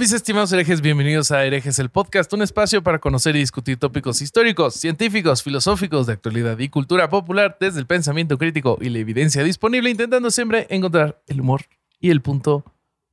¿Qué 0.00 0.04
tal 0.04 0.12
mis 0.12 0.16
estimados 0.16 0.50
herejes? 0.50 0.80
Bienvenidos 0.80 1.30
a 1.30 1.44
Herejes 1.44 1.78
el 1.78 1.90
Podcast, 1.90 2.32
un 2.32 2.40
espacio 2.40 2.82
para 2.82 3.00
conocer 3.00 3.36
y 3.36 3.40
discutir 3.40 3.76
tópicos 3.76 4.22
históricos, 4.22 4.72
científicos, 4.72 5.42
filosóficos, 5.42 6.06
de 6.06 6.14
actualidad 6.14 6.58
y 6.58 6.70
cultura 6.70 7.10
popular 7.10 7.58
desde 7.60 7.80
el 7.80 7.86
pensamiento 7.86 8.38
crítico 8.38 8.78
y 8.80 8.88
la 8.88 8.98
evidencia 8.98 9.44
disponible, 9.44 9.90
intentando 9.90 10.30
siempre 10.30 10.66
encontrar 10.70 11.20
el 11.26 11.42
humor 11.42 11.66
y 12.00 12.08
el 12.08 12.22
punto 12.22 12.64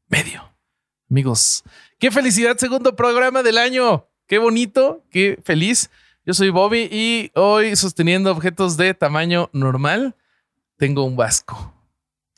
medio. 0.08 0.49
Amigos, 1.11 1.66
qué 1.99 2.09
felicidad, 2.09 2.55
segundo 2.55 2.95
programa 2.95 3.44
del 3.44 3.58
año. 3.58 4.08
Qué 4.25 4.38
bonito, 4.38 5.03
qué 5.11 5.38
feliz. 5.44 5.89
Yo 6.25 6.33
soy 6.33 6.52
Bobby 6.52 6.88
y 6.89 7.31
hoy 7.35 7.75
sosteniendo 7.75 8.31
objetos 8.31 8.77
de 8.77 8.94
tamaño 8.94 9.49
normal, 9.52 10.16
tengo 10.77 11.03
un 11.03 11.17
vasco. 11.17 11.77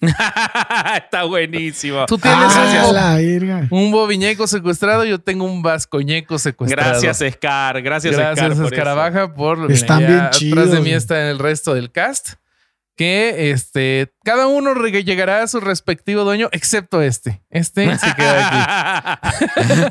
Está 0.98 1.24
buenísimo. 1.24 2.06
Tú 2.06 2.18
tienes 2.18 2.54
Ah, 2.56 3.18
un, 3.70 3.78
un 3.86 3.92
boviñeco 3.92 4.48
secuestrado, 4.48 5.04
yo 5.06 5.20
tengo 5.20 5.46
un 5.46 5.62
vascoñeco 5.62 6.40
secuestrado. 6.40 7.02
Gracias, 7.02 7.34
Scar. 7.34 7.82
Gracias, 7.82 8.16
Scar. 8.16 8.36
Gracias, 8.36 8.58
por 8.60 8.74
Escarabaja, 8.74 9.34
por 9.34 9.72
Están 9.72 9.98
mira, 10.00 10.10
bien 10.10 10.30
chidos, 10.32 10.58
Atrás 10.60 10.72
de 10.76 10.82
mí 10.82 10.92
está 10.94 11.30
el 11.30 11.40
resto 11.40 11.74
del 11.74 11.92
cast. 11.92 12.34
Que 12.96 13.52
este, 13.52 14.12
cada 14.26 14.48
uno 14.48 14.74
llegará 14.74 15.42
a 15.42 15.48
su 15.48 15.62
respectivo 15.62 16.26
dueño, 16.26 16.50
excepto 16.52 17.02
este. 17.02 17.42
Este 17.50 17.98
se 17.98 18.14
queda 18.14 19.20
aquí. 19.22 19.82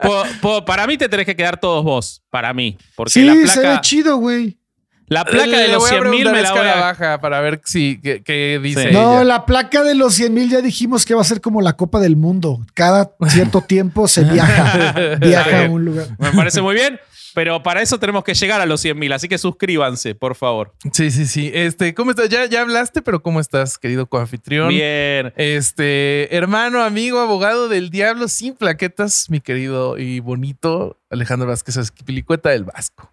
Po- 0.02 0.24
po- 0.42 0.64
para 0.66 0.86
mí 0.86 0.98
te 0.98 1.08
tenés 1.08 1.24
que 1.24 1.34
quedar 1.34 1.58
todos 1.58 1.82
vos. 1.82 2.22
Para 2.28 2.52
mí. 2.52 2.76
Porque 2.94 3.10
Sí, 3.12 3.22
la 3.24 3.32
se 3.46 3.58
ve 3.60 3.64
placa, 3.66 3.80
chido, 3.80 4.18
güey. 4.18 4.58
La 5.06 5.24
placa 5.24 5.44
de 5.58 5.68
Le 5.68 5.72
los 5.72 5.78
voy 5.82 5.90
a 5.90 6.00
100 6.00 6.10
mil 6.10 6.30
me 6.30 6.42
la 6.42 6.50
voy 6.52 6.60
a. 6.60 6.64
Escarabaja 6.68 7.20
para 7.20 7.40
ver 7.40 7.60
si, 7.64 8.00
qué, 8.02 8.22
qué 8.22 8.58
dice 8.62 8.82
Sí. 8.82 8.88
ella. 8.88 9.02
No, 9.02 9.24
la 9.24 9.46
placa 9.46 9.82
de 9.82 9.94
los 9.94 10.14
100 10.14 10.32
mil 10.34 10.50
ya 10.50 10.60
dijimos 10.60 11.04
que 11.04 11.14
va 11.14 11.20
a 11.20 11.24
ser 11.24 11.40
como 11.40 11.60
la 11.60 11.74
Copa 11.74 12.00
del 12.00 12.16
Mundo. 12.16 12.60
Cada 12.74 13.12
cierto 13.28 13.60
tiempo 13.66 14.08
se 14.08 14.24
viaja, 14.24 15.16
viaja 15.20 15.66
a 15.66 15.68
un 15.70 15.84
lugar. 15.84 16.08
Me 16.18 16.30
parece 16.32 16.60
muy 16.62 16.74
bien. 16.74 16.98
Pero 17.34 17.64
para 17.64 17.82
eso 17.82 17.98
tenemos 17.98 18.22
que 18.22 18.32
llegar 18.32 18.60
a 18.60 18.66
los 18.66 18.80
100 18.80 18.96
mil. 18.96 19.12
Así 19.12 19.26
que 19.26 19.38
suscríbanse, 19.38 20.14
por 20.14 20.36
favor. 20.36 20.72
Sí, 20.92 21.10
sí, 21.10 21.26
sí. 21.26 21.50
Este, 21.52 21.92
¿cómo 21.92 22.12
estás? 22.12 22.28
Ya, 22.28 22.46
ya 22.46 22.60
hablaste, 22.60 23.02
pero 23.02 23.22
¿cómo 23.22 23.40
estás, 23.40 23.76
querido 23.76 24.06
coanfitrión? 24.06 24.68
Bien. 24.68 25.32
Este, 25.36 26.32
hermano, 26.36 26.84
amigo, 26.84 27.18
abogado 27.18 27.68
del 27.68 27.90
diablo 27.90 28.28
sin 28.28 28.54
plaquetas, 28.54 29.30
mi 29.30 29.40
querido 29.40 29.98
y 29.98 30.20
bonito 30.20 30.96
Alejandro 31.10 31.48
Vázquez 31.48 31.76
Azquipilicueta 31.76 32.50
del 32.50 32.62
Vasco. 32.62 33.10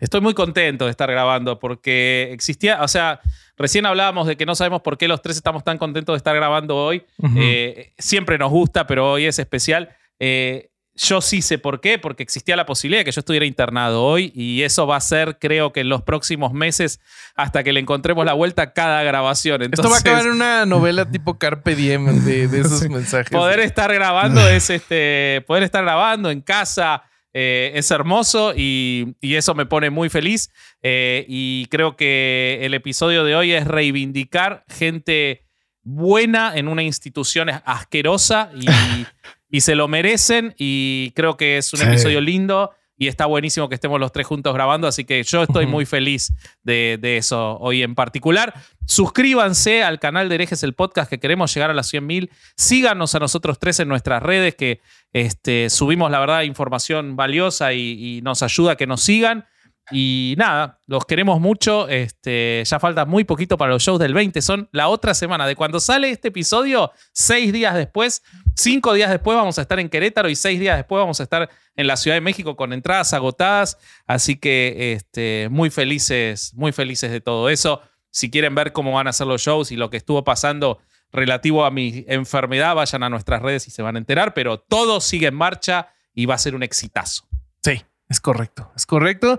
Estoy 0.00 0.20
muy 0.20 0.34
contento 0.34 0.84
de 0.84 0.90
estar 0.90 1.10
grabando 1.10 1.58
porque 1.58 2.30
existía, 2.32 2.82
o 2.82 2.88
sea, 2.88 3.20
recién 3.56 3.86
hablábamos 3.86 4.26
de 4.26 4.36
que 4.36 4.46
no 4.46 4.54
sabemos 4.54 4.82
por 4.82 4.98
qué 4.98 5.08
los 5.08 5.22
tres 5.22 5.36
estamos 5.36 5.64
tan 5.64 5.78
contentos 5.78 6.14
de 6.14 6.18
estar 6.18 6.34
grabando 6.34 6.76
hoy. 6.76 7.04
Eh, 7.36 7.92
siempre 7.98 8.38
nos 8.38 8.50
gusta, 8.50 8.86
pero 8.86 9.12
hoy 9.12 9.26
es 9.26 9.38
especial. 9.38 9.90
Eh, 10.18 10.72
yo 10.94 11.20
sí 11.22 11.40
sé 11.40 11.58
por 11.58 11.80
qué, 11.80 11.98
porque 11.98 12.22
existía 12.22 12.54
la 12.54 12.66
posibilidad 12.66 13.00
de 13.00 13.04
que 13.06 13.12
yo 13.12 13.20
estuviera 13.20 13.46
internado 13.46 14.04
hoy 14.04 14.30
y 14.34 14.62
eso 14.62 14.86
va 14.86 14.96
a 14.96 15.00
ser, 15.00 15.38
creo 15.38 15.72
que 15.72 15.80
en 15.80 15.88
los 15.88 16.02
próximos 16.02 16.52
meses, 16.52 17.00
hasta 17.34 17.64
que 17.64 17.72
le 17.72 17.80
encontremos 17.80 18.26
la 18.26 18.34
vuelta 18.34 18.74
cada 18.74 19.02
grabación. 19.02 19.62
Esto 19.62 19.88
va 19.88 19.96
a 19.96 20.00
acabar 20.00 20.26
en 20.26 20.32
una 20.32 20.66
novela 20.66 21.10
tipo 21.10 21.38
Carpe 21.38 21.74
Diem 21.74 22.24
de, 22.24 22.46
de 22.46 22.60
esos 22.60 22.88
mensajes. 22.90 23.30
poder 23.30 23.60
estar 23.60 23.92
grabando 23.92 24.46
es 24.46 24.68
este 24.68 25.42
poder 25.46 25.62
estar 25.62 25.82
grabando 25.82 26.30
en 26.30 26.42
casa 26.42 27.02
eh, 27.34 27.72
es 27.74 27.90
hermoso 27.90 28.52
y, 28.56 29.14
y 29.20 29.34
eso 29.36 29.54
me 29.54 29.66
pone 29.66 29.90
muy 29.90 30.08
feliz 30.08 30.50
Eh, 30.82 31.24
y 31.28 31.66
creo 31.70 31.96
que 31.96 32.58
el 32.62 32.74
episodio 32.74 33.24
de 33.24 33.34
hoy 33.36 33.52
es 33.52 33.66
reivindicar 33.66 34.64
gente 34.68 35.44
buena 35.82 36.56
en 36.56 36.68
una 36.68 36.82
institución 36.82 37.48
asquerosa 37.64 38.50
y, 38.54 38.66
y 39.50 39.60
se 39.60 39.74
lo 39.74 39.88
merecen 39.88 40.54
y 40.58 41.12
creo 41.14 41.36
que 41.36 41.56
es 41.58 41.72
un 41.72 41.80
Sí. 41.80 41.86
episodio 41.86 42.20
lindo 42.20 42.70
y 43.02 43.08
está 43.08 43.26
buenísimo 43.26 43.68
que 43.68 43.74
estemos 43.74 43.98
los 43.98 44.12
tres 44.12 44.28
juntos 44.28 44.54
grabando, 44.54 44.86
así 44.86 45.04
que 45.04 45.24
yo 45.24 45.42
estoy 45.42 45.66
muy 45.66 45.86
feliz 45.86 46.32
de, 46.62 46.98
de 47.00 47.16
eso 47.16 47.58
hoy 47.58 47.82
en 47.82 47.96
particular. 47.96 48.54
Suscríbanse 48.86 49.82
al 49.82 49.98
canal 49.98 50.28
de 50.28 50.36
Herejes 50.36 50.62
el 50.62 50.74
Podcast, 50.74 51.10
que 51.10 51.18
queremos 51.18 51.52
llegar 51.52 51.68
a 51.70 51.74
las 51.74 51.92
100.000. 51.92 52.30
Síganos 52.56 53.16
a 53.16 53.18
nosotros 53.18 53.58
tres 53.58 53.80
en 53.80 53.88
nuestras 53.88 54.22
redes, 54.22 54.54
que 54.54 54.82
este, 55.12 55.68
subimos, 55.68 56.12
la 56.12 56.20
verdad, 56.20 56.42
información 56.42 57.16
valiosa 57.16 57.72
y, 57.72 58.18
y 58.18 58.22
nos 58.22 58.44
ayuda 58.44 58.72
a 58.72 58.76
que 58.76 58.86
nos 58.86 59.02
sigan. 59.02 59.46
Y 59.90 60.34
nada, 60.38 60.78
los 60.86 61.04
queremos 61.04 61.40
mucho. 61.40 61.88
Este, 61.88 62.62
ya 62.64 62.78
falta 62.78 63.04
muy 63.04 63.24
poquito 63.24 63.58
para 63.58 63.72
los 63.72 63.82
shows 63.82 63.98
del 63.98 64.14
20. 64.14 64.40
Son 64.40 64.68
la 64.72 64.88
otra 64.88 65.14
semana. 65.14 65.46
De 65.46 65.56
cuando 65.56 65.80
sale 65.80 66.10
este 66.10 66.28
episodio, 66.28 66.92
seis 67.12 67.52
días 67.52 67.74
después, 67.74 68.22
cinco 68.54 68.92
días 68.94 69.10
después 69.10 69.36
vamos 69.36 69.58
a 69.58 69.62
estar 69.62 69.80
en 69.80 69.88
Querétaro 69.88 70.28
y 70.28 70.36
seis 70.36 70.60
días 70.60 70.76
después 70.76 71.00
vamos 71.00 71.20
a 71.20 71.24
estar 71.24 71.50
en 71.74 71.86
la 71.86 71.96
Ciudad 71.96 72.16
de 72.16 72.20
México 72.20 72.56
con 72.56 72.72
entradas 72.72 73.12
agotadas. 73.12 73.78
Así 74.06 74.36
que 74.36 74.92
este, 74.94 75.48
muy 75.50 75.70
felices, 75.70 76.52
muy 76.54 76.72
felices 76.72 77.10
de 77.10 77.20
todo 77.20 77.48
eso. 77.48 77.82
Si 78.10 78.30
quieren 78.30 78.54
ver 78.54 78.72
cómo 78.72 78.92
van 78.92 79.08
a 79.08 79.12
ser 79.12 79.26
los 79.26 79.42
shows 79.42 79.72
y 79.72 79.76
lo 79.76 79.90
que 79.90 79.96
estuvo 79.96 80.22
pasando 80.22 80.78
relativo 81.12 81.64
a 81.64 81.70
mi 81.70 82.04
enfermedad, 82.08 82.74
vayan 82.74 83.02
a 83.02 83.10
nuestras 83.10 83.42
redes 83.42 83.66
y 83.68 83.70
se 83.70 83.82
van 83.82 83.96
a 83.96 83.98
enterar. 83.98 84.32
Pero 84.34 84.60
todo 84.60 85.00
sigue 85.00 85.28
en 85.28 85.34
marcha 85.34 85.88
y 86.14 86.26
va 86.26 86.34
a 86.34 86.38
ser 86.38 86.54
un 86.54 86.62
exitazo. 86.62 87.24
Sí, 87.64 87.82
es 88.08 88.20
correcto, 88.20 88.70
es 88.76 88.86
correcto. 88.86 89.38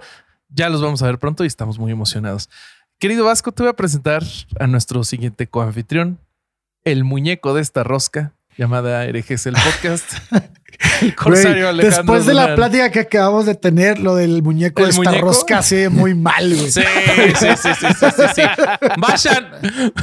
Ya 0.56 0.70
los 0.70 0.82
vamos 0.82 1.02
a 1.02 1.08
ver 1.08 1.18
pronto 1.18 1.44
y 1.44 1.48
estamos 1.48 1.80
muy 1.80 1.92
emocionados. 1.92 2.50
Querido 3.00 3.26
Vasco, 3.26 3.52
te 3.52 3.64
voy 3.64 3.72
a 3.72 3.76
presentar 3.76 4.24
a 4.60 4.68
nuestro 4.68 5.04
siguiente 5.04 5.48
coanfitrión, 5.48 6.20
el 6.84 7.04
muñeco 7.04 7.56
de 7.56 7.62
esta 7.62 7.84
rosca 7.84 8.34
llamada 8.56 9.04
Herejes 9.06 9.48
el 9.48 9.56
Podcast. 9.56 10.14
el 11.04 11.16
corsario 11.16 11.52
Güey, 11.52 11.64
Alejandro 11.68 11.98
después 11.98 12.26
de 12.26 12.34
la 12.34 12.56
plática 12.56 12.92
que 12.92 13.00
acabamos 13.00 13.46
de 13.46 13.56
tener, 13.56 14.00
lo 14.00 14.16
del 14.16 14.42
muñeco 14.44 14.82
¿El 14.82 14.86
de 14.88 14.90
esta 14.92 15.04
muñeco? 15.10 15.26
rosca 15.28 15.62
se 15.62 15.76
ve 15.76 15.90
muy 15.90 16.14
mal, 16.16 16.54
güey. 16.56 16.72
Sí, 16.72 16.82
sí, 16.82 17.46
sí, 17.62 17.70
sí, 17.80 17.88
sí, 18.00 18.06
sí, 18.16 18.24
sí. 18.36 18.42
Vayan, 18.98 19.48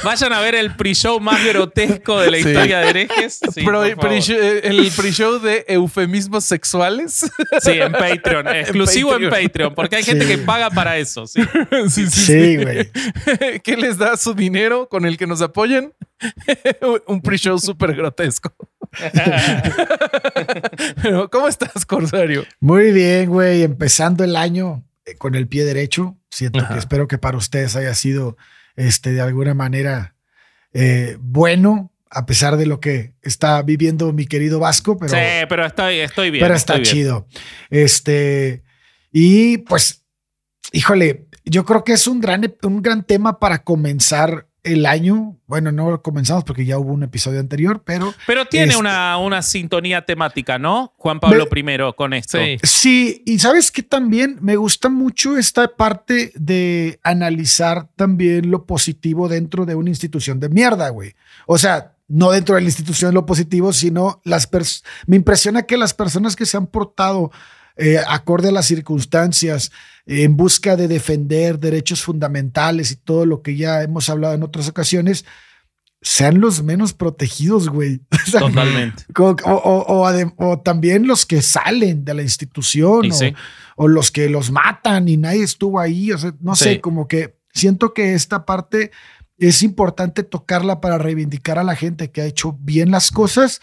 vayan 0.05 0.33
a 0.33 0.41
ver 0.41 0.55
el 0.55 0.75
pre-show 0.77 1.21
más 1.21 1.45
grotesco 1.45 2.19
de 2.21 2.31
la 2.31 2.37
Sí. 2.39 2.49
historia 2.49 2.79
de 2.81 2.91
herejes. 2.91 3.41
Pro- 3.65 3.85
eh, 3.85 4.61
el 4.65 4.91
pre-show 4.97 5.39
de 5.41 5.65
eufemismos 5.69 6.45
sexuales. 6.45 7.31
Sí, 7.61 7.71
en 7.73 7.93
Patreon. 7.93 8.49
Exclusivo 8.49 9.17
en 9.17 9.25
Patreon. 9.31 9.49
Patreon. 9.49 9.75
porque 9.75 9.97
hay 9.97 10.03
gente 10.03 10.25
Sí. 10.27 10.33
que 10.33 10.39
paga 10.39 10.71
para 10.71 10.97
eso. 10.99 11.27
Sí. 11.27 11.41
sí, 11.89 12.07
sí, 12.09 12.21
Sí, 12.31 12.57
güey. 12.57 12.91
¿Qué 13.63 13.77
les 13.77 13.99
da 13.99 14.17
su 14.17 14.35
dinero 14.35 14.89
con 14.89 15.05
el 15.05 15.17
que 15.17 15.27
nos 15.27 15.41
apoyen? 15.43 15.93
Un 17.07 17.21
pre-show 17.23 17.59
súper 17.59 17.95
grotesco. 17.95 18.53
Pero, 21.03 21.31
¿cómo 21.31 21.49
estás, 21.49 21.87
Corsario? 21.87 22.45
Muy 22.61 22.93
bien, 22.93 23.31
güey. 23.31 23.63
Empezando 23.63 24.25
el 24.25 24.37
año 24.37 24.85
eh, 25.05 25.17
con 25.17 25.35
el 25.35 25.49
pie 25.49 25.65
derecho. 25.65 26.17
Siento 26.31 26.61
Ajá. 26.61 26.75
que 26.75 26.81
espero 26.81 27.09
que 27.09 27.19
para 27.19 27.37
ustedes 27.37 27.77
haya 27.77 27.95
sido 27.95 28.37
este, 28.77 29.13
de 29.13 29.21
alguna 29.21 29.55
manera 29.55 30.15
eh, 30.73 31.17
bueno, 31.21 31.93
a 32.11 32.27
pesar 32.27 32.57
de 32.57 32.67
lo 32.67 32.81
que 32.81 33.15
está 33.23 33.63
viviendo 33.63 34.13
mi 34.13 34.27
querido 34.27 34.61
Vasco, 34.61 34.97
pero, 34.99 35.13
sí, 35.13 35.47
pero 35.49 35.67
estoy, 35.67 36.01
estoy 36.01 36.31
bien. 36.31 36.43
pero 36.43 36.55
estoy 36.55 36.77
está 36.77 36.83
bien. 36.83 36.95
chido. 37.05 37.27
Este, 37.71 38.63
y 39.13 39.59
pues, 39.59 40.05
híjole, 40.73 41.27
yo 41.45 41.65
creo 41.65 41.85
que 41.85 41.93
es 41.93 42.07
un 42.07 42.21
gran, 42.21 42.55
un 42.63 42.83
gran 42.83 43.05
tema 43.05 43.39
para 43.39 43.63
comenzar 43.63 44.49
el 44.63 44.87
año. 44.87 45.37
Bueno, 45.47 45.73
no 45.73 46.03
comenzamos 46.03 46.45
porque 46.45 46.65
ya 46.65 46.79
hubo 46.79 46.93
un 46.93 47.03
episodio 47.03 47.41
anterior, 47.41 47.83
pero 47.85 48.15
Pero 48.27 48.45
tiene 48.47 48.67
Este- 48.67 48.79
una, 48.79 49.17
una 49.19 49.43
sintonía 49.43 50.05
temática, 50.05 50.59
¿no? 50.59 50.93
Juan 50.97 51.19
Pablo 51.21 51.49
I 51.55 51.95
con 51.97 52.13
esto. 52.15 52.39
Sí. 52.39 52.59
Sí, 52.63 53.23
y 53.27 53.39
sabes 53.39 53.71
que 53.71 53.83
también 53.83 54.39
me 54.41 54.57
gusta 54.57 54.89
mucho 54.89 55.37
esta 55.37 55.69
parte 55.77 56.33
de 56.35 57.01
analizar 57.03 57.89
también 57.97 58.51
lo 58.51 58.65
positivo 58.67 59.29
dentro 59.29 59.67
de 59.67 59.75
una 59.75 59.91
institución 59.91 60.41
de 60.41 60.49
mierda, 60.49 60.89
güey. 60.91 61.15
O 61.47 61.59
sea, 61.59 61.95
no 62.09 62.31
dentro 62.33 62.57
de 62.57 62.61
la 62.63 62.67
institución 62.69 63.15
lo 63.15 63.25
positivo, 63.25 63.73
sino 63.73 64.21
las 64.25 64.51
pers- 64.51 64.83
me 65.07 65.17
impresiona 65.17 65.63
que 65.63 65.77
las 65.77 65.95
personas 65.95 66.35
que 66.37 66.45
se 66.47 66.57
han 66.57 66.67
portado 66.67 67.31
eh, 67.81 67.99
acorde 68.07 68.49
a 68.51 68.53
las 68.53 68.67
circunstancias, 68.67 69.73
eh, 70.07 70.23
en 70.25 70.37
busca 70.37 70.77
de 70.77 70.87
defender 70.89 71.59
derechos 71.59 72.03
fundamentales 72.03 72.93
y 72.93 72.97
todo 72.97 73.27
lo 73.27 73.43
que 73.43 73.57
ya 73.57 73.83
hemos 73.83 74.09
hablado 74.09 74.35
en 74.35 74.43
otras 74.43 74.69
ocasiones, 74.69 75.25
sean 76.03 76.41
los 76.41 76.63
menos 76.63 76.93
protegidos, 76.95 77.69
güey. 77.69 78.01
O 78.27 78.31
sea, 78.31 78.41
Totalmente. 78.41 79.05
O, 79.19 79.35
o- 79.45 80.33
o 80.37 80.61
también 80.61 81.07
los 81.07 81.27
que 81.27 81.43
salen 81.43 82.05
de 82.05 82.15
la 82.15 82.23
institución 82.23 83.13
sí. 83.13 83.35
o 83.77 83.89
los 83.89 84.11
que 84.11 84.29
los 84.31 84.51
matan 84.51 85.09
y 85.09 85.17
nadie 85.17 85.43
estuvo 85.43 85.79
ahí. 85.81 86.13
O 86.13 86.19
sea, 86.19 86.33
no 86.41 86.55
Sí. 86.57 86.65
sé, 86.65 86.81
como 86.81 87.07
que 87.09 87.37
siento 87.53 87.93
que 87.93 88.15
esta 88.15 88.47
parte 88.47 88.91
es 89.39 89.63
importante 89.63 90.23
tocarla 90.23 90.81
para 90.81 90.97
reivindicar 90.99 91.59
a 91.59 91.65
la 91.65 91.75
gente 91.77 92.11
que 92.11 92.21
ha 92.23 92.27
hecho 92.27 92.57
bien 92.61 92.91
las 92.91 93.11
cosas, 93.11 93.61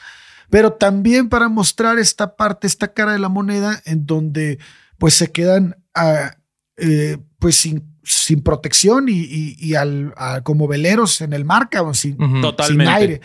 pero 0.49 0.73
también 0.73 1.29
para 1.29 1.49
mostrar 1.49 1.99
esta 1.99 2.35
parte, 2.35 2.67
esta 2.67 2.93
cara 2.93 3.13
de 3.13 3.19
la 3.19 3.29
moneda 3.29 3.81
en 3.85 4.05
donde 4.05 4.59
pues 4.97 5.13
se 5.13 5.31
quedan 5.31 5.75
ah, 5.93 6.35
eh, 6.77 7.17
pues 7.39 7.55
sin, 7.55 7.83
sin 8.03 8.41
protección 8.41 9.09
y, 9.09 9.19
y- 9.19 9.55
y 9.59 9.75
al, 9.75 10.13
a- 10.17 10.41
como 10.41 10.67
veleros 10.67 11.21
en 11.21 11.33
el 11.33 11.43
mar, 11.45 11.69
cabrón, 11.69 11.95
sin, 11.95 12.17
Totalmente. 12.41 12.93
aire. 12.93 13.21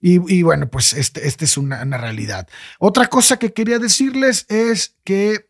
Y, 0.00 0.20
y 0.34 0.42
bueno, 0.42 0.68
pues 0.68 0.92
este, 0.92 1.26
este 1.26 1.44
es 1.44 1.56
una, 1.56 1.82
una 1.82 1.96
realidad. 1.98 2.48
Otra 2.78 3.06
cosa 3.08 3.38
que 3.38 3.52
quería 3.52 3.78
decirles 3.78 4.44
es 4.48 4.96
que 5.04 5.45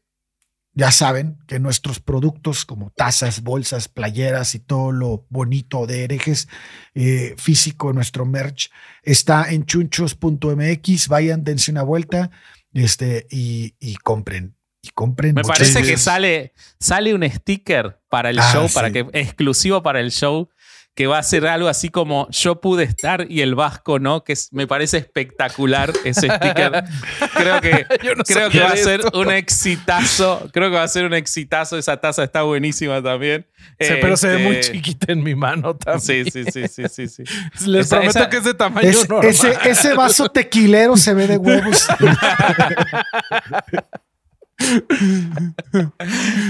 ya 0.78 0.93
saben 0.93 1.38
que 1.46 1.58
nuestros 1.58 2.00
productos 2.00 2.67
como 2.67 2.90
tazas, 2.90 3.43
bolsas, 3.43 3.88
playeras 3.88 4.55
y 4.55 4.58
todo 4.58 4.93
lo 4.93 5.26
bonito 5.31 5.87
de 5.87 6.05
herejes 6.05 6.49
eh, 6.94 7.34
físico, 7.38 7.94
nuestro 7.94 8.26
merch, 8.26 8.70
está 9.02 9.50
en 9.50 9.64
chunchos.mx. 9.64 11.08
Vayan, 11.08 11.44
dense 11.44 11.70
una 11.70 11.82
vuelta 11.82 12.31
este, 12.75 13.26
y, 13.31 13.75
y 13.81 13.96
compren. 13.96 14.55
Y 14.82 14.90
compren. 14.90 15.34
Me 15.34 15.43
parece 15.43 15.82
que 15.82 15.96
sale, 15.96 16.52
sale 16.79 17.14
un 17.14 17.29
sticker 17.29 17.99
para 18.11 18.29
el 18.29 18.38
Ah, 18.38 18.50
show, 18.52 18.69
sí. 18.69 18.75
para 18.75 18.90
que, 18.93 19.06
exclusivo 19.14 19.82
para 19.82 20.00
el 20.00 20.12
show, 20.12 20.50
que 20.96 21.06
va 21.06 21.19
a 21.19 21.22
ser 21.22 21.46
algo 21.46 21.69
así 21.69 21.90
como 21.90 22.26
yo 22.31 22.60
pude 22.60 22.82
estar 22.82 23.26
y 23.31 23.43
el 23.43 23.54
Vasco 23.54 23.98
no, 23.98 24.25
que 24.25 24.32
es- 24.32 24.50
me 24.52 24.66
parece 24.66 24.96
espectacular 24.96 25.93
ese 26.04 26.22
sticker. 26.31 26.82
Creo 27.37 27.60
que, 27.60 27.87
Yo 28.02 28.14
no 28.14 28.25
creo 28.25 28.50
que 28.50 28.58
sabía 28.58 28.64
va 28.64 28.70
a 28.70 28.76
ser 28.78 29.02
un 29.12 29.31
exitazo. 29.31 30.48
Creo 30.54 30.70
que 30.70 30.76
va 30.76 30.82
a 30.84 30.88
ser 30.88 31.04
un 31.04 31.12
exitazo. 31.14 31.76
Esa 31.76 31.98
taza 31.98 32.25
está 32.25 32.43
buenísima 32.43 33.02
también. 33.02 33.46
Sí, 33.78 33.93
pero 34.00 34.16
se 34.16 34.28
ve 34.28 34.38
muy 34.38 34.56
Este, 34.56 34.72
chiquita 34.72 35.12
en 35.12 35.22
mi 35.22 35.34
mano 35.34 35.76
también. 35.76 36.25
Sí, 36.25 36.44
sí, 36.44 36.44
sí, 36.50 36.66
sí, 36.69 36.84
sí, 36.88 37.08
sí. 37.08 37.25
Les 37.66 37.87
Esa- 37.87 37.96
prometo 37.96 38.19
esa- 38.19 38.31
que 38.31 38.37
es 38.38 38.44
de 38.44 38.54
tamaño 38.54 38.88
Es- 38.88 39.08
normal. 39.08 39.28
ese, 39.31 39.54
ese 39.64 39.93
vaso 39.94 40.31
tequilero 40.31 40.96
se 40.96 41.12
ve 41.12 41.26
de 41.26 41.37
huevos. 41.37 41.87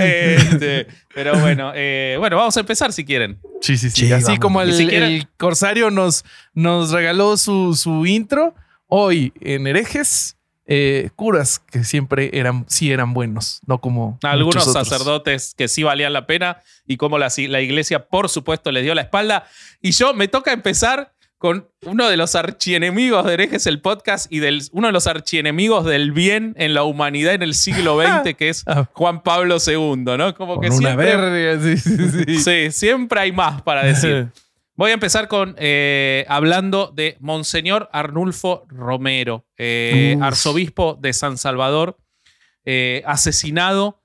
Este, 0.00 0.86
pero 1.14 1.38
bueno, 1.40 1.72
eh, 1.74 2.16
bueno, 2.18 2.36
vamos 2.36 2.56
a 2.56 2.60
empezar 2.60 2.92
si 2.92 3.04
quieren. 3.04 3.40
Sí, 3.60 3.76
sí, 3.76 3.90
sí. 3.90 4.06
Sí, 4.06 4.12
Así 4.12 4.24
vamos. 4.24 4.38
como 4.40 4.62
el, 4.62 4.72
si 4.74 4.86
quieren- 4.86 5.10
el 5.12 5.28
Corsario 5.36 5.90
nos, 5.90 6.24
nos 6.54 6.90
regaló 6.90 7.36
su, 7.36 7.74
su 7.74 8.06
intro, 8.06 8.54
hoy 8.86 9.32
en 9.40 9.66
herejes, 9.66 10.36
eh, 10.68 11.10
curas 11.14 11.60
que 11.70 11.84
siempre 11.84 12.30
eran, 12.32 12.64
sí 12.68 12.90
eran 12.90 13.14
buenos, 13.14 13.60
no 13.66 13.80
como 13.80 14.18
Algunos 14.22 14.66
otros. 14.66 14.88
sacerdotes 14.88 15.54
que 15.56 15.68
sí 15.68 15.82
valían 15.84 16.12
la 16.12 16.26
pena 16.26 16.60
y 16.86 16.96
como 16.96 17.18
la, 17.18 17.28
la 17.48 17.60
iglesia, 17.60 18.06
por 18.08 18.28
supuesto, 18.28 18.72
les 18.72 18.82
dio 18.82 18.94
la 18.94 19.02
espalda. 19.02 19.46
Y 19.80 19.92
yo 19.92 20.12
me 20.14 20.28
toca 20.28 20.52
empezar 20.52 21.12
con 21.38 21.68
uno 21.82 22.08
de 22.08 22.16
los 22.16 22.34
archienemigos 22.34 23.26
de 23.26 23.34
herejes 23.34 23.66
el 23.66 23.80
podcast 23.80 24.32
y 24.32 24.38
del, 24.38 24.62
uno 24.72 24.86
de 24.86 24.92
los 24.92 25.06
archienemigos 25.06 25.84
del 25.84 26.12
bien 26.12 26.54
en 26.56 26.72
la 26.72 26.82
humanidad 26.82 27.34
en 27.34 27.42
el 27.42 27.54
siglo 27.54 28.00
XX, 28.02 28.34
que 28.34 28.48
es 28.48 28.64
Ah. 28.66 28.88
Juan 28.92 29.22
Pablo 29.22 29.58
II, 29.64 29.96
¿no? 30.16 30.34
Como 30.34 30.54
Con 30.54 30.62
que 30.62 30.70
una 30.70 30.78
siempre, 30.78 31.16
verga, 31.16 31.62
sí, 31.62 31.76
sí, 31.76 32.24
sí. 32.24 32.38
Sí, 32.40 32.70
siempre 32.72 33.20
hay 33.20 33.32
más 33.32 33.62
para 33.62 33.84
decir. 33.84 34.28
Voy 34.78 34.90
a 34.90 34.94
empezar 34.94 35.26
con 35.28 35.54
eh, 35.58 36.26
hablando 36.28 36.92
de 36.94 37.16
Monseñor 37.20 37.88
Arnulfo 37.92 38.66
Romero, 38.68 39.46
eh, 39.56 40.18
arzobispo 40.20 40.98
de 41.00 41.14
San 41.14 41.38
Salvador, 41.38 41.96
eh, 42.64 43.02
asesinado 43.06 44.02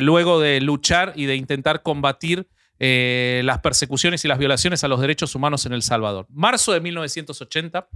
luego 0.00 0.38
de 0.38 0.60
luchar 0.60 1.14
y 1.16 1.24
de 1.24 1.34
intentar 1.36 1.80
combatir 1.82 2.46
eh, 2.84 3.42
las 3.44 3.60
persecuciones 3.60 4.24
y 4.24 4.28
las 4.28 4.38
violaciones 4.38 4.82
a 4.82 4.88
los 4.88 5.00
derechos 5.00 5.36
humanos 5.36 5.66
en 5.66 5.72
El 5.72 5.82
Salvador. 5.82 6.26
Marzo 6.30 6.72
de 6.72 6.80
1980, 6.80 7.86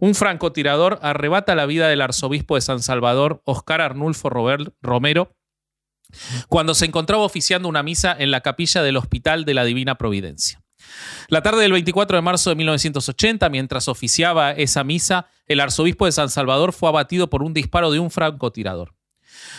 un 0.00 0.14
francotirador 0.14 0.98
arrebata 1.00 1.54
la 1.54 1.64
vida 1.64 1.88
del 1.88 2.02
arzobispo 2.02 2.54
de 2.56 2.60
San 2.60 2.82
Salvador, 2.82 3.40
Oscar 3.46 3.80
Arnulfo 3.80 4.28
Robert- 4.28 4.74
Romero, 4.82 5.34
cuando 6.50 6.74
se 6.74 6.84
encontraba 6.84 7.22
oficiando 7.22 7.70
una 7.70 7.82
misa 7.82 8.14
en 8.18 8.30
la 8.30 8.42
capilla 8.42 8.82
del 8.82 8.98
Hospital 8.98 9.46
de 9.46 9.54
la 9.54 9.64
Divina 9.64 9.94
Providencia. 9.94 10.60
La 11.28 11.40
tarde 11.40 11.62
del 11.62 11.72
24 11.72 12.18
de 12.18 12.22
marzo 12.22 12.50
de 12.50 12.56
1980, 12.56 13.48
mientras 13.48 13.88
oficiaba 13.88 14.50
esa 14.50 14.84
misa, 14.84 15.26
el 15.46 15.60
arzobispo 15.60 16.04
de 16.04 16.12
San 16.12 16.28
Salvador 16.28 16.74
fue 16.74 16.90
abatido 16.90 17.30
por 17.30 17.42
un 17.42 17.54
disparo 17.54 17.90
de 17.90 17.98
un 17.98 18.10
francotirador. 18.10 18.94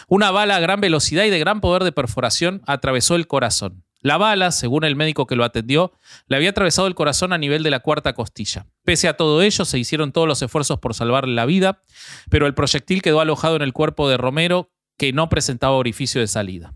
Una 0.07 0.29
bala 0.29 0.57
a 0.57 0.59
gran 0.59 0.79
velocidad 0.79 1.23
y 1.23 1.31
de 1.31 1.39
gran 1.39 1.59
poder 1.59 1.83
de 1.83 1.91
perforación 1.91 2.61
atravesó 2.67 3.15
el 3.15 3.25
corazón. 3.25 3.83
La 4.05 4.17
bala, 4.17 4.51
según 4.51 4.83
el 4.83 4.95
médico 4.95 5.25
que 5.25 5.35
lo 5.35 5.43
atendió, 5.43 5.91
le 6.27 6.35
había 6.35 6.51
atravesado 6.51 6.87
el 6.87 6.93
corazón 6.93 7.33
a 7.33 7.39
nivel 7.39 7.63
de 7.63 7.71
la 7.71 7.79
cuarta 7.79 8.13
costilla. 8.13 8.67
Pese 8.83 9.07
a 9.07 9.17
todo 9.17 9.41
ello, 9.41 9.65
se 9.65 9.79
hicieron 9.79 10.11
todos 10.11 10.27
los 10.27 10.39
esfuerzos 10.43 10.77
por 10.77 10.93
salvarle 10.93 11.33
la 11.33 11.47
vida, 11.47 11.81
pero 12.29 12.45
el 12.45 12.53
proyectil 12.53 13.01
quedó 13.01 13.19
alojado 13.19 13.55
en 13.55 13.63
el 13.63 13.73
cuerpo 13.73 14.07
de 14.07 14.17
Romero, 14.17 14.69
que 14.95 15.11
no 15.11 15.27
presentaba 15.27 15.73
orificio 15.73 16.21
de 16.21 16.27
salida. 16.27 16.75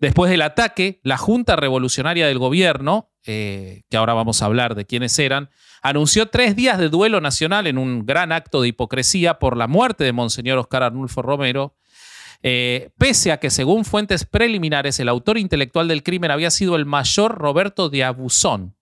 Después 0.00 0.30
del 0.30 0.40
ataque, 0.40 1.00
la 1.02 1.18
Junta 1.18 1.54
Revolucionaria 1.54 2.26
del 2.26 2.38
Gobierno, 2.38 3.10
eh, 3.26 3.82
que 3.90 3.98
ahora 3.98 4.14
vamos 4.14 4.40
a 4.40 4.46
hablar 4.46 4.74
de 4.74 4.86
quiénes 4.86 5.18
eran, 5.18 5.50
anunció 5.82 6.30
tres 6.30 6.56
días 6.56 6.78
de 6.78 6.88
duelo 6.88 7.20
nacional 7.20 7.66
en 7.66 7.76
un 7.76 8.06
gran 8.06 8.32
acto 8.32 8.62
de 8.62 8.68
hipocresía 8.68 9.38
por 9.38 9.58
la 9.58 9.66
muerte 9.66 10.04
de 10.04 10.14
Monseñor 10.14 10.56
Oscar 10.56 10.82
Arnulfo 10.82 11.20
Romero, 11.20 11.76
eh, 12.46 12.90
pese 12.98 13.32
a 13.32 13.40
que 13.40 13.48
según 13.48 13.86
fuentes 13.86 14.26
preliminares 14.26 15.00
el 15.00 15.08
autor 15.08 15.38
intelectual 15.38 15.88
del 15.88 16.02
crimen 16.02 16.30
había 16.30 16.50
sido 16.50 16.76
el 16.76 16.84
mayor 16.84 17.38
Roberto 17.38 17.88
de 17.88 18.04
Abusón. 18.04 18.76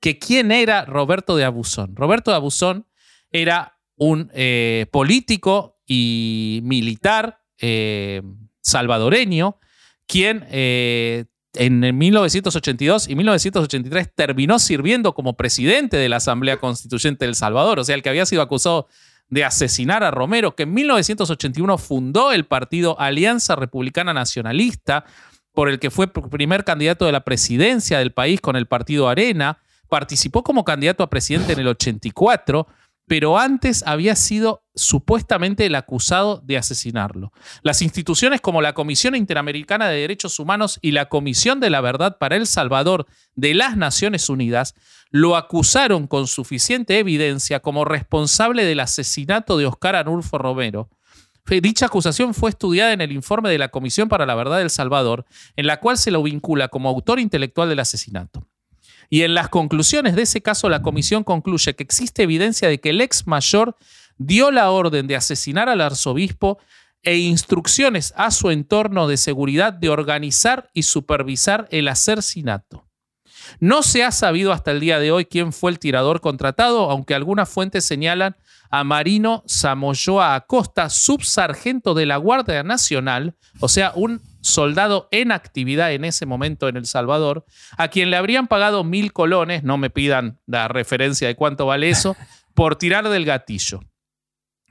¿Que 0.00 0.18
¿Quién 0.18 0.50
era 0.50 0.86
Roberto 0.86 1.36
de 1.36 1.44
Abusón? 1.44 1.94
Roberto 1.94 2.30
de 2.30 2.38
Abusón 2.38 2.86
era 3.30 3.78
un 3.96 4.30
eh, 4.32 4.86
político 4.90 5.78
y 5.86 6.60
militar 6.64 7.42
eh, 7.60 8.22
salvadoreño, 8.62 9.58
quien 10.06 10.46
en 10.50 11.98
1982 11.98 13.08
y 13.10 13.14
1983 13.14 14.14
terminó 14.14 14.58
sirviendo 14.58 15.12
como 15.12 15.36
presidente 15.36 15.98
de 15.98 16.08
la 16.08 16.16
Asamblea 16.16 16.56
Constituyente 16.56 17.26
del 17.26 17.34
Salvador, 17.34 17.78
o 17.78 17.84
sea, 17.84 17.94
el 17.94 18.02
que 18.02 18.08
había 18.08 18.24
sido 18.24 18.40
acusado 18.40 18.88
de 19.28 19.44
asesinar 19.44 20.04
a 20.04 20.10
Romero, 20.10 20.54
que 20.54 20.64
en 20.64 20.74
1981 20.74 21.78
fundó 21.78 22.32
el 22.32 22.44
partido 22.44 22.98
Alianza 23.00 23.56
Republicana 23.56 24.14
Nacionalista, 24.14 25.04
por 25.52 25.68
el 25.68 25.78
que 25.78 25.90
fue 25.90 26.06
primer 26.08 26.64
candidato 26.64 27.06
de 27.06 27.12
la 27.12 27.24
presidencia 27.24 27.98
del 27.98 28.12
país 28.12 28.40
con 28.40 28.56
el 28.56 28.66
partido 28.66 29.08
Arena, 29.08 29.58
participó 29.88 30.42
como 30.42 30.64
candidato 30.64 31.02
a 31.02 31.10
presidente 31.10 31.52
en 31.52 31.60
el 31.60 31.68
84, 31.68 32.66
pero 33.06 33.38
antes 33.38 33.84
había 33.86 34.16
sido 34.16 34.64
supuestamente 34.74 35.64
el 35.66 35.74
acusado 35.74 36.42
de 36.44 36.58
asesinarlo. 36.58 37.32
Las 37.62 37.82
instituciones 37.82 38.40
como 38.40 38.60
la 38.60 38.74
Comisión 38.74 39.14
Interamericana 39.14 39.88
de 39.88 40.00
Derechos 40.00 40.38
Humanos 40.38 40.78
y 40.82 40.90
la 40.90 41.08
Comisión 41.08 41.60
de 41.60 41.70
la 41.70 41.80
Verdad 41.80 42.18
para 42.18 42.36
El 42.36 42.46
Salvador 42.46 43.06
de 43.34 43.54
las 43.54 43.76
Naciones 43.76 44.28
Unidas 44.28 44.74
lo 45.10 45.36
acusaron 45.36 46.08
con 46.08 46.26
suficiente 46.26 46.98
evidencia 46.98 47.60
como 47.60 47.84
responsable 47.84 48.64
del 48.64 48.80
asesinato 48.80 49.56
de 49.56 49.66
Oscar 49.66 49.94
Arnulfo 49.94 50.36
Romero. 50.36 50.90
Dicha 51.46 51.86
acusación 51.86 52.34
fue 52.34 52.50
estudiada 52.50 52.92
en 52.92 53.00
el 53.00 53.12
informe 53.12 53.50
de 53.50 53.58
la 53.58 53.68
Comisión 53.68 54.08
para 54.08 54.26
la 54.26 54.34
Verdad 54.34 54.58
del 54.58 54.70
Salvador, 54.70 55.26
en 55.54 55.68
la 55.68 55.78
cual 55.78 55.96
se 55.96 56.10
lo 56.10 56.22
vincula 56.24 56.68
como 56.68 56.88
autor 56.88 57.20
intelectual 57.20 57.68
del 57.68 57.78
asesinato. 57.78 58.48
Y 59.10 59.22
en 59.22 59.34
las 59.34 59.48
conclusiones 59.48 60.16
de 60.16 60.22
ese 60.22 60.42
caso, 60.42 60.68
la 60.68 60.82
comisión 60.82 61.24
concluye 61.24 61.74
que 61.74 61.82
existe 61.82 62.22
evidencia 62.22 62.68
de 62.68 62.78
que 62.80 62.90
el 62.90 63.00
ex 63.00 63.26
mayor 63.26 63.76
dio 64.18 64.50
la 64.50 64.70
orden 64.70 65.06
de 65.06 65.16
asesinar 65.16 65.68
al 65.68 65.80
arzobispo 65.80 66.58
e 67.02 67.18
instrucciones 67.18 68.12
a 68.16 68.30
su 68.30 68.50
entorno 68.50 69.06
de 69.06 69.16
seguridad 69.16 69.72
de 69.72 69.90
organizar 69.90 70.70
y 70.72 70.82
supervisar 70.82 71.68
el 71.70 71.88
asesinato. 71.88 72.86
No 73.60 73.82
se 73.82 74.02
ha 74.02 74.10
sabido 74.10 74.52
hasta 74.52 74.72
el 74.72 74.80
día 74.80 74.98
de 74.98 75.12
hoy 75.12 75.24
quién 75.24 75.52
fue 75.52 75.70
el 75.70 75.78
tirador 75.78 76.20
contratado, 76.20 76.90
aunque 76.90 77.14
algunas 77.14 77.48
fuentes 77.48 77.84
señalan 77.84 78.36
a 78.70 78.82
Marino 78.82 79.44
Samoyoa 79.46 80.34
Acosta, 80.34 80.90
subsargento 80.90 81.94
de 81.94 82.06
la 82.06 82.16
Guardia 82.16 82.64
Nacional, 82.64 83.36
o 83.60 83.68
sea, 83.68 83.92
un 83.94 84.20
soldado 84.46 85.08
en 85.10 85.32
actividad 85.32 85.92
en 85.92 86.04
ese 86.04 86.24
momento 86.24 86.68
en 86.68 86.76
El 86.76 86.86
Salvador, 86.86 87.44
a 87.76 87.88
quien 87.88 88.10
le 88.10 88.16
habrían 88.16 88.46
pagado 88.46 88.84
mil 88.84 89.12
colones, 89.12 89.64
no 89.64 89.76
me 89.76 89.90
pidan 89.90 90.38
la 90.46 90.68
referencia 90.68 91.28
de 91.28 91.34
cuánto 91.34 91.66
vale 91.66 91.90
eso, 91.90 92.16
por 92.54 92.76
tirar 92.76 93.08
del 93.08 93.24
gatillo. 93.24 93.80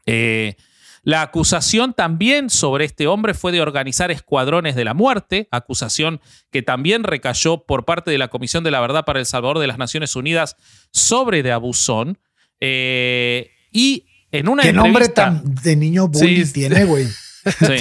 Eh, 0.05 0.55
la 1.03 1.21
acusación 1.21 1.93
también 1.93 2.49
sobre 2.49 2.85
este 2.85 3.05
hombre 3.05 3.33
fue 3.33 3.51
de 3.51 3.61
organizar 3.61 4.09
escuadrones 4.09 4.75
de 4.75 4.85
la 4.85 4.93
muerte, 4.93 5.47
acusación 5.51 6.19
que 6.51 6.63
también 6.63 7.03
recayó 7.03 7.65
por 7.65 7.85
parte 7.85 8.09
de 8.09 8.17
la 8.17 8.29
Comisión 8.29 8.63
de 8.63 8.71
la 8.71 8.79
Verdad 8.79 9.05
para 9.05 9.19
El 9.19 9.27
Salvador 9.27 9.59
de 9.59 9.67
las 9.67 9.77
Naciones 9.77 10.15
Unidas 10.15 10.55
sobre 10.91 11.43
de 11.43 11.51
Abusón. 11.51 12.17
Eh, 12.59 13.51
y 13.71 14.07
en 14.31 14.47
una 14.49 14.63
¿Qué 14.63 14.73
nombre 14.73 15.09
tan 15.09 15.43
de 15.43 15.75
niño 15.75 16.07
bully 16.07 16.45
Sí, 16.45 16.53
tiene, 16.53 16.85
güey? 16.85 17.07
Sí, 17.45 17.77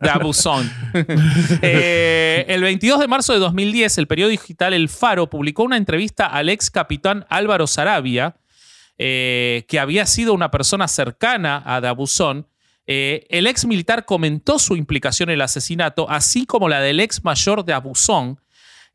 de 0.00 0.10
abusón. 0.10 0.70
Eh, 1.62 2.44
el 2.48 2.62
22 2.62 3.00
de 3.00 3.08
marzo 3.08 3.32
de 3.32 3.38
2010, 3.38 3.98
el 3.98 4.06
periódico 4.06 4.42
digital 4.42 4.72
El 4.74 4.88
Faro 4.88 5.28
publicó 5.28 5.64
una 5.64 5.76
entrevista 5.76 6.26
al 6.26 6.48
ex 6.48 6.70
capitán 6.70 7.26
Álvaro 7.28 7.66
Sarabia, 7.66 8.36
eh, 8.96 9.64
que 9.68 9.78
había 9.78 10.06
sido 10.06 10.34
una 10.34 10.50
persona 10.50 10.88
cercana 10.88 11.62
a 11.64 11.80
Dabuzón, 11.80 12.46
Eh, 12.90 13.26
el 13.28 13.46
ex 13.46 13.66
militar 13.66 14.06
comentó 14.06 14.58
su 14.58 14.74
implicación 14.74 15.28
en 15.28 15.34
el 15.34 15.42
asesinato, 15.42 16.08
así 16.08 16.46
como 16.46 16.70
la 16.70 16.80
del 16.80 17.00
ex 17.00 17.22
mayor 17.22 17.62
de 17.66 17.74
Abusón. 17.74 18.40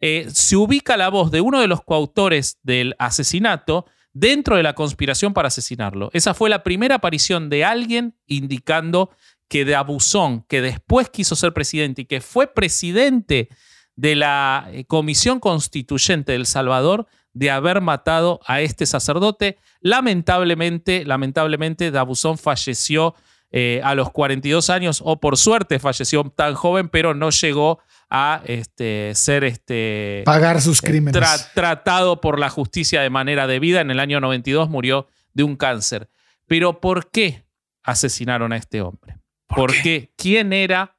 Eh, 0.01 0.27
se 0.33 0.55
ubica 0.55 0.97
la 0.97 1.09
voz 1.09 1.29
de 1.29 1.41
uno 1.41 1.61
de 1.61 1.67
los 1.67 1.83
coautores 1.83 2.57
del 2.63 2.95
asesinato 2.97 3.85
dentro 4.11 4.57
de 4.57 4.63
la 4.63 4.73
conspiración 4.73 5.33
para 5.33 5.49
asesinarlo. 5.49 6.09
Esa 6.13 6.33
fue 6.33 6.49
la 6.49 6.63
primera 6.63 6.95
aparición 6.95 7.49
de 7.49 7.63
alguien 7.65 8.15
indicando 8.25 9.11
que 9.53 9.65
de 9.65 9.75
Abusón, 9.75 10.41
que 10.49 10.63
después 10.63 11.11
quiso 11.11 11.35
ser 11.35 11.53
presidente 11.53 12.01
y 12.01 12.05
que 12.05 12.21
fue 12.21 12.47
presidente 12.47 13.49
de 13.95 14.15
la 14.15 14.67
eh, 14.71 14.85
Comisión 14.85 15.39
Constituyente 15.39 16.31
del 16.31 16.47
Salvador, 16.47 17.05
de 17.33 17.51
haber 17.51 17.79
matado 17.79 18.39
a 18.47 18.61
este 18.61 18.87
sacerdote. 18.87 19.59
Lamentablemente, 19.79 21.05
lamentablemente, 21.05 21.91
Dabuzón 21.91 22.39
falleció 22.39 23.13
eh, 23.51 23.79
a 23.83 23.93
los 23.93 24.09
42 24.09 24.71
años, 24.71 25.03
o 25.05 25.19
por 25.19 25.37
suerte 25.37 25.77
falleció 25.77 26.23
tan 26.35 26.55
joven, 26.55 26.89
pero 26.89 27.13
no 27.13 27.29
llegó 27.29 27.77
a 28.09 28.41
este, 28.45 29.11
ser 29.13 29.43
este, 29.43 30.23
pagar 30.25 30.61
sus 30.61 30.79
eh, 30.79 30.87
crímenes. 30.87 31.51
tratado 31.53 32.21
por 32.21 32.39
la 32.39 32.49
justicia 32.49 33.01
de 33.01 33.11
manera 33.11 33.45
debida. 33.45 33.81
En 33.81 33.91
el 33.91 33.99
año 33.99 34.19
92 34.19 34.67
murió 34.67 35.09
de 35.35 35.43
un 35.43 35.57
cáncer. 35.57 36.09
Pero 36.47 36.81
¿por 36.81 37.11
qué 37.11 37.45
asesinaron 37.83 38.51
a 38.51 38.57
este 38.57 38.81
hombre? 38.81 39.22
¿Por, 39.47 39.73
qué? 39.81 40.11
¿Quién 40.17 40.53
era? 40.53 40.97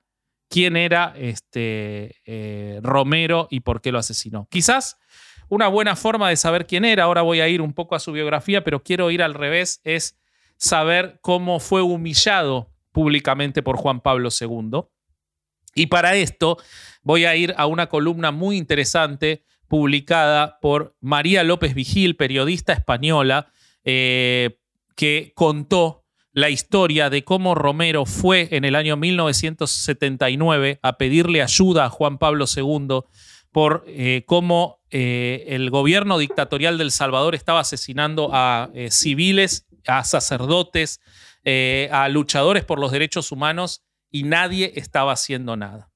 ¿Quién 0.48 0.76
era 0.76 1.14
este, 1.16 2.16
eh, 2.24 2.80
Romero 2.82 3.48
y 3.50 3.60
por 3.60 3.80
qué 3.80 3.90
lo 3.90 3.98
asesinó? 3.98 4.46
Quizás 4.50 4.98
una 5.48 5.68
buena 5.68 5.96
forma 5.96 6.28
de 6.28 6.36
saber 6.36 6.66
quién 6.66 6.84
era, 6.84 7.04
ahora 7.04 7.22
voy 7.22 7.40
a 7.40 7.48
ir 7.48 7.60
un 7.60 7.72
poco 7.72 7.94
a 7.94 8.00
su 8.00 8.12
biografía, 8.12 8.64
pero 8.64 8.82
quiero 8.82 9.10
ir 9.10 9.22
al 9.22 9.34
revés, 9.34 9.80
es 9.84 10.18
saber 10.56 11.18
cómo 11.20 11.60
fue 11.60 11.82
humillado 11.82 12.70
públicamente 12.92 13.62
por 13.62 13.76
Juan 13.76 14.00
Pablo 14.00 14.28
II. 14.38 14.82
Y 15.74 15.86
para 15.86 16.14
esto 16.14 16.58
voy 17.02 17.24
a 17.24 17.34
ir 17.36 17.54
a 17.56 17.66
una 17.66 17.88
columna 17.88 18.30
muy 18.30 18.56
interesante 18.56 19.44
publicada 19.68 20.58
por 20.60 20.96
María 21.00 21.42
López 21.42 21.74
Vigil, 21.74 22.16
periodista 22.16 22.72
española, 22.72 23.50
eh, 23.84 24.58
que 24.94 25.32
contó 25.34 26.03
la 26.34 26.50
historia 26.50 27.08
de 27.10 27.22
cómo 27.22 27.54
Romero 27.54 28.04
fue 28.06 28.48
en 28.50 28.64
el 28.64 28.74
año 28.74 28.96
1979 28.96 30.80
a 30.82 30.98
pedirle 30.98 31.42
ayuda 31.42 31.84
a 31.84 31.90
Juan 31.90 32.18
Pablo 32.18 32.46
II 32.54 33.02
por 33.52 33.84
eh, 33.86 34.24
cómo 34.26 34.80
eh, 34.90 35.44
el 35.50 35.70
gobierno 35.70 36.18
dictatorial 36.18 36.76
del 36.76 36.90
Salvador 36.90 37.36
estaba 37.36 37.60
asesinando 37.60 38.30
a 38.32 38.68
eh, 38.74 38.90
civiles, 38.90 39.68
a 39.86 40.02
sacerdotes, 40.02 41.00
a 41.90 42.08
luchadores 42.08 42.64
por 42.64 42.80
los 42.80 42.90
derechos 42.90 43.30
humanos 43.30 43.84
y 44.10 44.22
nadie 44.22 44.72
estaba 44.76 45.12
haciendo 45.12 45.56
nada. 45.56 45.93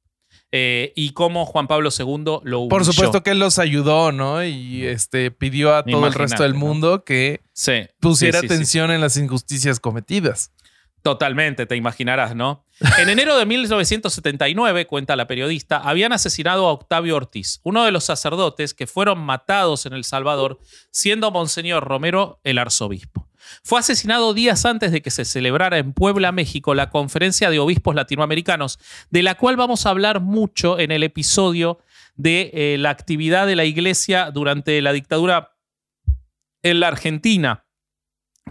Y 0.53 1.13
cómo 1.13 1.47
Juan 1.47 1.67
Pablo 1.67 1.91
II 1.97 2.41
lo 2.43 2.61
humilló. 2.61 2.69
Por 2.69 2.85
supuesto 2.85 3.23
que 3.23 3.31
él 3.31 3.39
los 3.39 3.59
ayudó, 3.59 4.13
¿no? 4.13 4.45
Y 4.45 4.87
este, 4.87 5.31
pidió 5.31 5.75
a 5.75 5.85
todo 5.85 6.07
el 6.07 6.15
resto 6.15 6.43
del 6.43 6.55
mundo 6.55 7.05
que 7.05 7.43
pusiera 8.01 8.39
atención 8.39 8.91
en 8.91 9.01
las 9.01 9.17
injusticias 9.17 9.81
cometidas. 9.81 10.53
Totalmente, 11.03 11.67
te 11.67 11.77
imaginarás, 11.77 12.35
¿no? 12.35 12.65
En 12.99 13.09
enero 13.09 13.37
de 13.37 13.47
1979, 13.47 14.87
cuenta 14.87 15.17
la 15.17 15.27
periodista, 15.27 15.79
habían 15.79 16.13
asesinado 16.13 16.67
a 16.67 16.73
Octavio 16.73 17.17
Ortiz, 17.17 17.61
uno 17.63 17.85
de 17.85 17.93
los 17.93 18.05
sacerdotes 18.05 18.75
que 18.75 18.87
fueron 18.87 19.19
matados 19.19 19.87
en 19.87 19.93
El 19.93 20.05
Salvador, 20.05 20.59
siendo 20.91 21.31
Monseñor 21.31 21.85
Romero 21.85 22.41
el 22.45 22.59
arzobispo. 22.59 23.28
Fue 23.63 23.81
asesinado 23.81 24.35
días 24.35 24.65
antes 24.65 24.93
de 24.93 25.03
que 25.03 25.11
se 25.11 25.25
celebrara 25.25 25.79
en 25.79 25.93
Puebla, 25.93 26.33
México, 26.33 26.75
la 26.75 26.91
conferencia 26.91 27.51
de 27.51 27.59
obispos 27.59 27.95
latinoamericanos, 27.95 28.79
de 29.11 29.23
la 29.23 29.37
cual 29.37 29.57
vamos 29.57 29.87
a 29.87 29.91
hablar 29.91 30.21
mucho 30.21 30.79
en 30.79 30.91
el 30.91 31.03
episodio 31.03 31.79
de 32.17 32.51
eh, 32.53 32.77
la 32.79 32.91
actividad 32.91 33.47
de 33.47 33.57
la 33.57 33.65
iglesia 33.65 34.31
durante 34.31 34.81
la 34.83 34.93
dictadura 34.93 35.57
en 36.63 36.81
la 36.81 36.89
Argentina 36.89 37.65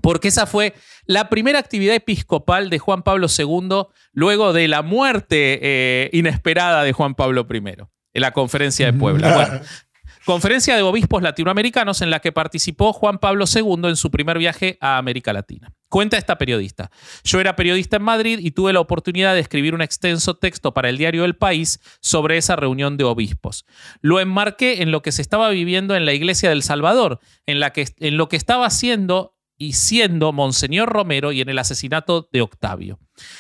porque 0.02 0.30
esa 0.30 0.46
fue 0.46 0.74
la 1.06 1.30
primera 1.30 1.60
actividad 1.60 1.96
episcopal 1.96 2.70
de 2.70 2.80
Juan 2.80 3.04
Pablo 3.04 3.28
II 3.36 3.88
luego 4.14 4.54
de 4.54 4.68
la 4.68 4.82
muerte 4.82 5.60
eh, 5.62 6.10
inesperada 6.14 6.84
de 6.84 6.94
Juan 6.94 7.16
Pablo 7.16 7.48
I, 7.52 7.58
en 7.58 8.22
la 8.22 8.32
conferencia 8.32 8.86
de 8.86 8.94
Puebla. 8.94 9.62
conferencia 10.28 10.76
de 10.76 10.82
obispos 10.82 11.24
latinoamericanos 11.24 12.02
en 12.02 12.10
la 12.10 12.20
que 12.20 12.34
participó 12.34 12.92
Juan 12.92 13.18
Pablo 13.18 13.46
II 13.48 13.88
en 13.88 13.96
su 13.96 14.12
primer 14.12 14.38
viaje 14.38 14.78
a 14.82 14.98
América 14.98 15.32
Latina. 15.32 15.72
Cuenta 15.88 16.18
esta 16.18 16.38
periodista. 16.38 16.92
Yo 17.24 17.40
era 17.40 17.56
periodista 17.56 17.96
en 17.96 18.04
Madrid 18.04 18.40
y 18.42 18.52
tuve 18.52 18.74
la 18.74 18.82
oportunidad 18.82 19.34
de 19.36 19.40
escribir 19.40 19.74
un 19.74 19.82
extenso 19.82 20.36
texto 20.36 20.74
para 20.74 20.90
el 20.90 20.98
diario 20.98 21.24
El 21.24 21.38
País 21.38 21.80
sobre 22.02 22.36
esa 22.36 22.58
reunión 22.58 22.98
de 22.98 23.06
obispos. 23.06 23.66
Lo 24.02 24.20
enmarqué 24.20 24.82
en 24.82 24.92
lo 24.92 25.02
que 25.02 25.14
se 25.14 25.22
estaba 25.22 25.50
viviendo 25.50 25.96
en 25.96 26.06
la 26.06 26.12
iglesia 26.12 26.50
del 26.50 26.62
Salvador, 26.62 27.22
en, 27.46 27.62
en 27.64 28.18
lo 28.18 28.28
que 28.28 28.36
estaba 28.36 28.66
haciendo 28.66 29.38
y 29.58 29.74
siendo 29.74 30.34
Monseñor 30.34 30.90
Romero 30.90 31.32
y 31.32 31.40
en 31.40 31.48
el 31.48 31.58
asesinato 31.58 32.28
de 32.34 32.42
Octavio. 32.42 33.00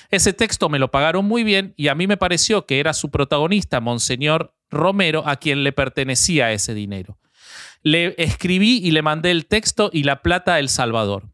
Ese 0.09 0.33
texto 0.33 0.69
me 0.69 0.79
lo 0.79 0.91
pagaron 0.91 1.25
muy 1.25 1.43
bien 1.43 1.73
y 1.77 1.87
a 1.87 1.95
mí 1.95 2.07
me 2.07 2.17
pareció 2.17 2.65
que 2.65 2.79
era 2.79 2.93
su 2.93 3.11
protagonista, 3.11 3.79
Monseñor 3.79 4.55
Romero, 4.69 5.23
a 5.25 5.37
quien 5.37 5.63
le 5.63 5.71
pertenecía 5.71 6.51
ese 6.51 6.73
dinero. 6.73 7.17
Le 7.83 8.15
escribí 8.17 8.79
y 8.83 8.91
le 8.91 9.01
mandé 9.01 9.31
el 9.31 9.45
texto 9.45 9.89
y 9.93 10.03
la 10.03 10.21
plata 10.21 10.55
a 10.55 10.59
El 10.59 10.69
Salvador. 10.69 11.29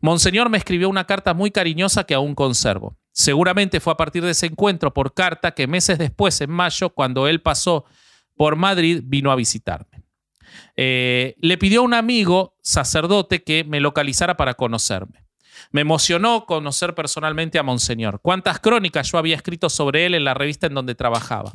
Monseñor 0.00 0.48
me 0.48 0.58
escribió 0.58 0.88
una 0.88 1.06
carta 1.06 1.34
muy 1.34 1.50
cariñosa 1.50 2.04
que 2.04 2.14
aún 2.14 2.34
conservo. 2.34 2.96
Seguramente 3.12 3.80
fue 3.80 3.92
a 3.92 3.96
partir 3.96 4.22
de 4.22 4.30
ese 4.30 4.46
encuentro 4.46 4.94
por 4.94 5.14
carta 5.14 5.52
que 5.52 5.66
meses 5.66 5.98
después, 5.98 6.40
en 6.40 6.50
mayo, 6.50 6.90
cuando 6.90 7.26
él 7.28 7.42
pasó 7.42 7.84
por 8.36 8.56
Madrid, 8.56 9.02
vino 9.04 9.30
a 9.30 9.36
visitarme. 9.36 10.02
Eh, 10.76 11.36
le 11.38 11.58
pidió 11.58 11.80
a 11.80 11.84
un 11.84 11.94
amigo 11.94 12.56
sacerdote 12.62 13.42
que 13.42 13.64
me 13.64 13.80
localizara 13.80 14.36
para 14.36 14.54
conocerme. 14.54 15.24
Me 15.72 15.82
emocionó 15.82 16.46
conocer 16.46 16.94
personalmente 16.94 17.58
a 17.58 17.62
Monseñor. 17.62 18.20
Cuántas 18.22 18.58
crónicas 18.60 19.10
yo 19.10 19.18
había 19.18 19.36
escrito 19.36 19.70
sobre 19.70 20.06
él 20.06 20.14
en 20.14 20.24
la 20.24 20.34
revista 20.34 20.66
en 20.66 20.74
donde 20.74 20.94
trabajaba. 20.94 21.54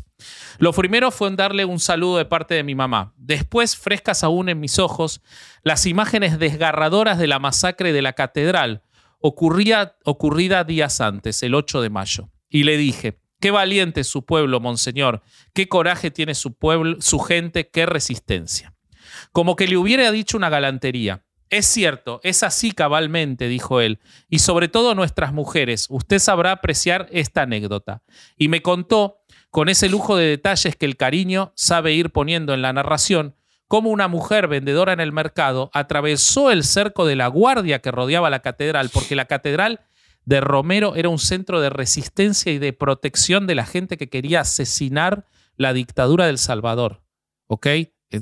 Lo 0.57 0.73
primero 0.73 1.11
fue 1.11 1.27
en 1.27 1.35
darle 1.35 1.65
un 1.65 1.79
saludo 1.79 2.17
de 2.17 2.25
parte 2.25 2.55
de 2.55 2.63
mi 2.63 2.75
mamá. 2.75 3.13
Después, 3.17 3.75
frescas 3.75 4.23
aún 4.23 4.49
en 4.49 4.59
mis 4.59 4.79
ojos, 4.79 5.21
las 5.63 5.85
imágenes 5.85 6.39
desgarradoras 6.39 7.17
de 7.17 7.27
la 7.27 7.39
masacre 7.39 7.93
de 7.93 8.01
la 8.01 8.13
catedral, 8.13 8.83
ocurría, 9.19 9.95
ocurrida 10.03 10.63
días 10.63 11.01
antes, 11.01 11.43
el 11.43 11.55
8 11.55 11.81
de 11.81 11.89
mayo. 11.89 12.29
Y 12.49 12.63
le 12.63 12.77
dije, 12.77 13.19
qué 13.39 13.51
valiente 13.51 14.01
es 14.01 14.07
su 14.07 14.25
pueblo, 14.25 14.59
Monseñor, 14.59 15.21
qué 15.53 15.67
coraje 15.67 16.11
tiene 16.11 16.35
su 16.35 16.53
pueblo, 16.53 16.97
su 17.01 17.19
gente, 17.19 17.69
qué 17.69 17.85
resistencia 17.85 18.75
como 19.31 19.55
que 19.55 19.67
le 19.67 19.77
hubiera 19.77 20.11
dicho 20.11 20.37
una 20.37 20.49
galantería. 20.49 21.24
Es 21.49 21.67
cierto, 21.67 22.19
es 22.23 22.43
así 22.43 22.71
cabalmente, 22.71 23.47
dijo 23.47 23.79
él, 23.79 23.99
y 24.29 24.39
sobre 24.39 24.67
todo 24.67 24.95
nuestras 24.95 25.31
mujeres, 25.31 25.87
usted 25.89 26.19
sabrá 26.19 26.51
apreciar 26.51 27.07
esta 27.11 27.43
anécdota. 27.43 28.01
Y 28.35 28.47
me 28.47 28.61
contó, 28.61 29.19
con 29.51 29.69
ese 29.69 29.87
lujo 29.87 30.17
de 30.17 30.25
detalles 30.25 30.75
que 30.75 30.85
el 30.85 30.97
cariño 30.97 31.53
sabe 31.55 31.93
ir 31.93 32.11
poniendo 32.11 32.53
en 32.53 32.61
la 32.61 32.73
narración, 32.73 33.35
cómo 33.67 33.89
una 33.89 34.07
mujer 34.07 34.47
vendedora 34.47 34.93
en 34.93 34.99
el 34.99 35.11
mercado 35.11 35.69
atravesó 35.73 36.51
el 36.51 36.63
cerco 36.63 37.05
de 37.05 37.15
la 37.15 37.27
guardia 37.27 37.79
que 37.79 37.91
rodeaba 37.91 38.29
la 38.29 38.41
catedral, 38.41 38.89
porque 38.91 39.15
la 39.15 39.25
catedral 39.25 39.81
de 40.25 40.41
Romero 40.41 40.95
era 40.95 41.09
un 41.09 41.19
centro 41.19 41.61
de 41.61 41.69
resistencia 41.69 42.51
y 42.51 42.57
de 42.57 42.73
protección 42.73 43.47
de 43.47 43.55
la 43.55 43.65
gente 43.65 43.97
que 43.97 44.09
quería 44.09 44.41
asesinar 44.41 45.25
la 45.55 45.73
dictadura 45.73 46.25
del 46.25 46.37
Salvador. 46.37 47.03
¿Ok? 47.47 47.67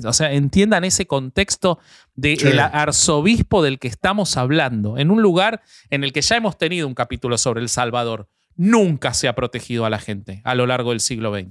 O 0.04 0.12
sea, 0.12 0.32
entiendan 0.32 0.84
ese 0.84 1.06
contexto 1.06 1.78
del 2.14 2.58
arzobispo 2.58 3.62
del 3.62 3.78
que 3.78 3.88
estamos 3.88 4.36
hablando, 4.36 4.98
en 4.98 5.10
un 5.10 5.22
lugar 5.22 5.62
en 5.90 6.04
el 6.04 6.12
que 6.12 6.22
ya 6.22 6.36
hemos 6.36 6.58
tenido 6.58 6.86
un 6.88 6.94
capítulo 6.94 7.38
sobre 7.38 7.60
El 7.60 7.68
Salvador. 7.68 8.28
Nunca 8.56 9.14
se 9.14 9.26
ha 9.26 9.34
protegido 9.34 9.84
a 9.84 9.90
la 9.90 9.98
gente 9.98 10.40
a 10.44 10.54
lo 10.54 10.66
largo 10.66 10.90
del 10.90 11.00
siglo 11.00 11.34
XX. 11.34 11.50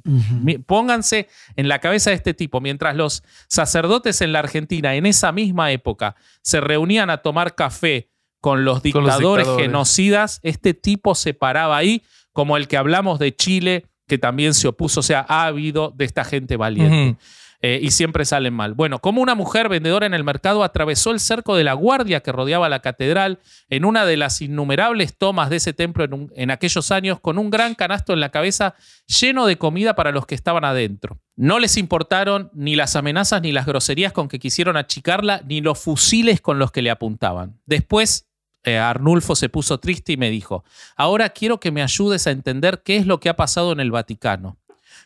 Pónganse 0.66 1.28
en 1.58 1.68
la 1.68 1.80
cabeza 1.80 2.12
de 2.12 2.16
este 2.16 2.34
tipo, 2.34 2.62
mientras 2.62 2.96
los 2.96 3.24
sacerdotes 3.48 4.22
en 4.22 4.32
la 4.32 4.40
Argentina 4.40 4.96
en 4.96 5.06
esa 5.06 5.32
misma 5.32 5.72
época 5.72 6.16
se 6.42 6.62
reunían 6.62 7.10
a 7.10 7.18
tomar 7.18 7.56
café 7.56 8.10
con 8.40 8.66
los 8.66 8.84
dictadores, 8.84 9.48
genocidas, 9.58 10.40
este 10.44 10.74
tipo 10.74 11.16
se 11.16 11.34
paraba 11.34 11.78
ahí, 11.78 12.04
como 12.32 12.58
el 12.58 12.68
que 12.68 12.78
hablamos 12.78 13.20
de 13.20 13.36
Chile, 13.36 13.86
que 14.08 14.18
también 14.18 14.54
se 14.54 14.68
opuso, 14.68 15.00
o 15.00 15.04
sea, 15.04 15.26
ha 15.30 15.46
habido 15.46 15.94
de 15.96 16.06
esta 16.06 16.24
gente 16.26 16.58
valiente. 16.58 17.18
Eh, 17.66 17.80
y 17.82 17.92
siempre 17.92 18.26
salen 18.26 18.54
mal. 18.54 18.74
Bueno, 18.74 19.00
como 19.00 19.22
una 19.22 19.36
mujer 19.36 19.70
vendedora 19.70 20.06
en 20.06 20.14
el 20.14 20.26
mercado 20.26 20.66
atravesó 20.66 21.12
el 21.12 21.22
cerco 21.22 21.56
de 21.56 21.64
la 21.64 21.72
guardia 21.72 22.20
que 22.20 22.34
rodeaba 22.34 22.68
la 22.68 22.82
catedral 22.82 23.40
en 23.70 23.86
una 23.86 24.06
de 24.06 24.18
las 24.18 24.42
innumerables 24.42 25.18
tomas 25.18 25.50
de 25.50 25.56
ese 25.56 25.72
templo 25.72 26.06
en, 26.36 26.52
aquellos 26.52 26.92
años 26.92 27.22
con 27.22 27.38
un 27.38 27.50
gran 27.50 27.74
canasto 27.74 28.12
en 28.12 28.20
la 28.20 28.32
cabeza 28.32 28.76
lleno 29.08 29.46
de 29.46 29.58
comida 29.58 29.96
para 29.96 30.12
los 30.12 30.26
que 30.26 30.36
estaban 30.36 30.66
adentro. 30.66 31.22
No 31.38 31.58
les 31.58 31.78
importaron 31.78 32.52
ni 32.54 32.76
las 32.76 32.98
amenazas 32.98 33.42
ni 33.42 33.54
las 33.54 33.66
groserías 33.66 34.12
con 34.12 34.28
que 34.28 34.40
quisieron 34.40 34.76
achicarla, 34.76 35.42
ni 35.48 35.62
los 35.62 35.80
fusiles 35.80 36.42
con 36.42 36.60
los 36.60 36.74
que 36.74 36.82
le 36.82 36.92
apuntaban. 36.92 37.62
Después 37.66 38.28
eh, 38.66 38.78
Arnulfo 38.78 39.38
se 39.38 39.48
puso 39.48 39.80
triste 39.80 40.12
y 40.12 40.18
me 40.18 40.30
dijo, 40.30 40.66
ahora 40.98 41.30
quiero 41.30 41.62
que 41.62 41.72
me 41.72 41.82
ayudes 41.82 42.28
a 42.28 42.32
entender 42.32 42.82
qué 42.84 42.98
es 42.98 43.06
lo 43.06 43.22
que 43.22 43.30
ha 43.30 43.38
pasado 43.38 43.72
en 43.72 43.80
el 43.80 43.92
Vaticano. 43.92 44.58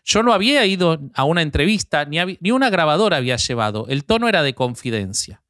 Yo 0.07 0.23
no 0.23 0.31
había 0.31 0.65
ido 0.65 0.99
a 1.13 1.25
una 1.25 1.41
entrevista, 1.41 2.05
ni, 2.05 2.17
ni 2.39 2.51
una 2.51 2.69
grabadora 2.69 3.17
había 3.17 3.35
llevado, 3.35 3.87
el 3.89 4.05
tono 4.05 4.29
era 4.29 4.41
de 4.41 4.55
confidencia. 4.55 5.43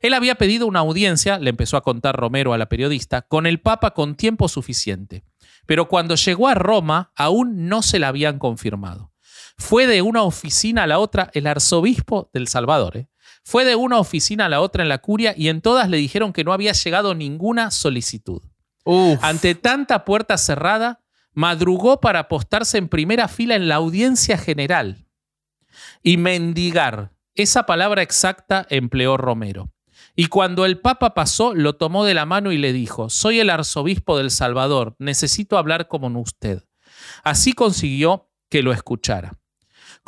Él 0.00 0.14
había 0.14 0.36
pedido 0.36 0.66
una 0.66 0.80
audiencia, 0.80 1.38
le 1.38 1.50
empezó 1.50 1.76
a 1.76 1.82
contar 1.82 2.16
Romero 2.16 2.54
a 2.54 2.58
la 2.58 2.70
periodista, 2.70 3.20
con 3.20 3.46
el 3.46 3.60
Papa 3.60 3.92
con 3.92 4.14
tiempo 4.14 4.48
suficiente. 4.48 5.24
Pero 5.66 5.88
cuando 5.88 6.14
llegó 6.14 6.48
a 6.48 6.54
Roma, 6.54 7.12
aún 7.16 7.68
no 7.68 7.82
se 7.82 7.98
la 7.98 8.08
habían 8.08 8.38
confirmado. 8.38 9.12
Fue 9.58 9.86
de 9.86 10.00
una 10.00 10.22
oficina 10.22 10.84
a 10.84 10.86
la 10.86 11.00
otra 11.00 11.30
el 11.34 11.46
arzobispo 11.46 12.30
del 12.32 12.48
Salvador. 12.48 12.96
¿eh? 12.96 13.08
Fue 13.44 13.66
de 13.66 13.76
una 13.76 13.98
oficina 13.98 14.46
a 14.46 14.48
la 14.48 14.62
otra 14.62 14.82
en 14.82 14.88
la 14.88 14.98
curia 14.98 15.34
y 15.36 15.48
en 15.48 15.60
todas 15.60 15.90
le 15.90 15.98
dijeron 15.98 16.32
que 16.32 16.44
no 16.44 16.54
había 16.54 16.72
llegado 16.72 17.14
ninguna 17.14 17.70
solicitud. 17.70 18.40
Ante 19.20 19.54
tanta 19.54 20.06
puerta 20.06 20.38
cerrada, 20.38 21.02
madrugó 21.38 22.00
para 22.00 22.18
apostarse 22.18 22.78
en 22.78 22.88
primera 22.88 23.28
fila 23.28 23.54
en 23.54 23.68
la 23.68 23.76
audiencia 23.76 24.36
general 24.36 25.06
y 26.02 26.16
mendigar. 26.16 27.12
Esa 27.36 27.64
palabra 27.64 28.02
exacta 28.02 28.66
empleó 28.70 29.16
Romero. 29.16 29.70
Y 30.16 30.26
cuando 30.26 30.66
el 30.66 30.80
Papa 30.80 31.14
pasó, 31.14 31.54
lo 31.54 31.76
tomó 31.76 32.04
de 32.04 32.14
la 32.14 32.26
mano 32.26 32.50
y 32.50 32.58
le 32.58 32.72
dijo, 32.72 33.08
soy 33.08 33.38
el 33.38 33.50
arzobispo 33.50 34.18
del 34.18 34.32
Salvador, 34.32 34.96
necesito 34.98 35.58
hablar 35.58 35.86
como 35.86 36.08
usted. 36.20 36.64
Así 37.22 37.52
consiguió 37.52 38.28
que 38.50 38.64
lo 38.64 38.72
escuchara. 38.72 39.37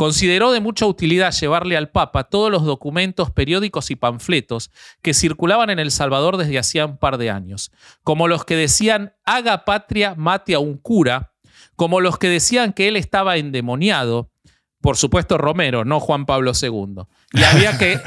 Consideró 0.00 0.50
de 0.50 0.61
mucha 0.61 0.87
utilidad 0.87 1.30
llevarle 1.30 1.76
al 1.76 1.90
Papa 1.90 2.25
todos 2.25 2.50
los 2.50 2.64
documentos, 2.64 3.30
periódicos 3.33 3.90
y 3.90 3.97
panfletos 3.97 4.71
que 5.02 5.12
circulaban 5.12 5.69
en 5.69 5.78
El 5.78 5.90
Salvador 5.90 6.38
desde 6.38 6.59
hacía 6.59 6.87
un 6.87 6.97
par 6.97 7.19
de 7.19 7.28
años, 7.28 7.71
como 8.02 8.26
los 8.26 8.47
que 8.47 8.57
decían 8.57 9.12
haga 9.26 9.66
patria, 9.66 10.14
mate 10.16 10.54
a 10.54 10.59
un 10.59 10.78
cura, 10.78 11.35
como 11.76 12.00
los 12.00 12.16
que 12.16 12.30
decían 12.30 12.73
que 12.73 12.88
él 12.88 12.97
estaba 12.97 13.37
endemoniado, 13.37 14.33
por 14.80 14.97
supuesto 14.97 15.37
Romero, 15.37 15.85
no 15.85 16.00
Juan 16.00 16.25
Pablo 16.25 16.52
II. 16.59 17.02
Y 17.35 17.42
había 17.42 17.76
que. 17.76 18.00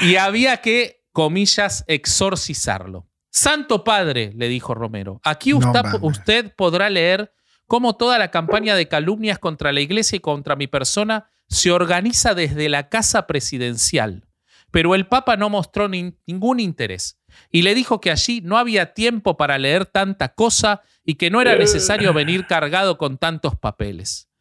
y 0.02 0.16
había 0.16 0.56
que, 0.56 1.04
comillas, 1.12 1.84
exorcizarlo. 1.86 3.06
Santo 3.30 3.84
Padre, 3.84 4.32
le 4.34 4.48
dijo 4.48 4.74
Romero, 4.74 5.20
aquí 5.22 5.54
usted, 5.54 5.82
usted 6.00 6.52
podrá 6.56 6.90
leer 6.90 7.32
cómo 7.66 7.96
toda 7.96 8.18
la 8.18 8.30
campaña 8.30 8.74
de 8.76 8.88
calumnias 8.88 9.38
contra 9.38 9.72
la 9.72 9.80
iglesia 9.80 10.16
y 10.16 10.20
contra 10.20 10.56
mi 10.56 10.66
persona 10.66 11.30
se 11.48 11.70
organiza 11.70 12.34
desde 12.34 12.68
la 12.68 12.88
casa 12.88 13.26
presidencial. 13.26 14.26
Pero 14.70 14.94
el 14.94 15.06
Papa 15.06 15.36
no 15.36 15.50
mostró 15.50 15.88
ningún 15.88 16.58
interés 16.58 17.20
y 17.50 17.62
le 17.62 17.74
dijo 17.74 18.00
que 18.00 18.10
allí 18.10 18.40
no 18.40 18.56
había 18.56 18.94
tiempo 18.94 19.36
para 19.36 19.58
leer 19.58 19.84
tanta 19.84 20.34
cosa 20.34 20.80
y 21.04 21.16
que 21.16 21.30
no 21.30 21.42
era 21.42 21.56
necesario 21.56 22.14
venir 22.14 22.46
cargado 22.46 22.96
con 22.96 23.18
tantos 23.18 23.54
papeles. 23.56 24.31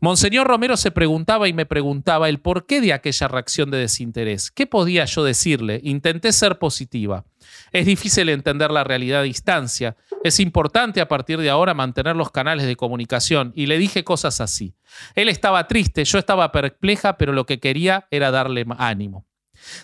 Monseñor 0.00 0.46
Romero 0.46 0.76
se 0.76 0.90
preguntaba 0.90 1.48
y 1.48 1.52
me 1.52 1.66
preguntaba 1.66 2.28
el 2.28 2.40
porqué 2.40 2.80
de 2.80 2.92
aquella 2.92 3.28
reacción 3.28 3.70
de 3.70 3.78
desinterés. 3.78 4.50
¿Qué 4.50 4.66
podía 4.66 5.04
yo 5.04 5.24
decirle? 5.24 5.80
Intenté 5.82 6.32
ser 6.32 6.58
positiva. 6.58 7.24
Es 7.72 7.86
difícil 7.86 8.28
entender 8.28 8.70
la 8.70 8.84
realidad 8.84 9.20
a 9.20 9.24
distancia. 9.24 9.96
Es 10.22 10.40
importante 10.40 11.00
a 11.00 11.08
partir 11.08 11.38
de 11.38 11.50
ahora 11.50 11.74
mantener 11.74 12.16
los 12.16 12.30
canales 12.30 12.66
de 12.66 12.76
comunicación. 12.76 13.52
Y 13.54 13.66
le 13.66 13.78
dije 13.78 14.04
cosas 14.04 14.40
así. 14.40 14.74
Él 15.14 15.28
estaba 15.28 15.66
triste, 15.66 16.04
yo 16.04 16.18
estaba 16.18 16.52
perpleja, 16.52 17.16
pero 17.16 17.32
lo 17.32 17.46
que 17.46 17.60
quería 17.60 18.06
era 18.10 18.30
darle 18.30 18.66
ánimo. 18.78 19.26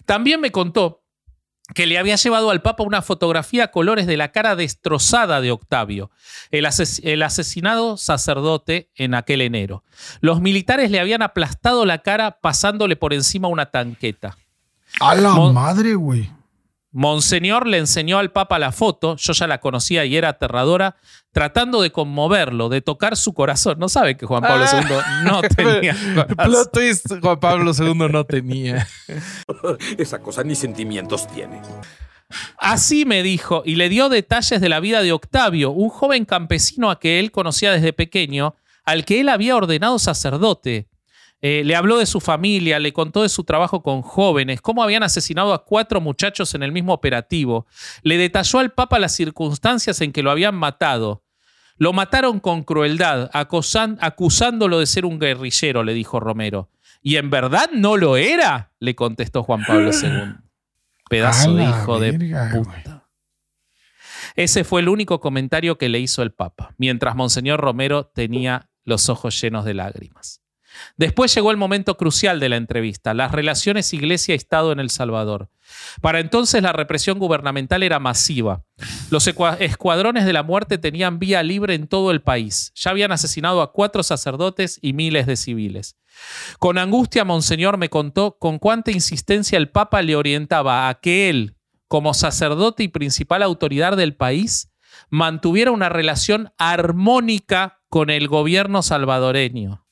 También 0.05 0.41
me 0.41 0.53
contó 0.53 1.02
que 1.75 1.87
le 1.87 1.99
había 1.99 2.17
llevado 2.17 2.51
al 2.51 2.63
Papa 2.63 2.83
una 2.83 3.03
fotografía 3.03 3.65
a 3.65 3.71
colores 3.71 4.07
de 4.07 4.17
la 4.17 4.33
cara 4.33 4.57
destrozada 4.57 5.41
de 5.41 5.51
Octavio, 5.51 6.11
el, 6.51 6.67
asesinado 7.23 7.97
sacerdote 7.97 8.91
en 8.95 9.15
aquel 9.15 9.41
enero. 9.41 9.85
Los 10.21 10.41
militares 10.41 10.91
le 10.91 11.01
habían 11.01 11.23
aplastado 11.23 11.85
la 11.85 11.99
cara 11.99 12.39
pasándole 12.41 12.97
por 12.97 13.13
encima 13.15 13.49
una 13.49 13.67
tanqueta. 13.67 14.37
A 15.01 15.15
la 15.15 15.35
madre, 15.35 15.95
güey. 15.95 16.31
Monseñor 16.93 17.67
le 17.67 17.79
enseñó 17.79 18.19
al 18.19 18.33
Papa 18.33 18.59
la 18.59 18.71
foto, 18.71 19.17
yo 19.17 19.33
ya 19.33 19.47
la 19.47 19.61
conocía 19.61 20.05
y 20.05 20.15
era 20.15 20.29
aterradora, 20.29 20.97
tratando 21.33 21.81
de 21.81 21.91
conmoverlo, 21.91 22.69
de 22.69 22.83
tocar 22.83 23.17
su 23.17 23.33
corazón. 23.33 23.79
No 23.79 23.89
sabe 23.89 24.19
que 24.19 24.27
Juan 24.27 24.43
Pablo 24.43 24.67
II 24.71 24.97
ah. 25.03 25.23
no 25.25 25.41
tenía. 25.57 25.97
Plot 26.37 26.71
twist, 26.71 27.07
Juan 27.23 27.41
Pablo 27.41 27.73
II 27.77 27.95
no 27.95 28.25
tenía. 28.25 28.87
Esa 29.99 30.21
cosa 30.21 30.45
ni 30.45 30.55
sentimientos 30.55 31.27
tiene. 31.29 31.63
Así 32.59 33.07
me 33.07 33.23
dijo, 33.23 33.63
y 33.65 33.77
le 33.77 33.89
dio 33.89 34.11
detalles 34.11 34.61
de 34.61 34.69
la 34.69 34.81
vida 34.81 35.03
de 35.03 35.13
Octavio, 35.13 35.71
un 35.71 35.89
joven 35.89 36.27
campesino 36.27 36.91
a 36.91 37.01
que 37.01 37.21
él 37.21 37.31
conocía 37.31 37.73
desde 37.73 37.95
pequeño, 37.95 38.55
al 38.85 39.05
que 39.07 39.21
él 39.21 39.31
había 39.31 39.57
ordenado 39.57 39.99
sacerdote. 39.99 40.89
Eh, 41.45 41.63
le 41.65 41.75
habló 41.75 41.99
de 41.99 42.07
su 42.07 42.21
familia, 42.21 42.79
le 42.79 42.93
contó 42.93 43.23
de 43.23 43.29
su 43.29 43.43
trabajo 43.43 43.83
con 43.83 44.03
jóvenes, 44.03 44.61
cómo 44.61 44.83
habían 44.83 45.03
asesinado 45.03 45.53
a 45.53 45.65
cuatro 45.65 46.01
muchachos 46.01 46.55
en 46.55 46.63
el 46.63 46.71
mismo 46.71 46.93
operativo. 46.93 47.67
Le 48.03 48.17
detalló 48.17 48.61
al 48.61 48.71
Papa 48.71 49.01
las 49.01 49.15
circunstancias 49.17 50.01
en 50.01 50.13
que 50.13 50.23
lo 50.23 50.31
habían 50.31 50.55
matado. 50.55 51.25
Lo 51.77 51.93
mataron 51.93 52.39
con 52.39 52.63
crueldad, 52.63 53.29
acusándolo 53.33 54.79
de 54.79 54.87
ser 54.87 55.05
un 55.05 55.19
guerrillero, 55.19 55.83
le 55.83 55.95
dijo 55.95 56.21
Romero. 56.21 56.71
¿Y 57.03 57.17
en 57.17 57.29
verdad 57.29 57.71
no 57.75 57.97
lo 57.97 58.17
era? 58.17 58.71
le 58.79 58.95
contestó 58.95 59.43
Juan 59.43 59.65
Pablo 59.67 59.91
II. 60.03 60.35
Pedazo 61.11 61.55
de 61.55 61.65
hijo 61.65 61.99
de 61.99 62.13
puta. 62.53 63.09
Ese 64.37 64.63
fue 64.63 64.81
el 64.81 64.89
único 64.89 65.21
comentario 65.21 65.77
que 65.77 65.89
le 65.89 65.99
hizo 65.99 66.23
el 66.23 66.33
Papa, 66.33 66.73
mientras 66.79 67.17
Monseñor 67.17 67.61
Romero 67.61 68.07
tenía 68.07 68.71
los 68.85 69.09
ojos 69.09 69.39
llenos 69.41 69.65
de 69.65 69.75
lágrimas. 69.75 70.42
Después 70.97 71.35
llegó 71.35 71.51
el 71.51 71.57
momento 71.57 71.97
crucial 71.97 72.41
de 72.41 72.49
la 72.49 72.57
entrevista, 72.57 73.15
las 73.15 73.33
relaciones 73.33 73.93
Iglesia-Estado 73.93 74.73
en 74.73 74.81
El 74.81 74.91
Salvador. 74.91 75.51
Para 76.01 76.21
entonces 76.21 76.63
la 76.63 76.73
represión 76.73 77.19
gubernamental 77.19 77.83
era 77.83 77.99
masiva. 77.99 78.65
Los 79.11 79.27
escuadrones 79.27 80.25
de 80.25 80.33
la 80.33 80.43
muerte 80.43 80.79
tenían 80.79 81.19
vía 81.19 81.43
libre 81.43 81.75
en 81.75 81.87
todo 81.87 82.11
el 82.11 82.23
país. 82.23 82.73
Ya 82.75 82.91
habían 82.91 83.13
asesinado 83.13 83.63
a 83.63 83.73
cuatro 83.73 84.03
sacerdotes 84.03 84.79
y 84.83 84.93
miles 84.93 85.27
de 85.27 85.37
civiles. 85.37 85.97
Con 86.59 86.79
angustia, 86.79 87.25
Monseñor 87.25 87.79
me 87.79 87.89
contó 87.89 88.37
con 88.39 88.59
cuánta 88.59 88.91
insistencia 88.91 89.57
el 89.57 89.71
Papa 89.71 90.03
le 90.03 90.17
orientaba 90.17 90.89
a 90.89 90.95
que 91.01 91.31
él, 91.31 91.57
como 91.89 92.15
sacerdote 92.15 92.83
y 92.83 92.89
principal 92.89 93.43
autoridad 93.43 93.97
del 93.97 94.15
país, 94.15 94.71
mantuviera 95.09 95.71
una 95.71 95.89
relación 95.89 96.53
armónica 96.59 97.81
con 97.89 98.11
el 98.11 98.29
gobierno 98.29 98.83
salvadoreño. 98.83 99.87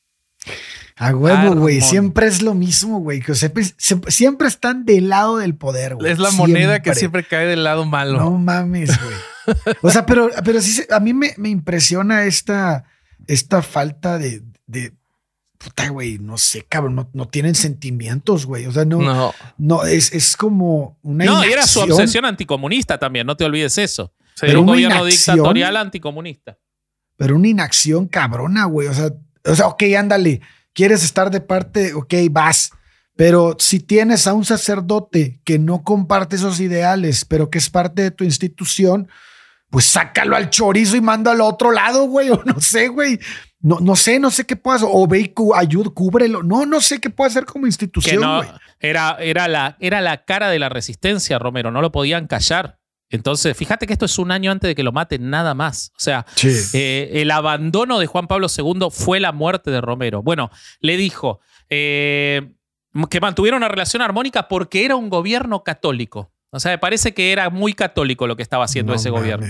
A 1.01 1.17
huevo, 1.17 1.57
güey. 1.57 1.81
Siempre 1.81 2.27
es 2.27 2.43
lo 2.43 2.53
mismo, 2.53 3.01
güey. 3.01 3.21
Que 3.21 3.35
siempre, 3.35 4.47
están 4.47 4.85
del 4.85 5.09
lado 5.09 5.39
del 5.39 5.55
poder, 5.55 5.95
güey. 5.95 6.13
Es 6.13 6.19
la 6.19 6.31
moneda 6.31 6.83
que 6.83 6.95
siempre 6.95 7.25
cae 7.25 7.47
del 7.47 7.65
lado 7.65 7.87
malo. 7.87 8.19
No 8.19 8.33
mames, 8.33 8.91
güey. 9.03 9.67
o 9.81 9.91
sea, 9.91 10.05
pero, 10.05 10.29
pero 10.45 10.61
sí, 10.61 10.83
a 10.91 11.01
mí 11.01 11.15
me, 11.15 11.33
impresiona 11.49 12.25
esta, 12.25 12.85
esta 13.27 13.63
falta 13.63 14.19
de, 14.19 14.43
de 14.67 14.93
puta, 15.57 15.89
güey, 15.89 16.19
no 16.19 16.37
sé, 16.37 16.67
cabrón, 16.69 17.09
no, 17.15 17.29
tienen 17.29 17.55
sentimientos, 17.55 18.45
güey. 18.45 18.67
O 18.67 18.73
sea, 18.73 18.85
no, 18.85 19.33
no, 19.57 19.85
es, 19.87 20.13
es 20.13 20.37
como 20.37 20.99
una. 21.01 21.25
No, 21.25 21.43
y 21.47 21.51
era 21.51 21.67
su 21.67 21.81
obsesión 21.81 22.27
anticomunista 22.27 22.99
también, 22.99 23.27
no 23.27 23.39
te 23.39 23.47
olvides 23.47 23.79
eso. 23.79 24.13
pero 24.39 24.61
un 24.61 24.67
gobierno 24.67 25.07
dictatorial 25.07 25.79
anticomunista. 25.79 26.59
Pero 27.17 27.37
una 27.37 27.49
inacción 27.49 28.07
cabrona, 28.07 28.67
güey. 28.67 28.89
O 28.89 28.93
sea, 28.95 29.11
o 29.47 29.55
sea, 29.55 29.67
ok, 29.69 29.83
ándale, 29.99 30.43
quieres 30.75 31.05
estar 31.05 31.31
de 31.31 31.41
parte, 31.41 31.95
ok, 31.95 32.15
vas. 32.31 32.71
Pero 33.17 33.57
si 33.59 33.81
tienes 33.81 34.27
a 34.27 34.35
un 34.35 34.45
sacerdote 34.45 35.41
que 35.45 35.59
no 35.59 35.83
comparte 35.83 36.37
esos 36.37 36.59
ideales, 36.61 37.25
pero 37.25 37.51
que 37.51 37.59
es 37.59 37.69
parte 37.69 38.03
de 38.03 38.11
tu 38.11 38.25
institución, 38.25 39.09
pues 39.69 39.85
sácalo 39.85 40.37
al 40.37 40.51
chorizo 40.51 40.97
y 40.97 41.01
manda 41.01 41.33
al 41.33 41.41
otro 41.41 41.71
lado, 41.71 42.05
güey, 42.05 42.31
o 42.31 42.43
no 42.45 42.61
sé, 42.61 42.89
güey. 42.89 43.19
No, 43.61 43.79
no 43.79 43.95
sé, 43.95 44.19
no 44.19 44.31
sé 44.31 44.47
qué 44.47 44.57
puedas, 44.57 44.83
o 44.85 45.07
ve 45.07 45.21
y 45.21 45.35
ayuda, 45.55 45.91
cúbrelo. 45.91 46.43
No, 46.43 46.65
no 46.65 46.81
sé 46.81 46.99
qué 46.99 47.11
puede 47.11 47.29
hacer 47.29 47.45
como 47.45 47.67
institución, 47.67 48.39
güey. 48.39 48.49
era, 48.81 49.17
era, 49.21 49.49
la, 49.49 49.77
era 49.81 50.01
la 50.01 50.25
cara 50.25 50.49
de 50.49 50.59
la 50.59 50.71
resistencia, 50.71 51.39
Romero, 51.39 51.71
no 51.71 51.83
lo 51.83 51.93
podían 51.93 52.27
callar. 52.27 52.80
Entonces, 53.11 53.57
fíjate 53.57 53.87
que 53.87 53.93
esto 53.93 54.07
es 54.07 54.19
un 54.19 54.31
año 54.31 54.53
antes 54.53 54.69
de 54.69 54.75
que 54.75 54.85
lo 54.85 54.93
maten, 54.93 55.31
nada 55.31 55.55
más. 55.55 55.93
O 55.97 56.01
sea, 56.01 56.25
eh, 56.45 57.11
el 57.15 57.31
abandono 57.31 57.99
de 57.99 58.07
Juan 58.07 58.29
Pablo 58.29 58.47
II 58.57 58.89
fue 58.91 59.21
la 59.21 59.33
muerte 59.33 59.71
de 59.71 59.81
Romero. 59.81 60.23
Bueno, 60.23 60.51
le 60.81 60.97
dijo 60.97 61.41
eh, 61.69 62.53
que 63.11 63.21
mantuvieron 63.21 63.59
una 63.59 63.69
relación 63.69 64.01
armónica 64.01 64.49
porque 64.49 64.85
era 64.85 64.97
un 64.97 65.11
gobierno 65.11 65.65
católico. 65.65 66.33
O 66.53 66.59
sea, 66.59 66.73
me 66.73 66.79
parece 66.79 67.15
que 67.15 67.31
era 67.31 67.49
muy 67.49 67.75
católico 67.75 68.27
lo 68.27 68.35
que 68.37 68.43
estaba 68.43 68.65
haciendo 68.65 68.93
No 68.93 68.97
ese 68.97 69.11
gobierno. 69.11 69.47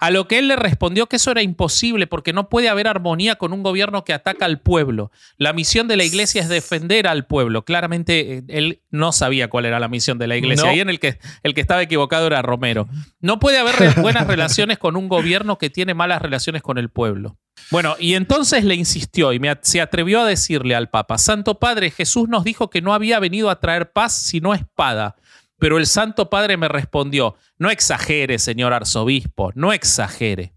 A 0.00 0.10
lo 0.10 0.28
que 0.28 0.38
él 0.38 0.48
le 0.48 0.56
respondió 0.56 1.06
que 1.06 1.16
eso 1.16 1.30
era 1.30 1.40
imposible 1.40 2.06
porque 2.06 2.34
no 2.34 2.50
puede 2.50 2.68
haber 2.68 2.88
armonía 2.88 3.36
con 3.36 3.54
un 3.54 3.62
gobierno 3.62 4.04
que 4.04 4.12
ataca 4.12 4.44
al 4.44 4.60
pueblo. 4.60 5.10
La 5.38 5.54
misión 5.54 5.88
de 5.88 5.96
la 5.96 6.04
iglesia 6.04 6.42
es 6.42 6.48
defender 6.50 7.06
al 7.06 7.26
pueblo. 7.26 7.64
Claramente 7.64 8.38
eh, 8.38 8.42
él 8.48 8.82
no 8.90 9.12
sabía 9.12 9.48
cuál 9.48 9.64
era 9.64 9.80
la 9.80 9.88
misión 9.88 10.18
de 10.18 10.26
la 10.26 10.36
iglesia. 10.36 10.66
No. 10.66 10.70
Ahí 10.72 10.80
en 10.80 10.90
el 10.90 11.00
que, 11.00 11.18
el 11.42 11.54
que 11.54 11.60
estaba 11.62 11.80
equivocado 11.82 12.26
era 12.26 12.42
Romero. 12.42 12.86
No 13.20 13.38
puede 13.40 13.56
haber 13.58 13.76
re- 13.76 14.02
buenas 14.02 14.26
relaciones 14.26 14.76
con 14.78 14.96
un 14.96 15.08
gobierno 15.08 15.56
que 15.56 15.70
tiene 15.70 15.94
malas 15.94 16.20
relaciones 16.20 16.60
con 16.60 16.76
el 16.76 16.90
pueblo. 16.90 17.38
Bueno, 17.70 17.96
y 17.98 18.12
entonces 18.14 18.62
le 18.64 18.74
insistió 18.74 19.32
y 19.32 19.38
me 19.40 19.48
at- 19.48 19.60
se 19.62 19.80
atrevió 19.80 20.20
a 20.20 20.26
decirle 20.26 20.74
al 20.74 20.90
Papa, 20.90 21.16
Santo 21.16 21.58
Padre, 21.58 21.90
Jesús 21.90 22.28
nos 22.28 22.44
dijo 22.44 22.68
que 22.68 22.82
no 22.82 22.92
había 22.92 23.18
venido 23.18 23.48
a 23.48 23.58
traer 23.58 23.90
paz 23.90 24.12
sino 24.18 24.52
espada. 24.52 25.16
Pero 25.58 25.78
el 25.78 25.86
Santo 25.86 26.28
Padre 26.28 26.56
me 26.56 26.68
respondió, 26.68 27.36
no 27.58 27.70
exagere, 27.70 28.38
señor 28.38 28.72
arzobispo, 28.72 29.52
no 29.54 29.72
exagere. 29.72 30.54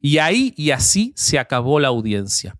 Y 0.00 0.18
ahí 0.18 0.54
y 0.56 0.70
así 0.70 1.12
se 1.16 1.38
acabó 1.38 1.78
la 1.78 1.88
audiencia. 1.88 2.56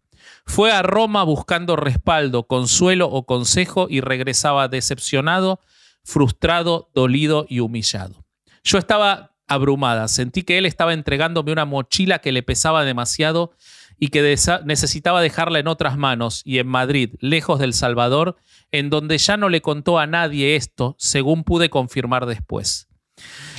Fue 0.46 0.72
a 0.72 0.82
Roma 0.82 1.22
buscando 1.24 1.76
respaldo, 1.76 2.44
consuelo 2.46 3.08
o 3.08 3.24
consejo 3.24 3.86
y 3.88 4.00
regresaba 4.00 4.68
decepcionado, 4.68 5.60
frustrado, 6.04 6.90
dolido 6.94 7.46
y 7.48 7.60
humillado. 7.60 8.24
Yo 8.62 8.78
estaba 8.78 9.36
abrumada, 9.46 10.08
sentí 10.08 10.42
que 10.42 10.58
él 10.58 10.66
estaba 10.66 10.92
entregándome 10.92 11.52
una 11.52 11.64
mochila 11.64 12.20
que 12.20 12.32
le 12.32 12.42
pesaba 12.42 12.84
demasiado 12.84 13.52
y 14.00 14.08
que 14.08 14.36
necesitaba 14.64 15.20
dejarla 15.22 15.60
en 15.60 15.68
otras 15.68 15.96
manos 15.96 16.42
y 16.44 16.58
en 16.58 16.66
Madrid, 16.66 17.14
lejos 17.20 17.60
del 17.60 17.74
Salvador, 17.74 18.36
en 18.72 18.90
donde 18.90 19.18
ya 19.18 19.36
no 19.36 19.48
le 19.48 19.60
contó 19.62 19.98
a 20.00 20.06
nadie 20.08 20.56
esto, 20.56 20.96
según 20.98 21.44
pude 21.44 21.70
confirmar 21.70 22.26
después. 22.26 22.88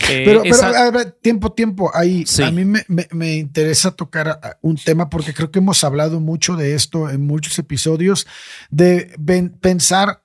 Eh, 0.10 0.24
Pero, 0.26 0.42
a 0.76 0.90
ver, 0.90 1.12
tiempo, 1.22 1.52
tiempo. 1.54 1.92
Ahí 1.94 2.26
Sí. 2.26 2.42
a 2.42 2.50
mí 2.50 2.66
me, 2.66 2.84
me- 2.88 3.08
me 3.12 3.36
interesa 3.36 3.92
tocar 3.96 4.28
a- 4.30 4.58
un 4.64 4.76
tema 4.76 5.08
porque 5.10 5.34
creo 5.36 5.52
que 5.52 5.60
hemos 5.60 5.84
hablado 5.84 6.20
mucho 6.20 6.56
de 6.56 6.74
esto 6.74 7.10
en 7.12 7.28
muchos 7.28 7.60
episodios, 7.60 8.26
de 8.72 9.14
pensar 9.62 10.24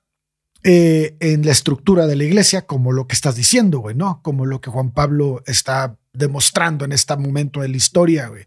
eh, 0.69 1.17
en 1.21 1.45
la 1.47 1.53
estructura 1.53 2.09
de 2.09 2.17
la 2.17 2.25
iglesia 2.25 2.67
como 2.67 2.91
lo 2.91 3.07
que 3.07 3.15
estás 3.15 3.37
diciendo, 3.37 3.79
güey, 3.79 3.95
¿no? 3.95 4.21
Como 4.23 4.47
lo 4.47 4.61
que 4.61 4.69
Juan 4.71 4.91
Pablo 4.91 5.43
está 5.47 5.97
demostrando 6.13 6.85
en 6.85 6.91
este 6.91 7.15
momento 7.17 7.61
de 7.61 7.69
la 7.69 7.77
historia, 7.77 8.27
güey. 8.29 8.47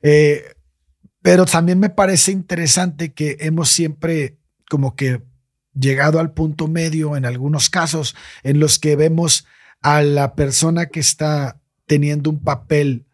Eh, 0.00 0.44
pero 1.22 1.46
también 1.46 1.78
me 1.78 1.90
parece 1.90 2.32
interesante 2.32 3.12
que 3.12 3.36
hemos 3.40 3.70
siempre 3.70 4.38
como 4.68 4.96
que 4.96 5.22
llegado 5.72 6.18
al 6.18 6.32
punto 6.32 6.68
medio 6.68 7.16
en 7.16 7.24
algunos 7.24 7.70
casos 7.70 8.14
en 8.42 8.60
los 8.60 8.78
que 8.78 8.96
vemos 8.96 9.46
a 9.80 10.02
la 10.02 10.34
persona 10.34 10.86
que 10.86 11.00
está 11.00 11.60
teniendo 11.86 12.30
un 12.30 12.42
papel 12.42 13.06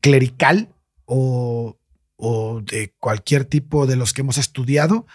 clerical 0.00 0.74
o, 1.04 1.78
o 2.16 2.60
de 2.60 2.94
cualquier 2.98 3.44
tipo 3.44 3.86
de 3.86 3.96
los 3.96 4.12
que 4.12 4.22
hemos 4.22 4.38
estudiado, 4.38 5.06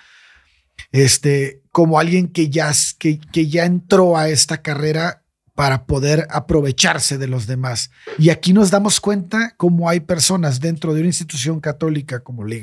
este, 0.92 1.62
como 1.72 2.00
alguien 2.00 2.28
que 2.28 2.50
ya, 2.50 2.72
que, 2.98 3.20
que 3.20 3.48
ya 3.48 3.66
entró 3.66 4.18
a 4.18 4.30
esta 4.30 4.62
carrera 4.62 5.19
para 5.60 5.84
poder 5.86 6.26
aprovecharse 6.30 7.18
de 7.18 7.28
los 7.28 7.46
demás. 7.46 7.92
Y 8.18 8.30
aquí 8.30 8.54
nos 8.54 8.72
damos 8.72 9.02
cuenta 9.02 9.56
cómo 9.58 9.90
hay 9.90 10.00
personas 10.00 10.62
dentro 10.62 10.94
de 10.94 11.02
una 11.02 11.10
institución 11.10 11.60
católica 11.60 12.22
como 12.22 12.46
la, 12.46 12.56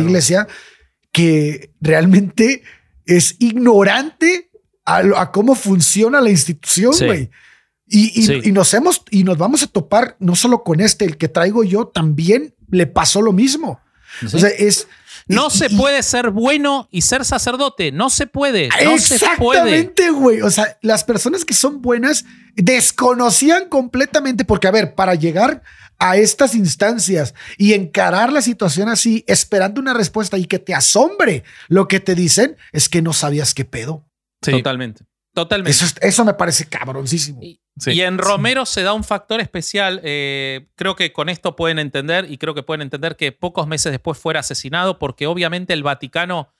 iglesia 0.00 0.48
que 1.12 1.72
realmente 1.82 2.62
es 3.04 3.36
ignorante 3.38 4.50
a, 4.86 5.02
lo- 5.02 5.18
a 5.18 5.30
cómo 5.30 5.54
funciona 5.54 6.22
la 6.22 6.30
institución, 6.30 6.94
Sí. 6.94 7.04
güey. 7.04 7.30
Y, 7.86 8.18
y- 8.18 8.22
Sí. 8.26 8.40
y 8.44 8.52
nos 8.52 8.72
hemos 8.72 9.02
y 9.10 9.24
nos 9.24 9.36
vamos 9.36 9.62
a 9.62 9.66
topar 9.66 10.16
no 10.18 10.34
solo 10.34 10.62
con 10.64 10.80
este, 10.80 11.04
el 11.04 11.18
que 11.18 11.28
traigo 11.28 11.64
yo 11.64 11.88
también 11.88 12.54
le 12.70 12.86
pasó 12.86 13.20
lo 13.20 13.34
mismo. 13.34 13.78
¿Sí? 14.20 14.36
O 14.36 14.38
sea, 14.38 14.48
es 14.48 14.88
No 15.28 15.48
y- 15.48 15.50
se 15.50 15.66
y- 15.66 15.76
puede 15.76 16.02
ser 16.02 16.30
bueno 16.30 16.88
y 16.90 17.02
ser 17.02 17.24
sacerdote. 17.24 17.92
No 17.92 18.10
se 18.10 18.26
puede. 18.26 18.68
No. 18.84 18.90
Exactamente, 18.92 20.10
güey. 20.10 20.40
O 20.42 20.50
sea, 20.50 20.78
las 20.82 21.04
personas 21.04 21.44
que 21.44 21.54
son 21.54 21.80
buenas 21.82 22.24
desconocían 22.54 23.68
completamente, 23.68 24.44
porque 24.44 24.68
a 24.68 24.72
ver, 24.72 24.94
para 24.94 25.14
llegar 25.14 25.62
a 25.98 26.16
estas 26.16 26.54
instancias 26.56 27.32
y 27.58 27.74
encarar 27.74 28.32
la 28.32 28.42
situación 28.42 28.88
así, 28.88 29.24
esperando 29.28 29.80
una 29.80 29.94
respuesta 29.94 30.36
y 30.36 30.46
que 30.46 30.58
te 30.58 30.74
asombre 30.74 31.44
lo 31.68 31.86
que 31.86 32.00
te 32.00 32.14
dicen, 32.16 32.56
es 32.72 32.88
que 32.88 33.02
no 33.02 33.12
sabías 33.12 33.54
qué 33.54 33.64
pedo. 33.64 34.04
Sí. 34.44 34.50
Totalmente. 34.50 35.04
Totalmente. 35.34 35.70
Eso, 35.70 35.84
es- 35.84 35.94
eso 36.00 36.24
me 36.24 36.34
parece 36.34 36.66
cabroncísimo. 36.66 37.40
Y- 37.42 37.60
Sí. 37.78 37.92
Y 37.92 38.02
en 38.02 38.18
Romero 38.18 38.66
se 38.66 38.82
da 38.82 38.92
un 38.92 39.02
factor 39.04 39.40
especial. 39.40 40.00
eh, 40.04 40.68
creo 40.74 40.94
que 40.94 41.12
con 41.12 41.28
esto 41.28 41.56
pueden 41.56 41.78
entender 41.78 42.30
y 42.30 42.36
creo 42.38 42.54
que 42.54 42.62
pueden 42.62 42.82
entender 42.82 43.16
que 43.16 43.32
pocos 43.32 43.66
meses 43.66 43.92
después 43.92 44.18
fuera 44.18 44.40
asesinado 44.40 44.98
porque 44.98 45.26
obviamente 45.26 45.72
el 45.72 45.82
Vaticano 45.82 46.52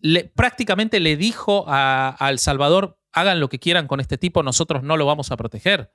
le- 0.00 0.24
prácticamente 0.34 0.98
le 1.00 1.16
dijo 1.16 1.64
a, 1.68 2.16
a 2.18 2.30
El 2.30 2.38
Salvador, 2.38 2.98
hagan 3.12 3.38
lo 3.40 3.48
que 3.48 3.58
quieran 3.58 3.86
con 3.86 4.00
este 4.00 4.18
tipo, 4.18 4.42
nosotros 4.42 4.82
no 4.82 4.96
lo 4.96 5.06
vamos 5.06 5.30
a 5.30 5.36
proteger. 5.36 5.92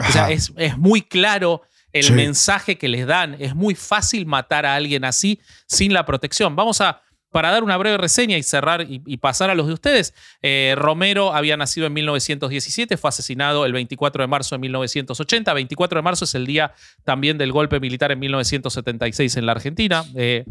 O 0.00 0.10
sea, 0.12 0.30
es, 0.30 0.52
es 0.56 0.76
muy 0.78 1.02
claro 1.02 1.62
el 1.92 2.04
Sí. 2.04 2.12
mensaje 2.12 2.78
que 2.78 2.88
les 2.88 3.06
dan. 3.06 3.36
Es 3.38 3.54
muy 3.54 3.74
fácil 3.76 4.26
matar 4.26 4.66
a 4.66 4.74
alguien 4.74 5.04
así 5.04 5.40
sin 5.66 5.92
la 5.92 6.04
protección. 6.06 6.56
Vamos 6.56 6.80
a, 6.80 7.02
para 7.34 7.50
dar 7.50 7.64
una 7.64 7.76
breve 7.76 7.96
reseña 7.96 8.38
y 8.38 8.44
cerrar 8.44 8.86
y, 8.88 9.16
pasar 9.16 9.50
a 9.50 9.56
los 9.56 9.66
de 9.66 9.72
ustedes, 9.72 10.14
eh, 10.40 10.76
Romero 10.78 11.34
había 11.34 11.56
nacido 11.56 11.88
en 11.88 11.92
1917, 11.92 12.96
fue 12.96 13.08
asesinado 13.08 13.66
el 13.66 13.72
24 13.72 14.22
de 14.22 14.28
marzo 14.28 14.54
de 14.54 14.60
1980. 14.60 15.52
24 15.52 15.98
de 15.98 16.02
marzo 16.04 16.26
es 16.26 16.34
el 16.36 16.46
día 16.46 16.72
también 17.02 17.36
del 17.36 17.50
golpe 17.50 17.80
militar 17.80 18.12
en 18.12 18.20
1976 18.20 19.36
en 19.36 19.46
la 19.46 19.50
Argentina. 19.50 20.04
Eh, 20.14 20.44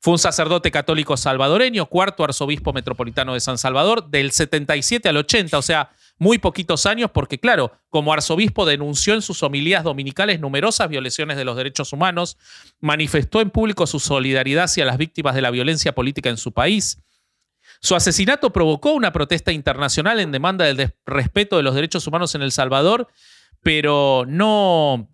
fue 0.00 0.14
un 0.14 0.18
sacerdote 0.18 0.70
católico 0.70 1.18
salvadoreño, 1.18 1.84
cuarto 1.84 2.24
arzobispo 2.24 2.72
metropolitano 2.72 3.34
de 3.34 3.40
San 3.40 3.58
Salvador, 3.58 4.08
del 4.08 4.32
77 4.32 5.10
al 5.10 5.18
80, 5.18 5.58
o 5.58 5.62
sea, 5.62 5.90
muy 6.18 6.38
poquitos 6.38 6.86
años, 6.86 7.10
porque 7.12 7.38
claro, 7.38 7.72
como 7.88 8.12
arzobispo 8.12 8.64
denunció 8.64 9.14
en 9.14 9.22
sus 9.22 9.42
homilías 9.42 9.82
dominicales 9.82 10.40
numerosas 10.40 10.88
violaciones 10.88 11.36
de 11.36 11.44
los 11.44 11.56
derechos 11.56 11.92
humanos, 11.92 12.38
manifestó 12.80 13.40
en 13.40 13.50
público 13.50 13.86
su 13.86 13.98
solidaridad 13.98 14.64
hacia 14.64 14.84
las 14.84 14.98
víctimas 14.98 15.34
de 15.34 15.42
la 15.42 15.50
violencia 15.50 15.94
política 15.94 16.30
en 16.30 16.36
su 16.36 16.52
país. 16.52 17.02
Su 17.80 17.96
asesinato 17.96 18.52
provocó 18.52 18.92
una 18.92 19.12
protesta 19.12 19.50
internacional 19.50 20.20
en 20.20 20.30
demanda 20.30 20.64
del 20.64 20.94
respeto 21.04 21.56
de 21.56 21.64
los 21.64 21.74
derechos 21.74 22.06
humanos 22.06 22.34
en 22.36 22.42
El 22.42 22.52
Salvador, 22.52 23.08
pero 23.60 24.24
no, 24.28 25.12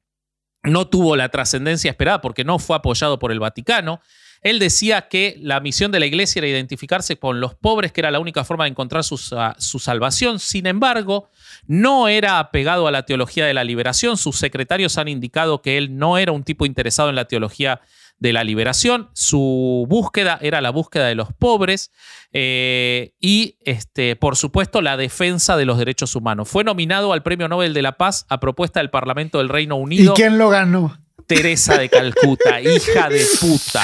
no 0.63 0.89
tuvo 0.89 1.17
la 1.17 1.31
trascendencia 1.31 1.91
esperada 1.91 2.21
porque 2.21 2.45
no 2.45 2.59
fue 2.59 2.77
apoyado 2.77 3.19
por 3.19 3.33
el 3.33 3.41
Vaticano. 3.41 4.03
Él 4.43 4.59
decía 4.59 5.09
que 5.09 5.37
la 5.41 5.61
misión 5.61 5.91
de 5.93 6.01
la 6.01 6.07
iglesia 6.07 6.41
era 6.41 6.49
identificarse 6.49 7.17
con 7.17 7.41
los 7.41 7.55
pobres, 7.55 7.93
que 7.93 8.01
era 8.01 8.11
la 8.11 8.21
única 8.21 8.45
forma 8.45 8.65
de 8.65 8.71
encontrar 8.71 9.05
su, 9.05 9.17
su 9.17 9.79
salvación. 9.79 10.39
Sin 10.39 10.67
embargo, 10.67 11.31
no 11.67 12.09
era 12.09 12.39
apegado 12.39 12.87
a 12.87 12.91
la 12.91 13.05
teología 13.05 13.47
de 13.47 13.55
la 13.55 13.65
liberación. 13.65 14.17
Sus 14.17 14.37
secretarios 14.37 14.99
han 14.99 15.09
indicado 15.09 15.63
que 15.63 15.79
él 15.79 15.97
no 15.97 16.19
era 16.19 16.33
un 16.33 16.45
tipo 16.45 16.67
interesado 16.67 17.09
en 17.09 17.17
la 17.17 17.27
teología 17.27 17.81
de 18.19 18.33
la 18.33 18.45
liberación. 18.45 19.09
Su 19.13 19.87
búsqueda 19.89 20.39
era 20.43 20.61
la 20.61 20.71
búsqueda 20.71 21.07
de 21.07 21.15
los 21.15 21.33
pobres 21.33 21.93
eh, 22.33 23.15
y, 23.21 23.57
este, 23.61 24.17
por 24.17 24.37
supuesto, 24.37 24.83
la 24.83 24.97
defensa 24.97 25.57
de 25.57 25.65
los 25.65 25.79
derechos 25.79 26.15
humanos. 26.17 26.49
Fue 26.49 26.65
nominado 26.65 27.13
al 27.13 27.23
Premio 27.23 27.49
Nobel 27.49 27.75
de 27.75 27.83
la 27.83 27.93
Paz 27.97 28.27
a 28.29 28.41
propuesta 28.41 28.81
del 28.81 28.91
Parlamento 28.91 29.39
del 29.39 29.49
Reino 29.49 29.77
¿Y 29.79 29.83
Unido. 29.83 30.15
quién 30.15 30.39
lo 30.39 30.51
ganó? 30.51 30.99
Teresa 31.27 31.77
de 31.79 31.89
Calcuta, 31.89 32.61
hija 32.61 33.09
de 33.09 33.25
puta. 33.41 33.83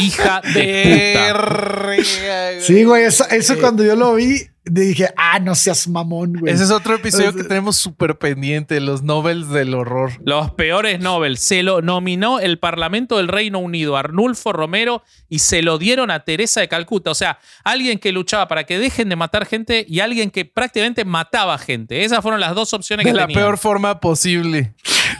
Hija 0.00 0.40
de 0.42 1.30
puta. 1.32 2.60
Sí, 2.60 2.84
güey, 2.84 3.04
eso, 3.04 3.24
eso 3.28 3.58
cuando 3.58 3.84
yo 3.84 3.96
lo 3.96 4.14
vi, 4.14 4.46
dije, 4.64 5.08
ah, 5.16 5.38
no 5.40 5.54
seas 5.54 5.88
mamón, 5.88 6.34
güey. 6.38 6.52
Ese 6.52 6.64
es 6.64 6.70
otro 6.70 6.94
episodio 6.94 7.34
que 7.34 7.44
tenemos 7.44 7.76
súper 7.76 8.16
pendiente, 8.18 8.80
los 8.80 9.02
Nobels 9.02 9.50
del 9.50 9.74
horror. 9.74 10.12
Los 10.24 10.52
peores 10.52 11.00
Nobel. 11.00 11.38
Se 11.38 11.62
lo 11.62 11.82
nominó 11.82 12.38
el 12.40 12.58
Parlamento 12.58 13.16
del 13.16 13.28
Reino 13.28 13.58
Unido, 13.58 13.96
Arnulfo 13.96 14.52
Romero, 14.52 15.02
y 15.28 15.40
se 15.40 15.62
lo 15.62 15.76
dieron 15.76 16.10
a 16.10 16.20
Teresa 16.24 16.60
de 16.60 16.68
Calcuta. 16.68 17.10
O 17.10 17.14
sea, 17.14 17.38
alguien 17.64 17.98
que 17.98 18.12
luchaba 18.12 18.48
para 18.48 18.64
que 18.64 18.78
dejen 18.78 19.08
de 19.08 19.16
matar 19.16 19.44
gente 19.44 19.84
y 19.88 20.00
alguien 20.00 20.30
que 20.30 20.44
prácticamente 20.44 21.04
mataba 21.04 21.58
gente. 21.58 22.04
Esas 22.04 22.22
fueron 22.22 22.40
las 22.40 22.54
dos 22.54 22.72
opciones 22.72 23.04
De 23.04 23.10
que 23.12 23.16
la 23.16 23.26
tenían. 23.26 23.42
peor 23.42 23.58
forma 23.58 24.00
posible. 24.00 24.74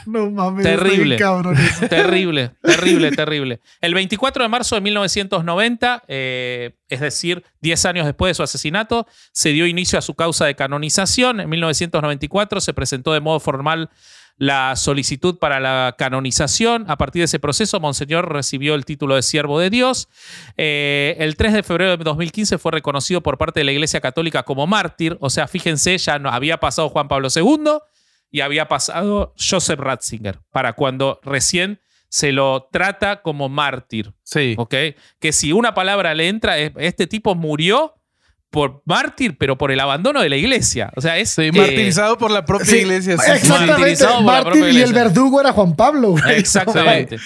No 0.05 0.29
mames, 0.29 0.63
Terrible. 0.63 1.17
cabrón. 1.17 1.55
Terrible, 1.89 2.51
terrible, 2.61 3.11
terrible. 3.11 3.59
El 3.81 3.93
24 3.93 4.43
de 4.43 4.49
marzo 4.49 4.75
de 4.75 4.81
1990, 4.81 6.03
eh, 6.07 6.75
es 6.89 6.99
decir, 6.99 7.43
10 7.61 7.85
años 7.85 8.05
después 8.05 8.31
de 8.31 8.33
su 8.35 8.43
asesinato, 8.43 9.07
se 9.31 9.49
dio 9.49 9.65
inicio 9.65 9.99
a 9.99 10.01
su 10.01 10.15
causa 10.15 10.45
de 10.45 10.55
canonización. 10.55 11.39
En 11.39 11.49
1994 11.49 12.61
se 12.61 12.73
presentó 12.73 13.13
de 13.13 13.19
modo 13.19 13.39
formal 13.39 13.89
la 14.37 14.75
solicitud 14.75 15.37
para 15.37 15.59
la 15.59 15.95
canonización. 15.97 16.85
A 16.87 16.97
partir 16.97 17.19
de 17.21 17.25
ese 17.25 17.39
proceso, 17.39 17.79
Monseñor 17.79 18.33
recibió 18.33 18.73
el 18.73 18.85
título 18.85 19.15
de 19.15 19.21
siervo 19.21 19.59
de 19.59 19.69
Dios. 19.69 20.09
Eh, 20.57 21.15
el 21.19 21.35
3 21.35 21.53
de 21.53 21.63
febrero 21.63 21.95
de 21.95 22.03
2015 22.03 22.57
fue 22.57 22.71
reconocido 22.71 23.21
por 23.21 23.37
parte 23.37 23.59
de 23.59 23.65
la 23.65 23.71
Iglesia 23.71 24.01
Católica 24.01 24.41
como 24.43 24.65
mártir. 24.65 25.17
O 25.21 25.29
sea, 25.29 25.47
fíjense, 25.47 25.95
ya 25.97 26.17
no, 26.17 26.29
había 26.29 26.57
pasado 26.59 26.89
Juan 26.89 27.07
Pablo 27.07 27.27
II 27.33 27.81
y 28.31 28.41
había 28.41 28.67
pasado 28.67 29.33
Joseph 29.37 29.79
Ratzinger, 29.79 30.39
para 30.51 30.73
cuando 30.73 31.19
recién 31.23 31.81
se 32.09 32.31
lo 32.31 32.67
trata 32.71 33.21
como 33.21 33.49
mártir. 33.49 34.13
Sí. 34.23 34.55
¿Ok? 34.57 34.73
Que 35.19 35.31
si 35.31 35.51
una 35.53 35.73
palabra 35.73 36.13
le 36.13 36.27
entra, 36.27 36.57
es- 36.57 36.71
este 36.77 37.07
tipo 37.07 37.35
murió 37.35 37.93
por 38.49 38.81
mártir, 38.85 39.37
pero 39.37 39.57
por 39.57 39.71
el 39.71 39.79
abandono 39.79 40.21
de 40.21 40.27
la 40.27 40.35
iglesia. 40.35 40.91
O 40.97 41.01
sea, 41.01 41.17
es. 41.17 41.29
Sí, 41.29 41.43
eh, 41.43 41.51
martirizado 41.53 42.17
por 42.17 42.31
la 42.31 42.43
propia 42.45 42.65
Sí, 42.65 42.77
iglesia. 42.79 43.17
sí. 43.17 43.31
Exactamente. 43.31 43.71
Martirizado 43.71 44.15
por 44.15 44.25
la 44.25 44.31
Martín 44.31 44.43
propia 44.51 44.61
y 44.65 44.69
el 44.69 44.75
iglesia. 44.75 45.03
verdugo 45.03 45.39
era 45.39 45.53
Juan 45.53 45.75
Pablo. 45.75 46.09
güey. 46.09 46.35
Exactamente. 46.37 47.17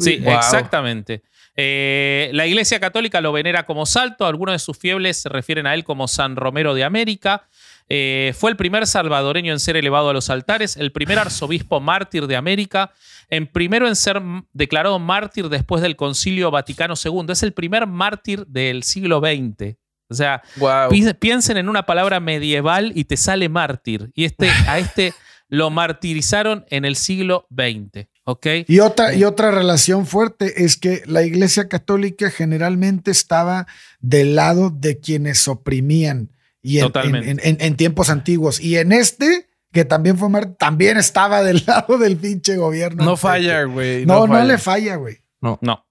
Sí, 0.00 0.18
Wow. 0.24 0.34
exactamente. 0.34 1.22
Eh, 1.54 2.30
la 2.32 2.46
Iglesia 2.46 2.80
Católica 2.80 3.20
lo 3.20 3.30
venera 3.30 3.64
como 3.66 3.84
salto. 3.86 4.26
Algunos 4.26 4.54
de 4.54 4.58
sus 4.58 4.76
fieles 4.78 5.20
se 5.20 5.28
refieren 5.28 5.66
a 5.66 5.74
él 5.74 5.84
como 5.84 6.08
San 6.08 6.34
Romero 6.34 6.74
de 6.74 6.82
América. 6.82 7.46
Eh, 7.94 8.32
fue 8.38 8.50
el 8.50 8.56
primer 8.56 8.86
salvadoreño 8.86 9.52
en 9.52 9.60
ser 9.60 9.76
elevado 9.76 10.08
a 10.08 10.12
los 10.14 10.30
altares, 10.30 10.78
el 10.78 10.92
primer 10.92 11.18
arzobispo 11.18 11.78
mártir 11.78 12.26
de 12.26 12.36
América, 12.36 12.90
en 13.28 13.46
primero 13.46 13.86
en 13.86 13.96
ser 13.96 14.22
declarado 14.54 14.98
mártir 14.98 15.50
después 15.50 15.82
del 15.82 15.94
Concilio 15.96 16.50
Vaticano 16.50 16.94
II. 17.02 17.26
Es 17.28 17.42
el 17.42 17.52
primer 17.52 17.86
mártir 17.86 18.46
del 18.46 18.82
siglo 18.82 19.20
XX. 19.20 19.76
O 20.08 20.14
sea, 20.14 20.42
Wow. 20.56 20.88
Pi- 20.88 21.12
Piensen 21.20 21.58
en 21.58 21.68
una 21.68 21.84
palabra 21.84 22.18
medieval 22.18 22.92
y 22.94 23.04
te 23.04 23.18
sale 23.18 23.50
mártir. 23.50 24.10
Y 24.14 24.24
este, 24.24 24.48
a 24.66 24.78
este 24.78 25.12
lo 25.48 25.68
martirizaron 25.68 26.64
en 26.70 26.86
el 26.86 26.96
siglo 26.96 27.46
XX. 27.50 28.06
¿Ok? 28.24 28.46
Y 28.68 28.78
otra, 28.80 29.14
y 29.14 29.24
otra 29.24 29.50
relación 29.50 30.06
fuerte 30.06 30.64
es 30.64 30.78
que 30.78 31.02
la 31.04 31.24
Iglesia 31.24 31.68
Católica 31.68 32.30
generalmente 32.30 33.10
estaba 33.10 33.66
del 34.00 34.34
lado 34.36 34.70
de 34.70 34.98
quienes 34.98 35.46
oprimían 35.46 36.30
y 36.62 36.78
en, 36.78 36.84
Totalmente. 36.86 37.30
en- 37.30 37.40
en- 37.42 37.56
en 37.60 37.76
tiempos 37.76 38.08
antiguos. 38.10 38.60
Y 38.60 38.76
en 38.78 38.92
este, 38.92 39.48
que 39.72 39.84
también 39.84 40.16
fue 40.16 40.28
también 40.58 40.96
estaba 40.96 41.42
del 41.42 41.62
lado 41.66 41.98
del 41.98 42.16
pinche 42.16 42.56
gobierno. 42.56 43.04
No 43.04 43.16
falla, 43.16 43.64
güey. 43.64 44.06
No, 44.06 44.26
no, 44.26 44.34
falla. 44.34 44.44
le 44.44 44.58
falla, 44.58 44.96
güey. 44.96 45.18
No, 45.40 45.58
no, 45.60 45.84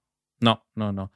no, 0.74 0.92
no. 0.92 1.12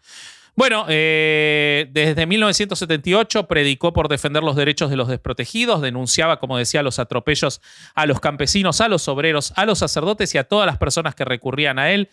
Bueno, 0.55 0.87
eh, 0.89 1.87
desde 1.93 2.25
1978 2.27 3.47
predicó 3.47 3.93
por 3.93 4.09
defender 4.09 4.43
los 4.43 4.57
derechos 4.57 4.89
de 4.89 4.97
los 4.97 5.07
desprotegidos, 5.09 5.83
denunciaba, 5.83 6.39
como 6.41 6.57
decía, 6.57 6.83
los 6.83 6.99
atropellos 6.99 7.61
a 7.95 8.07
los 8.07 8.21
campesinos, 8.21 8.81
a 8.81 8.89
los 8.89 9.07
obreros, 9.09 9.53
a 9.57 9.67
los 9.67 9.79
sacerdotes 9.81 10.35
y 10.35 10.39
a 10.39 10.45
todas 10.45 10.67
las 10.67 10.79
personas 10.79 11.15
que 11.15 11.27
recurrían 11.27 11.79
a 11.79 11.91
él. 11.91 12.09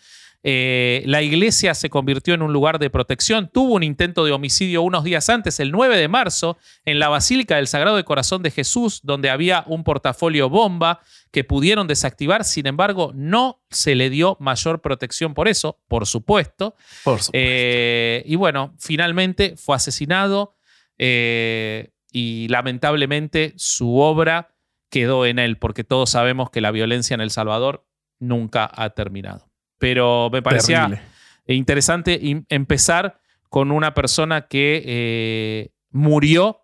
Eh, 0.46 1.02
la 1.06 1.22
iglesia 1.22 1.74
se 1.74 1.88
convirtió 1.88 2.34
en 2.34 2.42
un 2.42 2.52
lugar 2.52 2.78
de 2.78 2.90
protección. 2.90 3.48
Tuvo 3.50 3.74
un 3.74 3.82
intento 3.82 4.26
de 4.26 4.32
homicidio 4.32 4.82
unos 4.82 5.02
días 5.02 5.30
antes, 5.30 5.58
el 5.58 5.72
9 5.72 5.96
de 5.96 6.06
marzo, 6.06 6.58
en 6.84 6.98
la 6.98 7.08
Basílica 7.08 7.56
del 7.56 7.66
Sagrado 7.66 7.96
de 7.96 8.04
Corazón 8.04 8.42
de 8.42 8.50
Jesús, 8.50 9.00
donde 9.02 9.30
había 9.30 9.64
un 9.66 9.84
portafolio 9.84 10.50
bomba 10.50 11.00
que 11.32 11.44
pudieron 11.44 11.86
desactivar. 11.86 12.44
Sin 12.44 12.66
embargo, 12.66 13.12
no 13.14 13.62
se 13.70 13.94
le 13.94 14.10
dio 14.10 14.36
mayor 14.38 14.82
protección 14.82 15.32
por 15.32 15.48
eso, 15.48 15.80
por 15.88 16.06
supuesto. 16.06 16.76
Por 17.04 17.22
supuesto. 17.22 17.30
Eh, 17.32 18.22
y 18.26 18.36
bueno, 18.36 18.74
finalmente 18.78 19.56
fue 19.56 19.76
asesinado 19.76 20.56
eh, 20.98 21.90
y 22.12 22.48
lamentablemente 22.48 23.54
su 23.56 23.98
obra 23.98 24.54
quedó 24.90 25.24
en 25.24 25.38
él, 25.38 25.56
porque 25.56 25.84
todos 25.84 26.10
sabemos 26.10 26.50
que 26.50 26.60
la 26.60 26.70
violencia 26.70 27.14
en 27.14 27.22
El 27.22 27.30
Salvador 27.30 27.86
nunca 28.20 28.70
ha 28.70 28.90
terminado. 28.90 29.53
Pero 29.78 30.30
me 30.30 30.42
parecía 30.42 30.86
Terrible. 30.88 31.02
interesante 31.46 32.20
empezar 32.48 33.20
con 33.48 33.70
una 33.70 33.94
persona 33.94 34.46
que 34.48 34.82
eh, 34.86 35.72
murió 35.90 36.60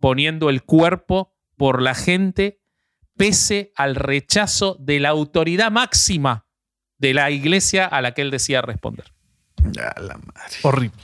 poniendo 0.00 0.50
el 0.50 0.62
cuerpo 0.62 1.34
por 1.56 1.82
la 1.82 1.94
gente 1.94 2.60
pese 3.16 3.72
al 3.74 3.96
rechazo 3.96 4.76
de 4.78 5.00
la 5.00 5.08
autoridad 5.08 5.72
máxima 5.72 6.46
de 6.98 7.14
la 7.14 7.30
iglesia 7.30 7.84
a 7.86 8.00
la 8.00 8.12
que 8.14 8.22
él 8.22 8.30
decía 8.30 8.62
responder. 8.62 9.12
Ya 9.72 9.92
la 10.00 10.14
madre. 10.18 10.56
Horrible. 10.62 11.02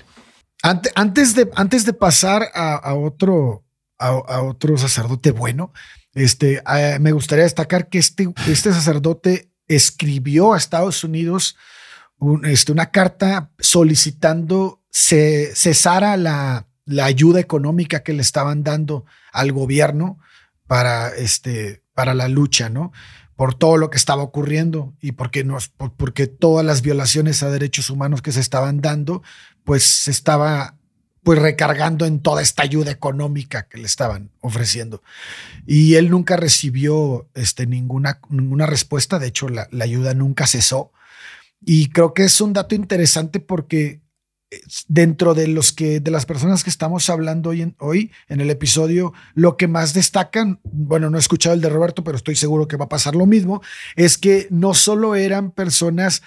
Ante- 0.62 0.92
Antes 0.94 1.34
de, 1.34 1.50
antes 1.56 1.84
de 1.84 1.92
pasar 1.92 2.44
a, 2.54 2.74
a 2.76 2.94
otro, 2.94 3.64
a, 3.98 4.08
a 4.08 4.42
otro 4.42 4.78
sacerdote 4.78 5.32
bueno, 5.32 5.72
este, 6.14 6.62
eh, 6.76 6.98
me 7.00 7.10
gustaría 7.12 7.42
destacar 7.44 7.88
que 7.88 7.98
este, 7.98 8.28
este 8.46 8.72
sacerdote 8.72 9.50
escribió 9.68 10.52
a 10.54 10.58
Estados 10.58 11.04
Unidos 11.04 11.56
un- 12.18 12.44
este, 12.46 12.72
una 12.72 12.90
carta 12.90 13.50
solicitando 13.58 14.82
se 14.90 15.54
cesara 15.54 16.16
la, 16.16 16.66
la 16.84 17.04
ayuda 17.06 17.40
económica 17.40 18.02
que 18.02 18.12
le 18.12 18.22
estaban 18.22 18.62
dando 18.62 19.04
al 19.32 19.52
gobierno 19.52 20.18
para, 20.66 21.08
este, 21.08 21.82
para 21.94 22.14
la 22.14 22.28
lucha, 22.28 22.68
¿no? 22.68 22.92
Por 23.36 23.54
todo 23.54 23.76
lo 23.76 23.90
que 23.90 23.96
estaba 23.96 24.22
ocurriendo 24.22 24.94
y 25.00 25.12
porque, 25.12 25.44
porque 25.96 26.26
todas 26.28 26.64
las 26.64 26.82
violaciones 26.82 27.42
a 27.42 27.50
derechos 27.50 27.90
humanos 27.90 28.22
que 28.22 28.30
se 28.32 28.40
estaban 28.40 28.80
dando, 28.80 29.22
pues 29.64 29.82
se 29.84 30.10
estaba 30.12 30.76
pues 31.24 31.38
recargando 31.40 32.04
en 32.06 32.20
toda 32.20 32.42
esta 32.42 32.62
ayuda 32.62 32.92
económica 32.92 33.66
que 33.66 33.78
le 33.78 33.86
estaban 33.86 34.30
ofreciendo. 34.40 35.02
Y 35.66 35.94
él 35.94 36.10
nunca 36.10 36.36
recibió 36.36 37.28
este, 37.34 37.66
ninguna, 37.66 38.20
ninguna 38.28 38.66
respuesta, 38.66 39.18
de 39.18 39.28
hecho 39.28 39.48
la, 39.48 39.66
la 39.72 39.84
ayuda 39.84 40.14
nunca 40.14 40.46
cesó. 40.46 40.92
Y 41.64 41.88
creo 41.88 42.12
que 42.12 42.24
es 42.24 42.40
un 42.42 42.52
dato 42.52 42.74
interesante 42.74 43.40
porque 43.40 44.02
eh, 44.50 44.60
dentro 44.86 45.32
de 45.32 45.48
los 45.48 45.72
que 45.72 45.98
de 45.98 46.10
las 46.10 46.26
personas 46.26 46.62
que 46.62 46.68
estamos 46.68 47.08
hablando 47.08 47.50
hoy 47.50 47.62
en, 47.62 47.76
hoy 47.78 48.12
en 48.28 48.42
el 48.42 48.50
episodio, 48.50 49.14
lo 49.34 49.56
que 49.56 49.66
más 49.66 49.94
destacan, 49.94 50.60
bueno, 50.62 51.08
no 51.08 51.16
he 51.16 51.20
escuchado 51.20 51.54
el 51.54 51.62
de 51.62 51.70
Roberto, 51.70 52.04
pero 52.04 52.18
estoy 52.18 52.36
seguro 52.36 52.68
que 52.68 52.76
va 52.76 52.84
a 52.84 52.90
pasar 52.90 53.14
lo 53.14 53.24
mismo, 53.24 53.62
es 53.96 54.18
que 54.18 54.46
no 54.50 54.74
solo 54.74 55.14
eran 55.14 55.52
personas 55.52 56.22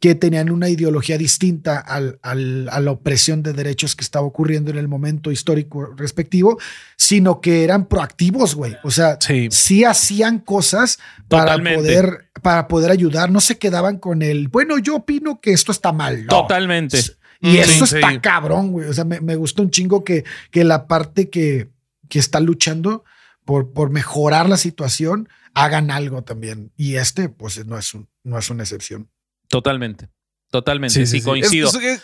que 0.00 0.14
tenían 0.14 0.50
una 0.50 0.70
ideología 0.70 1.18
distinta 1.18 1.78
al, 1.78 2.18
al- 2.22 2.68
a 2.72 2.80
la 2.80 2.90
opresión 2.90 3.42
de 3.42 3.52
derechos 3.52 3.94
que 3.94 4.02
estaba 4.02 4.24
ocurriendo 4.26 4.70
en 4.70 4.78
el 4.78 4.88
momento 4.88 5.30
histórico 5.30 5.92
respectivo, 5.94 6.58
sino 6.96 7.40
que 7.42 7.64
eran 7.64 7.86
proactivos, 7.86 8.54
güey. 8.54 8.76
O 8.82 8.90
sea, 8.90 9.18
Sí. 9.20 9.48
sí 9.50 9.84
hacían 9.84 10.38
cosas 10.38 10.98
para 11.28 11.56
poder, 11.58 12.30
para 12.42 12.66
poder 12.66 12.90
ayudar, 12.90 13.30
no 13.30 13.40
se 13.40 13.58
quedaban 13.58 13.98
con 13.98 14.22
el, 14.22 14.48
bueno, 14.48 14.78
yo 14.78 14.96
opino 14.96 15.38
que 15.40 15.52
esto 15.52 15.70
está 15.70 15.92
mal. 15.92 16.24
No. 16.24 16.42
Totalmente. 16.42 16.98
Y 17.42 17.52
Mm, 17.52 17.56
eso 17.60 17.86
sí, 17.86 17.94
está 17.96 18.10
sí. 18.10 18.18
cabrón, 18.20 18.72
güey. 18.72 18.88
O 18.88 18.94
sea, 18.94 19.04
me, 19.04 19.20
me 19.20 19.36
gusta 19.36 19.60
un 19.62 19.70
chingo 19.70 20.02
que, 20.02 20.24
que 20.50 20.64
la 20.64 20.86
parte 20.86 21.28
que, 21.30 21.70
que 22.08 22.18
está 22.18 22.40
luchando 22.40 23.04
por, 23.44 23.72
por 23.72 23.90
mejorar 23.90 24.48
la 24.48 24.56
situación 24.56 25.28
hagan 25.54 25.90
algo 25.90 26.22
también. 26.22 26.72
Y 26.76 26.96
este, 26.96 27.28
pues, 27.28 27.64
no 27.66 27.76
es, 27.78 27.92
un, 27.94 28.08
no 28.24 28.38
es 28.38 28.48
una 28.50 28.62
excepción. 28.62 29.10
Totalmente. 29.50 30.08
Totalmente. 30.50 31.04
Sí, 31.06 31.20
coincido. 31.22 31.68
Es- 31.68 31.74
es- 31.74 32.02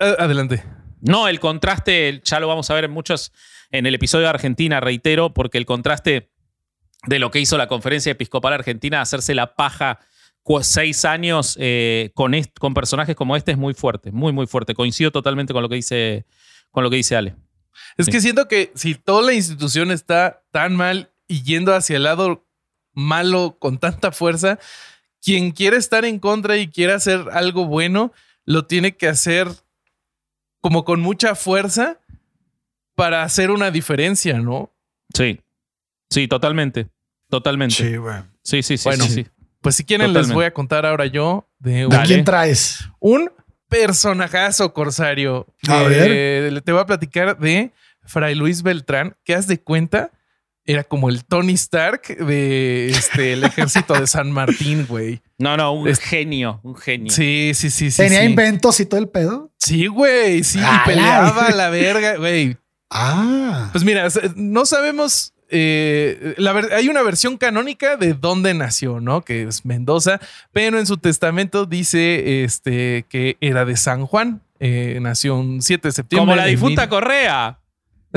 eh, 0.00 0.16
adelante. 0.18 0.64
No, 1.00 1.28
el 1.28 1.40
contraste, 1.40 2.22
ya 2.24 2.40
lo 2.40 2.48
vamos 2.48 2.70
a 2.70 2.74
ver 2.74 2.84
en 2.84 2.90
muchos, 2.90 3.32
en 3.70 3.86
el 3.86 3.94
episodio 3.94 4.24
de 4.24 4.30
Argentina, 4.30 4.80
reitero, 4.80 5.34
porque 5.34 5.58
el 5.58 5.66
contraste 5.66 6.30
de 7.06 7.18
lo 7.18 7.30
que 7.30 7.38
hizo 7.40 7.58
la 7.58 7.68
conferencia 7.68 8.12
episcopal 8.12 8.52
argentina, 8.54 9.00
hacerse 9.02 9.34
la 9.34 9.54
paja 9.54 10.00
seis 10.62 11.04
años 11.04 11.56
eh, 11.60 12.12
con, 12.14 12.32
con 12.58 12.72
personajes 12.72 13.16
como 13.16 13.36
este 13.36 13.50
es 13.52 13.58
muy 13.58 13.74
fuerte, 13.74 14.12
muy, 14.12 14.32
muy 14.32 14.46
fuerte. 14.46 14.74
Coincido 14.74 15.10
totalmente 15.10 15.52
con 15.52 15.60
lo 15.62 15.68
que 15.68 15.74
dice, 15.74 16.24
con 16.70 16.84
lo 16.84 16.90
que 16.90 16.96
dice 16.96 17.16
Ale. 17.16 17.34
Es 17.98 18.06
Sí. 18.06 18.12
que 18.12 18.20
siento 18.20 18.46
que 18.48 18.70
si 18.76 18.94
toda 18.94 19.22
la 19.22 19.32
institución 19.32 19.90
está 19.90 20.44
tan 20.52 20.76
mal 20.76 21.10
y 21.26 21.42
yendo 21.42 21.74
hacia 21.74 21.96
el 21.96 22.04
lado 22.04 22.46
malo 22.94 23.56
con 23.58 23.78
tanta 23.78 24.12
fuerza, 24.12 24.58
quien 25.26 25.50
quiere 25.50 25.76
estar 25.76 26.04
en 26.04 26.20
contra 26.20 26.56
y 26.56 26.68
quiere 26.68 26.92
hacer 26.92 27.24
algo 27.32 27.66
bueno, 27.66 28.12
lo 28.44 28.64
tiene 28.66 28.96
que 28.96 29.08
hacer 29.08 29.48
como 30.60 30.84
con 30.84 31.00
mucha 31.00 31.34
fuerza 31.34 31.98
para 32.94 33.24
hacer 33.24 33.50
una 33.50 33.72
diferencia, 33.72 34.38
¿no? 34.38 34.72
Sí, 35.12 35.40
sí, 36.10 36.28
totalmente. 36.28 36.86
Totalmente. 37.28 37.98
güey. 37.98 38.22
Sí, 38.44 38.62
sí, 38.62 38.76
sí. 38.78 38.88
Bueno. 38.88 39.04
sí, 39.04 39.10
sí. 39.24 39.26
Pues 39.60 39.74
si 39.74 39.84
quieren 39.84 40.06
Totalmente. 40.06 40.28
les 40.28 40.34
voy 40.34 40.44
a 40.44 40.54
contar 40.54 40.86
ahora 40.86 41.06
yo 41.06 41.48
de 41.58 41.86
un, 41.86 41.90
¿De 41.90 41.96
Dale. 41.96 42.06
quién 42.08 42.24
traes? 42.24 42.88
un 43.00 43.32
personajazo 43.68 44.72
corsario. 44.72 45.48
A 45.68 45.82
Eh, 45.90 46.60
Te 46.64 46.70
voy 46.70 46.80
a 46.82 46.86
platicar 46.86 47.36
de 47.36 47.72
Fray 48.04 48.36
Luis 48.36 48.62
Beltrán, 48.62 49.16
que 49.24 49.34
haz 49.34 49.48
de 49.48 49.60
cuenta, 49.60 50.12
era 50.66 50.84
como 50.84 51.08
el 51.08 51.24
Tony 51.24 51.54
Stark 51.54 52.02
de 52.18 52.88
este, 52.88 53.32
el 53.34 53.44
ejército 53.44 53.94
de 53.94 54.06
San 54.06 54.30
Martín, 54.32 54.86
güey. 54.88 55.20
No, 55.38 55.56
no, 55.56 55.72
un 55.72 55.88
Es- 55.88 56.00
genio, 56.00 56.60
un 56.62 56.76
genio. 56.76 57.12
Sí, 57.12 57.52
sí, 57.54 57.70
sí, 57.70 57.90
sí. 57.90 57.96
¿Tenía 58.02 58.20
sí. 58.20 58.26
inventos 58.26 58.80
y 58.80 58.86
todo 58.86 59.00
el 59.00 59.08
pedo? 59.08 59.50
Sí, 59.58 59.86
güey, 59.86 60.42
sí, 60.44 60.58
Ah, 60.62 60.82
y 60.84 60.88
peleaba 60.88 61.46
a 61.46 61.50
la 61.52 61.70
verga, 61.70 62.16
güey. 62.16 62.56
Ah. 62.90 63.68
Pues 63.72 63.84
mira, 63.84 64.08
no 64.36 64.64
sabemos 64.64 65.32
eh, 65.48 66.34
la 66.38 66.52
ver- 66.52 66.72
hay 66.72 66.88
una 66.88 67.02
versión 67.02 67.36
canónica 67.36 67.96
de 67.96 68.14
dónde 68.14 68.52
nació, 68.54 68.98
¿no? 69.00 69.22
Que 69.22 69.42
es 69.44 69.64
Mendoza, 69.64 70.20
pero 70.52 70.78
en 70.78 70.86
su 70.86 70.96
testamento 70.96 71.66
dice 71.66 72.42
este, 72.44 73.04
que 73.08 73.36
era 73.40 73.64
de 73.64 73.76
San 73.76 74.06
Juan. 74.06 74.42
eh, 74.58 74.98
nació 75.02 75.36
un 75.36 75.60
7 75.62 75.88
de 75.88 75.92
septiembre. 75.92 76.22
Como 76.22 76.34
la 76.36 76.44
de 76.44 76.50
difunta 76.52 76.82
mil- 76.82 76.88
Correa. 76.90 77.58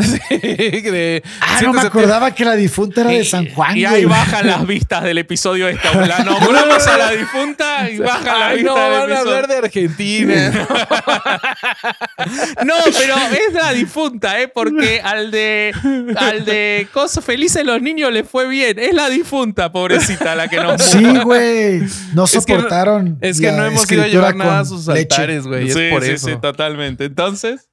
de 0.29 1.23
Ah, 1.41 1.55
7 1.59 1.65
no 1.65 1.73
de 1.73 1.79
me 1.81 1.87
acordaba 1.87 2.33
que 2.33 2.45
la 2.45 2.55
difunta 2.55 3.01
era 3.01 3.09
de 3.11 3.19
Y- 3.21 3.25
San 3.25 3.49
Juan. 3.53 3.77
Y 3.77 3.85
ahí 3.85 4.05
bajan 4.05 4.47
las 4.47 4.65
vistas 4.65 5.03
del 5.03 5.17
episodio 5.17 5.67
este. 5.67 5.87
La 6.07 6.19
nombramos 6.23 6.85
a 6.87 6.97
la 6.97 7.11
difunta 7.11 7.89
y 7.89 7.99
bajan 7.99 8.39
las 8.39 8.49
no, 8.51 8.55
vistas 8.55 8.75
del 8.75 8.99
van 8.99 9.11
a 9.11 9.19
hablar 9.19 9.47
de 9.47 9.55
Argentina. 9.57 10.67
No, 12.65 12.73
pero 12.97 13.15
es 13.47 13.53
la 13.53 13.71
difunta, 13.71 14.41
¿eh? 14.41 14.47
Porque 14.47 15.01
al 15.01 15.31
de 15.31 15.73
al 16.17 16.45
de 16.45 16.87
Coso 16.91 17.21
Felices 17.21 17.63
los 17.65 17.81
niños 17.81 18.11
le 18.11 18.23
fue 18.23 18.47
bien. 18.47 18.77
Es 18.77 18.93
la 18.93 19.09
difunta, 19.09 19.71
pobrecita, 19.71 20.35
la 20.35 20.47
que 20.47 20.57
nos 20.57 20.81
Sí, 20.81 21.03
güey. 21.23 21.79
No 22.13 22.25
Es 22.25 22.31
que 22.31 22.37
no- 22.53 22.59
soportaron. 22.59 23.17
es 23.21 23.39
que 23.39 23.51
no 23.51 23.65
hemos 23.65 23.89
ido 23.91 24.03
a 24.03 24.07
llevar 24.07 24.35
nada 24.35 24.59
a 24.59 24.65
sus 24.65 24.87
leche. 24.87 24.99
altares, 25.15 25.45
güey. 25.47 25.71
Sí, 25.71 25.79
es 25.79 25.93
por 25.93 26.03
sí, 26.03 26.11
eso. 26.11 26.27
sí, 26.27 26.35
totalmente. 26.41 27.05
Entonces, 27.05 27.69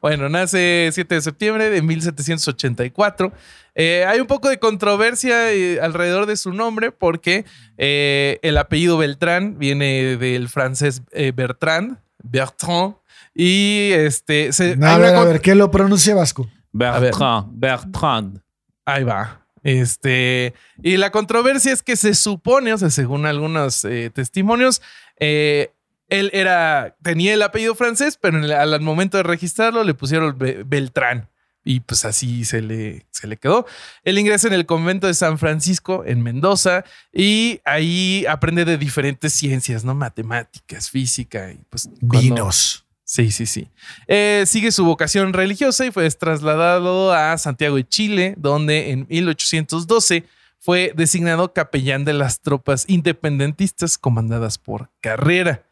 bueno, 0.00 0.28
nace 0.28 0.90
7 0.92 1.19
de 1.20 1.24
septiembre 1.24 1.70
de 1.70 1.82
1784. 1.82 3.32
Eh, 3.74 4.04
hay 4.06 4.20
un 4.20 4.26
poco 4.26 4.48
de 4.48 4.58
controversia 4.58 5.52
eh, 5.52 5.80
alrededor 5.80 6.26
de 6.26 6.36
su 6.36 6.52
nombre 6.52 6.90
porque 6.90 7.44
eh, 7.78 8.38
el 8.42 8.58
apellido 8.58 8.98
Beltrán 8.98 9.58
viene 9.58 10.16
del 10.16 10.48
francés 10.48 11.02
eh, 11.12 11.32
Bertrand, 11.34 11.98
Bertrand, 12.22 12.96
y 13.34 13.90
este... 13.92 14.52
Se, 14.52 14.76
No, 14.76 14.86
a 14.88 14.96
una 14.96 14.98
ver, 14.98 15.14
a 15.14 15.18
con- 15.18 15.28
ver, 15.28 15.40
¿qué 15.40 15.54
lo 15.54 15.70
pronuncia 15.70 16.14
Vasco? 16.14 16.48
Bertrand, 16.72 17.46
Bertrand. 17.52 18.40
Ahí 18.84 19.04
va. 19.04 19.46
Este, 19.62 20.54
y 20.82 20.96
la 20.96 21.10
controversia 21.10 21.72
es 21.72 21.82
que 21.82 21.94
se 21.96 22.14
supone, 22.14 22.72
o 22.72 22.78
sea, 22.78 22.90
según 22.90 23.26
algunos 23.26 23.84
eh, 23.84 24.10
testimonios, 24.12 24.80
eh, 25.18 25.70
él 26.10 26.30
era, 26.34 26.96
tenía 27.02 27.32
el 27.34 27.42
apellido 27.42 27.74
francés, 27.74 28.18
pero 28.20 28.38
el- 28.38 28.52
al 28.52 28.80
momento 28.80 29.16
de 29.16 29.22
registrarlo 29.22 29.82
le 29.84 29.94
pusieron 29.94 30.36
Be- 30.38 30.62
Beltrán. 30.64 31.28
Y 31.62 31.80
pues 31.80 32.06
así 32.06 32.46
se 32.46 32.62
le, 32.62 33.04
se 33.10 33.26
le 33.26 33.36
quedó. 33.36 33.66
Él 34.02 34.18
ingresa 34.18 34.48
en 34.48 34.54
el 34.54 34.64
convento 34.64 35.06
de 35.06 35.12
San 35.14 35.36
Francisco 35.38 36.04
en 36.06 36.22
Mendoza 36.22 36.84
y 37.12 37.60
ahí 37.66 38.24
aprende 38.28 38.64
de 38.64 38.78
diferentes 38.78 39.34
ciencias, 39.34 39.84
¿no? 39.84 39.94
Matemáticas, 39.94 40.88
física 40.90 41.52
y 41.52 41.60
pues 41.68 41.88
cuando- 42.00 42.20
Vinos. 42.20 42.86
Sí, 43.04 43.30
sí, 43.32 43.44
sí. 43.44 43.68
Eh, 44.06 44.44
sigue 44.46 44.70
su 44.72 44.84
vocación 44.84 45.32
religiosa 45.32 45.84
y 45.84 45.90
fue 45.90 46.08
trasladado 46.12 47.12
a 47.12 47.36
Santiago 47.38 47.74
de 47.76 47.86
Chile, 47.86 48.34
donde 48.38 48.92
en 48.92 49.06
1812 49.10 50.24
fue 50.60 50.92
designado 50.94 51.52
capellán 51.52 52.04
de 52.04 52.12
las 52.12 52.40
tropas 52.40 52.84
independentistas 52.88 53.98
comandadas 53.98 54.58
por 54.58 54.90
Carrera. 55.00 55.64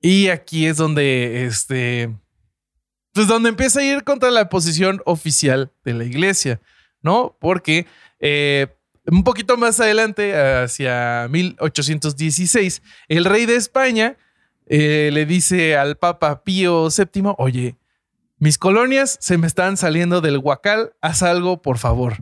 Y 0.00 0.28
aquí 0.28 0.66
es 0.66 0.76
donde, 0.76 1.46
este, 1.46 2.14
pues 3.12 3.28
donde 3.28 3.48
empieza 3.48 3.80
a 3.80 3.84
ir 3.84 4.04
contra 4.04 4.30
la 4.30 4.48
posición 4.48 5.00
oficial 5.04 5.72
de 5.84 5.94
la 5.94 6.04
iglesia, 6.04 6.60
¿no? 7.02 7.36
Porque 7.40 7.86
eh, 8.20 8.68
un 9.06 9.24
poquito 9.24 9.56
más 9.56 9.80
adelante, 9.80 10.34
hacia 10.36 11.28
1816, 11.30 12.82
el 13.08 13.24
rey 13.24 13.46
de 13.46 13.56
España 13.56 14.16
eh, 14.66 15.10
le 15.12 15.26
dice 15.26 15.76
al 15.76 15.96
Papa 15.96 16.42
Pío 16.42 16.88
VII, 16.88 17.34
oye, 17.38 17.76
mis 18.38 18.58
colonias 18.58 19.16
se 19.20 19.38
me 19.38 19.46
están 19.46 19.76
saliendo 19.76 20.20
del 20.20 20.38
huacal, 20.38 20.92
haz 21.00 21.22
algo, 21.22 21.62
por 21.62 21.78
favor. 21.78 22.16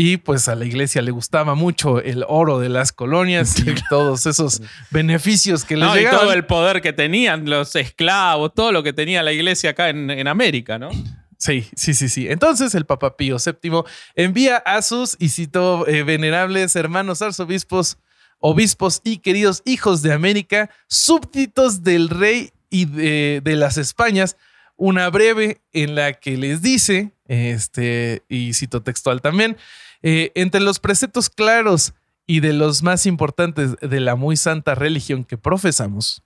Y 0.00 0.18
pues 0.18 0.46
a 0.46 0.54
la 0.54 0.64
iglesia 0.64 1.02
le 1.02 1.10
gustaba 1.10 1.56
mucho 1.56 2.00
el 2.00 2.24
oro 2.28 2.60
de 2.60 2.68
las 2.68 2.92
colonias 2.92 3.58
y 3.58 3.74
todos 3.90 4.26
esos 4.26 4.62
beneficios 4.92 5.64
que 5.64 5.76
les 5.76 5.88
No, 5.88 5.96
y 5.96 5.98
llegaban. 5.98 6.20
todo 6.20 6.32
el 6.34 6.44
poder 6.46 6.80
que 6.80 6.92
tenían 6.92 7.50
los 7.50 7.74
esclavos, 7.74 8.54
todo 8.54 8.70
lo 8.70 8.84
que 8.84 8.92
tenía 8.92 9.24
la 9.24 9.32
iglesia 9.32 9.70
acá 9.70 9.88
en, 9.88 10.08
en 10.08 10.28
América, 10.28 10.78
¿no? 10.78 10.90
Sí, 11.36 11.66
sí, 11.74 11.94
sí, 11.94 12.08
sí. 12.08 12.28
Entonces 12.28 12.76
el 12.76 12.86
Papa 12.86 13.16
Pío 13.16 13.38
VII 13.44 13.82
envía 14.14 14.58
a 14.58 14.82
sus, 14.82 15.16
y 15.18 15.30
cito, 15.30 15.84
eh, 15.88 16.04
venerables 16.04 16.76
hermanos 16.76 17.20
arzobispos, 17.20 17.98
obispos 18.38 19.00
y 19.02 19.18
queridos 19.18 19.62
hijos 19.64 20.02
de 20.02 20.12
América, 20.12 20.70
súbditos 20.86 21.82
del 21.82 22.08
rey 22.08 22.52
y 22.70 22.84
de, 22.84 23.40
de 23.42 23.56
las 23.56 23.76
Españas, 23.78 24.36
una 24.76 25.10
breve 25.10 25.60
en 25.72 25.96
la 25.96 26.12
que 26.12 26.36
les 26.36 26.62
dice, 26.62 27.10
este, 27.26 28.22
y 28.28 28.54
cito 28.54 28.82
textual 28.84 29.20
también, 29.20 29.56
eh, 30.02 30.32
entre 30.34 30.60
los 30.60 30.78
preceptos 30.78 31.28
claros 31.30 31.94
y 32.26 32.40
de 32.40 32.52
los 32.52 32.82
más 32.82 33.06
importantes 33.06 33.76
de 33.80 34.00
la 34.00 34.14
muy 34.14 34.36
santa 34.36 34.74
religión 34.74 35.24
que 35.24 35.38
profesamos, 35.38 36.22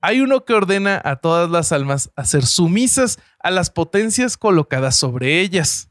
hay 0.00 0.20
uno 0.20 0.44
que 0.44 0.52
ordena 0.52 1.00
a 1.04 1.16
todas 1.16 1.50
las 1.50 1.72
almas 1.72 2.10
a 2.16 2.24
ser 2.24 2.46
sumisas 2.46 3.18
a 3.40 3.50
las 3.50 3.70
potencias 3.70 4.36
colocadas 4.36 4.96
sobre 4.96 5.40
ellas. 5.40 5.90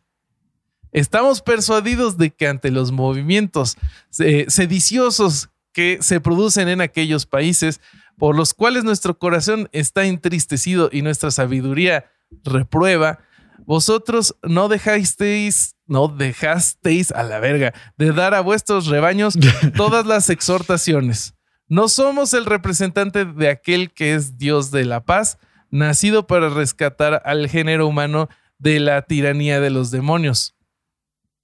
Estamos 0.91 1.41
persuadidos 1.41 2.17
de 2.17 2.31
que 2.31 2.47
ante 2.47 2.71
los 2.71 2.91
movimientos 2.91 3.77
eh, 4.19 4.45
sediciosos 4.47 5.49
que 5.73 5.97
se 5.99 6.21
producen 6.21 6.69
en 6.69 6.79
aquellos 6.79 7.25
países, 7.25 7.81
por 8.17 8.37
los 8.37 8.53
cuales 8.53 8.85
nuestro 8.85 9.19
corazón 9.19 9.67
está 9.73 10.05
entristecido 10.05 10.89
y 10.91 11.01
nuestra 11.01 11.31
sabiduría 11.31 12.05
reprueba, 12.45 13.19
vosotros 13.65 14.37
no 14.43 14.69
dejasteis, 14.69 15.74
no 15.87 16.07
dejasteis 16.07 17.11
a 17.11 17.23
la 17.23 17.39
verga 17.39 17.73
de 17.97 18.11
dar 18.11 18.33
a 18.33 18.41
vuestros 18.41 18.87
rebaños 18.87 19.35
todas 19.75 20.05
las 20.05 20.29
exhortaciones. 20.29 21.35
No 21.67 21.87
somos 21.87 22.33
el 22.33 22.45
representante 22.45 23.25
de 23.25 23.49
aquel 23.49 23.91
que 23.91 24.13
es 24.13 24.37
Dios 24.37 24.71
de 24.71 24.85
la 24.85 25.03
paz, 25.03 25.39
nacido 25.71 26.27
para 26.27 26.49
rescatar 26.49 27.21
al 27.25 27.49
género 27.49 27.87
humano 27.87 28.29
de 28.59 28.79
la 28.79 29.01
tiranía 29.01 29.59
de 29.59 29.71
los 29.71 29.91
demonios. 29.91 30.55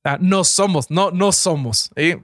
Ah, 0.03 0.17
no 0.19 0.43
somos, 0.43 0.89
no, 0.89 1.11
no 1.11 1.31
somos. 1.31 1.91
¿eh? 1.95 2.21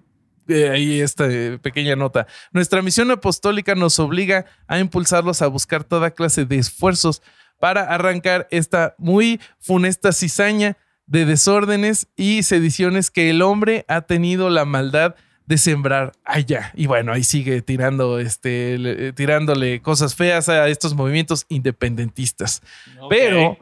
Eh, 0.48 0.70
ahí 0.70 1.02
esta 1.02 1.26
eh, 1.28 1.60
pequeña 1.62 1.96
nota. 1.96 2.28
Nuestra 2.52 2.82
misión 2.82 3.12
apostólica 3.12 3.76
nos 3.76 4.00
obliga 4.00 4.46
a 4.68 4.80
impulsarlos 4.80 5.42
a 5.42 5.48
buscar 5.48 5.84
toda 5.84 6.12
clase 6.12 6.46
de 6.46 6.58
esfuerzos 6.58 7.22
para 7.60 7.84
arrancar 7.84 8.48
esta 8.52 8.96
muy 8.98 9.42
funesta 9.60 10.12
cizaña 10.12 10.78
de 11.08 11.26
desórdenes 11.26 12.08
y 12.16 12.44
sediciones 12.44 13.10
que 13.12 13.30
el 13.30 13.42
hombre 13.42 13.86
ha 13.88 14.02
tenido 14.02 14.50
la 14.50 14.66
maldad 14.66 15.16
de 15.46 15.58
sembrar 15.58 16.12
allá. 16.26 16.74
Y 16.76 16.88
bueno, 16.88 17.14
ahí 17.14 17.24
sigue 17.24 17.62
tirando, 17.62 18.20
este, 18.20 18.78
le- 18.78 19.14
tirándole 19.14 19.82
cosas 19.82 20.14
feas 20.16 20.50
a 20.50 20.68
estos 20.68 20.94
movimientos 20.94 21.46
independentistas. 21.48 22.62
Pero, 23.10 23.58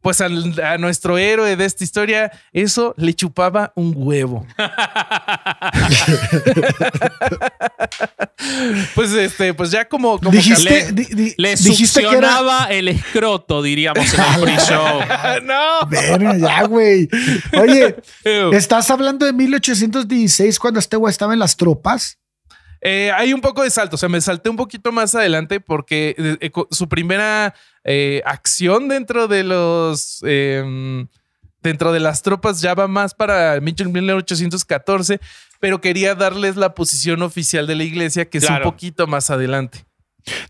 pues 0.00 0.20
al- 0.20 0.60
a 0.62 0.78
nuestro 0.78 1.18
héroe 1.18 1.56
de 1.56 1.64
esta 1.64 1.82
historia, 1.84 2.30
eso 2.52 2.94
le 2.96 3.14
chupaba 3.14 3.72
un 3.74 3.92
huevo. 3.96 4.46
pues 8.94 9.12
este, 9.12 9.54
pues 9.54 9.70
ya 9.70 9.86
como, 9.88 10.18
como 10.18 10.30
dijiste, 10.30 10.62
le- 10.64 10.92
di- 10.92 11.04
di- 11.14 11.34
Le 11.36 11.54
dijiste 11.56 12.00
que 12.00 12.06
era. 12.06 12.12
succionaba 12.28 12.64
el 12.70 12.88
escroto, 12.88 13.62
diríamos 13.62 14.12
en 14.14 14.20
el 14.20 14.40
pre-show. 14.42 15.00
no. 15.44 15.86
Verga, 15.88 16.36
ya, 16.36 16.62
güey. 16.64 17.08
Oye, 17.60 17.96
¿estás 18.52 18.90
hablando 18.90 19.26
de 19.26 19.32
1816 19.32 20.58
cuando 20.58 20.80
este 20.80 20.96
güey 20.96 21.10
estaba 21.10 21.32
en 21.32 21.38
las 21.40 21.56
tropas? 21.56 22.18
Eh, 22.80 23.10
hay 23.14 23.32
un 23.32 23.40
poco 23.40 23.62
de 23.62 23.70
salto, 23.70 23.96
o 23.96 23.98
sea, 23.98 24.08
me 24.08 24.20
salté 24.20 24.50
un 24.50 24.56
poquito 24.56 24.92
más 24.92 25.14
adelante 25.14 25.58
porque 25.60 26.14
eh, 26.16 26.36
eh, 26.40 26.50
su 26.70 26.88
primera 26.88 27.54
eh, 27.84 28.22
acción 28.24 28.88
dentro 28.88 29.26
de 29.28 29.42
los 29.44 30.20
eh, 30.24 31.04
dentro 31.62 31.92
de 31.92 31.98
las 32.00 32.22
tropas 32.22 32.60
ya 32.60 32.74
va 32.74 32.86
más 32.86 33.14
para 33.14 33.60
1814, 33.60 35.20
pero 35.60 35.80
quería 35.80 36.14
darles 36.14 36.56
la 36.56 36.74
posición 36.74 37.22
oficial 37.22 37.66
de 37.66 37.74
la 37.74 37.84
iglesia 37.84 38.28
que 38.28 38.38
es 38.38 38.46
Claro. 38.46 38.66
un 38.66 38.70
poquito 38.72 39.06
más 39.06 39.30
adelante. 39.30 39.84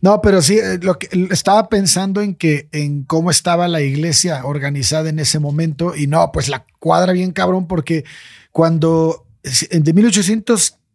No, 0.00 0.20
pero 0.20 0.42
sí, 0.42 0.58
lo 0.82 0.98
que 0.98 1.08
estaba 1.30 1.68
pensando 1.68 2.20
en 2.20 2.34
que 2.34 2.68
en 2.72 3.04
cómo 3.04 3.30
estaba 3.30 3.68
la 3.68 3.80
iglesia 3.80 4.44
organizada 4.44 5.08
en 5.08 5.18
ese 5.18 5.38
momento 5.38 5.94
y 5.94 6.06
no, 6.08 6.32
pues 6.32 6.48
la 6.48 6.66
cuadra 6.80 7.12
bien 7.12 7.30
cabrón 7.32 7.66
porque 7.68 8.04
cuando 8.50 9.24
de 9.70 9.92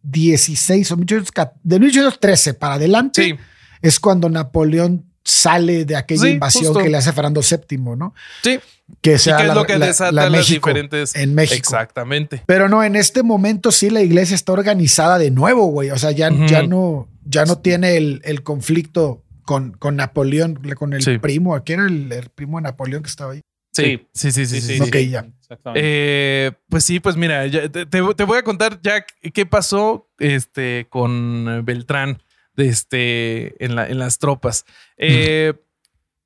1816 0.04 0.90
o 0.92 0.96
1814 0.96 1.60
de 1.62 1.78
1813 1.80 2.54
para 2.54 2.74
adelante 2.74 3.22
Sí, 3.24 3.34
es 3.82 3.98
cuando 4.00 4.28
Napoleón 4.28 5.06
sale 5.24 5.84
de 5.84 5.96
aquella 5.96 6.22
Sí, 6.22 6.28
invasión 6.30 6.64
justo. 6.66 6.80
que 6.82 6.90
le 6.90 6.98
hace 6.98 7.12
Fernando 7.12 7.40
VII, 7.40 7.78
¿no? 7.96 8.14
sí. 8.42 8.60
Que 9.00 9.14
¿Y 9.14 9.18
sea 9.18 9.38
es 9.38 9.46
la- 9.48 9.54
lo 9.54 9.64
que 9.64 9.78
la- 9.78 9.86
desata 9.86 10.12
la 10.12 10.24
las 10.24 10.32
México, 10.32 10.68
diferentes 10.68 11.14
en 11.16 11.34
México. 11.34 11.56
Exactamente. 11.56 12.42
Pero 12.44 12.68
no, 12.68 12.84
en 12.84 12.96
este 12.96 13.22
momento 13.22 13.72
sí 13.72 13.88
la 13.88 14.02
iglesia 14.02 14.34
está 14.34 14.52
organizada 14.52 15.16
de 15.18 15.30
nuevo, 15.30 15.68
güey. 15.68 15.88
O 15.90 15.96
sea, 15.96 16.10
ya, 16.10 16.28
ya 16.46 16.62
no, 16.64 17.08
ya 17.24 17.46
no 17.46 17.56
tiene 17.56 17.96
el, 17.96 18.20
el 18.24 18.42
conflicto 18.42 19.22
con, 19.46 19.72
con 19.72 19.96
Napoleón, 19.96 20.60
con 20.76 20.92
el 20.92 21.00
Sí. 21.02 21.16
primo. 21.16 21.58
¿Quién 21.64 21.80
era 21.80 21.88
el, 21.88 22.12
el 22.12 22.28
primo 22.28 22.58
de 22.58 22.64
Napoleón 22.64 23.02
que 23.02 23.08
estaba 23.08 23.32
ahí? 23.32 23.40
Sí, 23.74 24.06
sí, 24.12 24.30
sí, 24.32 24.46
sí. 24.46 24.60
sí, 24.60 24.76
sí. 24.78 24.82
Ok, 24.82 24.96
ya. 25.10 25.26
Exactamente. 25.40 25.80
Eh, 25.82 26.52
pues 26.68 26.84
sí, 26.84 27.00
pues 27.00 27.16
mira, 27.16 27.46
ya 27.46 27.68
te, 27.68 28.00
voy 28.00 28.38
a 28.38 28.42
contar 28.44 28.80
ya 28.82 29.04
qué 29.32 29.46
pasó 29.46 30.08
este, 30.18 30.86
con 30.88 31.62
Beltrán 31.64 32.22
de 32.54 32.68
este, 32.68 33.64
en, 33.64 33.74
la- 33.74 33.88
en 33.88 33.98
las 33.98 34.18
tropas. 34.18 34.64
Eh, 34.96 35.54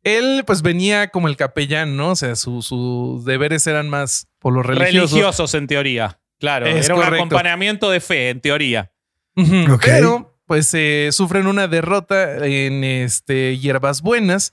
él 0.04 0.44
pues 0.46 0.62
venía 0.62 1.08
como 1.08 1.28
el 1.28 1.36
capellán, 1.36 1.96
¿no? 1.96 2.10
O 2.12 2.16
sea, 2.16 2.36
su- 2.36 2.62
sus 2.62 3.24
deberes 3.24 3.66
eran 3.66 3.88
más 3.88 4.28
por 4.38 4.52
lo 4.52 4.62
religioso. 4.62 5.14
Religiosos, 5.16 5.54
en 5.54 5.66
teoría. 5.66 6.20
Claro, 6.38 6.66
Es 6.66 6.86
era 6.86 6.94
un 6.94 7.02
acompañamiento 7.02 7.90
de 7.90 8.00
fe, 8.00 8.28
en 8.30 8.40
teoría. 8.40 8.92
Ok. 9.36 9.82
Pero 9.84 10.38
pues 10.46 10.72
eh, 10.74 11.08
sufren 11.12 11.46
una 11.46 11.66
derrota 11.68 12.46
en 12.46 12.84
este, 12.84 13.58
Hierbas 13.58 14.02
Buenas 14.02 14.52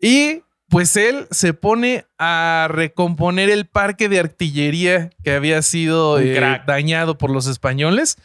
y 0.00 0.42
pues 0.72 0.96
él 0.96 1.26
se 1.30 1.52
pone 1.52 2.06
a 2.18 2.66
recomponer 2.70 3.50
el 3.50 3.66
parque 3.66 4.08
de 4.08 4.18
artillería 4.18 5.10
que 5.22 5.34
había 5.34 5.60
sido 5.60 6.18
eh, 6.18 6.40
dañado 6.66 7.18
por 7.18 7.28
los 7.30 7.46
españoles 7.46 8.16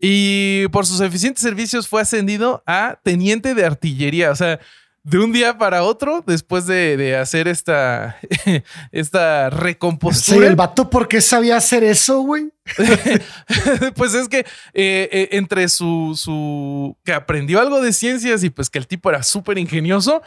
y 0.00 0.68
por 0.68 0.86
sus 0.86 1.00
eficientes 1.00 1.42
servicios 1.42 1.88
fue 1.88 2.00
ascendido 2.00 2.62
a 2.66 3.00
teniente 3.02 3.52
de 3.56 3.64
artillería. 3.64 4.30
O 4.30 4.36
sea, 4.36 4.60
de 5.02 5.18
un 5.18 5.32
día 5.32 5.58
para 5.58 5.82
otro, 5.82 6.22
después 6.24 6.66
de, 6.66 6.96
de 6.96 7.16
hacer 7.16 7.48
esta, 7.48 8.16
esta 8.92 9.50
Sí, 9.50 9.56
recompostura. 9.56 10.46
el 10.46 10.54
vato, 10.54 10.90
¿por 10.90 11.08
qué 11.08 11.20
sabía 11.20 11.56
hacer 11.56 11.82
eso, 11.82 12.20
güey? 12.20 12.52
pues 13.96 14.14
es 14.14 14.28
que 14.28 14.40
eh, 14.74 15.08
eh, 15.10 15.28
entre 15.32 15.68
su, 15.68 16.12
su 16.16 16.96
que 17.04 17.12
aprendió 17.12 17.58
algo 17.60 17.80
de 17.80 17.92
ciencias 17.92 18.44
y 18.44 18.50
pues 18.50 18.70
que 18.70 18.78
el 18.78 18.86
tipo 18.86 19.10
era 19.10 19.24
súper 19.24 19.58
ingenioso, 19.58 20.22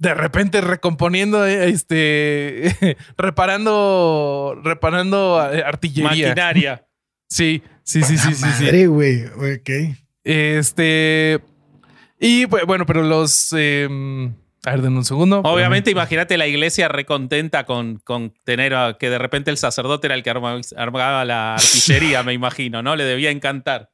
de 0.00 0.14
repente 0.14 0.60
recomponiendo, 0.62 1.46
eh, 1.46 1.68
este, 1.68 2.96
reparando, 3.16 4.58
reparando 4.64 5.48
eh, 5.52 5.62
artillería. 5.64 6.08
Maquinaria. 6.28 6.86
Sí, 7.32 7.62
sí, 7.84 8.02
sí, 8.02 8.18
sí, 8.18 8.34
sí. 8.34 8.44
Madre, 8.64 8.88
güey. 8.88 9.24
Ok. 9.26 9.70
Este, 10.24 11.38
y 12.18 12.46
pues, 12.46 12.64
bueno, 12.66 12.84
pero 12.86 13.02
los, 13.04 13.54
eh, 13.56 13.86
a 14.64 14.70
ver, 14.72 14.82
denme 14.82 14.96
un 14.98 15.04
segundo. 15.04 15.40
Obviamente, 15.44 15.92
imagínate 15.92 16.36
la 16.36 16.48
iglesia 16.48 16.88
recontenta 16.88 17.64
con, 17.66 17.98
con 18.00 18.34
tener 18.42 18.74
a- 18.74 18.96
que 18.98 19.10
de 19.10 19.18
repente 19.18 19.52
el 19.52 19.58
sacerdote 19.58 20.08
era 20.08 20.16
el 20.16 20.24
que 20.24 20.30
arma- 20.30 20.60
armaba 20.76 21.24
la 21.24 21.54
artillería, 21.54 22.22
me 22.24 22.32
imagino, 22.32 22.82
¿no? 22.82 22.96
Le 22.96 23.04
debía 23.04 23.30
encantar. 23.30 23.90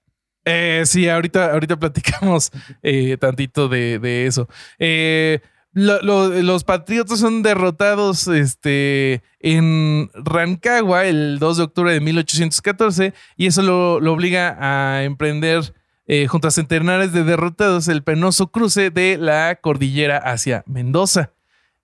Eh, 0.46 0.84
sí, 0.86 1.06
ahorita, 1.06 1.52
ahorita 1.52 1.76
platicamos 1.78 2.50
eh, 2.82 3.18
tantito 3.18 3.68
de, 3.68 3.98
de 3.98 4.26
eso. 4.26 4.48
Eh, 4.78 5.40
lo- 5.76 6.00
lo- 6.00 6.28
los 6.42 6.64
patriotas 6.64 7.18
son 7.20 7.42
derrotados 7.42 8.26
este, 8.28 9.22
en 9.40 10.10
Rancagua 10.14 11.04
el 11.04 11.38
2 11.38 11.56
de 11.58 11.62
octubre 11.64 11.92
de 11.92 12.00
1814 12.00 13.12
y 13.36 13.46
eso 13.46 13.60
lo, 13.62 14.00
lo 14.00 14.12
obliga 14.14 14.56
a 14.58 15.04
emprender 15.04 15.74
eh, 16.06 16.26
junto 16.28 16.48
a 16.48 16.50
centenares 16.50 17.12
de 17.12 17.24
derrotados 17.24 17.88
el 17.88 18.02
penoso 18.02 18.46
cruce 18.50 18.90
de 18.90 19.18
la 19.18 19.56
cordillera 19.60 20.16
hacia 20.18 20.62
Mendoza. 20.66 21.32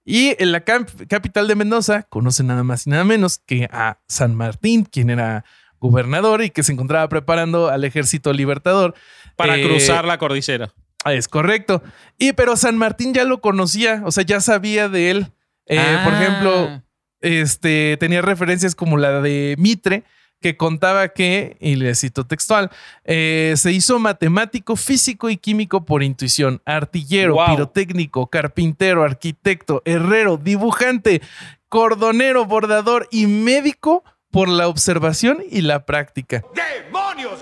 Y 0.05 0.35
en 0.43 0.53
la 0.53 0.61
capital 0.65 1.47
de 1.47 1.55
Mendoza 1.55 2.05
conoce 2.05 2.43
nada 2.45 2.63
más 2.65 2.87
y 2.87 2.91
nada 2.91 3.05
menos 3.05 3.39
que 3.39 3.69
a 3.71 3.99
San 4.09 4.35
Martín, 4.35 4.85
quien 4.85 5.11
era 5.11 5.45
gobernador 5.81 6.43
y 6.43 6.51
que 6.51 6.63
se 6.63 6.73
encontraba 6.73 7.09
preparando 7.09 7.69
al 7.69 7.85
ejército 7.85 8.33
libertador. 8.33 8.95
Para 9.37 9.59
Eh, 9.59 9.63
cruzar 9.67 10.05
la 10.05 10.19
cordillera. 10.19 10.73
Ah, 11.05 11.13
Es 11.15 11.29
correcto. 11.29 11.83
Y 12.19 12.33
pero 12.33 12.57
San 12.57 12.77
Martín 12.79 13.13
ya 13.15 13.25
lo 13.25 13.41
conocía, 13.41 14.03
o 14.05 14.13
sea, 14.13 14.25
ya 14.25 14.41
sabía 14.41 14.89
de 14.89 15.11
él. 15.11 15.33
Eh, 15.67 15.77
Por 16.05 16.13
Ah. 16.15 16.23
ejemplo, 16.23 16.83
este, 17.21 17.97
tenía 17.99 18.23
referencias 18.23 18.75
como 18.75 18.97
la 18.97 19.21
de 19.21 19.55
Mitre, 19.59 20.05
que 20.41 20.57
contaba 20.57 21.09
que, 21.09 21.57
y 21.61 21.77
le 21.77 21.95
cito 21.95 22.27
textual, 22.27 22.71
eh, 23.05 23.55
se 23.57 23.71
hizo 23.71 24.01
matemático, 24.01 24.75
físico 24.75 25.31
y 25.31 25.37
químico 25.37 25.85
por 25.85 26.03
intuición, 26.03 26.61
artillero, 26.67 27.35
Wow. 27.35 27.47
pirotécnico, 27.55 28.27
carpintero, 28.29 29.05
arquitecto, 29.05 29.83
herrero, 29.85 30.37
dibujante, 30.39 31.23
cordonero, 31.69 32.45
bordador 32.45 33.07
y 33.13 33.27
médico 33.29 34.03
por 34.33 34.49
la 34.49 34.67
observación 34.67 35.45
y 35.49 35.61
la 35.61 35.87
práctica. 35.87 36.43
¡Demonios! 36.55 37.41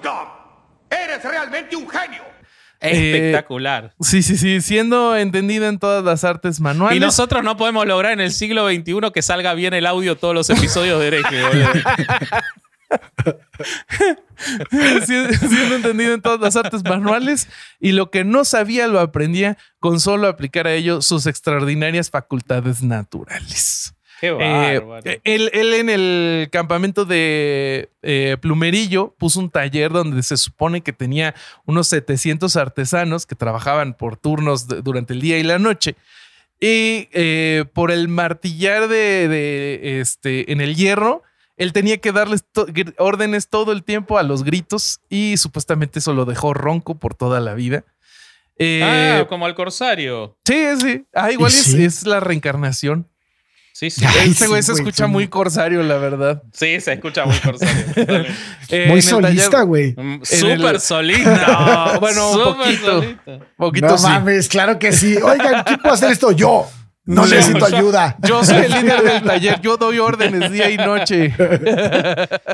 ¡Eres 0.90 1.22
realmente 1.24 1.76
un 1.76 1.88
genio! 1.88 2.22
Eh, 2.80 3.14
Espectacular. 3.14 3.92
Sí, 4.00 4.22
sí, 4.22 4.38
sí, 4.38 4.62
siendo 4.62 5.16
entendido 5.16 5.68
en 5.68 5.78
todas 5.78 6.02
las 6.02 6.24
artes 6.24 6.60
manuales. 6.60 6.96
Y 6.96 7.00
nosotros 7.00 7.44
no 7.44 7.56
podemos 7.56 7.86
lograr 7.86 8.12
en 8.12 8.20
el 8.20 8.32
siglo 8.32 8.68
XXI 8.68 9.10
que 9.12 9.22
salga 9.22 9.54
bien 9.54 9.74
el 9.74 9.86
audio 9.86 10.16
todos 10.16 10.34
los 10.34 10.48
episodios 10.48 11.00
de 11.00 11.10
siendo 15.06 15.76
entendido 15.76 16.14
en 16.14 16.22
todas 16.22 16.40
las 16.40 16.56
artes 16.56 16.82
manuales 16.82 17.48
y 17.78 17.92
lo 17.92 18.10
que 18.10 18.24
no 18.24 18.44
sabía 18.44 18.88
lo 18.88 19.00
aprendía 19.00 19.58
con 19.78 20.00
solo 20.00 20.28
aplicar 20.28 20.66
a 20.66 20.72
ello 20.72 21.02
sus 21.02 21.26
extraordinarias 21.26 22.10
facultades 22.10 22.82
naturales. 22.82 23.94
Qué 24.20 24.36
Eh, 24.38 25.20
él, 25.24 25.50
él 25.54 25.74
en 25.74 25.88
el 25.88 26.48
campamento 26.50 27.04
de 27.04 27.88
eh, 28.02 28.36
Plumerillo 28.40 29.14
puso 29.18 29.40
un 29.40 29.50
taller 29.50 29.90
donde 29.92 30.22
se 30.22 30.36
supone 30.36 30.82
que 30.82 30.92
tenía 30.92 31.34
unos 31.64 31.88
700 31.88 32.56
artesanos 32.56 33.24
que 33.26 33.34
trabajaban 33.34 33.94
por 33.94 34.16
turnos 34.16 34.68
de- 34.68 34.82
durante 34.82 35.14
el 35.14 35.20
día 35.20 35.38
y 35.38 35.42
la 35.42 35.58
noche. 35.58 35.96
Y 36.60 37.08
eh, 37.12 37.64
por 37.72 37.90
el 37.90 38.08
martillar 38.08 38.88
de, 38.88 39.28
de, 39.28 40.00
este, 40.00 40.52
en 40.52 40.60
el 40.60 40.76
hierro, 40.76 41.22
él 41.56 41.72
tenía 41.72 41.98
que 41.98 42.12
darles 42.12 42.44
to- 42.52 42.66
órdenes 42.98 43.48
todo 43.48 43.72
el 43.72 43.82
tiempo 43.84 44.18
a 44.18 44.22
los 44.22 44.44
gritos 44.44 45.00
y 45.08 45.36
supuestamente 45.38 45.98
eso 46.00 46.12
lo 46.12 46.26
dejó 46.26 46.52
ronco 46.52 46.98
por 46.98 47.14
toda 47.14 47.40
la 47.40 47.54
vida. 47.54 47.84
Eh, 48.58 49.20
ah, 49.22 49.26
como 49.26 49.46
al 49.46 49.54
corsario. 49.54 50.36
sí, 50.44 50.62
sí. 50.78 51.06
Ah, 51.14 51.32
igual 51.32 51.50
¿Y 51.50 51.54
es, 51.54 51.62
sí? 51.64 51.82
es 51.82 52.06
la 52.06 52.20
reencarnación. 52.20 53.06
Sí, 53.80 53.88
sí. 53.90 54.04
Ay, 54.20 54.32
Ese 54.32 54.46
güey 54.46 54.62
sí, 54.62 54.66
se 54.66 54.72
escucha 54.74 55.06
muy 55.06 55.26
corsario, 55.28 55.82
la 55.82 55.96
verdad. 55.96 56.42
Sí, 56.52 56.78
se 56.82 56.92
escucha 56.92 57.24
muy 57.24 57.38
corsario. 57.38 58.26
Eh, 58.72 58.86
Muy 58.88 59.00
solista, 59.02 59.62
güey. 59.62 59.94
Mm, 59.96 60.20
Súper 60.22 60.74
el- 60.76 60.80
solista. 60.80 61.46
No, 61.94 62.00
bueno, 62.00 62.30
un 62.30 62.38
Súper 62.38 62.54
poquito. 62.56 63.00
solista. 63.02 63.38
Poquito 63.56 63.86
No 63.86 63.98
sí. 63.98 64.02
mames, 64.06 64.48
claro 64.48 64.78
que 64.78 64.92
sí. 64.92 65.16
Oigan, 65.16 65.64
¿quién 65.64 65.78
puede 65.80 65.94
hacer 65.94 66.12
esto? 66.12 66.30
Yo. 66.30 66.68
No 67.06 67.24
Yo, 67.26 67.34
necesito 67.34 67.68
yo. 67.70 67.76
ayuda. 67.78 68.16
Yo 68.22 68.44
soy 68.44 68.58
el 68.66 68.70
líder 68.72 69.02
del 69.02 69.22
taller, 69.22 69.60
yo 69.62 69.76
doy 69.78 69.98
órdenes 69.98 70.52
día 70.52 70.68
y 70.70 70.76
noche. 70.76 71.34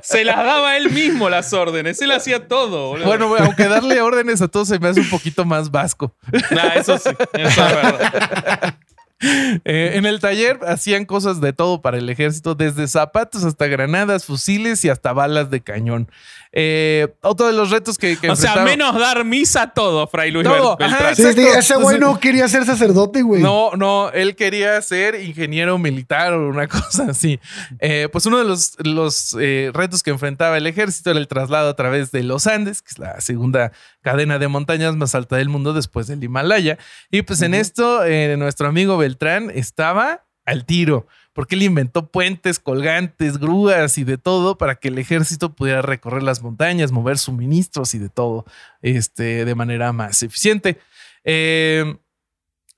Se 0.03 0.25
las 0.25 0.37
daba 0.37 0.77
él 0.79 0.91
mismo 0.91 1.29
las 1.29 1.53
órdenes. 1.53 2.01
Él 2.01 2.13
hacía 2.13 2.47
todo, 2.49 2.91
boludo. 2.91 3.05
Bueno, 3.07 3.29
güey, 3.29 3.43
aunque 3.43 3.65
darle 3.67 4.01
órdenes 4.01 4.41
a 4.41 4.49
todos 4.49 4.69
se 4.69 4.79
me 4.79 4.89
hace 4.89 5.01
un 5.01 5.11
poquito 5.11 5.45
más 5.45 5.71
vasco. 5.71 6.15
Nah, 6.53 6.69
eso 6.77 6.97
sí. 6.99 7.11
Eso 7.35 7.67
es 7.67 7.75
verdad. 7.75 8.75
Eh, 9.21 9.93
en 9.95 10.05
el 10.05 10.21
taller 10.21 10.61
hacían 10.67 11.07
cosas 11.07 11.41
de 11.41 11.53
todo 11.53 11.81
para 11.81 11.97
el 11.99 12.09
ejército, 12.11 12.55
desde 12.55 12.87
zapatos 12.87 13.45
hasta 13.45 13.67
granadas, 13.67 14.27
fusiles 14.27 14.85
y 14.85 14.91
hasta 14.91 15.13
balas 15.13 15.51
de 15.51 15.63
cañón. 15.63 16.11
Eh, 16.59 17.15
otro 17.21 17.49
de 17.49 17.53
los 17.53 17.69
retos 17.69 17.99
que, 17.99 18.17
que 18.17 18.31
O 18.31 18.35
sea, 18.35 18.65
menos 18.65 18.99
dar 18.99 19.27
misa 19.27 19.67
todo, 19.75 20.07
Fray 20.07 20.31
Luis 20.31 20.49
Todo, 20.49 20.79
ajá. 20.81 21.15
Sí, 21.15 21.31
sí, 21.35 21.47
ese 21.55 21.77
güey 21.77 21.99
no 21.99 22.19
quería 22.19 22.49
ser 22.49 22.65
sacerdote, 22.65 23.21
güey. 23.21 23.43
No, 23.43 23.73
no, 23.77 24.11
él 24.13 24.37
quería 24.37 24.81
ser 24.81 25.21
ingeniero 25.23 25.77
militar 25.77 26.33
o 26.33 26.49
una 26.49 26.67
cosa 26.69 27.11
así. 27.11 27.39
Eh, 27.79 28.09
pues 28.11 28.25
uno 28.25 28.39
de 28.39 28.45
los, 28.45 28.75
los 28.79 29.37
eh, 29.39 29.71
retos 29.75 30.03
que 30.03 30.09
enfrentaba 30.09 30.57
el 30.57 30.67
ejército 30.67 31.11
era 31.11 31.19
el 31.19 31.29
traslado 31.29 31.69
a 31.69 31.77
través 31.77 32.11
de 32.11 32.23
los 32.23 32.47
Andes, 32.47 32.81
que 32.81 32.89
es 32.93 32.99
la 32.99 33.21
segunda 33.21 33.73
cadena 34.01 34.39
de 34.39 34.49
montañas 34.49 34.97
más 34.97 35.15
alta 35.15 35.37
del 35.37 35.51
mundo 35.51 35.75
después 35.75 36.07
del 36.07 36.25
Himalaya. 36.25 36.79
Y 37.11 37.21
pues 37.21 37.43
en 37.43 37.53
esto, 37.53 38.03
eh, 38.03 38.35
nuestro 38.39 38.67
amigo 38.67 38.97
Beltrán 38.97 39.51
estaba 39.55 40.25
al 40.47 40.65
tiro, 40.65 41.07
porque 41.37 41.55
él 41.55 41.65
inventó 41.65 42.07
puentes, 42.07 42.59
colgantes, 42.59 43.37
grúas 43.37 43.99
y 43.99 44.05
de 44.05 44.17
todo 44.17 44.57
para 44.57 44.77
que 44.77 44.89
el 44.89 44.99
ejército 44.99 45.53
pudiera 45.55 45.83
recorrer 45.83 46.23
las 46.23 46.43
montañas, 46.43 46.93
mover 46.93 47.19
suministros 47.19 47.95
y 47.95 47.99
de 47.99 48.09
todo 48.09 48.47
este, 48.81 49.45
de 49.45 49.55
manera 49.55 49.93
más 49.93 50.23
eficiente. 50.23 50.79
Eh, 51.25 51.95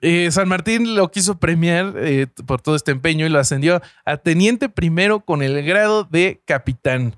eh, 0.01 0.29
San 0.33 0.49
Martín 0.49 0.97
lo 0.97 1.09
quiso 1.13 1.39
premiar 1.39 1.95
eh, 1.99 2.27
por 2.47 2.61
todo 2.61 2.75
este 2.75 2.91
empeño 2.91 3.27
y 3.27 3.29
lo 3.29 3.39
ascendió 3.39 3.81
a 4.05 4.17
teniente 4.17 4.69
primero 4.69 5.21
con 5.21 5.45
el 5.45 5.65
grado 5.65 6.03
de 6.03 6.43
capitán. 6.45 7.15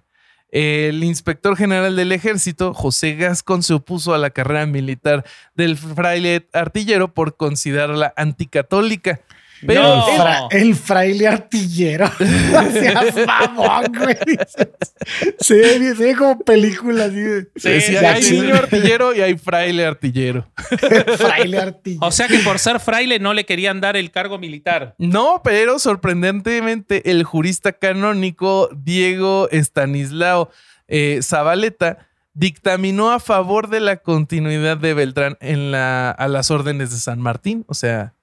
El 0.50 1.02
inspector 1.02 1.56
general 1.56 1.96
del 1.96 2.12
ejército, 2.12 2.74
José 2.74 3.14
Gascón, 3.14 3.62
se 3.62 3.72
opuso 3.72 4.12
a 4.12 4.18
la 4.18 4.28
carrera 4.28 4.66
militar 4.66 5.24
del 5.54 5.78
fraile 5.78 6.46
artillero 6.52 7.14
por 7.14 7.38
considerarla 7.38 8.12
anticatólica. 8.14 9.20
Pero 9.66 9.82
No. 9.82 10.08
El, 10.08 10.16
fra- 10.16 10.48
el 10.50 10.74
fraile 10.74 11.28
artillero. 11.28 12.10
No 12.18 12.70
seas 12.72 13.14
mamón, 13.26 13.92
güey. 13.96 14.16
Se 15.38 15.54
ve, 15.54 15.94
se 15.94 16.04
ve 16.04 16.14
como 16.16 16.38
película 16.40 17.04
así 17.04 17.16
de, 17.20 17.48
Sí, 17.56 17.80
sí, 17.80 17.96
hay 17.96 18.22
niño 18.30 18.54
artillero 18.54 19.14
y 19.14 19.20
hay 19.20 19.36
fraile 19.36 19.84
artillero. 19.86 20.46
fraile 21.18 21.58
artillero. 21.58 22.06
O 22.06 22.10
sea 22.10 22.26
que 22.28 22.38
por 22.38 22.58
ser 22.58 22.80
fraile 22.80 23.18
no 23.18 23.34
le 23.34 23.44
querían 23.44 23.80
dar 23.80 23.96
el 23.96 24.10
cargo 24.10 24.38
militar. 24.38 24.94
No, 24.98 25.42
pero 25.44 25.78
sorprendentemente 25.78 27.10
el 27.10 27.24
jurista 27.24 27.72
canónico 27.72 28.68
Diego 28.74 29.48
Estanislao 29.50 30.50
eh, 30.88 31.20
Zabaleta 31.22 31.98
dictaminó 32.32 33.10
a 33.10 33.20
favor 33.20 33.68
de 33.68 33.80
la 33.80 33.96
continuidad 33.98 34.76
de 34.76 34.94
Beltrán 34.94 35.36
en 35.40 35.70
la, 35.72 36.10
a 36.10 36.28
las 36.28 36.50
órdenes 36.50 36.90
de 36.90 36.98
San 36.98 37.20
Martín. 37.20 37.64
O 37.68 37.74
sea, 37.74 38.14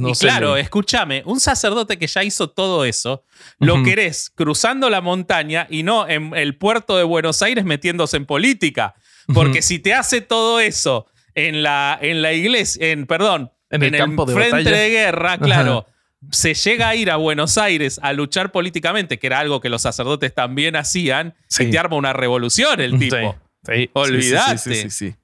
no 0.00 0.08
y 0.10 0.12
claro, 0.14 0.56
escúchame, 0.56 1.22
un 1.26 1.40
sacerdote 1.40 1.98
que 1.98 2.06
ya 2.06 2.22
hizo 2.24 2.48
todo 2.50 2.84
eso, 2.84 3.24
lo 3.58 3.74
Ujú. 3.76 3.84
querés 3.84 4.30
cruzando 4.34 4.88
la 4.90 5.00
montaña 5.00 5.66
y 5.70 5.82
no 5.82 6.08
en 6.08 6.34
el 6.34 6.56
puerto 6.56 6.96
de 6.96 7.04
Buenos 7.04 7.42
Aires 7.42 7.64
metiéndose 7.64 8.16
en 8.16 8.26
política. 8.26 8.94
Porque 9.32 9.62
si 9.62 9.78
te 9.78 9.94
hace 9.94 10.20
todo 10.20 10.60
eso 10.60 11.06
en 11.34 11.62
la, 11.62 11.98
en 12.00 12.20
la 12.22 12.32
iglesia, 12.32 12.88
en, 12.88 13.06
perdón, 13.06 13.50
En 13.70 13.82
el 13.82 13.96
campo 13.96 14.26
de 14.26 14.34
frente 14.34 14.56
batalla. 14.58 14.76
de 14.76 14.90
guerra, 14.90 15.38
claro. 15.38 15.86
Se 16.30 16.54
llega 16.54 16.88
a 16.88 16.94
ir 16.94 17.10
a 17.10 17.16
Buenos 17.16 17.58
Aires 17.58 18.00
a 18.02 18.12
luchar 18.14 18.50
políticamente, 18.52 19.18
que 19.18 19.26
era 19.26 19.38
algo 19.40 19.60
que 19.60 19.68
los 19.68 19.82
sacerdotes 19.82 20.34
también 20.34 20.76
hacían, 20.76 21.34
Sí. 21.48 21.64
y 21.64 21.70
te 21.70 21.78
arma 21.78 21.96
una 21.96 22.12
revolución 22.12 22.80
el 22.80 22.98
tipo. 22.98 23.36
Sí, 23.66 23.90
sí, 24.58 24.58
sí, 24.74 24.90
sí. 24.90 25.14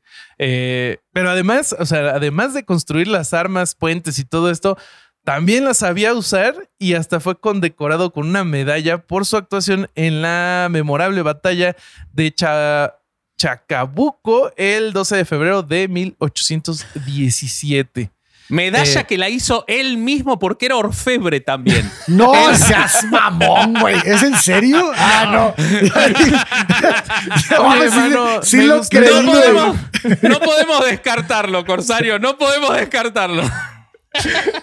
Eh, 0.42 1.00
pero 1.12 1.28
además, 1.28 1.76
o 1.78 1.84
sea, 1.84 2.12
además 2.14 2.54
de 2.54 2.64
construir 2.64 3.08
las 3.08 3.34
armas, 3.34 3.74
puentes 3.74 4.18
y 4.18 4.24
todo 4.24 4.50
esto, 4.50 4.78
también 5.22 5.66
las 5.66 5.76
sabía 5.76 6.14
usar 6.14 6.70
y 6.78 6.94
hasta 6.94 7.20
fue 7.20 7.38
condecorado 7.38 8.10
con 8.10 8.26
una 8.26 8.42
medalla 8.42 9.06
por 9.06 9.26
su 9.26 9.36
actuación 9.36 9.90
en 9.94 10.22
la 10.22 10.68
memorable 10.70 11.20
batalla 11.20 11.76
de 12.14 12.32
Cha- 12.34 12.96
Chacabuco 13.38 14.50
el 14.56 14.94
12 14.94 15.16
de 15.16 15.24
febrero 15.26 15.62
de 15.62 15.88
1817. 15.88 18.10
Medalla 18.50 19.00
Eh. 19.00 19.04
que 19.06 19.16
la 19.18 19.28
hizo 19.28 19.64
él 19.68 19.96
mismo 19.96 20.38
porque 20.38 20.66
era 20.66 20.76
orfebre 20.76 21.40
también. 21.40 21.90
No 22.08 22.32
seas 22.54 23.04
mamón, 23.04 23.74
güey. 23.80 23.96
¿Es 24.04 24.22
en 24.22 24.36
serio? 24.36 24.92
Ah, 24.96 25.26
no. 25.32 25.54
Oye, 27.68 27.90
sí- 27.90 27.98
hermano, 27.98 28.42
sí 28.42 28.56
me 28.58 28.64
lo 28.66 28.82
No 29.22 29.32
podemos, 29.32 29.76
no 30.22 30.40
podemos 30.40 30.84
descartarlo, 30.86 31.64
Corsario. 31.64 32.18
No 32.18 32.36
podemos 32.36 32.74
descartarlo. 32.76 33.42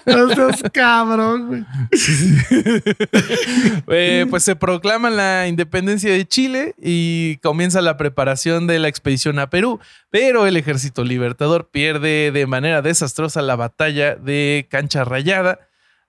No 0.05 0.29
seas 0.35 0.61
cabrón, 0.73 1.47
güey. 1.47 1.65
Eh, 3.89 4.25
pues 4.29 4.43
se 4.43 4.55
proclama 4.55 5.09
la 5.09 5.47
independencia 5.47 6.11
de 6.11 6.27
Chile 6.27 6.75
y 6.81 7.37
comienza 7.37 7.81
la 7.81 7.97
preparación 7.97 8.67
de 8.67 8.79
la 8.79 8.87
expedición 8.87 9.39
a 9.39 9.49
Perú, 9.49 9.79
pero 10.09 10.45
el 10.45 10.57
ejército 10.57 11.03
libertador 11.03 11.69
pierde 11.69 12.31
de 12.31 12.47
manera 12.47 12.81
desastrosa 12.81 13.41
la 13.41 13.55
batalla 13.55 14.15
de 14.15 14.67
Cancha 14.69 15.03
Rayada, 15.05 15.59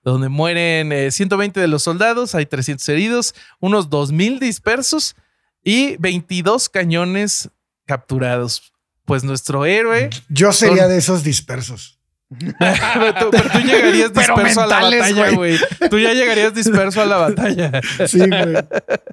donde 0.03 0.29
mueren 0.29 0.91
eh, 0.91 1.11
120 1.11 1.59
de 1.59 1.67
los 1.67 1.83
soldados, 1.83 2.35
hay 2.35 2.45
300 2.45 2.87
heridos, 2.89 3.35
unos 3.59 3.89
2.000 3.89 4.39
dispersos 4.39 5.15
y 5.63 5.97
22 5.97 6.69
cañones 6.69 7.49
capturados. 7.85 8.73
Pues 9.05 9.23
nuestro 9.23 9.65
héroe, 9.65 10.09
Yo 10.29 10.51
sería 10.51 10.83
Son- 10.83 10.89
de 10.91 10.97
esos 10.97 11.23
dispersos. 11.23 11.98
Pero 12.29 13.13
tú, 13.15 13.29
pero 13.31 13.49
tú 13.49 13.59
llegarías 13.59 14.13
disperso 14.13 14.61
a 14.61 14.67
la 14.67 14.81
batalla, 14.81 15.31
güey. 15.31 15.57
Tú 15.89 15.99
ya 15.99 16.13
llegarías 16.13 16.53
disperso 16.53 17.01
a 17.01 17.05
la 17.05 17.17
batalla. 17.17 17.81
Sí, 18.07 18.19
güey. 18.19 18.55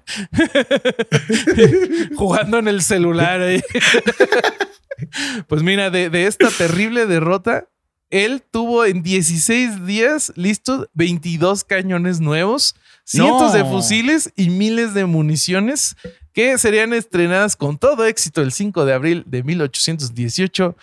jugando 2.17 2.59
en 2.59 2.69
el 2.69 2.83
celular 2.83 3.41
ahí. 3.41 3.63
Pues 5.47 5.63
mira, 5.63 5.91
de, 5.91 6.09
de 6.09 6.27
esta 6.27 6.49
terrible 6.49 7.05
derrota, 7.05 7.69
él 8.09 8.43
tuvo 8.51 8.87
en 8.87 9.03
16 9.03 9.85
días 9.85 10.33
listos 10.37 10.89
22 10.95 11.65
cañones 11.65 12.21
nuevos, 12.21 12.77
cientos 13.05 13.53
de 13.53 13.63
fusiles 13.63 14.33
y 14.37 14.49
miles 14.49 14.95
de 14.95 15.05
municiones 15.05 15.97
que 16.33 16.57
serían 16.57 16.95
estrenadas 16.95 17.57
con 17.57 17.77
todo 17.77 18.07
éxito 18.07 18.41
el 18.41 18.53
5 18.53 18.87
de 18.87 18.95
abril 18.95 19.25
de 19.27 19.43
1818 19.43 20.75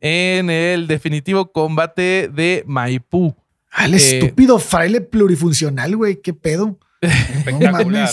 en 0.00 0.50
el 0.50 0.86
definitivo 0.86 1.52
combate 1.52 2.28
de 2.32 2.64
Maipú. 2.66 3.36
Al 3.72 3.94
Eh, 3.94 3.96
estúpido 3.96 4.58
fraile 4.58 5.00
plurifuncional, 5.00 5.96
güey. 5.96 6.20
¿Qué 6.20 6.32
pedo? 6.34 6.78
No 7.02 7.08
Espectacular. 7.08 8.10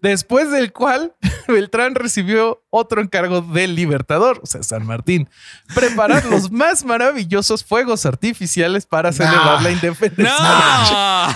Después 0.00 0.50
del 0.50 0.72
cual 0.72 1.14
Beltrán 1.48 1.94
recibió 1.94 2.62
otro 2.70 3.02
encargo 3.02 3.42
del 3.42 3.74
Libertador, 3.74 4.40
o 4.42 4.46
sea, 4.46 4.62
San 4.62 4.86
Martín, 4.86 5.28
preparar 5.74 6.24
los 6.30 6.50
más 6.50 6.82
maravillosos 6.84 7.62
fuegos 7.62 8.06
artificiales 8.06 8.86
para 8.86 9.12
celebrar 9.12 9.58
No. 9.58 9.60
la 9.60 9.70
independencia. 9.70 10.34
¡No! 10.34 11.34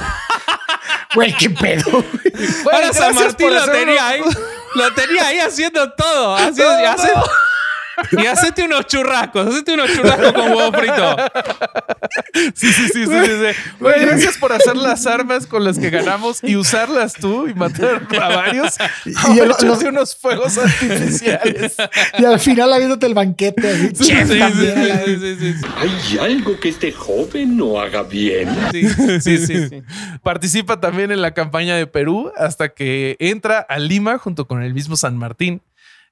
Güey, 1.14 1.34
qué 1.36 1.50
pedo. 1.50 1.84
güey. 1.90 2.04
Bueno, 2.64 2.92
San 2.94 3.14
Martín 3.14 3.52
lo 3.52 3.64
tenía 3.70 4.08
ahí. 4.08 4.20
Lo 4.74 4.94
tenía 4.94 5.26
ahí 5.26 5.38
haciendo 5.40 5.92
todo. 5.92 6.36
Haciendo- 6.36 6.80
y, 6.80 6.84
hace- 6.86 7.12
y 8.12 8.26
hacete 8.26 8.64
unos 8.64 8.86
churrascos. 8.86 9.48
Hacete 9.48 9.74
unos 9.74 9.92
churrascos 9.92 10.32
con 10.32 10.52
huevo 10.52 10.72
frito. 10.72 11.16
Sí, 12.54 12.72
sí, 12.72 12.88
sí, 12.88 13.06
sí, 13.06 13.06
sí, 13.06 13.26
sí. 13.26 13.70
Güey, 13.80 14.00
gracias 14.00 14.38
por 14.38 14.52
hacer 14.52 14.76
las 14.76 15.06
armas 15.06 15.46
con 15.46 15.64
las 15.64 15.78
que 15.78 15.90
ganamos 15.90 16.42
y 16.42 16.56
usarlas 16.56 17.14
tú 17.14 17.48
y 17.48 17.54
matar 17.54 18.06
a 18.20 18.28
varios. 18.28 18.76
Y 19.04 19.36
yo 19.36 19.44
unos 19.88 20.16
fuegos 20.16 20.58
artificiales. 20.58 21.76
Y 22.18 22.24
al 22.24 22.38
final 22.38 22.72
habiéndote 22.72 23.06
el 23.06 23.14
banquete. 23.14 23.94
Sí, 23.94 24.04
sí, 24.04 24.14
sí, 24.26 24.38
vez. 24.38 25.18
sí, 25.20 25.36
sí, 25.38 25.66
¿Hay 25.76 26.18
algo 26.18 26.58
que 26.58 26.70
este 26.70 26.92
joven 26.92 27.56
no 27.56 27.80
haga 27.80 28.02
bien? 28.02 28.48
sí, 28.72 28.88
sí, 29.20 29.38
sí, 29.38 29.68
sí. 29.68 29.82
Participa 30.22 30.80
también 30.80 31.10
en 31.10 31.22
la 31.22 31.32
campaña 31.32 31.76
de 31.76 31.86
Perú 31.86 32.32
hasta 32.36 32.70
que 32.70 33.16
entra 33.18 33.60
a 33.60 33.78
Lima 33.78 34.18
junto 34.18 34.46
con 34.46 34.62
el 34.62 34.74
mismo 34.74 34.96
San 34.96 35.16
Martín. 35.16 35.62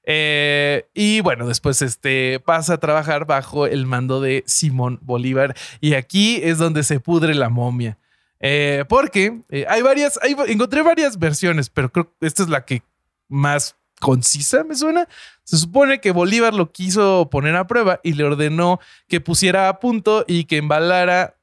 Eh, 0.03 0.87
y 0.93 1.21
bueno, 1.21 1.47
después 1.47 1.81
este, 1.81 2.39
pasa 2.39 2.75
a 2.75 2.77
trabajar 2.79 3.25
bajo 3.25 3.67
el 3.67 3.85
mando 3.85 4.21
de 4.21 4.43
Simón 4.47 4.99
Bolívar. 5.01 5.55
Y 5.81 5.93
aquí 5.93 6.39
es 6.43 6.57
donde 6.57 6.83
se 6.83 6.99
pudre 6.99 7.35
la 7.35 7.49
momia. 7.49 7.97
Eh, 8.39 8.85
porque 8.87 9.41
eh, 9.49 9.65
hay 9.67 9.81
varias, 9.81 10.17
hay- 10.23 10.35
encontré 10.47 10.81
varias 10.81 11.19
versiones, 11.19 11.69
pero 11.69 11.91
creo 11.91 12.13
que 12.19 12.27
esta 12.27 12.43
es 12.43 12.49
la 12.49 12.65
que 12.65 12.81
más 13.27 13.75
concisa 13.99 14.63
me 14.63 14.75
suena. 14.75 15.07
Se 15.43 15.57
supone 15.57 15.99
que 15.99 16.11
Bolívar 16.11 16.53
lo 16.53 16.71
quiso 16.71 17.27
poner 17.29 17.55
a 17.57 17.67
prueba 17.67 17.99
y 18.01 18.13
le 18.13 18.23
ordenó 18.23 18.79
que 19.09 19.19
pusiera 19.19 19.67
a 19.67 19.79
punto 19.79 20.23
y 20.27 20.45
que 20.45 20.57
embalara 20.57 21.35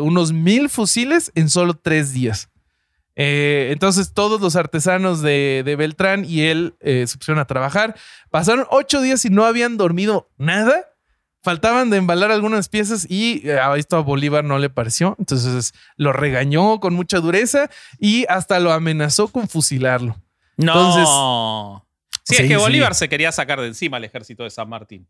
unos 0.00 0.32
mil 0.32 0.68
fusiles 0.68 1.32
en 1.34 1.48
solo 1.48 1.74
tres 1.74 2.12
días. 2.12 2.48
Eh, 3.16 3.68
entonces 3.70 4.12
todos 4.12 4.40
los 4.40 4.56
artesanos 4.56 5.22
de, 5.22 5.62
de 5.64 5.76
Beltrán 5.76 6.24
y 6.24 6.42
él 6.42 6.74
eh, 6.80 7.06
se 7.06 7.16
pusieron 7.16 7.40
a 7.40 7.46
trabajar. 7.46 7.94
Pasaron 8.30 8.66
ocho 8.70 9.00
días 9.00 9.24
y 9.24 9.30
no 9.30 9.44
habían 9.44 9.76
dormido 9.76 10.30
nada. 10.36 10.90
Faltaban 11.42 11.90
de 11.90 11.98
embalar 11.98 12.32
algunas 12.32 12.68
piezas 12.68 13.06
y 13.08 13.46
eh, 13.46 13.60
a 13.60 13.76
esto 13.76 13.96
a 13.96 14.00
Bolívar 14.00 14.44
no 14.44 14.58
le 14.58 14.70
pareció. 14.70 15.14
Entonces 15.18 15.74
lo 15.96 16.12
regañó 16.12 16.80
con 16.80 16.94
mucha 16.94 17.20
dureza 17.20 17.70
y 17.98 18.24
hasta 18.28 18.58
lo 18.60 18.72
amenazó 18.72 19.28
con 19.28 19.48
fusilarlo. 19.48 20.16
No. 20.56 21.84
sí, 22.24 22.36
Sí, 22.36 22.42
es 22.42 22.48
que 22.48 22.54
sí. 22.56 22.60
Bolívar 22.60 22.94
se 22.94 23.08
quería 23.08 23.32
sacar 23.32 23.60
de 23.60 23.66
encima 23.66 23.98
al 23.98 24.04
ejército 24.04 24.44
de 24.44 24.50
San 24.50 24.68
Martín. 24.68 25.06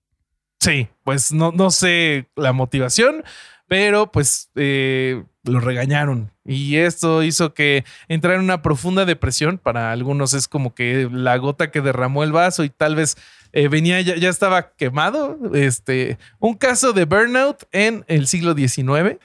Sí, 0.59 0.89
pues 1.05 1.31
no, 1.31 1.53
no 1.53 1.71
sé 1.71 2.29
la 2.37 2.53
motivación, 2.53 3.23
pero 3.67 4.11
pues 4.13 4.51
eh, 4.55 5.23
lo 5.45 5.61
regañaron 5.61 6.35
y 6.45 6.77
esto 6.77 7.23
hizo 7.23 7.55
que 7.55 7.85
entrara 8.09 8.37
en 8.37 8.45
una 8.45 8.61
profunda 8.63 9.05
depresión. 9.05 9.59
Para 9.59 9.93
algunos 9.93 10.35
es 10.35 10.47
como 10.47 10.75
que 10.75 11.09
la 11.11 11.37
gota 11.39 11.71
que 11.71 11.81
derramó 11.81 12.23
el 12.23 12.33
vaso 12.33 12.65
y 12.65 12.71
tal 12.71 12.97
vez 12.97 13.17
eh, 13.53 13.69
venía 13.69 14.01
ya, 14.03 14.17
ya 14.17 14.29
estaba 14.29 14.75
quemado. 14.75 15.39
Este, 15.55 16.19
un 16.39 16.55
caso 16.55 16.93
de 16.93 17.07
burnout 17.07 17.65
en 17.73 18.05
el 18.09 18.27
siglo 18.27 18.55
XIX. 18.55 19.19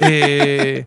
Eh, 0.00 0.86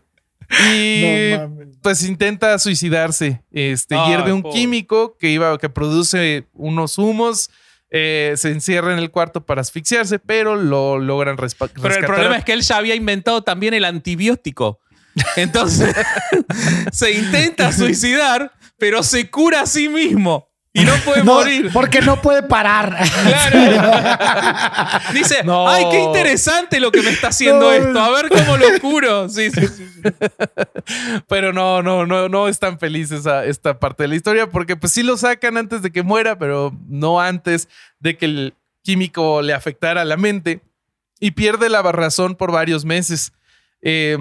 y 0.72 1.36
No 1.38 1.74
pues 1.82 2.04
intenta 2.04 2.60
suicidarse. 2.60 3.42
Este 3.52 3.96
Ay, 3.96 4.10
hierve 4.10 4.34
un 4.34 4.44
químico 4.44 5.18
que 5.18 5.30
iba, 5.30 5.58
que 5.58 5.70
produce 5.70 6.46
unos 6.54 6.98
humos. 7.00 7.50
Eh, 7.96 8.34
se 8.38 8.50
encierra 8.50 8.92
en 8.92 8.98
el 8.98 9.12
cuarto 9.12 9.46
para 9.46 9.62
asfixiarse, 9.62 10.18
pero 10.18 10.56
lo 10.56 10.98
logran 10.98 11.38
rescatar. 11.38 11.80
Pero 11.80 11.96
el 11.96 12.06
problema 12.06 12.36
es 12.36 12.44
que 12.44 12.54
él 12.54 12.62
ya 12.62 12.78
había 12.78 12.96
inventado 12.96 13.44
también 13.44 13.76
el 13.76 13.86
antibiótico. 13.86 14.80
Entonces 15.36 15.96
se 16.92 17.12
intenta 17.12 17.72
suicidar, 17.72 18.52
pero 18.80 19.04
se 19.04 19.30
cura 19.30 19.62
a 19.62 19.66
sí 19.68 19.90
mismo. 19.90 20.50
Y 20.76 20.84
no 20.86 20.94
puede 21.06 21.24
No, 21.24 21.36
morir. 21.36 21.70
porque 21.72 22.02
no 22.02 22.20
puede 22.22 22.42
parar. 22.44 22.98
Claro. 23.24 25.02
Dice, 25.14 25.44
No. 25.44 25.68
ay, 25.70 25.86
qué 25.92 26.00
interesante 26.02 26.80
lo 26.80 26.92
que 26.92 27.02
me 27.02 27.10
está 27.12 27.28
haciendo 27.28 27.66
No. 27.66 27.72
esto. 27.72 28.00
A 28.00 28.10
ver 28.10 28.30
cómo 28.30 28.58
lo 28.58 28.80
curo. 28.82 29.30
Sí, 29.30 29.52
sí, 29.52 29.68
sí. 29.68 29.86
Pero 31.28 31.54
no, 31.54 31.82
no, 31.84 32.06
no, 32.06 32.28
no 32.30 32.48
es 32.48 32.60
tan 32.60 32.80
feliz 32.80 33.12
esa, 33.12 33.46
esta 33.46 33.80
parte 33.80 34.04
de 34.04 34.08
la 34.10 34.16
historia 34.16 34.48
porque 34.50 34.76
pues 34.76 34.94
sí 34.94 35.04
lo 35.04 35.16
sacan 35.18 35.58
antes 35.58 35.82
de 35.82 35.92
que 35.92 36.04
muera, 36.04 36.38
pero 36.38 36.74
no 36.90 37.22
antes 37.22 37.70
de 38.00 38.18
que 38.18 38.26
el 38.26 38.54
químico 38.82 39.42
le 39.42 39.54
afectara 39.54 40.04
la 40.06 40.18
mente 40.18 40.62
y 41.20 41.32
pierde 41.32 41.70
la 41.70 41.82
razón 41.84 42.36
por 42.36 42.52
varios 42.52 42.84
meses. 42.84 43.32
Eh, 43.82 44.18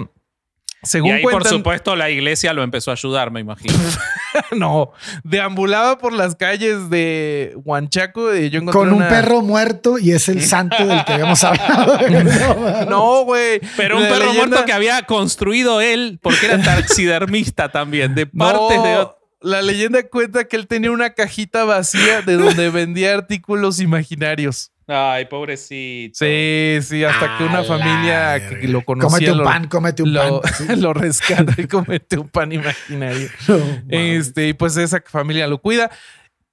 según 0.83 1.09
y 1.09 1.11
ahí, 1.13 1.23
por 1.23 1.47
supuesto, 1.47 1.95
la 1.95 2.09
iglesia 2.09 2.53
lo 2.53 2.61
empezó 2.63 2.91
a 2.91 2.93
ayudar, 2.95 3.31
me 3.31 3.39
imagino. 3.39 3.73
no, 4.55 4.91
deambulaba 5.23 5.97
por 5.97 6.11
las 6.13 6.35
calles 6.35 6.89
de 6.89 7.53
Huanchaco 7.63 8.35
y 8.35 8.49
yo 8.49 8.59
encontré 8.59 8.79
Con 8.79 8.89
un 8.89 8.95
una- 8.95 9.09
perro 9.09 9.41
muerto 9.41 9.97
y 9.97 10.11
es 10.11 10.27
el 10.29 10.43
santo 10.43 10.85
del 10.85 11.05
que 11.05 11.13
habíamos 11.13 11.43
hablado. 11.43 11.97
No, 12.09 12.85
No, 12.89 13.23
güey. 13.25 13.61
Pero 13.77 13.97
un 13.97 14.03
La 14.03 14.09
perro 14.09 14.25
leyenda- 14.25 14.47
muerto 14.47 14.65
que 14.65 14.73
había 14.73 15.01
construido 15.03 15.79
él, 15.81 16.19
porque 16.21 16.47
era 16.47 16.61
taxidermista 16.61 17.71
también, 17.71 18.13
de 18.15 18.25
partes 18.25 18.77
No, 18.77 18.83
de 18.83 19.07
La 19.41 19.61
leyenda 19.61 20.03
cuenta 20.07 20.43
que 20.45 20.55
él 20.57 20.67
tenía 20.67 20.91
una 20.91 21.11
cajita 21.13 21.63
vacía 21.63 22.21
de 22.21 22.35
donde 22.35 22.69
vendía 22.69 23.13
artículos 23.13 23.79
imaginarios. 23.79 24.71
Ay, 24.87 25.25
pobrecito. 25.25 26.17
Sí, 26.17 26.79
sí, 26.81 27.03
hasta 27.03 27.37
que 27.37 27.45
una 27.45 27.63
familia 27.63 28.49
que 28.59 28.67
lo 28.67 28.83
conocía 28.83 29.09
Cómete 29.09 29.31
un 29.31 29.37
lo, 29.37 29.43
pan, 29.43 29.67
cómete 29.67 30.03
un 30.03 30.13
lo, 30.13 30.41
pan. 30.41 30.53
Sí. 30.53 30.75
lo 30.77 30.93
rescata 30.93 31.53
y 31.57 31.67
comete 31.67 32.17
un 32.17 32.29
pan 32.29 32.51
imaginario. 32.51 33.29
No. 33.47 33.57
Este, 33.89 34.49
y 34.49 34.53
pues 34.53 34.75
esa 34.77 35.01
familia 35.05 35.47
lo 35.47 35.59
cuida. 35.59 35.89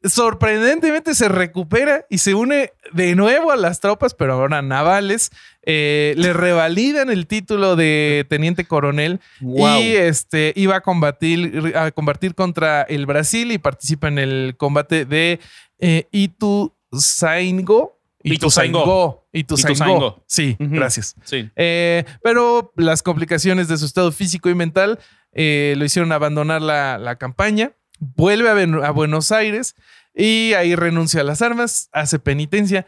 Sorprendentemente 0.03 1.15
se 1.15 1.29
recupera 1.29 2.07
y 2.09 2.19
se 2.19 2.35
une 2.35 2.73
de 2.93 3.15
nuevo 3.15 3.53
a 3.53 3.57
las 3.57 3.81
tropas, 3.81 4.15
pero 4.15 4.33
ahora 4.33 4.63
navales. 4.63 5.31
Eh, 5.63 6.15
le 6.17 6.33
revalidan 6.33 7.11
el 7.11 7.27
título 7.27 7.77
de 7.77 8.25
teniente 8.31 8.65
coronel 8.65 9.21
Wow. 9.41 9.81
y 9.81 9.89
este 9.95 10.55
iba 10.57 10.77
a 10.77 10.81
combatir, 10.81 11.75
a 11.77 11.91
combatir 11.91 12.35
contra 12.35 12.83
el 12.83 13.05
Brasil 13.05 13.53
y 13.53 13.59
participa 13.59 14.09
en 14.09 14.19
el 14.19 14.55
combate 14.57 15.05
de 15.05 15.39
eh, 15.79 16.09
Ituzaingó. 16.13 16.71
Ituzaingó. 16.93 18.00
Ituzaingó. 18.23 19.27
Ituzaingó. 19.33 20.23
Sí, 20.27 20.57
Ujú. 20.61 20.71
gracias. 20.75 21.15
Sí. 21.25 21.49
Eh, 21.57 22.05
pero 22.23 22.73
las 22.77 23.03
complicaciones 23.03 23.69
de 23.69 23.77
su 23.79 23.87
estado 23.87 24.13
físico 24.13 24.49
y 24.51 24.55
mental 24.55 24.99
eh, 25.33 25.75
lo 25.77 25.85
hicieron 25.85 26.13
abandonar 26.13 26.61
la, 26.63 26.99
la 26.99 27.17
campaña. 27.17 27.73
Vuelve 27.99 28.49
a, 28.49 28.55
Ben- 28.55 28.83
a 28.85 28.91
Buenos 28.91 29.31
Aires 29.33 29.75
y 30.15 30.53
ahí 30.55 30.75
renuncia 30.75 31.21
a 31.21 31.25
las 31.25 31.41
armas, 31.43 31.89
hace 31.93 32.19
penitencia. 32.19 32.87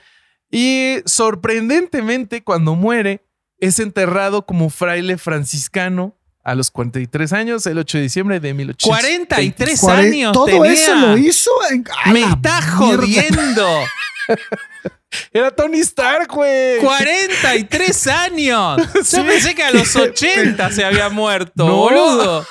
Y 0.51 0.97
sorprendentemente, 1.07 2.43
cuando 2.45 2.75
muere, 2.75 3.25
es 3.59 3.79
enterrado 3.79 4.45
como 4.47 4.71
fraile 4.71 5.19
franciscano 5.19 6.17
a 6.45 6.55
los 6.55 6.71
43 6.71 7.33
años, 7.33 7.67
el 7.67 7.79
8 7.79 7.99
de 7.99 8.03
diciembre 8.03 8.41
de 8.41 8.53
1820. 8.55 9.27
43 9.29 9.81
Cuare- 9.81 10.09
años 10.09 10.33
Todo 10.33 10.47
tenía. 10.47 10.73
eso 10.73 10.95
lo 10.97 11.17
hizo. 11.19 11.51
en- 11.71 11.85
Me 12.13 12.21
está 12.23 12.61
mierda. 12.61 12.63
jodiendo. 12.73 13.69
Era 15.33 15.51
Tony 15.51 15.81
Stark, 15.81 16.29
güey. 16.33 16.79
43 16.79 18.07
años. 18.09 18.79
Yo 18.95 19.03
Sí. 19.05 19.21
pensé 19.21 19.55
que 19.55 19.63
a 19.63 19.71
los 19.71 19.95
80 19.97 20.71
se 20.71 20.85
había 20.85 21.09
muerto, 21.11 21.67
No. 21.67 21.77
boludo. 21.77 22.47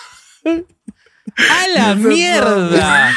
A 0.46 1.68
la 1.70 1.96
No, 1.96 1.96
no, 1.96 2.10
mierda. 2.10 3.16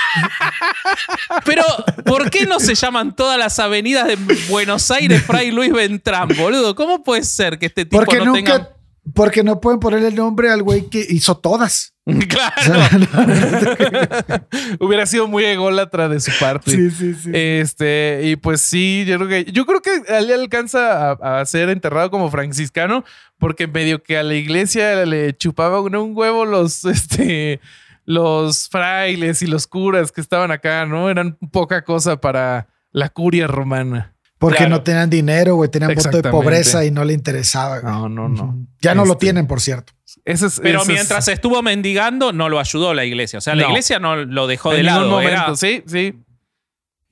Pero, 1.44 1.64
¿por 2.04 2.30
qué 2.30 2.46
no 2.46 2.60
se 2.60 2.74
llaman 2.74 3.14
todas 3.16 3.38
las 3.38 3.58
avenidas 3.58 4.06
de 4.06 4.16
Buenos 4.48 4.90
Aires 4.90 5.22
Fray 5.24 5.50
Luis 5.50 5.72
Beltrán, 5.72 6.28
boludo? 6.36 6.74
¿Cómo 6.74 7.02
puede 7.02 7.24
ser 7.24 7.58
que 7.58 7.66
este 7.66 7.84
tipo 7.84 7.98
Porque 7.98 8.18
no 8.18 8.26
nunca. 8.26 8.36
tenga. 8.52 8.70
Porque 9.12 9.42
no 9.42 9.60
pueden 9.60 9.80
ponerle 9.80 10.08
el 10.08 10.14
nombre 10.14 10.50
al 10.50 10.62
güey 10.62 10.88
que 10.88 11.04
hizo 11.08 11.36
todas. 11.36 11.94
Claro. 12.28 12.82
Hubiera 14.78 15.06
sido 15.06 15.26
muy 15.26 15.44
ególatra 15.44 16.08
de 16.08 16.20
su 16.20 16.32
parte. 16.38 16.70
Sí, 16.70 16.90
sí, 16.90 17.14
sí. 17.14 17.30
Este, 17.32 18.20
y 18.24 18.36
pues 18.36 18.60
sí, 18.60 19.04
yo 19.06 19.16
creo 19.16 19.28
que, 19.28 19.50
yo 19.50 19.64
creo 19.64 19.80
que 19.80 20.02
le 20.22 20.34
alcanza 20.34 21.12
a, 21.12 21.40
a 21.40 21.46
ser 21.46 21.70
enterrado 21.70 22.10
como 22.10 22.30
franciscano, 22.30 23.04
porque 23.38 23.66
medio 23.66 24.02
que 24.02 24.18
a 24.18 24.22
la 24.22 24.34
iglesia 24.34 25.04
le 25.06 25.34
chupaba 25.36 25.80
un, 25.80 25.96
un 25.96 26.16
huevo 26.16 26.44
los, 26.44 26.84
este, 26.84 27.60
los 28.04 28.68
frailes 28.68 29.42
y 29.42 29.46
los 29.46 29.66
curas 29.66 30.12
que 30.12 30.20
estaban 30.20 30.50
acá, 30.50 30.86
¿no? 30.86 31.08
Eran 31.10 31.36
poca 31.52 31.84
cosa 31.84 32.20
para 32.20 32.68
la 32.92 33.08
curia 33.08 33.46
romana. 33.46 34.13
Porque 34.38 34.58
claro. 34.58 34.70
no 34.70 34.82
tenían 34.82 35.08
dinero, 35.08 35.54
güey. 35.54 35.70
Tenían 35.70 35.94
voto 35.94 36.10
de 36.20 36.30
pobreza 36.30 36.84
y 36.84 36.90
no 36.90 37.04
le 37.04 37.12
interesaba. 37.14 37.78
güey. 37.80 37.92
No, 37.92 38.08
no, 38.08 38.28
no. 38.28 38.66
Ya 38.82 38.94
no 38.94 39.04
lo 39.04 39.12
Este, 39.12 39.26
tienen, 39.26 39.46
por 39.46 39.60
cierto. 39.60 39.92
Ese 40.24 40.46
es- 40.46 40.60
Pero 40.60 40.82
ese 40.82 40.92
es- 40.92 40.98
mientras 40.98 41.28
estuvo 41.28 41.62
mendigando, 41.62 42.32
no 42.32 42.48
lo 42.48 42.58
ayudó 42.58 42.92
la 42.94 43.04
iglesia. 43.04 43.38
O 43.38 43.42
sea, 43.42 43.54
la 43.54 43.62
No. 43.62 43.68
iglesia 43.70 43.98
no 43.98 44.16
lo 44.16 44.46
dejó 44.46 44.72
en 44.72 44.78
de 44.78 44.82
lado. 44.84 45.08
momento, 45.08 45.30
era- 45.32 45.56
sí, 45.56 45.82
sí. 45.86 46.20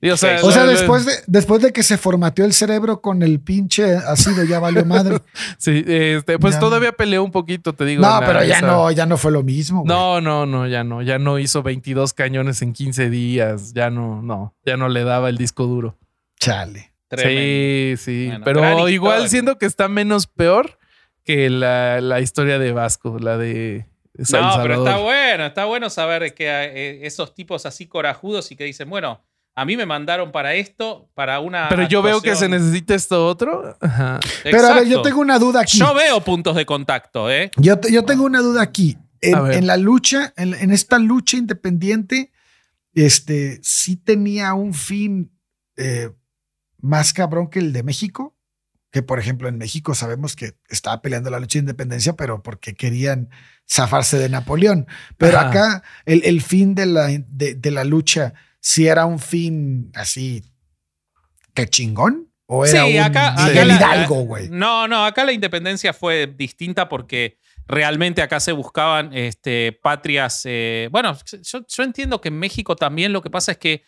Y, 0.01 0.09
o 0.09 0.17
sea. 0.17 0.39
O 0.43 0.51
sea, 0.51 0.65
después 0.65 1.05
de, 1.05 1.13
después 1.27 1.61
de 1.61 1.71
que 1.71 1.81
se 1.81 1.97
formateó 1.97 2.43
el 2.43 2.51
cerebro 2.51 2.99
con 3.01 3.23
el 3.23 3.39
pinche 3.39 3.95
ácido, 3.95 4.43
ya 4.43 4.59
valió 4.59 4.83
madre. 4.85 5.19
Sí, 5.57 5.83
este, 5.87 6.37
pues 6.37 6.55
Ya. 6.55 6.59
todavía 6.59 6.91
peleó 6.91 7.23
un 7.23 7.31
poquito, 7.31 7.73
te 7.73 7.85
digo. 7.85 8.01
No, 8.01 8.19
pero 8.25 8.43
ya 8.43 8.57
esa- 8.57 8.67
no, 8.67 8.91
ya 8.91 9.05
no 9.05 9.15
fue 9.17 9.31
lo 9.31 9.43
mismo. 9.43 9.83
güey. 9.83 9.87
No, 9.87 10.19
no, 10.19 10.45
no, 10.45 10.67
ya 10.67 10.83
no. 10.83 11.01
Ya 11.01 11.19
no 11.19 11.39
hizo 11.39 11.63
22 11.63 12.11
cañones 12.13 12.61
en 12.61 12.73
15 12.73 13.09
días. 13.09 13.73
Ya 13.73 13.89
no, 13.89 14.21
no. 14.21 14.53
Ya 14.65 14.75
no 14.75 14.89
le 14.89 15.03
daba 15.05 15.29
el 15.29 15.37
disco 15.37 15.65
duro. 15.67 15.97
Chale. 16.39 16.92
Tremendo. 17.15 17.97
Sí, 17.97 18.03
sí. 18.03 18.27
Bueno, 18.27 18.45
pero 18.45 18.89
igual 18.89 19.15
historia. 19.25 19.29
siento 19.29 19.57
que 19.57 19.65
está 19.65 19.87
menos 19.87 20.27
peor 20.27 20.77
que 21.23 21.49
la, 21.49 22.01
la 22.01 22.19
historia 22.21 22.59
de 22.59 22.71
Vasco, 22.71 23.17
la 23.19 23.37
de 23.37 23.85
San 24.23 24.41
No, 24.41 24.59
pero 24.61 24.85
está 24.85 24.97
bueno, 24.97 25.45
está 25.45 25.65
bueno 25.65 25.89
saber 25.89 26.33
que 26.33 26.45
eh, 26.47 27.05
esos 27.07 27.33
tipos 27.33 27.65
así 27.65 27.87
corajudos 27.87 28.51
y 28.51 28.55
que 28.55 28.63
dicen, 28.65 28.89
bueno, 28.89 29.23
a 29.55 29.65
mí 29.65 29.77
me 29.77 29.85
mandaron 29.85 30.31
para 30.31 30.55
esto, 30.55 31.09
para 31.13 31.39
una. 31.39 31.69
Pero 31.69 31.87
yo 31.87 32.01
veo 32.01 32.21
que 32.21 32.35
se 32.35 32.45
actuación". 32.45 32.51
necesita 32.51 32.95
esto 32.95 33.27
otro. 33.27 33.77
Ajá. 33.79 34.19
Pero 34.43 34.57
a 34.67 34.73
ver, 34.75 34.87
yo 34.87 35.01
tengo 35.03 35.19
una 35.21 35.37
duda 35.39 35.61
aquí. 35.61 35.77
Yo 35.77 35.93
veo 35.93 36.21
puntos 36.21 36.55
de 36.55 36.65
contacto, 36.65 37.29
¿eh? 37.31 37.51
Yo, 37.57 37.79
te- 37.79 37.91
yo 37.91 38.03
tengo 38.03 38.23
una 38.25 38.39
duda 38.41 38.61
aquí. 38.63 38.97
En 39.21 39.67
la 39.67 39.77
lucha, 39.77 40.33
en, 40.35 40.53
en 40.55 40.71
esta 40.71 40.99
lucha 40.99 41.37
independiente, 41.37 42.31
este, 42.93 43.59
sí 43.63 43.95
tenía 43.95 44.53
un 44.53 44.73
fin 44.73 45.31
eh, 45.77 46.09
más 46.83 47.13
cabrón 47.13 47.49
que 47.49 47.57
el 47.57 47.73
de 47.73 47.81
México. 47.81 48.37
Que, 48.91 49.01
por 49.01 49.17
ejemplo, 49.17 49.47
en 49.49 49.57
México 49.57 49.95
sabemos 49.95 50.35
que 50.35 50.53
estaba 50.69 51.01
peleando 51.01 51.31
la 51.31 51.39
lucha 51.39 51.57
de 51.57 51.61
independencia, 51.61 52.13
pero 52.13 52.43
porque 52.43 52.75
querían 52.75 53.29
zafarse 53.67 54.19
de 54.19 54.29
Napoleón. 54.29 54.85
Pero 55.17 55.39
Ajá. 55.39 55.49
acá, 55.49 55.83
el, 56.05 56.21
el 56.25 56.43
fin 56.43 56.75
de 56.75 56.85
la, 56.85 57.07
de, 57.07 57.55
de 57.55 57.71
la 57.71 57.85
lucha, 57.85 58.35
sí 58.59 58.85
era 58.85 59.07
un 59.07 59.17
fin 59.17 59.89
así, 59.95 60.43
que 61.55 61.67
chingón. 61.67 62.29
¿O 62.45 62.65
era 62.65 62.83
Sí, 62.85 62.93
un 62.97 63.03
acá- 63.03 63.33
acá 63.33 63.45
Miguel 63.47 63.67
la- 63.69 63.75
Hidalgo, 63.77 64.15
güey? 64.25 64.49
No, 64.49 64.87
no, 64.87 65.05
acá 65.05 65.23
la 65.23 65.31
independencia 65.31 65.91
fue 65.93 66.27
distinta 66.27 66.87
porque 66.89 67.39
realmente 67.65 68.21
acá 68.21 68.39
se 68.41 68.51
buscaban 68.51 69.11
este, 69.13 69.71
patrias. 69.81 70.41
eh, 70.45 70.89
bueno, 70.91 71.17
yo, 71.41 71.65
yo 71.67 71.83
entiendo 71.83 72.19
que 72.21 72.27
en 72.27 72.37
México 72.37 72.75
también 72.75 73.13
lo 73.13 73.21
que 73.23 73.29
pasa 73.31 73.53
es 73.53 73.57
que 73.57 73.83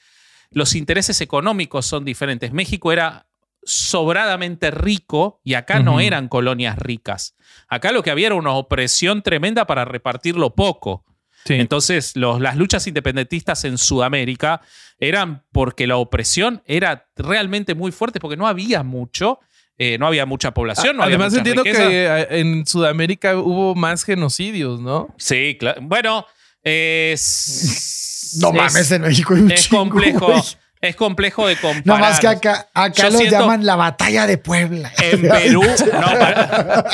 los 0.55 0.73
intereses 0.73 1.21
económicos 1.21 1.85
son 1.85 2.03
diferentes. 2.05 2.51
México 2.53 2.91
era 2.91 3.27
sobradamente 3.61 4.71
rico 4.71 5.41
y 5.43 5.53
acá 5.55 5.79
no 5.81 5.99
eran 5.99 6.27
colonias 6.29 6.77
ricas. 6.79 7.35
Acá 7.67 7.91
lo 7.91 8.01
que 8.03 8.09
había 8.11 8.27
era 8.27 8.35
una 8.35 8.51
opresión 8.53 9.21
tremenda 9.21 9.67
para 9.67 9.85
repartir 9.85 10.35
lo 10.37 10.55
poco. 10.55 11.03
Sí. 11.45 11.55
Entonces, 11.55 12.15
los- 12.15 12.39
las 12.39 12.55
luchas 12.55 12.87
independentistas 12.87 13.65
en 13.65 13.77
Sudamérica 13.77 14.61
eran 14.97 15.43
porque 15.51 15.87
la 15.87 15.97
opresión 15.97 16.63
era 16.65 17.07
realmente 17.17 17.75
muy 17.75 17.91
fuerte, 17.91 18.19
porque 18.21 18.37
no 18.37 18.47
había 18.47 18.81
mucho, 18.81 19.39
eh, 19.77 19.97
no 19.97 20.07
había 20.07 20.25
mucha 20.25 20.53
población, 20.53 20.95
no 20.97 21.03
Además 21.03 21.33
entiendo 21.33 21.63
riqueza. 21.63 21.87
que 21.89 22.05
eh, 22.05 22.27
en 22.39 22.65
Sudamérica 22.65 23.35
hubo 23.37 23.75
más 23.75 24.05
genocidios, 24.05 24.79
¿no? 24.79 25.13
Sí, 25.17 25.57
claro. 25.59 25.81
Bueno, 25.83 26.25
es. 26.63 28.14
No 28.41 28.49
es- 28.49 28.55
mames, 28.55 28.91
en 28.91 29.01
México 29.03 29.33
hay 29.33 29.41
un 29.41 29.51
Es 29.51 29.63
chingo, 29.69 29.79
complejo. 29.83 30.33
Es 30.81 30.95
complejo 30.95 31.47
de 31.47 31.55
comparar. 31.55 31.85
No 31.85 31.97
más 31.97 32.19
que 32.19 32.27
acá, 32.27 32.67
acá 32.73 33.09
siento- 33.09 33.39
llaman 33.39 33.65
la 33.65 33.75
batalla 33.75 34.27
de 34.27 34.37
Puebla. 34.37 34.91
En 35.01 35.21
Perú, 35.29 35.63
no, 35.63 36.01
para- 36.01 36.85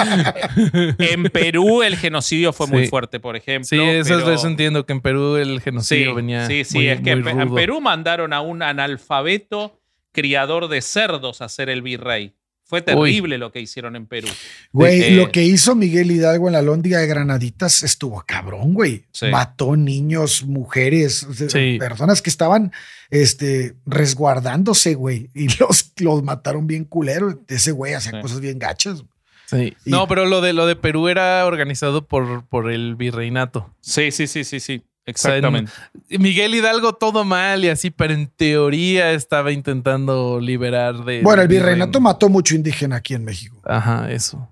en 1.00 1.24
Perú 1.24 1.82
el 1.84 1.98
genocidio 1.98 2.54
fue 2.54 2.68
muy 2.68 2.84
Sí. 2.86 2.90
fuerte, 2.90 3.20
por 3.20 3.36
ejemplo. 3.36 3.68
Sí, 3.68 3.80
eso, 3.82 4.18
pero- 4.20 4.32
eso 4.34 4.48
entiendo 4.48 4.86
que 4.86 4.94
en 4.94 5.02
Perú 5.02 5.36
el 5.36 5.58
Sí, 5.58 5.64
genocidio 5.64 6.16
venía. 6.16 6.48
sí, 6.48 6.64
sí, 6.64 6.78
muy- 6.78 6.88
es 6.90 7.02
que 7.02 7.12
en. 7.12 7.54
Perú 7.54 7.82
mandaron 7.82 8.32
a 8.34 8.40
un 8.42 8.62
analfabeto 8.64 9.82
criador 10.14 10.68
de 10.70 10.82
cerdos 10.82 11.42
a 11.42 11.50
ser 11.50 11.70
el 11.70 11.82
virrey. 11.82 12.34
Fue 12.72 12.82
terrible 12.82 13.38
lo 13.38 13.52
que 13.52 13.60
hicieron 13.60 13.98
en 13.98 14.06
Perú. 14.06 14.30
Güey, 14.72 15.02
Eh, 15.02 15.12
lo 15.12 15.30
que 15.30 15.44
hizo 15.44 15.76
Miguel 15.76 16.10
Hidalgo 16.10 16.48
en 16.48 16.54
la 16.54 16.62
Lóndiga 16.62 17.00
de 17.00 17.06
Granaditas 17.08 17.84
estuvo 17.84 18.24
cabrón, 18.26 18.74
güey. 18.74 19.04
Sí. 19.12 19.26
Mató 19.28 19.76
niños, 19.76 20.46
mujeres, 20.46 21.28
Sí. 21.50 21.76
personas 21.78 22.22
que 22.22 22.30
estaban 22.30 22.72
este, 23.10 23.76
resguardándose, 23.86 24.96
güey. 24.96 25.30
Y 25.34 25.48
los, 25.60 25.92
los 26.00 26.24
mataron 26.24 26.66
bien 26.66 26.86
culero. 26.86 27.38
Ese 27.50 27.72
güey 27.74 27.94
hacía 27.94 28.12
Sí. 28.14 28.22
cosas 28.22 28.40
bien 28.40 28.58
gachas. 28.58 29.04
Sí. 29.48 29.76
Y- 29.86 29.90
No, 29.90 30.08
pero 30.08 30.26
lo 30.26 30.40
de 30.40 30.54
lo 30.54 30.66
de 30.66 30.78
Perú 30.78 31.10
era 31.10 31.46
organizado 31.46 32.06
por, 32.08 32.46
por 32.46 32.72
el 32.72 32.96
virreinato. 32.96 33.70
Sí, 33.82 34.12
sí, 34.12 34.28
sí, 34.28 34.46
sí, 34.46 34.62
sí. 34.62 34.82
Exactamente. 35.06 35.72
Miguel 36.10 36.54
Hidalgo 36.56 36.94
todo 36.94 37.24
mal 37.26 37.66
y 37.66 37.70
así, 37.70 37.90
pero 37.90 38.14
en 38.14 38.28
teoría 38.28 39.12
estaba 39.12 39.52
intentando 39.52 40.40
liberar 40.40 41.04
de. 41.06 41.22
Bueno, 41.22 41.42
el 41.42 41.48
virreinato 41.48 42.00
mató 42.00 42.30
mucho 42.30 42.56
indígena 42.56 42.98
aquí 42.98 43.14
en 43.16 43.24
México. 43.26 43.60
Ajá, 43.66 44.12
eso. 44.12 44.48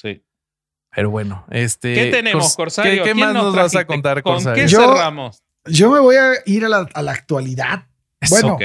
Sí. 0.00 0.22
Pero 0.94 1.10
bueno, 1.10 1.44
este. 1.50 1.94
¿Qué 1.94 2.10
tenemos, 2.10 2.52
Cors- 2.54 2.56
Corsario? 2.56 2.92
¿Qué, 2.92 2.98
qué 2.98 3.04
¿Quién 3.14 3.18
más 3.26 3.34
nos 3.34 3.54
vas 3.54 3.76
a 3.76 3.86
contar, 3.86 4.22
¿Con 4.22 4.34
Corsario? 4.34 4.62
qué 4.64 4.68
cerramos? 4.68 5.42
Yo 5.66 5.90
me 5.90 6.00
voy 6.00 6.16
a 6.16 6.32
ir 6.46 6.64
a 6.64 6.68
la, 6.68 6.88
a 6.94 7.02
la 7.02 7.12
actualidad. 7.12 7.86
Bueno, 8.30 8.54
Ok. 8.54 8.62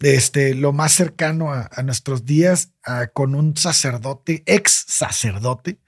este, 0.00 0.54
lo 0.54 0.72
más 0.72 0.92
cercano 0.92 1.52
a, 1.52 1.68
a 1.72 1.82
nuestros 1.82 2.24
días, 2.24 2.72
con 3.14 3.34
un 3.34 3.56
sacerdote, 3.56 4.42
ex 4.46 4.84
sacerdote, 4.86 5.78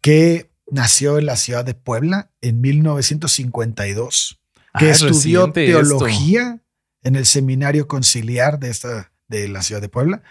que 0.00 0.50
nació 0.70 1.18
en 1.18 1.26
la 1.26 1.36
ciudad 1.36 1.64
de 1.64 1.74
Puebla 1.74 2.30
en 2.40 2.60
1952, 2.60 4.40
que 4.78 4.86
Ah, 4.86 4.90
estudió 4.90 5.46
reciente 5.46 5.66
esto. 5.80 5.98
teología 5.98 6.62
en 7.02 7.16
el 7.16 7.26
seminario 7.26 7.86
conciliar 7.86 8.58
de, 8.58 8.70
esta, 8.70 9.12
de 9.28 9.48
la 9.48 9.62
ciudad 9.62 9.80
de 9.80 9.88
Puebla. 9.88 10.22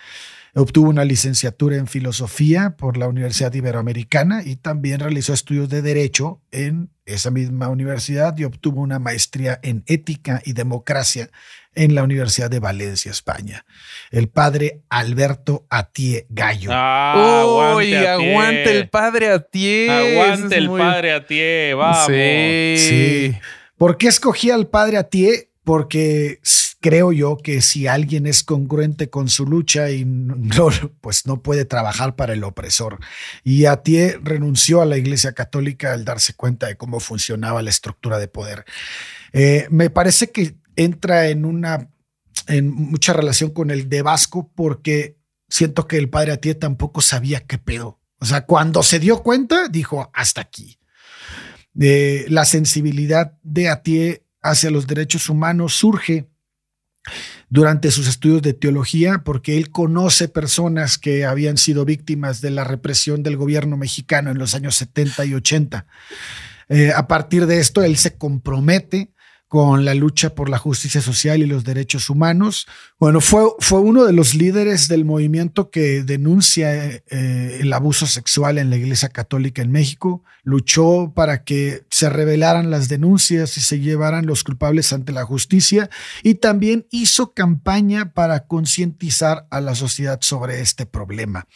Obtuvo 0.54 0.90
una 0.90 1.04
licenciatura 1.04 1.76
en 1.76 1.88
filosofía 1.88 2.78
por 2.78 2.96
la 2.96 3.08
Universidad 3.10 3.54
Iberoamericana 3.54 4.42
y 4.44 4.56
también 4.56 5.02
realizó 5.02 5.34
estudios 5.34 5.68
de 5.68 5.82
derecho 5.82 6.42
en 6.52 6.92
esa 7.06 7.30
misma 7.30 7.68
universidad 7.68 8.38
y 8.38 8.46
obtuvo 8.46 8.82
una 8.82 9.00
maestría 9.00 9.60
en 9.64 9.84
ética 9.86 10.42
y 10.46 10.54
democracia 10.54 11.30
en 11.76 11.95
la 11.95 12.03
Universidad 12.03 12.49
de 12.49 12.59
Valencia, 12.59 13.11
España. 13.11 13.65
El 14.11 14.30
padre 14.30 14.82
Alberto 14.89 15.65
Atie 15.69 16.26
Gallo. 16.30 16.69
Ah, 16.73 17.73
Uy, 17.76 17.93
aguante, 17.93 18.71
el 18.71 18.89
padre 18.89 19.30
a 19.32 19.39
ti. 19.39 19.88
Aguante 19.88 20.57
el 20.57 20.69
padre 20.69 21.13
a 21.13 21.26
ti, 21.26 21.73
vamos. 21.73 22.05
Sí. 22.07 22.76
Sí. 22.78 23.38
¿Por 23.78 23.97
qué 23.97 24.07
escogí 24.07 24.51
al 24.51 24.67
padre 24.67 24.97
Atie? 24.97 25.51
Porque 25.63 26.39
creo 26.86 27.11
yo 27.11 27.38
que 27.38 27.63
si 27.63 27.88
alguien 27.88 28.28
es 28.28 28.43
congruente 28.43 29.09
con 29.09 29.28
su 29.28 29.47
lucha 29.47 29.89
y 29.89 30.05
no, 30.05 30.69
pues 31.01 31.26
no 31.26 31.41
puede 31.41 31.65
trabajar 31.65 32.15
para 32.15 32.34
el 32.34 32.43
opresor. 32.43 32.99
Y 33.43 33.65
Atie 33.65 34.19
renunció 34.21 34.84
a 34.84 34.86
la 34.86 34.95
Iglesia 34.95 35.34
Católica 35.34 35.93
al 35.93 36.05
darse 36.05 36.36
cuenta 36.36 36.67
de 36.67 36.78
cómo 36.78 36.99
funcionaba 36.99 37.63
la 37.63 37.71
estructura 37.71 38.19
de 38.19 38.28
poder. 38.28 38.65
Eh, 39.34 39.65
me 39.71 39.89
parece 39.89 40.32
que 40.32 40.57
entra 40.76 41.28
en 41.30 41.45
una 41.45 41.89
en 42.47 42.69
mucha 42.69 43.13
relación 43.13 43.51
con 43.51 43.71
el 43.71 43.89
de 43.89 44.01
Vasco 44.01 44.51
porque 44.55 45.17
siento 45.49 45.88
que 45.88 45.97
el 45.97 46.09
padre 46.09 46.34
Atie 46.34 46.55
tampoco 46.55 47.01
sabía 47.01 47.41
qué 47.41 47.57
pedo. 47.57 47.99
O 48.19 48.26
sea, 48.26 48.45
cuando 48.45 48.84
se 48.84 48.99
dio 48.99 49.23
cuenta, 49.23 49.67
dijo 49.67 50.09
hasta 50.13 50.41
aquí. 50.41 50.80
Eh, 51.80 52.26
la 52.30 52.45
sensibilidad 52.45 53.38
de 53.43 53.69
Atie 53.69 54.26
hacia 54.41 54.71
los 54.71 54.88
derechos 54.88 55.30
humanos 55.30 55.76
surge 55.76 56.30
durante 57.49 57.91
sus 57.91 58.07
estudios 58.07 58.41
de 58.41 58.53
teología 58.53 59.23
porque 59.23 59.57
él 59.57 59.69
conoce 59.69 60.28
personas 60.28 60.97
que 60.97 61.26
habían 61.26 61.57
sido 61.57 61.86
víctimas 61.86 62.41
de 62.41 62.51
la 62.51 62.63
represión 62.63 63.23
del 63.23 63.38
gobierno 63.38 63.78
mexicano 63.78 64.32
en 64.32 64.38
los 64.38 64.55
años 64.55 64.76
70 64.76 65.26
y 65.26 65.34
80. 65.36 65.86
Eh, 66.69 66.91
a 66.95 67.07
partir 67.07 67.45
de 67.45 67.59
esto, 67.59 67.84
él 67.84 67.97
se 67.97 68.17
compromete 68.17 69.13
con 69.48 69.86
la 69.86 69.93
lucha 69.93 70.34
por 70.34 70.50
la 70.50 70.58
justicia 70.58 71.02
social 71.02 71.41
y 71.41 71.46
los 71.46 71.64
derechos 71.64 72.10
humanos. 72.10 72.68
Bueno, 73.00 73.22
fue, 73.22 73.43
fue 73.60 73.80
uno 73.80 74.04
de 74.04 74.12
los 74.12 74.34
líderes 74.34 74.88
del 74.88 75.06
movimiento 75.06 75.70
que 75.70 76.04
denuncia 76.04 76.74
eh, 76.86 77.60
el 77.62 77.72
abuso 77.72 78.08
sexual 78.08 78.58
en 78.58 78.70
la 78.70 78.78
Iglesia 78.78 79.10
Católica 79.10 79.62
en 79.62 79.72
México. 79.72 80.24
Luchó 80.43 81.14
para 81.16 81.43
que 81.43 81.86
se 81.89 82.10
revelaran 82.10 82.72
las 82.72 82.89
denuncias 82.89 83.58
y 83.58 83.62
se 83.62 83.80
llevaran 83.80 84.26
los 84.26 84.43
culpables 84.43 84.91
ante 84.93 85.12
la 85.12 85.26
justicia 85.26 85.89
y 86.24 86.36
también 86.36 86.88
hizo 86.89 87.34
campaña 87.34 88.14
para 88.14 88.48
concientizar 88.48 89.46
a 89.52 89.62
la 89.62 89.76
sociedad 89.76 90.20
sobre 90.22 90.62
este 90.62 90.86
problema. 90.86 91.48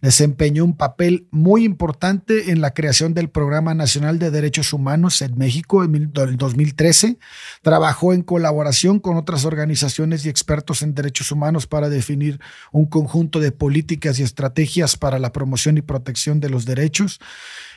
Desempeñó 0.00 0.64
un 0.64 0.76
papel 0.76 1.26
muy 1.30 1.64
importante 1.64 2.50
en 2.50 2.60
la 2.60 2.72
creación 2.72 3.14
del 3.14 3.30
Programa 3.30 3.74
Nacional 3.74 4.18
de 4.18 4.30
Derechos 4.30 4.72
Humanos 4.72 5.22
en 5.22 5.36
México 5.36 5.82
en 5.84 6.12
el 6.14 6.36
2013. 6.36 7.18
Trabajó 7.62 8.12
en 8.12 8.22
colaboración 8.22 9.00
con 9.00 9.16
otras 9.16 9.44
organizaciones 9.44 10.24
y 10.24 10.28
expertos 10.28 10.82
en 10.82 10.94
derechos 10.94 11.32
humanos 11.32 11.66
para 11.66 11.88
definir 11.88 12.40
un 12.72 12.86
conjunto 12.86 13.40
de 13.40 13.52
políticas 13.52 14.18
y 14.18 14.22
estrategias 14.22 14.96
para 14.96 15.18
la 15.18 15.32
promoción 15.32 15.78
y 15.78 15.82
protección 15.82 16.40
de 16.40 16.50
los 16.50 16.64
derechos. 16.64 17.20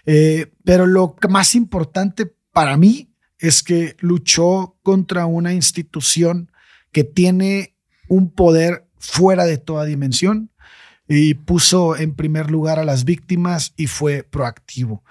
Eh, 0.05 0.51
pero 0.63 0.85
lo 0.85 1.15
más 1.29 1.55
importante 1.55 2.31
para 2.51 2.77
mí 2.77 3.11
es 3.39 3.63
que 3.63 3.95
luchó 3.99 4.77
contra 4.81 5.25
una 5.25 5.53
institución 5.53 6.51
que 6.91 7.03
tiene 7.03 7.75
un 8.07 8.31
poder 8.31 8.87
fuera 8.97 9.45
de 9.45 9.57
toda 9.57 9.85
dimensión 9.85 10.51
y 11.07 11.35
puso 11.35 11.95
en 11.95 12.15
primer 12.15 12.49
lugar 12.49 12.79
a 12.79 12.85
las 12.85 13.03
víctimas 13.05 13.73
y 13.77 13.87
fue 13.87 14.23
proactivo. 14.23 15.03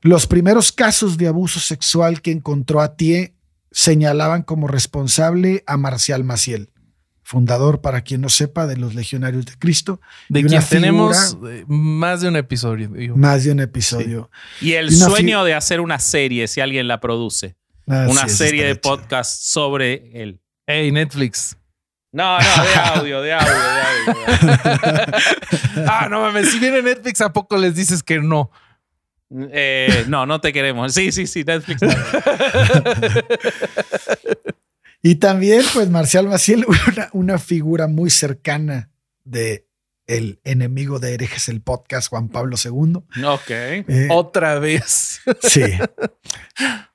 Los 0.00 0.26
primeros 0.26 0.72
casos 0.72 1.18
de 1.18 1.26
abuso 1.26 1.60
sexual 1.60 2.22
que 2.22 2.30
encontró 2.30 2.80
a 2.80 2.94
Tie 2.96 3.34
señalaban 3.70 4.42
como 4.42 4.66
responsable 4.68 5.62
a 5.66 5.76
Marcial 5.76 6.24
Maciel, 6.24 6.70
fundador, 7.22 7.80
para 7.80 8.00
quien 8.02 8.20
no 8.22 8.28
sepa, 8.28 8.66
de 8.66 8.76
los 8.76 8.94
Legionarios 8.94 9.44
de 9.46 9.52
Cristo. 9.58 10.00
De 10.28 10.44
quien 10.44 10.62
tenemos 10.68 11.34
figura- 11.34 11.54
eh, 11.54 11.64
más 11.68 12.20
de 12.22 12.28
un 12.28 12.36
episodio. 12.36 12.88
digo. 12.88 13.16
Más 13.16 13.44
de 13.44 13.52
un 13.52 13.60
episodio. 13.60 14.30
Y 14.60 14.72
el 14.72 14.88
Y 14.88 14.92
sueño 14.96 15.44
de 15.44 15.54
hacer 15.54 15.80
una 15.80 15.98
serie, 15.98 16.48
si 16.48 16.60
alguien 16.60 16.88
la 16.88 17.00
produce. 17.00 17.56
Así 17.86 18.10
una 18.12 18.28
serie 18.28 18.66
de 18.66 18.76
podcast 18.76 19.42
sobre 19.42 20.10
él. 20.22 20.40
Hey, 20.66 20.90
Netflix. 20.92 21.56
No, 22.12 22.38
no, 22.38 22.62
de 22.64 22.74
audio, 22.74 23.20
de 23.22 23.32
audio, 23.34 23.52
de 23.52 24.14
audio. 24.14 25.06
ah, 25.86 26.08
no 26.10 26.20
mames. 26.22 26.50
Si 26.50 26.58
viene 26.58 26.80
Netflix, 26.82 27.20
¿a 27.20 27.32
poco 27.32 27.56
les 27.58 27.74
dices 27.74 28.02
que 28.02 28.18
no? 28.18 28.50
Eh, 29.30 30.04
no, 30.08 30.26
no 30.26 30.40
te 30.40 30.52
queremos. 30.52 30.94
Sí, 30.94 31.12
sí, 31.12 31.26
sí, 31.26 31.44
Netflix. 31.44 31.80
Y 35.02 35.16
también, 35.16 35.62
pues, 35.72 35.88
Marcial 35.90 36.26
Maciel, 36.26 36.66
una, 36.88 37.10
una 37.12 37.38
figura 37.38 37.86
muy 37.86 38.10
cercana 38.10 38.90
de 39.24 39.66
el 40.06 40.40
enemigo 40.44 40.98
de 40.98 41.14
herejes, 41.14 41.48
el 41.48 41.60
podcast, 41.60 42.08
Juan 42.08 42.28
Pablo 42.28 42.56
II. 42.62 43.02
Ok. 43.24 43.50
Eh, 43.50 44.08
Otra 44.10 44.58
vez. 44.58 45.20
Sí. 45.42 45.62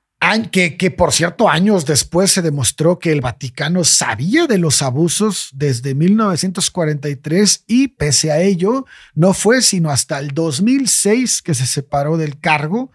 Que 0.50 0.90
por 0.90 1.12
cierto, 1.12 1.50
años 1.50 1.84
después 1.84 2.30
se 2.32 2.40
demostró 2.40 2.98
que 2.98 3.12
el 3.12 3.20
Vaticano 3.20 3.84
sabía 3.84 4.46
de 4.46 4.56
los 4.56 4.80
abusos 4.80 5.50
desde 5.52 5.94
1943 5.94 7.64
y 7.66 7.88
pese 7.88 8.32
a 8.32 8.40
ello, 8.40 8.86
no 9.14 9.34
fue 9.34 9.60
sino 9.60 9.90
hasta 9.90 10.18
el 10.18 10.28
2006 10.28 11.42
que 11.42 11.52
se 11.52 11.66
separó 11.66 12.16
del 12.16 12.40
cargo 12.40 12.90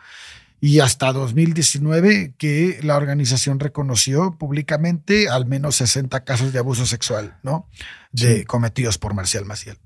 y 0.60 0.80
hasta 0.80 1.14
2019 1.14 2.34
que 2.38 2.80
la 2.82 2.98
organización 2.98 3.60
reconoció 3.60 4.36
públicamente 4.38 5.30
al 5.30 5.46
menos 5.46 5.76
60 5.76 6.24
casos 6.24 6.52
de 6.52 6.60
abuso 6.60 6.88
sexual, 6.88 7.38
¿no? 7.44 7.70
De, 8.12 8.44
cometidos 8.46 8.98
por 8.98 9.14
Marcial 9.14 9.46
Maciel. 9.46 9.78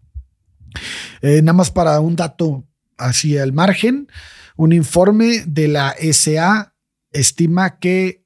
Eh, 1.21 1.41
nada 1.41 1.57
más 1.57 1.71
para 1.71 1.99
un 1.99 2.15
dato 2.15 2.63
así 2.97 3.37
al 3.37 3.51
margen, 3.51 4.07
un 4.55 4.71
informe 4.71 5.43
de 5.45 5.67
la 5.67 5.93
SA 6.13 6.72
estima 7.13 7.79
que 7.79 8.23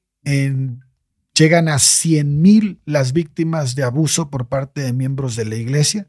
llegan 1.34 1.68
a 1.68 1.78
100 1.78 2.42
mil 2.42 2.80
las 2.84 3.12
víctimas 3.12 3.74
de 3.74 3.84
abuso 3.84 4.30
por 4.30 4.48
parte 4.48 4.82
de 4.82 4.92
miembros 4.92 5.36
de 5.36 5.44
la 5.44 5.56
iglesia. 5.56 6.08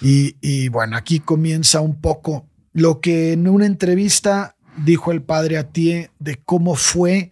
Y, 0.00 0.36
y 0.40 0.68
bueno, 0.68 0.96
aquí 0.96 1.20
comienza 1.20 1.80
un 1.80 2.00
poco 2.00 2.48
lo 2.72 3.00
que 3.00 3.32
en 3.32 3.48
una 3.48 3.66
entrevista 3.66 4.56
dijo 4.76 5.10
el 5.10 5.22
padre 5.22 5.56
Atie 5.56 6.10
de 6.18 6.36
cómo 6.36 6.76
fue 6.76 7.30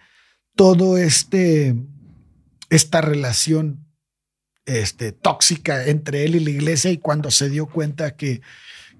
todo 0.57 0.97
este, 0.97 1.75
esta 2.71 3.01
relación 3.01 3.87
este, 4.67 5.13
tóxica 5.13 5.87
entre 5.87 6.25
él 6.25 6.37
y 6.37 6.41
la 6.41 6.51
iglesia 6.51 6.91
y 6.91 6.99
cuando 6.99 7.31
se 7.31 7.51
dio 7.51 7.67
cuenta 7.67 8.17
que 8.17 8.41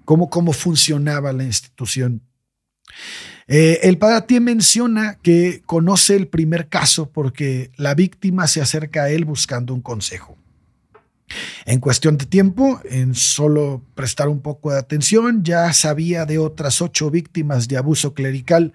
cómo, 0.03 0.29
cómo 0.29 0.53
funcionaba 0.53 1.33
la 1.33 1.43
institución. 1.43 2.21
Eh, 3.47 3.81
el 3.83 3.97
padre 3.97 4.39
menciona 4.39 5.19
que 5.21 5.61
conoce 5.65 6.15
el 6.15 6.27
primer 6.27 6.67
caso 6.67 7.11
porque 7.11 7.71
la 7.77 7.93
víctima 7.93 8.47
se 8.47 8.61
acerca 8.61 9.03
a 9.03 9.09
él 9.09 9.25
buscando 9.25 9.73
un 9.73 9.81
consejo. 9.81 10.37
En 11.65 11.79
cuestión 11.79 12.17
de 12.17 12.25
tiempo, 12.25 12.79
en 12.85 13.15
solo 13.15 13.81
prestar 13.95 14.29
un 14.29 14.41
poco 14.41 14.71
de 14.71 14.77
atención, 14.77 15.43
ya 15.43 15.73
sabía 15.73 16.25
de 16.25 16.37
otras 16.37 16.81
ocho 16.81 17.09
víctimas 17.09 17.67
de 17.67 17.77
abuso 17.77 18.13
clerical. 18.13 18.73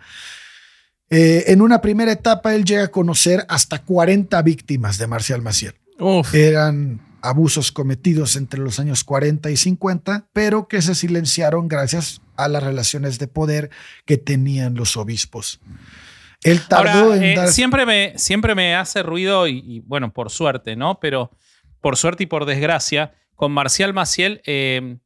Eh, 1.11 1.45
en 1.49 1.63
una 1.63 1.81
primera 1.81 2.13
etapa, 2.13 2.55
él 2.55 2.65
llega 2.65 2.85
a 2.85 2.91
conocer 2.91 3.45
hasta 3.49 3.83
40 3.83 4.41
víctimas 4.43 4.99
de 4.99 5.07
Marcial 5.07 5.43
Maciel. 5.43 5.75
Uf. 5.99 6.35
Eran 6.35 7.01
abusos 7.23 7.73
cometidos 7.73 8.37
entre 8.37 8.61
los 8.61 8.81
años 8.81 9.05
40 9.05 9.51
y 9.51 9.57
50, 9.57 10.29
pero 10.33 10.69
que 10.69 10.83
se 10.83 10.95
silenciaron 10.95 11.69
gracias 11.69 12.21
a 12.37 12.49
las 12.49 12.63
relaciones 12.63 13.19
de 13.19 13.29
poder 13.29 13.71
que 14.07 14.17
tenían 14.17 14.75
los 14.75 14.97
obispos. 14.97 15.61
Él 16.43 16.61
tardó 16.69 17.05
Ahora, 17.13 17.17
en 17.17 17.23
eh, 17.23 17.37
dar... 17.37 17.49
siempre, 17.49 17.85
me, 17.85 18.15
siempre 18.17 18.55
me 18.55 18.75
hace 18.75 19.03
ruido, 19.03 19.47
y, 19.47 19.59
y, 19.59 19.81
bueno, 19.81 20.13
por 20.13 20.31
suerte, 20.31 20.75
¿no? 20.75 20.99
Pero 21.01 21.31
por 21.81 21.97
suerte 21.97 22.25
y 22.25 22.27
por 22.27 22.47
desgracia, 22.47 23.15
con 23.35 23.53
Marcial 23.53 23.93
Maciel, 23.95 24.43
eh, 24.45 24.99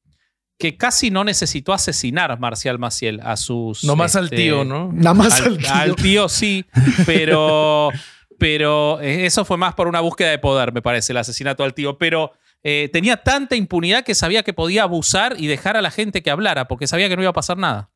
que 0.59 0.77
casi 0.77 1.11
no 1.11 1.25
necesitó 1.25 1.73
asesinar 1.73 2.39
Marcial 2.39 2.79
Maciel 2.79 3.21
a 3.23 3.37
sus. 3.37 3.85
Nomás 3.85 4.17
al 4.17 4.25
este, 4.25 4.37
tío, 4.37 4.65
¿no? 4.65 4.91
Nada 4.93 5.15
más 5.15 5.41
Al, 5.41 5.53
al 5.53 5.59
tío. 5.59 5.73
al 5.73 5.97
tío 5.97 6.29
sí, 6.29 6.65
pero, 7.07 7.91
pero 8.39 9.01
eh, 9.01 9.27
eso 9.27 9.45
fue 9.45 9.57
más 9.57 9.75
por 9.75 9.89
una 9.89 10.01
búsqueda 10.01 10.31
de 10.31 10.39
poder, 10.39 10.73
me 10.73 10.83
parece, 10.83 11.13
el 11.13 11.19
asesinato 11.19 11.65
al 11.65 11.75
tío. 11.75 11.99
Pero 11.99 12.33
eh, 12.63 12.89
tenía 12.93 13.19
tanta 13.19 13.57
impunidad 13.57 14.05
que 14.05 14.15
sabía 14.15 14.43
que 14.43 14.53
podía 14.53 14.85
abusar 14.85 15.37
y 15.39 15.47
dejar 15.47 15.77
a 15.77 15.83
la 15.83 15.91
gente 15.91 16.23
que 16.23 16.31
hablara, 16.31 16.67
porque 16.69 16.87
sabía 16.87 17.09
que 17.09 17.17
no 17.17 17.23
iba 17.23 17.31
a 17.31 17.35
pasar 17.35 17.59
nada. 17.59 17.91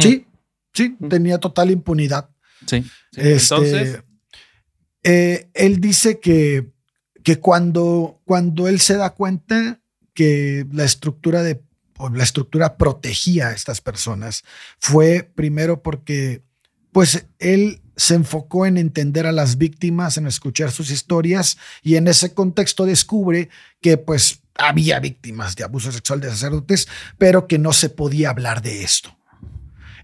Sí, 0.00 0.26
sí, 0.72 0.96
tenía 1.08 1.38
total 1.38 1.70
impunidad. 1.70 2.30
Sí. 2.66 2.84
Este, 3.16 3.54
Entonces, 3.54 4.02
eh, 5.02 5.48
él 5.54 5.80
dice 5.80 6.20
que, 6.20 6.72
que 7.22 7.36
cuando, 7.36 8.20
cuando 8.24 8.66
él 8.68 8.80
se 8.80 8.96
da 8.96 9.10
cuenta 9.10 9.80
que 10.14 10.66
la 10.72 10.84
estructura 10.84 11.42
de 11.42 11.62
o 11.98 12.08
la 12.08 12.24
estructura 12.24 12.76
protegía 12.76 13.48
a 13.48 13.52
estas 13.52 13.80
personas 13.80 14.44
fue 14.78 15.28
primero 15.34 15.82
porque 15.82 16.42
pues 16.92 17.26
él 17.38 17.82
se 17.98 18.14
enfocó 18.14 18.64
en 18.64 18.78
entender 18.78 19.26
a 19.26 19.32
las 19.32 19.58
víctimas, 19.58 20.16
en 20.16 20.28
escuchar 20.28 20.70
sus 20.70 20.90
historias 20.90 21.58
y 21.82 21.96
en 21.96 22.06
ese 22.06 22.32
contexto 22.32 22.86
descubre 22.86 23.50
que 23.80 23.98
pues 23.98 24.40
había 24.54 25.00
víctimas 25.00 25.56
de 25.56 25.64
abuso 25.64 25.90
sexual 25.90 26.20
de 26.20 26.30
sacerdotes, 26.30 26.88
pero 27.18 27.48
que 27.48 27.58
no 27.58 27.72
se 27.72 27.90
podía 27.90 28.30
hablar 28.30 28.62
de 28.62 28.84
esto. 28.84 29.17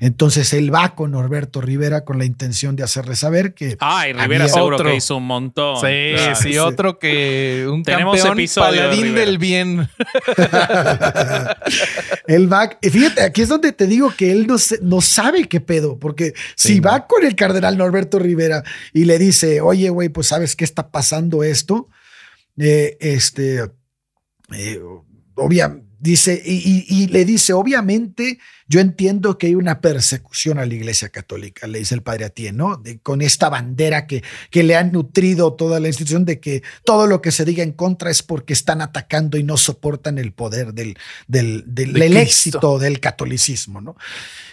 Entonces 0.01 0.53
él 0.53 0.75
va 0.75 0.95
con 0.95 1.13
Norberto 1.13 1.61
Rivera 1.61 2.05
con 2.05 2.19
la 2.19 2.25
intención 2.25 2.77
de 2.77 2.83
hacerle 2.83 3.17
saber 3.17 3.55
que 3.55 3.77
Ay, 3.81 4.13
Rivera 4.13 4.49
seguro 4.49 4.77
otro. 4.77 4.91
que 4.91 4.97
hizo 4.97 5.17
un 5.17 5.27
montón. 5.27 5.77
Sí, 5.77 6.13
Claro. 6.15 6.37
sí, 6.37 6.53
sí. 6.53 6.59
otro 6.59 6.99
que 6.99 7.67
un 7.71 7.83
Tenemos 7.83 8.17
campeón 8.17 8.39
episodio 8.39 8.73
de 8.73 8.79
paladín 8.81 9.03
Rivera. 9.05 9.25
del 9.27 9.39
bien. 9.39 9.89
él 12.27 12.53
va, 12.53 12.71
fíjate, 12.83 13.23
aquí 13.23 13.43
es 13.43 13.49
donde 13.49 13.73
te 13.73 13.87
digo 13.87 14.13
que 14.17 14.31
él 14.33 14.47
no, 14.47 14.59
se- 14.59 14.79
no 14.83 15.01
sabe 15.01 15.49
qué 15.49 15.61
pedo, 15.61 15.99
porque 15.99 16.35
si 16.57 16.81
va 16.81 17.07
con 17.07 17.25
el 17.25 17.35
cardenal 17.37 17.77
Norberto 17.77 18.19
Rivera 18.19 18.63
y 18.93 19.05
le 19.05 19.19
dice, 19.19 19.61
oye, 19.61 19.89
güey, 19.91 20.09
pues 20.09 20.29
sabes 20.29 20.57
qué 20.57 20.65
está 20.65 20.91
pasando 20.91 21.43
esto, 21.45 21.89
Eh, 22.57 22.97
este, 23.01 23.65
eh, 24.55 24.81
obvia- 25.35 25.77
dice, 26.05 26.41
y, 26.45 26.55
y- 26.89 27.03
y 27.03 27.07
le 27.09 27.25
dice, 27.25 27.53
obviamente, 27.55 28.39
yo 28.69 28.81
entiendo 28.81 29.37
que 29.39 29.47
hay 29.49 29.55
una 29.55 29.81
persecución 29.81 30.59
a 30.59 30.67
la 30.67 30.75
iglesia 30.75 31.09
católica, 31.09 31.67
le 31.67 31.79
dice 31.79 31.95
el 31.95 32.03
padre 32.03 32.27
Atién, 32.27 32.57
¿no? 32.57 32.77
De- 32.77 32.99
con 32.99 33.23
esta 33.23 33.49
bandera 33.49 34.07
que, 34.07 34.23
que 34.51 34.63
le 34.63 34.77
han 34.77 34.93
nutrido 34.93 35.55
toda 35.55 35.81
la 35.81 35.89
institución 35.89 36.25
de 36.25 36.41
que 36.41 36.63
todo 36.85 37.07
lo 37.07 37.21
que 37.23 37.33
se 37.33 37.45
diga 37.45 37.63
en 37.63 37.73
contra 37.73 38.11
es 38.11 38.23
porque 38.23 38.53
están 38.53 38.81
atacando 38.83 39.39
y 39.39 39.43
no 39.43 39.57
soportan 39.57 40.19
el 40.19 40.33
poder 40.33 40.75
del, 40.75 40.97
del, 41.27 41.65
del- 41.67 41.93
De 41.95 42.01
del 42.01 42.13
Cristo. 42.13 42.21
éxito 42.21 42.79
del 42.79 43.01
catolicismo, 43.01 43.81
¿no? 43.81 43.97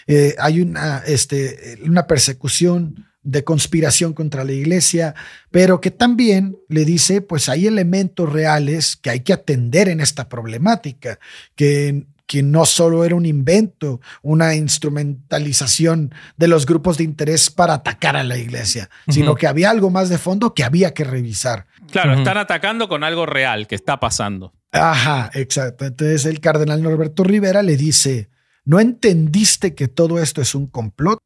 Eh, 0.07 0.35
hay 0.39 0.61
una, 0.61 0.99
este, 1.05 1.77
una 1.85 2.07
persecución 2.07 3.05
de 3.24 3.43
conspiración 3.43 4.13
contra 4.13 4.43
la 4.43 4.51
iglesia, 4.51 5.13
pero 5.51 5.80
que 5.80 5.91
también 5.91 6.57
le 6.69 6.86
dice, 6.86 7.22
pues 7.22 7.49
hay 7.49 7.67
elementos 7.67 8.32
reales 8.32 8.95
que 8.95 9.09
hay 9.11 9.19
que 9.22 9.34
atender 9.34 9.89
en 9.89 10.01
esta 10.01 10.28
problemática, 10.28 11.19
que, 11.55 12.05
que 12.26 12.41
no 12.41 12.65
solo 12.65 13.05
era 13.05 13.15
un 13.15 13.26
invento, 13.26 14.01
una 14.22 14.55
instrumentalización 14.55 16.15
de 16.38 16.47
los 16.47 16.65
grupos 16.65 16.97
de 16.97 17.03
interés 17.03 17.49
para 17.49 17.76
atacar 17.76 18.15
a 18.15 18.24
la 18.24 18.38
iglesia, 18.38 18.89
sino 19.07 19.36
que 19.36 19.47
había 19.47 19.69
algo 19.69 19.89
más 19.89 20.09
de 20.09 20.17
fondo 20.17 20.53
que 20.53 20.63
había 20.63 20.93
que 20.93 21.03
revisar. 21.03 21.67
Claro, 21.91 22.13
están 22.13 22.38
atacando 22.38 22.88
con 22.88 23.03
algo 23.03 23.26
real 23.26 23.67
que 23.67 23.76
está 23.76 23.99
pasando. 23.99 24.53
Ajá, 24.72 25.30
exacto. 25.34 25.86
Entonces 25.86 26.26
el 26.26 26.39
cardenal 26.39 26.82
Norberto 26.82 27.24
Rivera 27.24 27.61
le 27.61 27.76
dice, 27.76 28.30
¿no 28.63 28.80
entendiste 28.80 29.76
que 29.76 29.88
todo 29.88 30.19
esto 30.19 30.41
es 30.41 30.55
un 30.55 30.67
complot? 30.67 31.19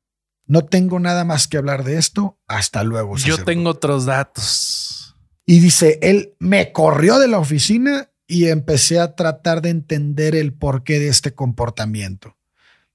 No 0.48 0.66
tengo 0.66 1.00
nada 1.00 1.24
más 1.26 1.48
que 1.48 1.58
hablar 1.58 1.84
de 1.84 1.98
esto. 1.98 2.39
Hasta 2.48 2.84
luego. 2.84 3.16
Yo 3.16 3.22
sacerdote". 3.22 3.46
tengo 3.46 3.70
otros 3.70 4.06
datos. 4.06 5.16
Y 5.46 5.60
dice, 5.60 6.00
él 6.02 6.34
me 6.39 6.72
corrió 6.72 7.20
de 7.20 7.28
la 7.28 7.39
oficina 7.39 8.10
y 8.28 8.48
empecé 8.48 9.00
a 9.00 9.16
tratar 9.16 9.62
de 9.62 9.70
entender 9.70 10.36
el 10.36 10.54
porqué 10.54 11.00
de 11.00 11.10
este 11.10 11.34
comportamiento. 11.34 12.36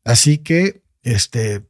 Así 0.04 0.38
que, 0.38 0.82
este, 1.02 1.66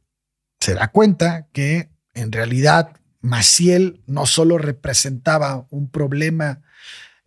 se 0.59 0.73
da 0.73 0.89
cuenta 0.89 1.47
que 1.51 1.89
en 2.13 2.31
realidad 2.31 2.93
Maciel 3.21 4.01
no 4.07 4.25
solo 4.25 4.57
representaba 4.57 5.67
un 5.69 5.89
problema 5.89 6.61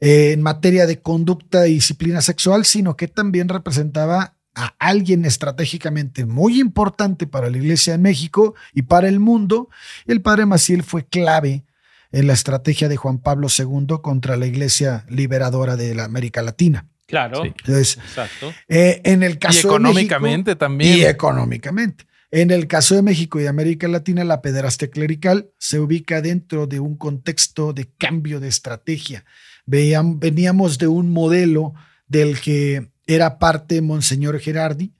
eh, 0.01 0.33
en 0.33 0.43
materia 0.43 0.87
de 0.87 1.01
conducta 1.01 1.69
y 1.69 1.75
disciplina 1.75 2.21
sexual, 2.21 2.65
sino 2.65 2.97
que 2.97 3.09
también 3.09 3.49
representaba 3.49 4.34
a 4.55 4.75
alguien 4.79 5.25
estratégicamente 5.25 6.27
muy 6.27 6.61
importante 6.61 7.27
para 7.27 7.51
la 7.51 7.59
Iglesia 7.59 7.95
en 7.95 8.03
México 8.03 8.55
y 8.73 8.83
para 8.83 9.09
el 9.09 9.21
mundo. 9.21 9.69
El 10.07 10.21
padre 10.23 10.47
Maciel 10.47 10.83
fue 10.83 11.07
clave 11.07 11.65
en 12.13 12.27
la 12.29 12.33
estrategia 12.33 12.89
de 12.89 12.97
Juan 12.97 13.19
Pablo 13.19 13.49
II 13.57 13.97
contra 14.03 14.37
la 14.37 14.47
Iglesia 14.47 15.05
liberadora 15.09 15.77
de 15.77 15.95
la 15.95 16.05
América 16.05 16.43
Latina. 16.43 16.87
Claro. 17.07 17.43
Sí. 17.43 17.49
Entonces, 17.59 17.99
Exacto. 17.99 18.53
eh, 18.69 19.01
en 19.05 19.23
el 19.23 19.39
caso 19.39 19.59
y 19.59 19.63
de 19.63 19.69
económicamente 19.69 20.51
México- 20.53 20.59
también. 20.59 20.99
y 20.99 21.03
económicamente. 21.05 22.07
En 22.31 22.51
el 22.51 22.67
caso 22.67 22.95
de 22.97 23.03
México 23.03 23.39
y 23.39 23.43
de 23.45 23.49
América 23.49 23.87
Latina, 23.89 24.25
la 24.25 24.43
pederastia 24.43 24.89
clerical 24.91 25.51
se 25.59 25.79
ubica 25.79 26.21
dentro 26.21 26.67
de 26.67 26.81
un 26.81 26.97
contexto 26.97 27.73
de 27.73 27.91
cambio 27.99 28.41
de 28.41 28.49
estrategia. 28.49 29.25
Veían, 29.67 30.19
veníamos 30.19 30.79
de 30.79 30.89
un 30.89 31.11
modelo 31.13 31.75
del 32.09 32.41
que 32.41 32.91
era 33.07 33.39
parte 33.39 33.81
Monseñor 33.83 34.39
Gerardi, 34.41 34.93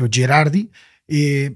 o 0.00 0.06
Gerardi, 0.10 0.70
eh, 1.08 1.54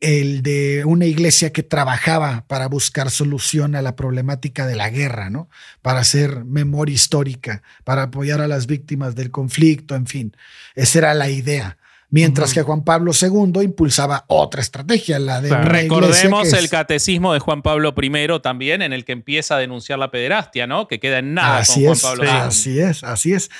el 0.00 0.42
de 0.42 0.84
una 0.84 1.06
iglesia 1.06 1.50
que 1.52 1.62
trabajaba 1.62 2.44
para 2.46 2.66
buscar 2.68 3.10
solución 3.10 3.74
a 3.74 3.80
la 3.82 3.96
problemática 3.96 4.66
de 4.66 4.76
la 4.76 4.90
guerra, 4.90 5.30
¿no? 5.30 5.48
Para 5.80 6.00
hacer 6.00 6.44
memoria 6.44 6.94
histórica, 6.94 7.62
para 7.84 8.02
apoyar 8.04 8.40
a 8.42 8.48
las 8.48 8.66
víctimas 8.66 9.14
del 9.14 9.30
conflicto, 9.30 9.94
en 9.94 10.06
fin. 10.06 10.36
Esa 10.74 10.98
era 10.98 11.14
la 11.14 11.30
idea. 11.30 11.78
Mientras 12.10 12.52
que 12.52 12.62
Juan 12.62 12.84
Pablo 12.84 13.12
II 13.18 13.62
impulsaba 13.64 14.24
otra 14.28 14.60
estrategia, 14.60 15.18
la 15.18 15.40
de 15.40 15.48
Claro. 15.48 15.68
Recordemos 15.70 16.52
el 16.52 16.66
es- 16.66 16.70
catecismo 16.70 17.32
de 17.32 17.40
Juan 17.40 17.62
Pablo 17.62 17.94
I 18.00 18.40
también, 18.42 18.82
en 18.82 18.92
el 18.92 19.04
que 19.04 19.12
empieza 19.12 19.56
a 19.56 19.58
denunciar 19.58 19.98
la 19.98 20.10
pederastia, 20.10 20.66
¿no? 20.66 20.86
Que 20.86 21.00
queda 21.00 21.18
en 21.18 21.34
nada 21.34 21.58
así 21.58 21.84
con 21.84 21.84
Juan 21.84 21.92
es, 21.94 22.02
Pablo. 22.02 22.24
II. 22.24 22.30
así 22.30 22.78
es, 22.78 23.02
así 23.04 23.32
es. 23.32 23.50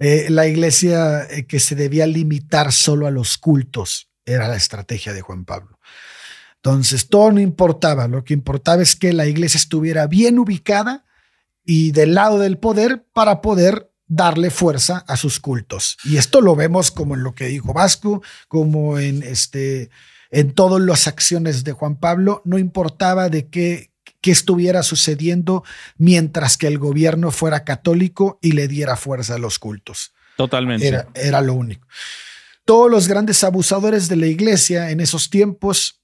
Eh, 0.00 0.28
la 0.30 0.46
iglesia 0.46 1.26
eh, 1.30 1.46
que 1.46 1.60
se 1.60 1.74
debía 1.74 2.06
limitar 2.06 2.72
solo 2.72 3.06
a 3.06 3.10
los 3.10 3.36
cultos 3.36 4.08
era 4.24 4.48
la 4.48 4.56
estrategia 4.56 5.12
de 5.12 5.20
Juan 5.20 5.44
Pablo. 5.44 5.78
Entonces, 6.56 7.08
todo 7.08 7.32
no 7.32 7.40
importaba, 7.40 8.08
lo 8.08 8.24
que 8.24 8.34
importaba 8.34 8.82
es 8.82 8.96
que 8.96 9.12
la 9.12 9.26
iglesia 9.26 9.58
estuviera 9.58 10.06
bien 10.06 10.38
ubicada 10.38 11.04
y 11.64 11.92
del 11.92 12.14
lado 12.14 12.38
del 12.38 12.58
poder 12.58 13.04
para 13.12 13.40
poder 13.42 13.92
darle 14.06 14.50
fuerza 14.50 15.04
a 15.06 15.16
sus 15.16 15.38
cultos. 15.38 15.98
Y 16.04 16.16
esto 16.16 16.40
lo 16.40 16.56
vemos 16.56 16.90
como 16.90 17.14
en 17.14 17.22
lo 17.22 17.34
que 17.34 17.46
dijo 17.46 17.72
Vasco, 17.72 18.22
como 18.48 18.98
en 18.98 19.22
este 19.22 19.90
en 20.30 20.52
todas 20.52 20.80
las 20.80 21.08
acciones 21.08 21.64
de 21.64 21.72
Juan 21.72 21.96
Pablo, 21.96 22.40
no 22.44 22.58
importaba 22.58 23.28
de 23.28 23.48
qué, 23.48 23.89
qué 24.20 24.30
estuviera 24.30 24.82
sucediendo 24.82 25.64
mientras 25.96 26.56
que 26.56 26.66
el 26.66 26.78
gobierno 26.78 27.30
fuera 27.30 27.64
católico 27.64 28.38
y 28.42 28.52
le 28.52 28.68
diera 28.68 28.96
fuerza 28.96 29.34
a 29.34 29.38
los 29.38 29.58
cultos. 29.58 30.12
Totalmente. 30.36 30.86
Era, 30.86 31.08
era 31.14 31.40
lo 31.40 31.54
único. 31.54 31.86
Todos 32.64 32.90
los 32.90 33.08
grandes 33.08 33.42
abusadores 33.44 34.08
de 34.08 34.16
la 34.16 34.26
iglesia 34.26 34.90
en 34.90 35.00
esos 35.00 35.30
tiempos 35.30 36.00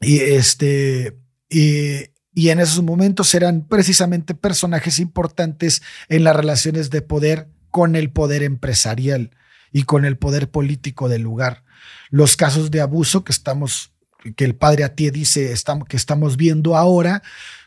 y 0.00 0.18
este 0.18 1.18
y, 1.48 2.10
y 2.34 2.50
en 2.50 2.60
esos 2.60 2.82
momentos 2.82 3.34
eran 3.34 3.66
precisamente 3.66 4.34
personajes 4.34 4.98
importantes 4.98 5.82
en 6.08 6.24
las 6.24 6.36
relaciones 6.36 6.90
de 6.90 7.02
poder 7.02 7.48
con 7.70 7.96
el 7.96 8.10
poder 8.10 8.42
empresarial 8.42 9.30
y 9.72 9.82
con 9.82 10.04
el 10.04 10.16
poder 10.16 10.50
político 10.50 11.08
del 11.08 11.22
lugar. 11.22 11.64
Los 12.10 12.36
casos 12.36 12.70
de 12.70 12.80
abuso 12.80 13.24
que 13.24 13.32
estamos 13.32 13.92
que 14.34 14.44
el 14.44 14.54
padre 14.54 14.84
Atié 14.84 15.10
dice 15.10 15.54
que 15.88 15.96
estamos 15.96 16.36
viendo 16.36 16.76
ahora 16.76 17.22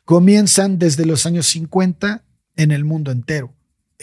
comienzan 0.05 0.80
desde 0.80 1.05
los 1.05 1.26
años 1.26 1.47
50 1.47 2.24
en 2.55 2.72
el 2.72 2.84
mundo 2.86 3.12
entero 3.12 3.53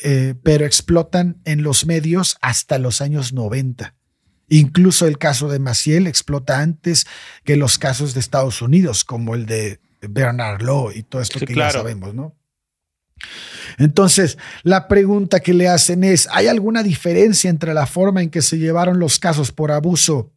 eh, 0.02 0.34
pero 0.42 0.64
explotan 0.64 1.40
en 1.44 1.62
los 1.62 1.86
medios 1.86 2.36
hasta 2.40 2.78
los 2.78 3.00
años 3.00 3.32
90. 3.32 3.94
Incluso 4.48 5.06
el 5.06 5.18
caso 5.18 5.48
de 5.48 5.58
Maciel 5.58 6.06
explota 6.06 6.60
antes 6.60 7.06
que 7.44 7.56
los 7.56 7.78
casos 7.78 8.14
de 8.14 8.20
Estados 8.20 8.62
Unidos, 8.62 9.04
como 9.04 9.34
el 9.34 9.46
de 9.46 9.80
Bernard 10.00 10.62
Law 10.62 10.92
y 10.92 11.02
todo 11.02 11.20
esto 11.20 11.38
Sí, 11.38 11.46
que 11.46 11.54
claro. 11.54 11.72
ya 11.72 11.78
sabemos, 11.80 12.14
¿no? 12.14 12.36
Entonces, 13.78 14.38
la 14.62 14.86
pregunta 14.86 15.40
que 15.40 15.52
le 15.52 15.68
hacen 15.68 16.04
es, 16.04 16.28
¿hay 16.30 16.46
alguna 16.46 16.84
diferencia 16.84 17.50
entre 17.50 17.74
la 17.74 17.86
forma 17.86 18.22
en 18.22 18.30
que 18.30 18.42
se 18.42 18.58
llevaron 18.58 19.00
los 19.00 19.18
casos 19.18 19.50
por 19.50 19.72
abuso 19.72 20.32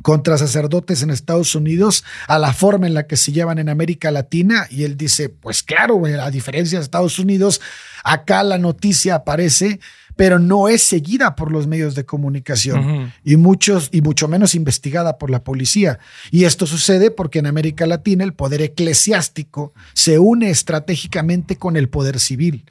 contra 0.00 0.38
sacerdotes 0.38 1.02
en 1.02 1.10
Estados 1.10 1.54
Unidos 1.54 2.04
a 2.26 2.38
la 2.38 2.52
forma 2.52 2.86
en 2.86 2.94
la 2.94 3.06
que 3.06 3.16
se 3.16 3.32
llevan 3.32 3.58
en 3.58 3.68
América 3.68 4.10
Latina? 4.10 4.66
Y 4.70 4.84
él 4.84 4.96
dice, 4.96 5.28
pues 5.28 5.62
claro, 5.62 6.00
la 6.04 6.30
diferencia 6.30 6.78
de 6.78 6.84
Estados 6.84 7.18
Unidos, 7.18 7.60
acá 8.04 8.42
la 8.42 8.58
noticia 8.58 9.16
aparece, 9.16 9.80
pero 10.16 10.38
no 10.38 10.68
es 10.68 10.82
seguida 10.82 11.34
por 11.34 11.50
los 11.50 11.66
medios 11.66 11.94
de 11.94 12.04
comunicación 12.04 13.12
y 13.24 13.36
muchos 13.36 13.88
y 13.92 14.02
mucho 14.02 14.28
menos 14.28 14.54
investigada 14.54 15.18
por 15.18 15.30
la 15.30 15.42
policía. 15.42 15.98
Y 16.30 16.44
esto 16.44 16.66
sucede 16.66 17.10
porque 17.10 17.38
en 17.38 17.46
América 17.46 17.86
Latina 17.86 18.24
el 18.24 18.34
poder 18.34 18.62
eclesiástico 18.62 19.72
se 19.94 20.18
une 20.18 20.50
estratégicamente 20.50 21.56
con 21.56 21.76
el 21.76 21.88
poder 21.88 22.20
civil, 22.20 22.64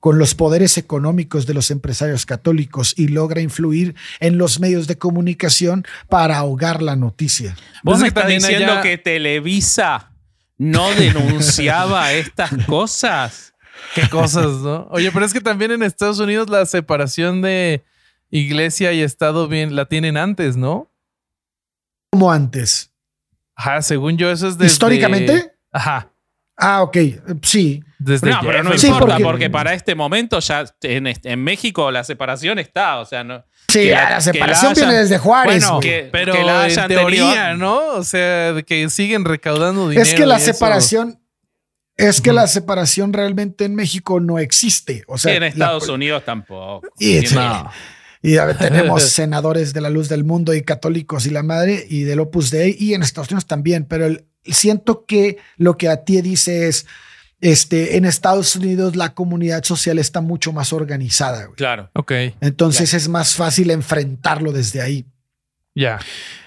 con 0.00 0.18
los 0.18 0.34
poderes 0.34 0.78
económicos 0.78 1.46
de 1.46 1.52
los 1.54 1.70
empresarios 1.70 2.24
católicos 2.26 2.94
y 2.96 3.08
logra 3.08 3.40
influir 3.42 3.94
en 4.18 4.38
los 4.38 4.58
medios 4.58 4.86
de 4.86 4.96
comunicación 4.98 5.84
para 6.08 6.38
ahogar 6.38 6.80
la 6.82 6.96
noticia. 6.96 7.54
Vos 7.82 8.00
me 8.00 8.08
estás 8.08 8.26
diciendo 8.26 8.72
allá- 8.72 8.80
que 8.82 8.96
Televisa 8.98 10.10
no 10.56 10.90
denunciaba 10.94 12.12
estas 12.14 12.50
cosas. 12.66 13.52
Qué 13.94 14.08
cosas, 14.08 14.46
¿no? 14.62 14.88
Oye, 14.90 15.10
pero 15.12 15.24
es 15.24 15.32
que 15.32 15.40
también 15.40 15.70
en 15.70 15.82
Estados 15.82 16.18
Unidos 16.18 16.48
la 16.50 16.64
separación 16.66 17.42
de 17.42 17.84
iglesia 18.30 18.92
y 18.92 19.02
Estado 19.02 19.48
bien 19.48 19.74
la 19.76 19.86
tienen 19.86 20.16
antes, 20.16 20.56
¿no? 20.56 20.90
Como 22.10 22.30
antes. 22.32 22.90
Ajá, 23.54 23.82
según 23.82 24.16
yo, 24.16 24.30
eso 24.30 24.48
es 24.48 24.56
desde... 24.56 24.72
¿Históricamente? 24.72 25.52
Ajá. 25.72 26.10
Ah, 26.56 26.82
ok, 26.82 26.96
sí. 27.42 27.82
Desde 28.02 28.30
No, 28.30 28.40
pero 28.42 28.62
no 28.62 28.78
Sí, 28.78 28.86
importa, 28.86 29.06
porque, 29.08 29.22
porque- 29.24 29.50
para 29.50 29.74
este 29.74 29.94
momento 29.94 30.40
ya 30.40 30.64
en, 30.82 31.06
en 31.06 31.44
México 31.44 31.90
la 31.90 32.02
separación 32.02 32.58
está. 32.58 32.98
O 32.98 33.04
sea, 33.04 33.22
no. 33.22 33.44
Sí, 33.68 33.80
que 33.82 33.90
la, 33.90 34.20
separación 34.22 34.64
la 34.64 34.70
hayan- 34.70 34.88
viene 34.88 35.00
desde 35.02 35.18
Juárez. 35.18 35.62
Bueno, 35.64 35.80
que- 35.80 36.08
Pero 36.10 36.32
que 36.32 36.42
la 36.42 36.64
en 36.64 36.70
hayan 36.70 36.88
teoría, 36.88 37.32
tenido- 37.50 37.56
¿no? 37.58 37.78
O 37.96 38.02
sea, 38.02 38.54
que 38.66 38.88
siguen 38.88 39.26
recaudando 39.26 39.88
dinero. 39.90 40.08
es 40.08 40.14
que 40.14 40.24
la 40.24 40.36
eso. 40.38 40.46
separación, 40.52 41.20
es 41.98 42.22
que 42.22 42.32
la 42.32 42.46
separación 42.46 43.12
realmente 43.12 43.66
en 43.66 43.74
México 43.74 44.18
no 44.18 44.38
existe. 44.38 45.04
O 45.06 45.18
sea, 45.18 45.32
Sí, 45.32 45.36
en 45.36 45.42
la- 45.42 45.48
Estados 45.48 45.88
Unidos 45.90 46.24
tampoco. 46.24 46.86
Y- 46.98 47.20
Tiene- 47.20 47.34
No. 47.34 47.70
Y 48.22 48.36
a 48.38 48.44
ver, 48.46 48.56
tenemos 48.56 49.02
senadores 49.10 49.72
de 49.74 49.80
la 49.82 49.90
luz 49.90 50.08
del 50.08 50.24
mundo 50.24 50.54
y 50.54 50.62
católicos 50.62 51.26
y 51.26 51.30
la 51.30 51.42
madre 51.42 51.86
y 51.88 52.02
del 52.04 52.20
Opus 52.20 52.50
Dei 52.50 52.76
y 52.78 52.94
en 52.94 53.02
Estados 53.02 53.28
Unidos 53.30 53.46
también, 53.46 53.84
pero 53.84 54.06
el- 54.06 54.26
siento 54.44 55.04
que 55.06 55.36
lo 55.58 55.76
que 55.76 55.88
a 55.90 56.02
ti 56.04 56.20
dice 56.22 56.68
es, 56.68 56.86
este, 57.40 57.96
en 57.96 58.04
Estados 58.04 58.56
Unidos 58.56 58.96
la 58.96 59.14
comunidad 59.14 59.64
social 59.64 59.98
está 59.98 60.20
mucho 60.20 60.52
más 60.52 60.72
organizada. 60.72 61.44
güey. 61.44 61.56
Claro. 61.56 61.90
Ok, 61.94 62.12
Entonces 62.40 62.94
es 62.94 63.08
más 63.08 63.34
fácil 63.34 63.70
enfrentarlo 63.70 64.52
desde 64.52 64.80
ahí. 64.82 65.06
ya. 65.74 65.98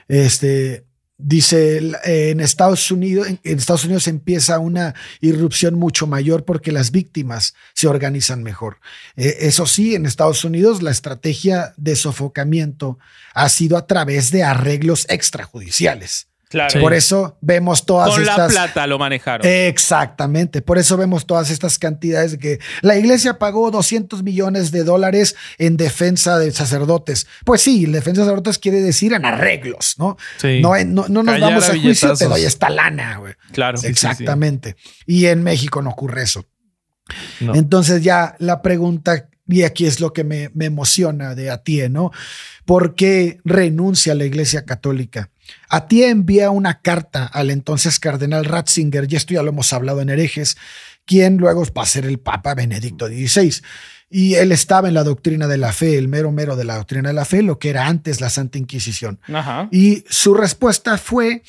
Este 0.07 0.85
dice 1.17 1.77
eh, 2.03 2.31
en 2.31 2.41
Estados 2.41 2.91
Unidos, 2.91 3.27
en, 3.27 3.39
en 3.43 3.57
Estados 3.57 3.85
Unidos 3.85 4.07
empieza 4.07 4.59
una 4.59 4.93
irrupción 5.21 5.75
mucho 5.75 6.05
mayor 6.07 6.43
porque 6.43 6.71
las 6.71 6.91
víctimas 6.91 7.53
se 7.73 7.87
organizan 7.87 8.43
mejor. 8.43 8.79
Eh, 9.15 9.37
eso 9.41 9.65
sí, 9.65 9.95
en 9.95 10.05
Estados 10.05 10.43
Unidos 10.43 10.81
la 10.83 10.91
estrategia 10.91 11.73
de 11.77 11.95
sofocamiento 11.95 12.99
ha 13.33 13.47
sido 13.49 13.77
a 13.77 13.87
través 13.87 14.31
de 14.31 14.43
arreglos 14.43 15.05
extrajudiciales. 15.09 16.27
Claro. 16.53 16.69
Sí. 16.69 16.77
Por 16.77 16.93
eso 16.93 17.35
vemos 17.41 17.83
todas 17.83 18.11
Con 18.11 18.23
la 18.23 18.33
estas 18.33 18.51
plata 18.51 18.85
lo 18.85 18.99
manejaron. 18.99 19.47
Exactamente, 19.47 20.61
por 20.61 20.77
eso 20.77 20.97
vemos 20.97 21.25
todas 21.25 21.49
estas 21.49 21.79
cantidades 21.79 22.33
de 22.33 22.37
que 22.37 22.59
la 22.81 22.95
iglesia 22.95 23.39
pagó 23.39 23.71
200 23.71 24.21
millones 24.21 24.71
de 24.71 24.83
dólares 24.83 25.35
en 25.57 25.77
defensa 25.77 26.37
de 26.37 26.51
sacerdotes. 26.51 27.25
Pues 27.43 27.63
sí, 27.63 27.87
defensa 27.87 28.21
de 28.21 28.27
sacerdotes 28.27 28.59
quiere 28.59 28.81
decir 28.81 29.13
en 29.13 29.25
arreglos, 29.25 29.95
¿no? 29.97 30.15
Sí. 30.37 30.61
No, 30.61 30.75
no, 30.85 31.07
no 31.07 31.23
nos 31.23 31.33
Callar 31.33 31.49
vamos 31.49 31.69
a 31.69 31.71
a 31.71 31.79
juicio, 31.79 32.13
te 32.13 32.27
doy 32.27 32.43
esta 32.43 32.69
lana, 32.69 33.17
güey. 33.17 33.33
claro. 33.51 33.79
sí, 33.79 33.87
Exactamente. 33.87 34.75
Y 35.07 35.25
en 35.25 35.41
México 35.41 35.81
no 35.81 35.89
ocurre 35.89 36.21
eso. 36.21 36.45
No. 37.39 37.55
Entonces 37.55 38.03
ya 38.03 38.35
la 38.37 38.61
pregunta, 38.61 39.27
y 39.47 39.63
aquí 39.63 39.87
es 39.87 39.99
lo 39.99 40.13
que 40.13 40.23
me, 40.23 40.51
me 40.53 40.65
emociona 40.65 41.33
de 41.33 41.49
Atie, 41.49 41.89
¿no? 41.89 42.11
¿Por 42.65 42.93
qué 42.93 43.39
renuncia 43.43 44.13
a 44.13 44.15
la 44.15 44.25
Iglesia 44.25 44.65
Católica? 44.65 45.31
Atie 45.69 46.09
envía 46.09 46.51
una 46.51 46.81
carta 46.81 47.25
al 47.25 47.49
entonces 47.49 47.99
cardenal 47.99 48.45
Ratzinger, 48.45 49.07
y 49.09 49.15
esto 49.15 49.33
ya 49.33 49.43
lo 49.43 49.49
hemos 49.49 49.73
hablado 49.73 50.01
en 50.01 50.09
herejes, 50.09 50.57
quien 51.05 51.37
luego 51.37 51.65
va 51.77 51.83
a 51.83 51.87
ser 51.87 52.05
el 52.05 52.19
Papa 52.19 52.53
Benedicto 52.53 53.07
XVI. 53.07 53.61
Y 54.09 54.35
él 54.35 54.51
estaba 54.51 54.87
en 54.87 54.93
la 54.93 55.03
doctrina 55.03 55.47
de 55.47 55.57
la 55.57 55.73
fe, 55.73 55.97
el 55.97 56.07
mero 56.07 56.31
mero 56.31 56.55
de 56.55 56.65
la 56.65 56.75
doctrina 56.75 57.09
de 57.09 57.15
la 57.15 57.25
fe, 57.25 57.41
lo 57.41 57.57
que 57.57 57.69
era 57.69 57.87
antes 57.87 58.21
la 58.21 58.29
Santa 58.29 58.59
Inquisición. 58.59 59.19
Ajá. 59.33 59.67
Y 59.71 60.03
su 60.07 60.35
respuesta 60.35 60.97
fue 60.99 61.41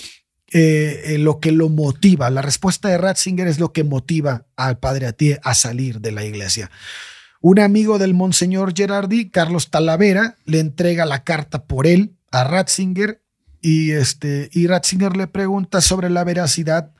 eh, 0.52 1.02
eh, 1.06 1.18
lo 1.18 1.40
que 1.40 1.52
lo 1.52 1.68
motiva. 1.68 2.30
La 2.30 2.40
respuesta 2.40 2.88
de 2.88 2.96
Ratzinger 2.96 3.48
es 3.48 3.58
lo 3.58 3.72
que 3.72 3.84
motiva 3.84 4.46
al 4.56 4.78
padre 4.78 5.06
Atie 5.06 5.40
a 5.42 5.52
salir 5.52 6.00
de 6.00 6.12
la 6.12 6.24
iglesia. 6.24 6.70
Un 7.40 7.58
amigo 7.58 7.98
del 7.98 8.14
Monseñor 8.14 8.72
Gerardi, 8.74 9.28
Carlos 9.28 9.70
Talavera, 9.70 10.36
le 10.46 10.60
entrega 10.60 11.04
la 11.04 11.24
carta 11.24 11.64
por 11.64 11.86
él 11.86 12.14
a 12.30 12.44
Ratzinger 12.44 13.20
y, 13.64 13.92
este, 13.92 14.50
y 14.52 14.66
Ratzinger 14.66 15.16
le 15.16 15.26
pregunta 15.26 15.80
sobre 15.80 16.10
la 16.10 16.22
veracidad 16.22 16.90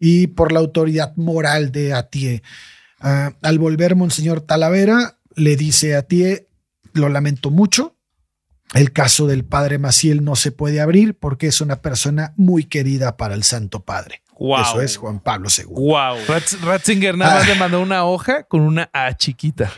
y 0.00 0.26
por 0.26 0.50
la 0.52 0.58
autoridad 0.58 1.14
moral 1.16 1.70
de 1.70 1.94
Atie. 1.94 2.42
Ah, 3.00 3.32
al 3.42 3.58
volver 3.60 3.94
Monseñor 3.94 4.40
Talavera, 4.40 5.18
le 5.36 5.54
dice 5.56 5.94
a 5.94 6.00
Atie, 6.00 6.48
lo 6.92 7.08
lamento 7.08 7.50
mucho, 7.50 7.94
el 8.74 8.92
caso 8.92 9.28
del 9.28 9.44
padre 9.44 9.78
Maciel 9.78 10.24
no 10.24 10.34
se 10.34 10.50
puede 10.50 10.80
abrir 10.80 11.14
porque 11.16 11.46
es 11.46 11.60
una 11.60 11.80
persona 11.80 12.34
muy 12.36 12.64
querida 12.64 13.16
para 13.16 13.34
el 13.34 13.44
Santo 13.44 13.84
Padre. 13.84 14.22
Wow. 14.40 14.60
Eso 14.62 14.80
es 14.82 14.96
Juan 14.96 15.20
Pablo 15.20 15.48
II. 15.56 15.64
Wow. 15.68 16.16
Ratz- 16.26 16.60
Ratzinger 16.62 17.16
nada 17.16 17.36
más 17.36 17.44
Ah. 17.44 17.46
le 17.46 17.54
mandó 17.54 17.80
una 17.80 18.04
hoja 18.04 18.42
con 18.44 18.60
una 18.62 18.90
A 18.92 19.16
chiquita. 19.16 19.70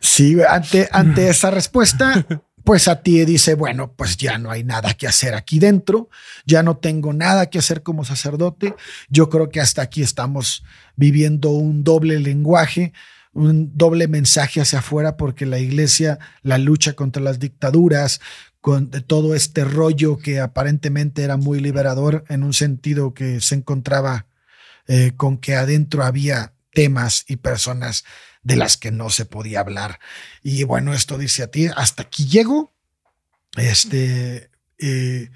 Sí, 0.00 0.36
ante, 0.46 0.88
ante 0.92 1.28
esa 1.28 1.50
respuesta, 1.50 2.26
pues 2.64 2.88
Atie 2.88 3.24
dice, 3.24 3.54
bueno, 3.54 3.92
pues 3.94 4.16
ya 4.16 4.38
no 4.38 4.50
hay 4.50 4.64
nada 4.64 4.94
que 4.94 5.06
hacer 5.06 5.34
aquí 5.34 5.58
dentro, 5.58 6.08
ya 6.44 6.62
no 6.62 6.76
tengo 6.76 7.12
nada 7.12 7.46
que 7.46 7.58
hacer 7.58 7.82
como 7.82 8.04
sacerdote, 8.04 8.74
yo 9.08 9.30
creo 9.30 9.48
que 9.48 9.60
hasta 9.60 9.82
aquí 9.82 10.02
estamos 10.02 10.64
viviendo 10.96 11.50
un 11.50 11.84
doble 11.84 12.20
lenguaje, 12.20 12.92
un 13.32 13.76
doble 13.76 14.08
mensaje 14.08 14.60
hacia 14.60 14.80
afuera, 14.80 15.16
porque 15.16 15.46
la 15.46 15.58
iglesia, 15.58 16.18
la 16.42 16.58
lucha 16.58 16.92
contra 16.92 17.22
las 17.22 17.38
dictaduras, 17.38 18.20
con 18.60 18.90
todo 18.90 19.34
este 19.34 19.64
rollo 19.64 20.18
que 20.18 20.38
aparentemente 20.38 21.24
era 21.24 21.36
muy 21.36 21.58
liberador 21.58 22.24
en 22.28 22.44
un 22.44 22.52
sentido 22.52 23.12
que 23.12 23.40
se 23.40 23.56
encontraba 23.56 24.26
eh, 24.86 25.12
con 25.16 25.38
que 25.38 25.54
adentro 25.54 26.04
había 26.04 26.54
temas 26.72 27.24
y 27.28 27.36
personas 27.36 28.04
de 28.42 28.56
las 28.56 28.76
que 28.76 28.90
no 28.90 29.10
se 29.10 29.24
podía 29.24 29.60
hablar. 29.60 30.00
Y 30.42 30.64
bueno, 30.64 30.94
esto 30.94 31.18
dice 31.18 31.42
a 31.44 31.46
ti, 31.48 31.68
hasta 31.76 32.04
aquí 32.04 32.26
llego, 32.26 32.74
este, 33.56 34.50
eh, 34.78 35.30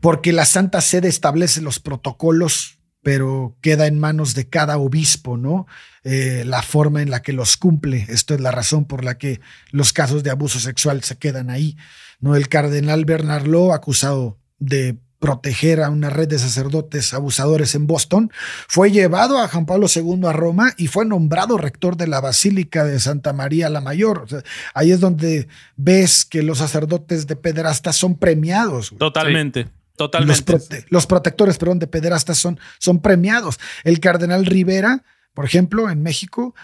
porque 0.00 0.32
la 0.32 0.46
Santa 0.46 0.80
Sede 0.80 1.08
establece 1.08 1.60
los 1.60 1.80
protocolos, 1.80 2.78
pero 3.02 3.56
queda 3.60 3.86
en 3.86 3.98
manos 3.98 4.34
de 4.34 4.48
cada 4.48 4.78
obispo, 4.78 5.36
¿no? 5.36 5.66
Eh, 6.02 6.44
la 6.46 6.62
forma 6.62 7.02
en 7.02 7.10
la 7.10 7.22
que 7.22 7.32
los 7.32 7.56
cumple. 7.56 8.06
Esto 8.08 8.34
es 8.34 8.40
la 8.40 8.52
razón 8.52 8.84
por 8.86 9.04
la 9.04 9.18
que 9.18 9.40
los 9.70 9.92
casos 9.92 10.22
de 10.22 10.30
abuso 10.30 10.58
sexual 10.58 11.02
se 11.02 11.18
quedan 11.18 11.50
ahí. 11.50 11.76
¿no? 12.20 12.36
El 12.36 12.48
cardenal 12.48 13.04
Bernard 13.04 13.46
Law, 13.46 13.72
acusado 13.72 14.38
de 14.58 14.98
proteger 15.18 15.82
a 15.82 15.90
una 15.90 16.10
red 16.10 16.28
de 16.28 16.38
sacerdotes 16.38 17.14
abusadores 17.14 17.74
en 17.74 17.86
Boston, 17.86 18.30
fue 18.68 18.90
llevado 18.90 19.38
a 19.38 19.48
Juan 19.48 19.66
Pablo 19.66 19.86
II 19.94 20.20
a 20.26 20.32
Roma 20.32 20.72
y 20.76 20.88
fue 20.88 21.04
nombrado 21.06 21.56
rector 21.58 21.96
de 21.96 22.06
la 22.06 22.20
Basílica 22.20 22.84
de 22.84 23.00
Santa 23.00 23.32
María 23.32 23.70
la 23.70 23.80
Mayor. 23.80 24.18
O 24.24 24.26
sea, 24.28 24.42
ahí 24.74 24.92
es 24.92 25.00
donde 25.00 25.48
ves 25.76 26.24
que 26.24 26.42
los 26.42 26.58
sacerdotes 26.58 27.26
de 27.26 27.36
pederastas 27.36 27.96
son 27.96 28.16
premiados. 28.16 28.90
güey. 28.90 28.98
Totalmente. 28.98 29.62
Los, 29.64 29.96
Totalmente. 29.96 30.44
prote- 30.52 30.84
los 30.90 31.06
protectores, 31.06 31.56
perdón, 31.56 31.78
de 31.78 31.86
pederastas 31.86 32.36
son, 32.38 32.60
son 32.78 33.00
premiados. 33.00 33.58
El 33.84 33.98
cardenal 34.00 34.44
Rivera, 34.44 35.02
por 35.32 35.46
ejemplo, 35.46 35.88
en 35.88 36.02
México, 36.02 36.54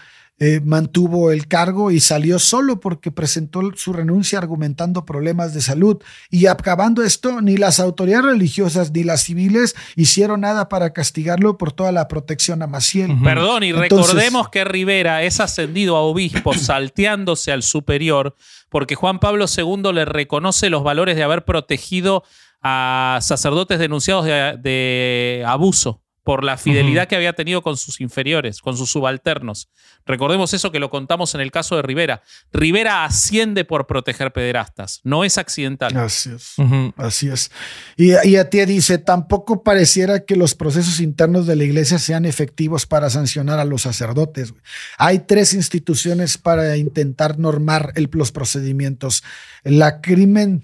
eh, 0.45 0.59
mantuvo 0.61 1.31
el 1.31 1.47
cargo 1.47 1.89
y 1.89 2.01
salió 2.01 2.37
solo 2.37 2.81
porque 2.81 3.11
presentó 3.11 3.61
su 3.77 3.93
renuncia 3.93 4.39
argumentando 4.39 5.05
problemas 5.05 5.53
de 5.53 5.61
salud. 5.61 6.03
Y 6.29 6.47
acabando 6.47 7.01
esto, 7.01 7.39
ni 7.39 7.55
las 7.55 7.79
autoridades 7.79 8.25
religiosas 8.25 8.91
ni 8.91 9.05
las 9.05 9.21
civiles 9.23 9.73
hicieron 9.95 10.41
nada 10.41 10.67
para 10.67 10.91
castigarlo 10.91 11.57
por 11.57 11.71
toda 11.71 11.93
la 11.93 12.09
protección 12.09 12.61
a 12.61 12.67
Maciel. 12.67 13.17
Perdón, 13.23 13.63
y 13.63 13.69
Entonces- 13.69 14.09
recordemos 14.09 14.49
que 14.49 14.65
Rivera 14.65 15.23
es 15.23 15.39
ascendido 15.39 15.95
a 15.95 16.01
obispo 16.01 16.53
salteándose 16.57 17.53
al 17.53 17.63
superior 17.63 18.35
porque 18.67 18.95
Juan 18.95 19.19
Pablo 19.19 19.45
II 19.47 19.93
le 19.93 20.03
reconoce 20.03 20.69
los 20.69 20.83
valores 20.83 21.15
de 21.15 21.23
haber 21.23 21.45
protegido 21.45 22.25
a 22.61 23.19
sacerdotes 23.21 23.79
denunciados 23.79 24.25
de, 24.25 24.57
de 24.61 25.45
abuso 25.47 26.02
por 26.23 26.43
la 26.43 26.57
fidelidad 26.57 27.07
que 27.07 27.15
había 27.17 27.33
tenido 27.33 27.61
con 27.61 27.75
sus 27.77 27.99
inferiores, 28.01 28.61
con 28.61 28.77
sus 28.77 28.89
subalternos. 28.91 29.67
Recordemos 30.05 30.53
eso 30.53 30.71
que 30.71 30.79
lo 30.79 30.89
contamos 30.89 31.35
en 31.35 31.41
el 31.41 31.51
caso 31.51 31.75
de 31.75 31.81
Rivera. 31.81 32.21
Rivera 32.51 33.03
asciende 33.05 33.65
por 33.65 33.87
proteger 33.87 34.31
pederastas, 34.31 35.01
no 35.03 35.23
es 35.23 35.37
accidental. 35.37 35.95
Así 35.97 36.29
es. 36.31 36.55
Así 36.97 37.27
es. 37.29 37.51
Y, 37.97 38.11
y 38.27 38.35
a 38.37 38.49
ti 38.49 38.63
dice, 38.65 38.97
tampoco 38.97 39.63
pareciera 39.63 40.23
que 40.25 40.35
los 40.35 40.55
procesos 40.55 40.99
internos 40.99 41.45
de 41.47 41.55
la 41.55 41.63
iglesia 41.65 41.99
sean 41.99 42.25
efectivos 42.25 42.85
para 42.85 43.09
sancionar 43.09 43.59
a 43.59 43.65
los 43.65 43.81
sacerdotes. 43.83 44.53
Hay 44.97 45.19
tres 45.19 45.53
instituciones 45.53 46.37
para 46.37 46.77
intentar 46.77 47.37
normar 47.39 47.91
el- 47.95 48.09
los 48.13 48.31
procedimientos. 48.31 49.23
La 49.63 50.01
Crimen 50.01 50.61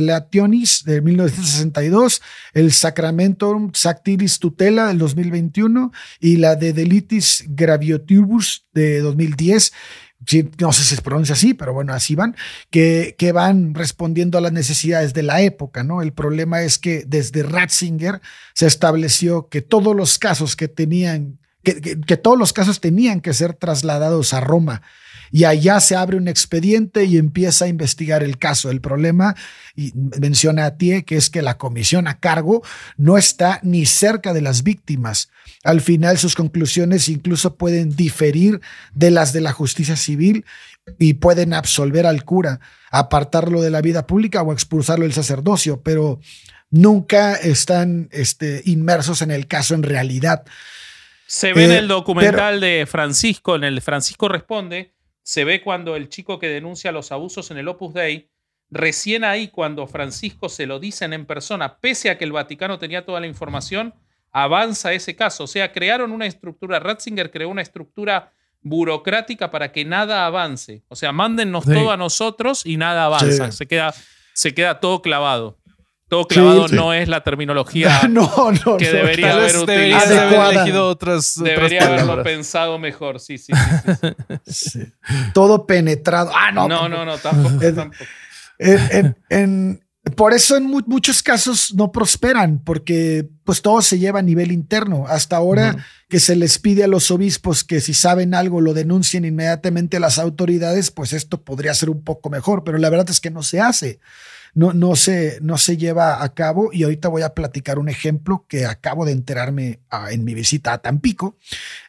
Socielationis 0.00 0.84
de 0.84 1.00
1962, 1.00 2.20
el 2.54 2.72
Sacramentum 2.72 3.70
Sactilis 3.74 4.38
Tutela 4.38 4.88
del 4.88 4.98
2021 5.00 5.92
y 6.20 6.36
la 6.36 6.54
de 6.54 6.72
Delitis 6.72 7.44
Gravioturbus 7.48 8.66
de 8.72 9.00
2010. 9.00 9.72
Sí, 10.26 10.48
no 10.60 10.72
sé 10.72 10.84
si 10.84 10.94
se 10.96 11.02
pronuncia 11.02 11.32
así, 11.32 11.54
pero 11.54 11.72
bueno, 11.72 11.94
así 11.94 12.14
van, 12.14 12.36
que, 12.70 13.16
que 13.18 13.32
van 13.32 13.74
respondiendo 13.74 14.36
a 14.36 14.42
las 14.42 14.52
necesidades 14.52 15.14
de 15.14 15.22
la 15.22 15.40
época, 15.40 15.82
¿no? 15.82 16.02
El 16.02 16.12
problema 16.12 16.62
es 16.62 16.78
que 16.78 17.04
desde 17.06 17.42
Ratzinger 17.42 18.20
se 18.54 18.66
estableció 18.66 19.48
que 19.48 19.62
todos 19.62 19.96
los 19.96 20.18
casos 20.18 20.56
que 20.56 20.68
tenían, 20.68 21.39
que, 21.62 22.16
todos 22.16 22.38
los 22.38 22.52
casos 22.52 22.80
tenían 22.80 23.20
que 23.20 23.34
ser 23.34 23.54
trasladados 23.54 24.34
a 24.34 24.40
Roma. 24.40 24.82
Y 25.32 25.44
allá 25.44 25.78
se 25.78 25.94
abre 25.94 26.16
un 26.16 26.26
expediente 26.26 27.04
y 27.04 27.16
empieza 27.16 27.66
a 27.66 27.68
investigar 27.68 28.24
el 28.24 28.36
caso. 28.36 28.68
El 28.70 28.80
problema, 28.80 29.36
y 29.76 29.92
menciona 29.94 30.64
a 30.66 30.76
ti, 30.76 31.02
que 31.04 31.16
es 31.16 31.30
que 31.30 31.40
la 31.40 31.56
comisión 31.56 32.08
a 32.08 32.18
cargo 32.18 32.62
no 32.96 33.16
está 33.16 33.60
ni 33.62 33.86
cerca 33.86 34.32
de 34.32 34.40
las 34.40 34.64
víctimas. 34.64 35.30
Al 35.62 35.80
final 35.80 36.18
sus 36.18 36.34
conclusiones 36.34 37.08
incluso 37.08 37.54
pueden 37.54 37.94
diferir 37.94 38.60
de 38.92 39.10
las 39.12 39.32
de 39.32 39.40
la 39.40 39.52
justicia 39.52 39.94
civil 39.94 40.44
y 40.98 41.14
pueden 41.14 41.52
absolver 41.52 42.06
al 42.06 42.24
cura, 42.24 42.60
apartarlo 42.90 43.62
de 43.62 43.70
la 43.70 43.82
vida 43.82 44.06
pública 44.06 44.42
o 44.42 44.52
expulsarlo 44.52 45.04
del 45.04 45.12
sacerdocio, 45.12 45.80
pero 45.82 46.18
nunca 46.70 47.34
están 47.34 48.08
este, 48.10 48.62
inmersos 48.64 49.22
en 49.22 49.30
el 49.30 49.46
caso 49.46 49.74
en 49.74 49.82
realidad. 49.82 50.44
Se 51.32 51.52
ve 51.52 51.64
en 51.66 51.70
Eh, 51.70 51.78
el 51.78 51.86
documental 51.86 52.58
de 52.58 52.86
Francisco, 52.90 53.54
en 53.54 53.62
el 53.62 53.80
Francisco 53.80 54.26
Responde, 54.26 54.96
se 55.22 55.44
ve 55.44 55.62
cuando 55.62 55.94
el 55.94 56.08
chico 56.08 56.40
que 56.40 56.48
denuncia 56.48 56.90
los 56.90 57.12
abusos 57.12 57.52
en 57.52 57.58
el 57.58 57.68
Opus 57.68 57.94
Dei, 57.94 58.28
recién 58.68 59.22
ahí 59.22 59.46
cuando 59.46 59.86
Francisco 59.86 60.48
se 60.48 60.66
lo 60.66 60.80
dicen 60.80 61.12
en 61.12 61.26
persona, 61.26 61.78
pese 61.78 62.10
a 62.10 62.18
que 62.18 62.24
el 62.24 62.32
Vaticano 62.32 62.80
tenía 62.80 63.04
toda 63.04 63.20
la 63.20 63.28
información, 63.28 63.94
avanza 64.32 64.92
ese 64.92 65.14
caso. 65.14 65.44
O 65.44 65.46
sea, 65.46 65.70
crearon 65.70 66.10
una 66.10 66.26
estructura, 66.26 66.80
Ratzinger 66.80 67.30
creó 67.30 67.48
una 67.48 67.62
estructura 67.62 68.32
burocrática 68.62 69.52
para 69.52 69.70
que 69.70 69.84
nada 69.84 70.26
avance. 70.26 70.82
O 70.88 70.96
sea, 70.96 71.12
mándennos 71.12 71.62
Sí. 71.64 71.74
todo 71.74 71.92
a 71.92 71.96
nosotros 71.96 72.66
y 72.66 72.76
nada 72.76 73.04
avanza. 73.04 73.52
Sí. 73.52 73.56
Se, 73.56 73.68
queda, 73.68 73.94
se 74.34 74.52
queda 74.52 74.80
todo 74.80 75.00
clavado. 75.00 75.59
Todo 76.10 76.26
clavado 76.26 76.68
sí. 76.68 76.74
no 76.74 76.92
es 76.92 77.08
la 77.08 77.22
terminología 77.22 78.02
no, 78.10 78.28
no, 78.66 78.76
que 78.76 78.84
no. 78.86 78.92
debería 78.92 79.32
haber 79.32 79.56
utilizado. 79.56 80.04
haber 80.04 80.18
Adecuada. 80.18 80.50
elegido 80.52 80.88
otras, 80.88 81.38
otras 81.38 81.54
Debería 81.56 81.82
haberlo 81.86 82.00
palabras. 82.08 82.24
pensado 82.24 82.78
mejor, 82.78 83.20
sí, 83.20 83.38
sí. 83.38 83.52
sí, 83.54 83.92
sí, 84.44 84.52
sí. 84.52 84.80
Sí. 84.82 84.92
Todo 85.32 85.66
penetrado. 85.66 86.32
Ah, 86.34 86.50
no. 86.52 86.68
No, 86.68 86.88
no, 86.88 87.04
no, 87.06 87.16
tampoco. 87.16 87.58
Tampoco. 87.74 88.04
En- 88.58 88.88
en- 88.90 89.16
en- 89.30 89.80
por 90.16 90.32
eso 90.32 90.56
en 90.56 90.64
mu- 90.64 90.82
muchos 90.86 91.22
casos 91.22 91.72
no 91.74 91.92
prosperan, 91.92 92.60
porque 92.64 93.28
pues 93.44 93.62
todo 93.62 93.80
se 93.80 93.98
lleva 93.98 94.18
a 94.18 94.22
nivel 94.22 94.50
interno. 94.50 95.04
Hasta 95.06 95.36
ahora 95.36 95.76
que 96.08 96.18
se 96.18 96.34
les 96.34 96.58
pide 96.58 96.82
a 96.84 96.88
los 96.88 97.10
obispos 97.10 97.62
que 97.64 97.80
si 97.80 97.94
saben 97.94 98.34
algo 98.34 98.60
lo 98.60 98.74
denuncien 98.74 99.24
inmediatamente 99.24 99.98
a 99.98 100.00
las 100.00 100.18
autoridades, 100.18 100.90
pues 100.90 101.12
esto 101.12 101.42
podría 101.44 101.72
ser 101.74 101.90
un 101.90 102.02
poco 102.02 102.30
mejor, 102.30 102.64
pero 102.64 102.78
la 102.78 102.90
verdad 102.90 103.10
es 103.10 103.20
que 103.20 103.30
no 103.30 103.42
se 103.44 103.60
hace. 103.60 104.00
No, 104.54 104.72
no, 104.72 104.96
se, 104.96 105.38
no 105.42 105.58
se 105.58 105.76
lleva 105.76 106.22
a 106.22 106.34
cabo 106.34 106.70
y 106.72 106.82
ahorita 106.82 107.08
voy 107.08 107.22
a 107.22 107.34
platicar 107.34 107.78
un 107.78 107.88
ejemplo 107.88 108.46
que 108.48 108.66
acabo 108.66 109.04
de 109.04 109.12
enterarme 109.12 109.80
ah, 109.90 110.10
en 110.10 110.24
mi 110.24 110.34
visita 110.34 110.72
a 110.72 110.78
Tampico, 110.78 111.36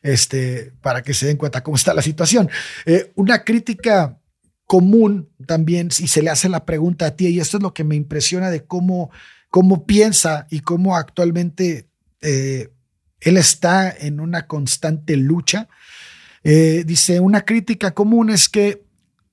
este, 0.03 0.73
para 0.81 1.01
que 1.01 1.13
se 1.13 1.25
den 1.25 1.37
cuenta 1.37 1.63
cómo 1.63 1.75
está 1.75 1.93
la 1.93 2.01
situación. 2.01 2.49
Eh, 2.85 3.11
una 3.15 3.43
crítica 3.43 4.19
común 4.65 5.29
también, 5.47 5.89
y 5.99 6.07
se 6.07 6.21
le 6.21 6.29
hace 6.29 6.47
la 6.47 6.65
pregunta 6.65 7.07
a 7.07 7.15
ti, 7.15 7.27
y 7.27 7.39
esto 7.39 7.57
es 7.57 7.63
lo 7.63 7.73
que 7.73 7.83
me 7.83 7.95
impresiona 7.95 8.49
de 8.49 8.63
cómo, 8.63 9.11
cómo 9.49 9.85
piensa 9.85 10.47
y 10.49 10.61
cómo 10.61 10.95
actualmente 10.95 11.89
eh, 12.21 12.69
él 13.19 13.37
está 13.37 13.91
en 13.91 14.19
una 14.19 14.47
constante 14.47 15.17
lucha. 15.17 15.67
Eh, 16.43 16.83
dice, 16.85 17.19
una 17.19 17.41
crítica 17.41 17.91
común 17.91 18.29
es 18.29 18.49
que 18.49 18.83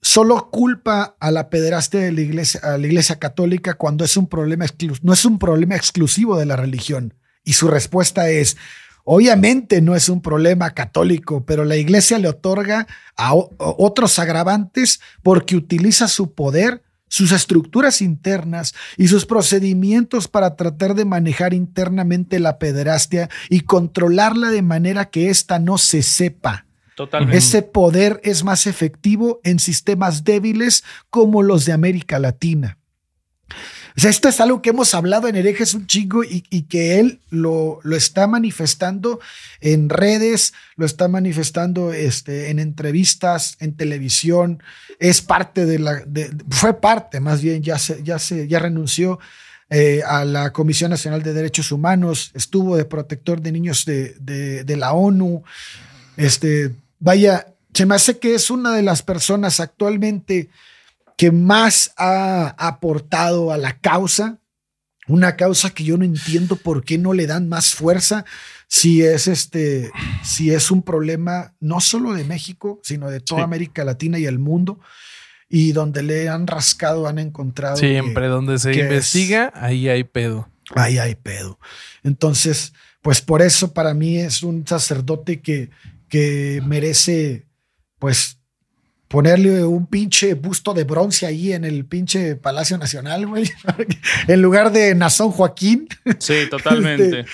solo 0.01 0.51
culpa 0.51 1.16
a 1.20 1.30
la 1.30 1.51
pederastia 1.51 2.01
de 2.01 2.12
la 2.12 2.20
iglesia, 2.20 2.61
a 2.62 2.78
la 2.78 2.86
iglesia 2.86 3.18
católica 3.18 3.74
cuando 3.74 4.05
es 4.05 4.16
un 4.16 4.28
problema 4.28 4.66
no 5.03 5.12
es 5.12 5.24
un 5.24 5.38
problema 5.38 5.76
exclusivo 5.76 6.38
de 6.38 6.46
la 6.46 6.57
religión. 6.57 7.14
Y 7.44 7.55
su 7.55 7.68
respuesta 7.68 8.28
es, 8.28 8.57
obviamente 9.05 9.80
no 9.80 9.96
es 9.96 10.09
un 10.09 10.20
problema 10.20 10.70
católico, 10.74 11.44
pero 11.44 11.64
la 11.64 11.76
iglesia 11.76 12.18
le 12.18 12.28
otorga 12.28 12.86
a 13.16 13.34
otros 13.34 14.18
agravantes 14.18 15.01
porque 15.22 15.57
utiliza 15.57 16.09
su 16.09 16.34
poder, 16.34 16.82
sus 17.09 17.32
estructuras 17.32 18.03
internas 18.03 18.74
y 18.99 19.09
sus 19.09 19.24
procedimientos 19.24 20.28
para 20.28 20.57
tratar 20.57 20.94
de 20.94 21.07
manejar 21.07 21.55
internamente 21.55 22.38
la 22.38 22.59
pederastia 22.59 23.30
y 23.49 23.61
controlarla 23.61 24.51
de 24.51 24.62
manera 24.62 25.09
que 25.09 25.30
ésta 25.30 25.59
no 25.59 25.78
se 25.78 26.03
sepa. 26.03 26.68
Totalmente. 26.99 27.38
Ese 27.38 27.62
poder 27.62 28.20
es 28.24 28.42
más 28.42 28.66
efectivo 28.66 29.40
en 29.44 29.61
sistemas 29.61 30.24
débiles 30.24 30.82
como 31.11 31.44
los 31.44 31.64
de 31.64 31.72
América 31.72 32.18
Latina. 32.18 32.76
O 33.96 34.01
sea, 34.01 34.11
esto 34.11 34.28
es 34.28 34.40
algo 34.40 34.62
que 34.62 34.70
hemos 34.70 34.94
hablado 34.94 35.28
en 35.28 35.36
herejes 35.36 35.74
un 35.74 35.86
chingo 35.86 36.22
y, 36.24 36.42
que 36.62 36.99
él 36.99 37.20
lo, 37.30 37.78
lo 37.84 37.96
está 37.96 38.26
manifestando 38.26 39.20
en 39.61 39.88
redes, 39.88 40.55
lo 40.76 40.84
está 40.86 41.07
manifestando 41.09 41.92
este, 41.92 42.51
en 42.51 42.59
entrevistas, 42.59 43.57
en 43.61 43.76
televisión. 43.76 44.61
Es 44.99 45.20
parte 45.22 45.66
de 45.66 45.78
la, 45.78 46.03
fue 46.51 46.80
parte 46.80 47.20
más 47.20 47.40
bien, 47.42 47.62
ya 47.62 47.78
se, 47.78 48.03
ya 48.03 48.18
se, 48.18 48.49
ya 48.49 48.59
renunció 48.59 49.20
eh, 49.70 50.03
a 50.05 50.24
la 50.24 50.53
Comisión 50.53 50.90
Nacional 50.90 51.22
de 51.22 51.32
Derechos 51.32 51.70
Humanos, 51.70 52.32
estuvo 52.34 52.76
de 52.76 52.84
protector 52.86 53.40
de 53.40 53.53
niños 53.53 53.84
de, 53.84 54.14
de- 54.18 54.64
de 54.64 54.76
la 54.76 54.92
ONU. 54.94 55.44
Este, 56.16 56.72
vaya, 56.99 57.55
se 57.74 57.86
me 57.86 57.94
hace 57.94 58.18
que 58.18 58.34
es 58.34 58.51
una 58.51 58.74
de 58.74 58.82
las 58.82 59.03
personas 59.03 59.61
actualmente 59.61 60.49
que 61.16 61.30
más 61.30 61.92
ha 61.96 62.55
aportado 62.59 63.53
a 63.53 63.59
la 63.59 63.78
causa, 63.78 64.38
una 65.09 65.36
causa 65.36 65.70
que 65.70 65.84
yo 65.84 65.96
no 65.96 66.05
entiendo 66.05 66.57
por 66.57 66.84
qué 66.84 66.99
no 66.99 67.12
le 67.12 67.26
dan 67.26 67.49
más 67.49 67.74
fuerza 67.74 68.24
si 68.68 69.03
es 69.03 69.26
este, 69.26 69.90
si 70.22 70.53
es 70.53 70.70
un 70.70 70.82
problema 70.82 71.55
no 71.61 71.80
solo 71.80 72.12
de 72.14 72.24
México, 72.24 72.78
sino 72.82 73.09
de 73.11 73.20
toda 73.20 73.40
Sí. 73.40 73.44
América 73.44 73.84
Latina 73.84 74.18
y 74.18 74.26
el 74.26 74.38
mundo, 74.38 74.78
y 75.49 75.72
donde 75.72 76.03
le 76.03 76.28
han 76.28 76.46
rascado, 76.46 77.09
han 77.09 77.18
encontrado. 77.18 77.76
que- 77.80 77.88
Siempre 77.88 78.26
donde 78.28 78.59
se 78.59 78.72
es- 78.72 78.76
investiga, 78.76 79.51
ahí 79.57 79.88
hay 79.88 80.05
pedo. 80.05 80.51
Ahí 80.76 80.99
hay 80.99 81.14
pedo. 81.14 81.59
Entonces, 82.03 82.74
pues 83.01 83.22
por 83.22 83.40
eso 83.40 83.72
para 83.72 83.94
mí 83.94 84.18
es 84.18 84.42
un 84.42 84.66
sacerdote 84.66 85.40
que, 85.40 85.70
que 86.09 86.62
merece, 86.64 87.46
pues, 87.98 88.38
ponerle 89.09 89.64
un 89.64 89.86
pinche 89.86 90.34
busto 90.34 90.74
de 90.74 90.84
bronce 90.84 91.26
ahí 91.26 91.52
en 91.52 91.64
el 91.64 91.86
pinche 91.86 92.36
Palacio 92.36 92.76
Nacional, 92.78 93.26
güey, 93.26 93.50
en 94.28 94.42
lugar 94.42 94.70
de 94.70 94.94
Nazón 94.94 95.30
Joaquín, 95.30 95.88
Sí, 96.18 96.44
totalmente. 96.50 97.24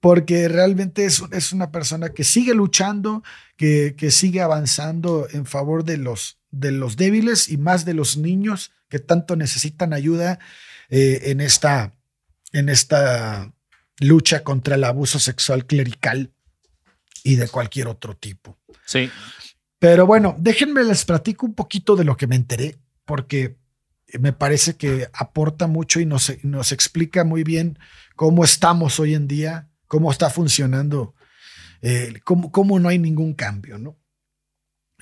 porque 0.00 0.48
realmente 0.48 1.06
es, 1.06 1.22
es 1.32 1.52
una 1.52 1.70
persona 1.70 2.10
que 2.10 2.24
sigue 2.24 2.54
luchando, 2.54 3.22
que, 3.56 3.94
que 3.96 4.10
sigue 4.10 4.42
avanzando 4.42 5.26
en 5.32 5.46
favor 5.46 5.84
de 5.84 5.96
los, 5.96 6.38
de 6.50 6.70
los 6.70 6.96
débiles 6.96 7.48
y 7.48 7.56
más 7.56 7.84
de 7.84 7.94
los 7.94 8.16
niños 8.16 8.72
que 8.88 8.98
tanto 8.98 9.36
necesitan 9.36 9.92
ayuda 9.92 10.38
eh, 10.90 11.20
en, 11.30 11.40
esta, 11.40 11.94
en 12.52 12.68
esta 12.68 13.52
lucha 14.00 14.42
contra 14.42 14.74
el 14.74 14.84
abuso 14.84 15.18
sexual 15.18 15.66
clerical 15.66 16.32
y 17.24 17.36
de 17.36 17.48
cualquier 17.48 17.88
otro 17.88 18.16
tipo. 18.16 18.58
Sí. 18.86 19.10
Pero 19.78 20.06
bueno, 20.06 20.36
déjenme 20.38 20.84
les 20.84 21.04
platico 21.04 21.46
un 21.46 21.54
poquito 21.54 21.96
de 21.96 22.04
lo 22.04 22.16
que 22.16 22.26
me 22.26 22.36
enteré, 22.36 22.76
porque 23.04 23.56
me 24.18 24.32
parece 24.32 24.76
que 24.76 25.08
aporta 25.12 25.66
mucho 25.66 26.00
y 26.00 26.06
nos, 26.06 26.32
nos 26.42 26.72
explica 26.72 27.24
muy 27.24 27.44
bien 27.44 27.78
cómo 28.16 28.44
estamos 28.44 28.98
hoy 29.00 29.14
en 29.14 29.28
día, 29.28 29.68
cómo 29.86 30.10
está 30.10 30.30
funcionando, 30.30 31.14
eh, 31.82 32.20
cómo, 32.24 32.50
cómo 32.52 32.78
no 32.78 32.88
hay 32.88 32.98
ningún 32.98 33.34
cambio, 33.34 33.78
¿no? 33.78 33.98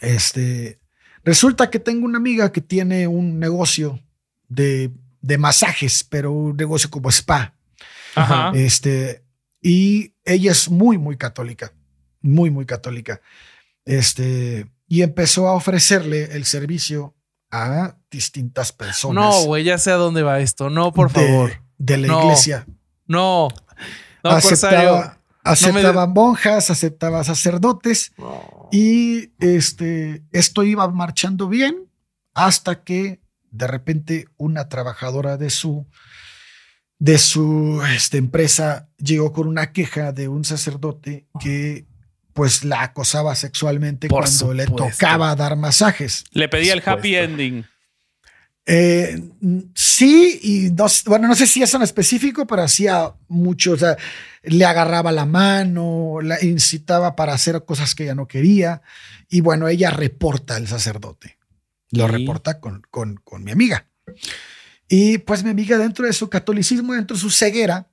Este, 0.00 0.78
resulta 1.24 1.70
que 1.70 1.80
tengo 1.80 2.04
una 2.04 2.18
amiga 2.18 2.52
que 2.52 2.60
tiene 2.60 3.08
un 3.08 3.38
negocio 3.38 4.00
de, 4.48 4.92
de 5.20 5.38
masajes, 5.38 6.04
pero 6.04 6.32
un 6.32 6.56
negocio 6.56 6.90
como 6.90 7.08
spa. 7.10 7.54
Ajá. 8.14 8.52
Este, 8.54 9.24
y 9.60 10.14
ella 10.24 10.52
es 10.52 10.70
muy, 10.70 10.98
muy 10.98 11.16
católica, 11.16 11.72
muy, 12.20 12.50
muy 12.50 12.66
católica. 12.66 13.20
Este, 13.84 14.70
y 14.86 15.02
empezó 15.02 15.48
a 15.48 15.54
ofrecerle 15.54 16.36
el 16.36 16.44
servicio 16.44 17.14
a 17.50 17.96
distintas 18.10 18.72
personas. 18.72 19.24
No, 19.24 19.44
güey, 19.44 19.64
ya 19.64 19.78
sé 19.78 19.90
a 19.90 19.96
dónde 19.96 20.22
va 20.22 20.40
esto. 20.40 20.68
No, 20.70 20.92
por 20.92 21.12
de- 21.12 21.26
favor. 21.26 21.52
De 21.78 21.96
la 21.96 22.08
No. 22.08 22.22
iglesia. 22.24 22.66
No. 23.06 23.48
No, 24.24 24.30
aceptaba 24.30 25.18
aceptaba 25.44 26.06
monjas, 26.06 26.70
aceptaba 26.70 27.24
sacerdotes. 27.24 28.12
Y 28.70 29.32
este, 29.38 30.22
esto 30.32 30.62
iba 30.64 30.86
marchando 30.88 31.48
bien 31.48 31.88
hasta 32.34 32.82
que 32.82 33.22
de 33.50 33.66
repente 33.66 34.26
una 34.36 34.68
trabajadora 34.68 35.38
de 35.38 35.48
su, 35.48 35.86
de 36.98 37.16
su 37.18 37.82
este, 37.94 38.18
empresa 38.18 38.90
llegó 38.98 39.32
con 39.32 39.48
una 39.48 39.72
queja 39.72 40.12
de 40.12 40.28
un 40.28 40.44
sacerdote 40.44 41.26
que 41.40 41.86
pues 42.38 42.62
la 42.62 42.84
acosaba 42.84 43.34
sexualmente 43.34 44.06
Por 44.06 44.22
cuando 44.22 44.54
le 44.54 44.66
tocaba 44.66 45.34
dar 45.34 45.56
masajes. 45.56 46.22
Le 46.30 46.48
pedí 46.48 46.68
el 46.68 46.80
happy 46.86 47.16
ending. 47.16 47.64
Eh, 48.64 49.20
sí, 49.74 50.38
y 50.40 50.70
no, 50.70 50.86
bueno, 51.06 51.26
no 51.26 51.34
sé 51.34 51.48
si 51.48 51.64
eso 51.64 51.78
en 51.78 51.82
específico, 51.82 52.46
pero 52.46 52.62
hacía 52.62 53.12
mucho, 53.26 53.72
o 53.72 53.76
sea, 53.76 53.96
le 54.44 54.64
agarraba 54.64 55.10
la 55.10 55.26
mano, 55.26 56.20
la 56.22 56.40
incitaba 56.44 57.16
para 57.16 57.32
hacer 57.32 57.64
cosas 57.64 57.96
que 57.96 58.04
ella 58.04 58.14
no 58.14 58.28
quería. 58.28 58.82
Y 59.28 59.40
bueno, 59.40 59.66
ella 59.66 59.90
reporta 59.90 60.54
al 60.54 60.68
sacerdote. 60.68 61.38
Lo 61.90 62.06
reporta 62.06 62.60
con, 62.60 62.82
con, 62.88 63.16
con 63.24 63.42
mi 63.42 63.50
amiga. 63.50 63.88
Y 64.88 65.18
pues 65.18 65.42
mi 65.42 65.50
amiga, 65.50 65.76
dentro 65.76 66.06
de 66.06 66.12
su 66.12 66.30
catolicismo, 66.30 66.94
dentro 66.94 67.16
de 67.16 67.20
su 67.20 67.30
ceguera, 67.30 67.90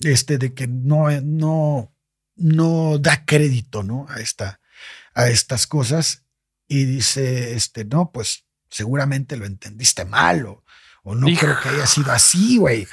este, 0.00 0.38
de 0.38 0.54
que 0.54 0.68
no, 0.68 1.10
no, 1.20 1.93
no 2.36 2.98
da 2.98 3.24
crédito, 3.24 3.82
¿no? 3.82 4.06
A 4.08 4.20
esta, 4.20 4.60
a 5.14 5.28
estas 5.28 5.66
cosas. 5.66 6.24
Y 6.66 6.84
dice, 6.84 7.54
este, 7.54 7.84
no, 7.84 8.10
pues 8.12 8.44
seguramente 8.70 9.36
lo 9.36 9.46
entendiste 9.46 10.04
mal 10.04 10.46
o, 10.46 10.64
o 11.02 11.14
no 11.14 11.26
creo 11.38 11.60
que 11.62 11.68
haya 11.68 11.86
sido 11.86 12.10
así, 12.12 12.58
güey. 12.58 12.88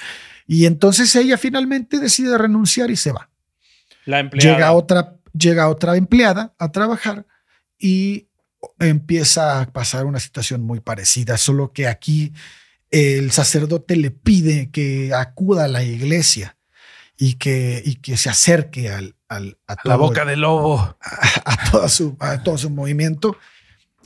Y 0.46 0.66
entonces 0.66 1.16
ella 1.16 1.38
finalmente 1.38 2.00
decide 2.00 2.38
renunciar 2.38 2.92
y 2.92 2.96
se 2.96 3.12
va. 3.12 3.30
La 4.06 4.20
empleada. 4.20 4.54
Llega 4.58 4.72
otra, 4.74 5.16
llega 5.34 5.70
otra 5.70 5.96
empleada 5.96 6.54
a 6.60 6.72
trabajar 6.72 7.26
y 7.80 8.28
empieza 8.80 9.62
a 9.62 9.72
pasar 9.72 10.06
una 10.06 10.20
situación 10.20 10.62
muy 10.62 10.82
parecida, 10.82 11.38
solo 11.38 11.72
que 11.72 11.88
aquí 11.88 12.34
el 12.90 13.32
sacerdote 13.32 13.96
le 13.96 14.12
pide 14.12 14.70
que 14.70 15.14
acuda 15.14 15.66
a 15.66 15.70
la 15.70 15.84
iglesia 15.84 16.58
y 17.23 17.35
que, 17.35 17.84
y 17.85 17.98
que 17.98 18.18
se 18.18 18.31
acerque 18.31 18.89
al, 18.89 19.15
al- 19.30 19.60
a, 19.68 19.76
La 19.84 19.93
todo- 19.93 19.98
boca 19.99 20.26
del 20.26 20.41
lobo. 20.41 20.80
a, 20.80 20.98
a 21.45 21.69
todo 21.72 21.88
su, 21.88 22.18
a 22.19 22.41
todo 22.41 22.57
su 22.57 22.72
movimiento. 22.72 23.38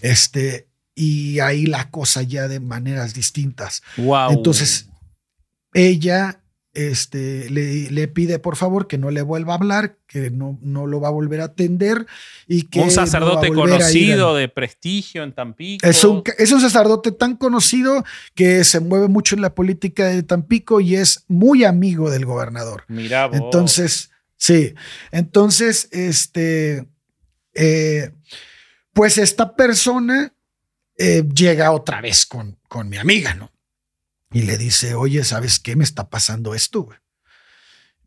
Este, 0.01 0.67
y 0.93 1.39
ahí 1.39 1.65
la 1.65 1.89
cosa 1.89 2.23
ya 2.23 2.49
de 2.49 2.59
maneras 2.59 3.13
distintas. 3.13 3.83
Wow. 3.95 4.31
Entonces, 4.31 4.89
ella 5.73 6.41
este, 6.75 7.49
le, 7.49 7.89
le 7.89 8.07
pide 8.07 8.37
por 8.37 8.57
favor 8.57 8.87
que 8.87 8.97
no 8.97 9.09
le 9.09 9.21
vuelva 9.21 9.53
a 9.53 9.57
hablar, 9.57 9.97
que 10.07 10.29
no, 10.29 10.59
no 10.61 10.85
lo 10.85 10.99
va 10.99 11.07
a 11.07 11.11
volver 11.11 11.41
a 11.41 11.45
atender 11.45 12.05
y 12.47 12.63
que 12.63 12.79
un 12.79 12.87
no 12.87 12.95
va 12.95 13.03
a 13.03 13.05
sacerdote 13.07 13.47
a 13.47 13.53
conocido 13.53 14.35
de 14.35 14.49
prestigio 14.49 15.23
en 15.23 15.33
Tampico. 15.33 15.87
es 15.87 16.03
un, 16.03 16.21
es 16.37 16.51
un 16.51 16.61
sacerdote 16.61 17.11
tan 17.11 17.37
conocido 17.37 18.03
que 18.35 18.63
se 18.65 18.81
mueve 18.81 19.07
mucho 19.07 19.35
en 19.35 19.41
la 19.41 19.55
política 19.55 20.07
de 20.07 20.21
Tampico 20.23 20.81
y 20.81 20.95
es 20.95 21.23
muy 21.27 21.63
amigo 21.63 22.11
del 22.11 22.25
gobernador. 22.25 22.83
Mirá 22.89 23.27
vos. 23.27 23.37
Entonces, 23.37 24.11
sí. 24.35 24.75
Entonces, 25.11 25.87
este, 25.91 26.85
eh, 27.53 28.11
pues 28.91 29.17
esta 29.17 29.55
persona 29.55 30.33
eh, 30.97 31.23
llega 31.33 31.71
otra 31.71 32.01
vez 32.01 32.25
con, 32.25 32.57
con 32.67 32.89
mi 32.89 32.97
amiga, 32.97 33.33
¿no? 33.33 33.54
Y 34.31 34.41
le 34.43 34.57
dice, 34.57 34.95
oye, 34.95 35.23
¿sabes 35.23 35.59
qué? 35.59 35.75
Me 35.75 35.83
está 35.83 36.09
pasando 36.09 36.53
esto, 36.55 36.83
güey. 36.83 36.97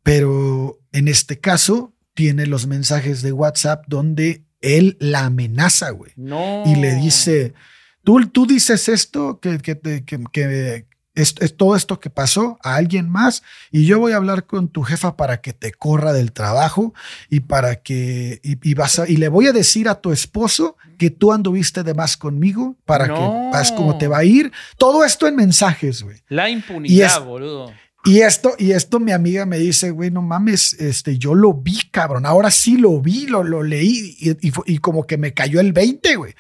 Pero 0.03 0.79
en 0.93 1.09
este 1.09 1.39
caso, 1.41 1.95
tiene 2.15 2.47
los 2.47 2.67
mensajes 2.67 3.23
de 3.23 3.33
WhatsApp 3.33 3.85
donde 3.89 4.45
él 4.61 4.97
la 5.01 5.27
amenaza, 5.27 5.91
güey 5.91 6.13
No. 6.17 6.65
y 6.67 6.75
le 6.77 6.95
dice, 6.97 7.55
tú, 8.03 8.27
tú 8.29 8.47
dices 8.47 8.89
esto, 8.89 9.39
que, 9.41 9.59
que, 9.59 9.79
que, 9.79 10.25
que 10.33 10.87
es, 11.15 11.35
es 11.41 11.57
todo 11.57 11.77
esto 11.77 12.01
que 12.01 12.11
pasó 12.11 12.59
a 12.65 12.75
alguien 12.77 13.09
más 13.09 13.43
y 13.71 13.87
yo 13.87 13.99
voy 14.01 14.13
a 14.13 14.17
hablar 14.17 14.47
con 14.47 14.69
tu 14.69 14.83
jefa 14.83 15.17
para 15.17 15.41
que 15.41 15.53
te 15.53 15.73
corra 15.73 16.13
del 16.13 16.33
trabajo 16.33 16.93
y 17.29 17.41
para 17.41 17.77
que, 17.83 18.41
y, 18.43 18.69
y 18.69 18.75
vas 18.75 18.99
a- 18.99 19.09
y 19.09 19.17
le 19.17 19.29
voy 19.29 19.47
a 19.47 19.53
decir 19.53 19.89
a 19.89 20.01
tu 20.01 20.11
esposo 20.13 20.77
que 20.99 21.11
tú 21.11 21.33
anduviste 21.33 21.83
de 21.83 21.95
más 21.95 22.17
conmigo 22.17 22.77
para 22.85 23.07
No. 23.07 23.15
que 23.15 23.57
vas 23.57 23.73
cómo 23.73 23.97
te 23.97 24.09
va 24.09 24.19
a 24.19 24.25
ir. 24.25 24.53
Todo 24.77 25.05
esto 25.05 25.27
en 25.27 25.37
mensajes, 25.37 26.03
güey. 26.03 26.19
La 26.29 26.51
Y 26.51 26.55
impunidad, 26.55 27.19
es- 27.19 27.25
boludo. 27.25 27.73
Y 28.05 28.21
esto, 28.21 28.55
y 28.59 28.73
esto 28.73 29.01
mi 29.01 29.13
amiga 29.13 29.45
me 29.45 29.59
dice, 29.59 29.91
güey, 29.91 30.11
no 30.11 30.23
mames, 30.23 30.73
este, 30.75 31.19
yo 31.19 31.35
lo 31.35 31.53
vi, 31.53 31.79
cabrón. 31.91 32.27
Ahora 32.27 32.51
sí 32.51 32.77
lo 32.79 33.01
vi, 33.01 33.27
lo, 33.27 33.43
lo 33.45 33.63
leí 33.63 34.17
y, 34.19 34.31
y 34.49 34.53
y 34.67 34.79
como 34.79 35.07
que 35.07 35.19
me 35.19 35.35
cayó 35.35 35.61
el 35.61 35.73
20, 35.73 36.17
güey. 36.17 36.35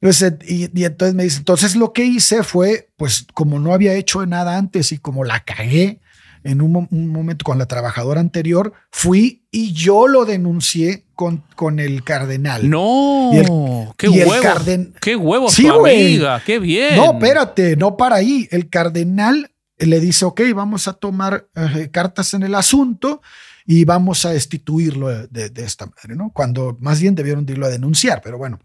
Entonces, 0.00 0.34
y, 0.46 0.68
y 0.78 0.84
entonces 0.84 1.14
me 1.14 1.22
dice, 1.24 1.38
entonces 1.38 1.76
lo 1.76 1.92
que 1.92 2.04
hice 2.04 2.42
fue, 2.42 2.90
pues 2.96 3.26
como 3.34 3.58
no 3.58 3.72
había 3.72 3.94
hecho 3.94 4.24
nada 4.26 4.56
antes 4.58 4.92
y 4.92 4.98
como 4.98 5.24
la 5.24 5.40
cagué 5.44 6.00
en 6.44 6.60
un, 6.60 6.86
un 6.90 7.08
momento 7.08 7.42
con 7.44 7.58
la 7.58 7.66
trabajadora 7.66 8.20
anterior, 8.20 8.72
fui 8.90 9.46
y 9.50 9.72
yo 9.72 10.06
lo 10.06 10.24
denuncié 10.24 11.04
con, 11.14 11.42
con 11.56 11.80
el 11.80 12.04
cardenal. 12.04 12.68
No. 12.70 13.30
Y 13.32 13.38
el- 13.38 13.48
qué 13.96 14.08
y 14.08 14.20
el 14.20 14.28
huevo. 14.28 14.42
carden- 14.42 14.92
Qué 15.00 15.16
huevo 15.16 15.48
Sí, 15.50 15.62
tu 15.66 15.72
amiga. 15.86 16.42
Qué 16.44 16.58
bien. 16.58 16.96
No, 16.96 17.12
espérate, 17.12 17.76
no 17.76 17.96
para 17.96 18.16
ahí. 18.16 18.46
El 18.50 18.68
cardenal 18.68 19.50
le 19.78 20.00
dice, 20.00 20.24
ok, 20.24 20.40
vamos 20.54 20.86
a 20.86 20.92
tomar 20.92 21.48
eh, 21.56 21.88
cartas 21.90 22.34
en 22.34 22.42
el 22.44 22.54
asunto 22.54 23.22
y 23.66 23.84
vamos 23.84 24.24
a 24.24 24.30
destituirlo 24.30 25.08
de, 25.28 25.48
de 25.50 25.64
esta 25.64 25.86
madre, 25.86 26.14
¿no? 26.14 26.30
Cuando 26.34 26.76
más 26.80 27.00
bien 27.00 27.14
debieron 27.14 27.46
de 27.46 27.54
irlo 27.54 27.66
a 27.66 27.70
denunciar, 27.70 28.20
pero 28.22 28.36
bueno. 28.38 28.60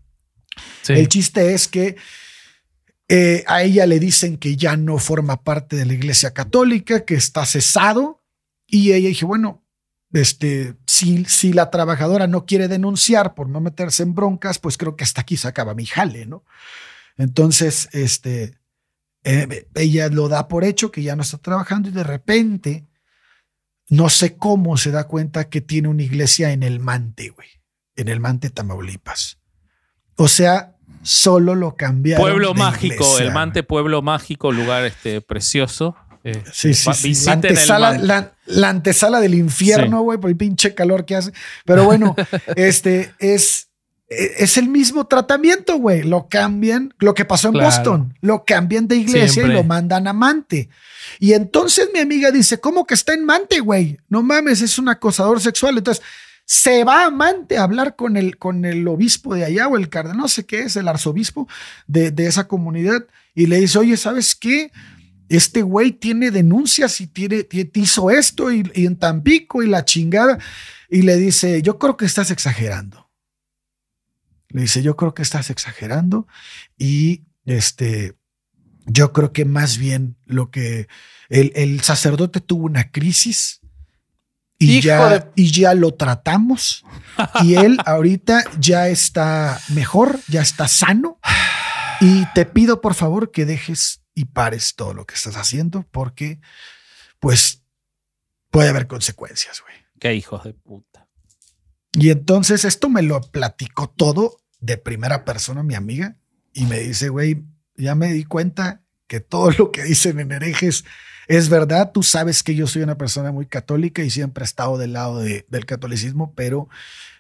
Sí. 0.82 0.94
El 0.94 1.08
chiste 1.08 1.54
es 1.54 1.68
que 1.70 1.96
eh, 3.12 3.44
a 3.48 3.64
ella 3.64 3.88
le 3.88 4.00
dicen 4.00 4.38
que 4.38 4.56
ya 4.56 4.78
no 4.78 5.00
forma 5.00 5.42
parte 5.44 5.76
de 5.76 5.86
la 5.86 5.94
iglesia 5.94 6.32
católica, 6.32 7.06
que 7.06 7.16
está 7.16 7.44
cesado, 7.46 8.24
y 8.68 8.92
ella 8.94 9.10
dice, 9.10 9.26
bueno, 9.26 9.66
este, 10.14 10.76
si, 10.86 11.26
si 11.26 11.52
la 11.52 11.72
trabajadora 11.72 12.28
no 12.28 12.46
quiere 12.46 12.68
denunciar 12.68 13.34
por 13.34 13.50
no 13.50 13.62
meterse 13.62 14.04
en 14.04 14.14
broncas, 14.14 14.60
pues 14.60 14.78
creo 14.78 14.96
que 14.96 15.04
hasta 15.04 15.22
aquí 15.22 15.38
se 15.38 15.48
acaba 15.48 15.74
mi 15.74 15.88
jale, 15.88 16.28
¿no? 16.28 16.44
Entonces, 17.18 17.90
este, 17.94 18.60
eh, 19.24 19.68
ella 19.74 20.10
lo 20.10 20.30
da 20.30 20.48
por 20.48 20.64
hecho 20.64 20.92
que 20.92 21.02
ya 21.02 21.16
no 21.16 21.24
está 21.24 21.40
trabajando 21.40 21.90
y 21.90 21.92
de 21.92 22.04
repente, 22.04 22.88
no 23.90 24.10
sé 24.10 24.38
cómo 24.38 24.78
se 24.78 24.92
da 24.92 25.06
cuenta 25.06 25.50
que 25.50 25.62
tiene 25.62 25.88
una 25.88 26.04
iglesia 26.04 26.52
en 26.52 26.62
el 26.62 26.80
Mante, 26.80 27.30
güey, 27.30 27.50
en 27.96 28.08
el 28.08 28.20
Mante, 28.20 28.52
Tamaulipas. 28.52 29.40
O 30.16 30.28
sea, 30.28 30.76
solo 31.02 31.56
lo 31.56 31.76
cambiaron. 31.76 32.22
Pueblo 32.24 32.50
de 32.54 32.60
mágico, 32.60 32.94
iglesia, 33.04 33.26
el 33.26 33.32
Mante 33.34 33.64
Pueblo 33.64 34.02
Mágico, 34.02 34.52
lugar 34.52 34.86
este 34.86 35.22
precioso. 35.22 35.96
Eh, 36.24 36.44
Sí, 36.52 36.74
sí, 36.74 36.94
sí. 36.94 37.26
La 37.26 37.32
antesala, 37.34 37.98
la, 37.98 38.34
la 38.46 38.70
antesala 38.70 39.20
del 39.22 39.36
infierno, 39.36 40.02
güey, 40.02 40.18
por 40.20 40.30
el 40.30 40.36
pinche 40.36 40.74
calor 40.76 41.06
que 41.06 41.16
hace. 41.16 41.32
Pero 41.66 41.86
bueno, 41.86 42.16
este 42.58 43.14
es, 43.20 43.70
es 44.10 44.58
el 44.58 44.68
mismo 44.68 45.08
tratamiento, 45.08 45.78
güey. 45.78 46.04
Lo 46.04 46.28
cambian, 46.28 46.94
lo 47.00 47.14
que 47.14 47.24
pasó 47.26 47.48
en 47.48 47.54
Claro. 47.54 47.68
Boston, 47.68 48.14
lo 48.22 48.44
cambian 48.44 48.88
de 48.88 48.98
iglesia 48.98 49.30
Siempre. 49.30 49.54
y 49.54 49.58
lo 49.58 49.64
mandan 49.64 50.08
a 50.08 50.14
Mante. 50.14 50.70
Y 51.20 51.34
entonces 51.34 51.90
mi 51.94 52.00
amiga 52.00 52.32
dice, 52.32 52.60
¿cómo 52.60 52.86
que 52.86 52.94
está 52.96 53.14
en 53.14 53.24
Mante, 53.24 53.62
güey? 53.62 53.98
No 54.10 54.22
mames, 54.22 54.62
es 54.62 54.78
un 54.78 54.90
acosador 54.90 55.40
sexual. 55.40 55.78
Entonces 55.78 56.04
se 56.52 56.84
va 56.84 57.06
a 57.06 57.12
Mante 57.12 57.60
a 57.60 57.64
hablar 57.64 57.96
con 57.96 58.18
el, 58.18 58.40
con 58.40 58.66
el 58.66 58.88
obispo 58.88 59.36
de 59.36 59.46
allá 59.46 59.68
o 59.68 59.78
el 59.78 59.88
cardenal, 59.88 60.18
no 60.18 60.28
sé 60.28 60.48
qué 60.48 60.62
es, 60.62 60.76
el 60.78 60.88
arzobispo 60.88 61.48
de, 61.86 62.10
de 62.10 62.26
esa 62.26 62.48
comunidad 62.48 63.06
y 63.36 63.46
le 63.46 63.60
dice, 63.60 63.78
oye, 63.78 63.96
¿sabes 63.98 64.34
qué? 64.34 64.72
Este 65.30 65.62
güey 65.62 65.92
tiene 65.92 66.32
denuncias 66.32 67.02
y 67.02 67.06
tiene, 67.06 67.44
ti- 67.44 67.70
hizo 67.76 68.10
esto 68.10 68.52
y, 68.52 68.64
y 68.74 68.88
en 68.88 68.98
Tampico 68.98 69.62
y 69.62 69.68
la 69.68 69.86
chingada. 69.86 70.40
Y 70.90 71.04
le 71.04 71.18
dice, 71.18 71.62
yo 71.62 71.78
creo 71.78 71.98
que 71.98 72.06
estás 72.06 72.32
exagerando. 72.32 73.12
Le 74.48 74.64
dice, 74.64 74.82
yo 74.82 74.96
creo 74.96 75.14
que 75.14 75.22
estás 75.22 75.52
exagerando 75.52 76.28
y 76.80 77.26
este, 77.46 78.16
yo 78.88 79.14
creo 79.14 79.34
que 79.34 79.46
más 79.46 79.78
bien 79.78 80.18
lo 80.26 80.50
que 80.50 80.88
el, 81.30 81.52
el 81.54 81.82
sacerdote 81.82 82.42
tuvo 82.42 82.66
una 82.66 82.90
crisis 82.90 83.59
y 84.60 84.82
ya, 84.82 85.10
de- 85.10 85.32
y 85.36 85.52
ya 85.52 85.74
lo 85.74 85.94
tratamos 85.94 86.84
y 87.44 87.56
él 87.56 87.78
ahorita 87.86 88.44
ya 88.60 88.88
está 88.90 89.60
mejor, 89.70 90.20
ya 90.28 90.42
está 90.42 90.68
sano 90.68 91.20
y 92.02 92.26
te 92.34 92.46
pido 92.46 92.82
por 92.82 92.94
favor 92.94 93.32
que 93.32 93.46
dejes 93.46 94.02
y 94.14 94.26
pares 94.26 94.76
todo 94.76 94.94
lo 94.94 95.06
que 95.06 95.16
estás 95.16 95.36
haciendo 95.38 95.86
porque 95.92 96.40
pues 97.20 97.64
puede 98.52 98.70
haber 98.70 98.88
consecuencias, 98.88 99.62
güey. 99.62 99.76
Qué 100.00 100.14
hijos 100.16 100.44
de 100.44 100.54
puta. 100.54 101.08
Y 101.94 102.10
entonces 102.10 102.66
esto 102.66 102.90
me 102.90 103.02
lo 103.02 103.20
platicó 103.22 103.90
todo 103.90 104.38
de 104.60 104.78
primera 104.78 105.26
persona 105.26 105.64
mi 105.64 105.76
amiga 105.76 106.18
y 106.54 106.66
me 106.66 106.80
dice, 106.80 107.10
güey, 107.10 107.44
ya 107.76 107.96
me 107.96 108.12
di 108.14 108.24
cuenta 108.26 108.84
que 109.08 109.20
todo 109.20 109.52
lo 109.52 109.72
que 109.72 109.84
dicen 109.84 110.20
en 110.20 110.32
herejes 110.32 110.84
es 111.30 111.48
verdad. 111.48 111.92
Tú 111.94 112.04
sabes 112.04 112.44
que 112.44 112.56
yo 112.56 112.68
soy 112.68 112.82
una 112.82 112.98
persona 112.98 113.32
muy 113.32 113.46
católica 113.46 114.04
y 114.04 114.10
siempre 114.10 114.44
he 114.44 114.46
estado 114.46 114.78
del 114.78 114.94
lado 114.94 115.20
de- 115.20 115.46
del 115.50 115.66
catolicismo, 115.66 116.34
pero 116.34 116.68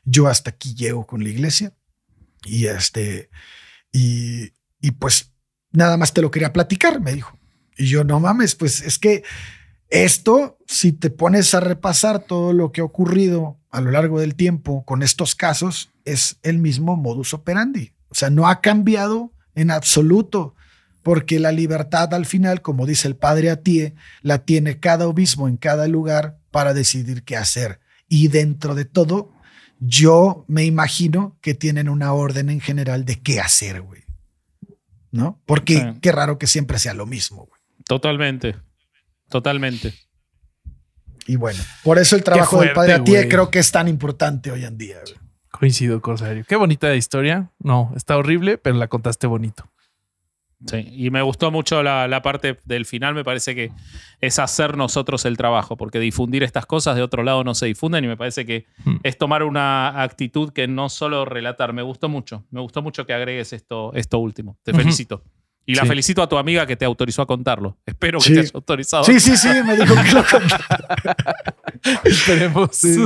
yo 0.03 0.27
hasta 0.27 0.49
aquí 0.49 0.73
llego 0.75 1.05
con 1.07 1.23
la 1.23 1.29
iglesia 1.29 1.73
y 2.43 2.65
este, 2.65 3.29
y, 3.93 4.51
y 4.81 4.91
pues 4.91 5.31
nada 5.71 5.95
más 5.95 6.13
te 6.13 6.21
lo 6.21 6.31
quería 6.31 6.51
platicar, 6.51 6.99
me 6.99 7.13
dijo. 7.13 7.37
Y 7.77 7.85
yo, 7.85 8.03
no 8.03 8.19
mames, 8.19 8.55
pues 8.55 8.81
es 8.81 8.99
que 8.99 9.23
esto, 9.89 10.57
si 10.67 10.91
te 10.91 11.09
pones 11.09 11.53
a 11.53 11.59
repasar 11.59 12.19
todo 12.19 12.51
lo 12.51 12.71
que 12.71 12.81
ha 12.81 12.85
ocurrido 12.85 13.59
a 13.71 13.81
lo 13.81 13.91
largo 13.91 14.19
del 14.19 14.35
tiempo 14.35 14.83
con 14.85 15.03
estos 15.03 15.35
casos, 15.35 15.91
es 16.03 16.37
el 16.43 16.57
mismo 16.57 16.95
modus 16.95 17.33
operandi. 17.33 17.93
O 18.09 18.15
sea, 18.15 18.29
no 18.29 18.47
ha 18.47 18.61
cambiado 18.61 19.31
en 19.55 19.69
absoluto, 19.71 20.55
porque 21.03 21.39
la 21.39 21.51
libertad 21.51 22.13
al 22.13 22.25
final, 22.25 22.61
como 22.61 22.85
dice 22.85 23.07
el 23.07 23.15
padre 23.15 23.49
Atie, 23.49 23.95
la 24.21 24.39
tiene 24.39 24.79
cada 24.79 25.07
obispo 25.07 25.47
en 25.47 25.57
cada 25.57 25.87
lugar 25.87 26.37
para 26.51 26.73
decidir 26.73 27.23
qué 27.23 27.37
hacer. 27.37 27.79
Y 28.07 28.27
dentro 28.27 28.75
de 28.75 28.85
todo, 28.85 29.31
yo 29.79 30.43
me 30.47 30.65
imagino 30.65 31.37
que 31.41 31.53
tienen 31.53 31.89
una 31.89 32.11
orden 32.13 32.49
en 32.49 32.59
general 32.59 33.05
de 33.05 33.21
qué 33.21 33.39
hacer, 33.39 33.81
güey. 33.81 34.03
¿No? 35.11 35.39
Porque 35.45 35.75
Sí. 35.77 35.99
qué 36.01 36.11
raro 36.11 36.37
que 36.37 36.47
siempre 36.47 36.77
sea 36.79 36.93
lo 36.93 37.05
mismo, 37.05 37.45
güey. 37.45 37.61
Totalmente. 37.85 38.55
Totalmente. 39.29 39.93
Y 41.27 41.35
bueno, 41.35 41.59
por 41.83 41.99
eso 41.99 42.15
el 42.15 42.23
trabajo 42.23 42.59
del 42.61 42.73
padre 42.73 42.93
Atie 42.93 43.27
creo 43.27 43.49
que 43.51 43.59
es 43.59 43.71
tan 43.71 43.87
importante 43.87 44.51
hoy 44.51 44.65
en 44.65 44.77
día. 44.77 44.97
güey. 45.03 45.15
Coincido, 45.51 46.01
Corsario. 46.01 46.43
Qué 46.47 46.55
bonita 46.55 46.93
historia. 46.95 47.51
No, 47.59 47.91
está 47.95 48.17
horrible, 48.17 48.57
pero 48.57 48.77
la 48.77 48.87
contaste 48.87 49.27
bonito. 49.27 49.69
Sí, 50.65 50.85
y 50.91 51.09
me 51.09 51.21
gustó 51.21 51.51
mucho 51.51 51.81
la, 51.83 52.07
la 52.09 52.21
parte 52.21 52.59
del 52.65 52.85
final, 52.85 53.13
me 53.15 53.23
parece 53.23 53.55
que 53.55 53.71
es 54.19 54.39
hacer 54.39 54.75
nosotros 54.75 55.23
el 55.23 55.37
trabajo, 55.37 55.77
porque 55.77 55.99
difundir 55.99 56.43
estas 56.43 56.65
cosas 56.65 56.97
de 56.97 57.01
otro 57.01 57.23
lado 57.23 57.45
no 57.45 57.55
se 57.55 57.65
difunden 57.65 58.03
y 58.03 58.07
me 58.07 58.17
parece 58.17 58.45
que 58.45 58.65
Hmm. 58.83 58.97
es 59.03 59.17
tomar 59.17 59.43
una 59.43 60.01
actitud 60.01 60.51
que 60.51 60.67
no 60.67 60.89
solo 60.89 61.23
relatar. 61.23 61.71
Me 61.71 61.81
gustó 61.81 62.09
mucho, 62.09 62.43
me 62.51 62.59
gustó 62.59 62.81
mucho 62.81 63.05
que 63.05 63.13
agregues 63.13 63.53
esto, 63.53 63.93
esto 63.93 64.19
último. 64.19 64.57
Te 64.63 64.73
felicito. 64.73 65.23
Y 65.65 65.75
la 65.75 65.85
felicito 65.85 66.21
a 66.23 66.27
tu 66.27 66.37
amiga 66.37 66.65
que 66.65 66.75
te 66.75 66.83
autorizó 66.83 67.21
a 67.21 67.27
contarlo. 67.27 67.77
Espero 67.85 68.17
que 68.19 68.25
Sí. 68.25 68.33
te 68.33 68.39
haya 68.41 68.49
autorizado. 68.55 69.03
Sí, 69.03 69.19
sí, 69.19 69.37
sí, 69.37 69.49
me 69.65 69.77
dijo 69.77 69.93
que 69.95 70.11
lo 70.11 70.23
contara. 70.31 70.97
Esperemos. 72.03 72.69
Sí. 72.73 72.97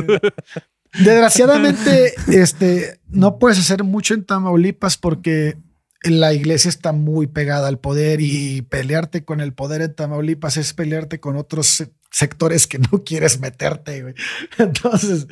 Desgraciadamente, 1.03 2.13
este, 2.27 2.99
no 3.09 3.37
puedes 3.39 3.59
hacer 3.59 3.83
mucho 3.83 4.13
en 4.13 4.25
Tamaulipas 4.25 4.97
porque 4.97 5.57
la 6.03 6.33
iglesia 6.33 6.69
está 6.69 6.91
muy 6.91 7.27
pegada 7.27 7.67
al 7.67 7.79
poder 7.79 8.19
y 8.21 8.61
pelearte 8.63 9.23
con 9.25 9.39
el 9.41 9.53
poder 9.53 9.81
en 9.81 9.95
Tamaulipas 9.95 10.57
es 10.57 10.73
pelearte 10.73 11.19
con 11.19 11.35
otros 11.37 11.67
se- 11.67 11.93
sectores 12.11 12.67
que 12.67 12.79
no 12.91 13.03
quieres 13.03 13.39
meterte. 13.39 14.01
güey. 14.01 14.13
Entonces, 14.57 15.27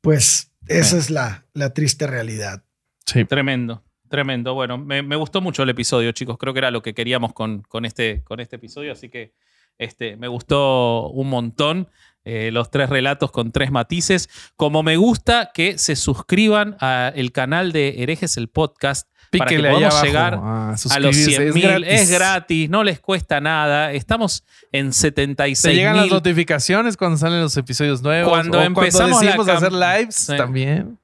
pues 0.00 0.52
esa 0.66 0.98
es 0.98 1.10
la, 1.10 1.46
la 1.54 1.72
triste 1.74 2.06
realidad. 2.06 2.62
Sí. 3.06 3.24
Tremendo, 3.24 3.82
tremendo. 4.08 4.54
Bueno, 4.54 4.78
me, 4.78 5.02
me 5.02 5.16
gustó 5.16 5.40
mucho 5.40 5.62
el 5.62 5.70
episodio, 5.70 6.12
chicos. 6.12 6.36
Creo 6.38 6.52
que 6.52 6.58
era 6.60 6.70
lo 6.70 6.82
que 6.82 6.94
queríamos 6.94 7.32
con, 7.32 7.62
con, 7.62 7.84
este, 7.84 8.22
con 8.24 8.40
este 8.40 8.56
episodio, 8.56 8.92
así 8.92 9.08
que 9.08 9.34
este, 9.78 10.16
me 10.16 10.28
gustó 10.28 11.08
un 11.10 11.28
montón. 11.28 11.88
eh, 12.24 12.50
los 12.52 12.70
tres 12.70 12.90
relatos 12.90 13.30
con 13.30 13.52
tres 13.52 13.70
matices. 13.70 14.28
Como 14.56 14.82
me 14.82 14.96
gusta 14.96 15.50
que 15.54 15.78
se 15.78 15.96
suscriban 15.96 16.76
al 16.80 17.32
canal 17.32 17.72
de 17.72 18.02
Herejes 18.02 18.36
el 18.36 18.48
Podcast 18.48 19.08
para 19.36 19.48
que 19.50 19.58
podamos 19.58 20.02
llegar 20.02 20.34
a, 20.34 20.68
a 20.68 20.70
los 20.70 20.80
suscribirse. 20.80 21.52
100 21.52 21.54
mil. 21.54 21.84
Es 21.84 22.10
gratis, 22.10 22.70
no 22.70 22.82
les 22.84 23.00
cuesta 23.00 23.40
nada. 23.40 23.92
Estamos 23.92 24.44
en 24.72 24.88
Te 24.88 24.92
76 24.94 25.74
llegan 25.76 25.96
las 25.96 26.08
notificaciones 26.08 26.96
cuando 26.96 27.18
salen 27.18 27.40
los 27.40 27.56
episodios 27.56 28.00
nuevos. 28.02 28.30
Cuando 28.30 28.58
o 28.58 28.62
empezamos 28.62 29.18
cuando 29.20 29.44
cam- 29.52 29.56
hacer 29.56 29.72
lives 29.72 30.14
Sí. 30.14 30.36
también. 30.36 30.98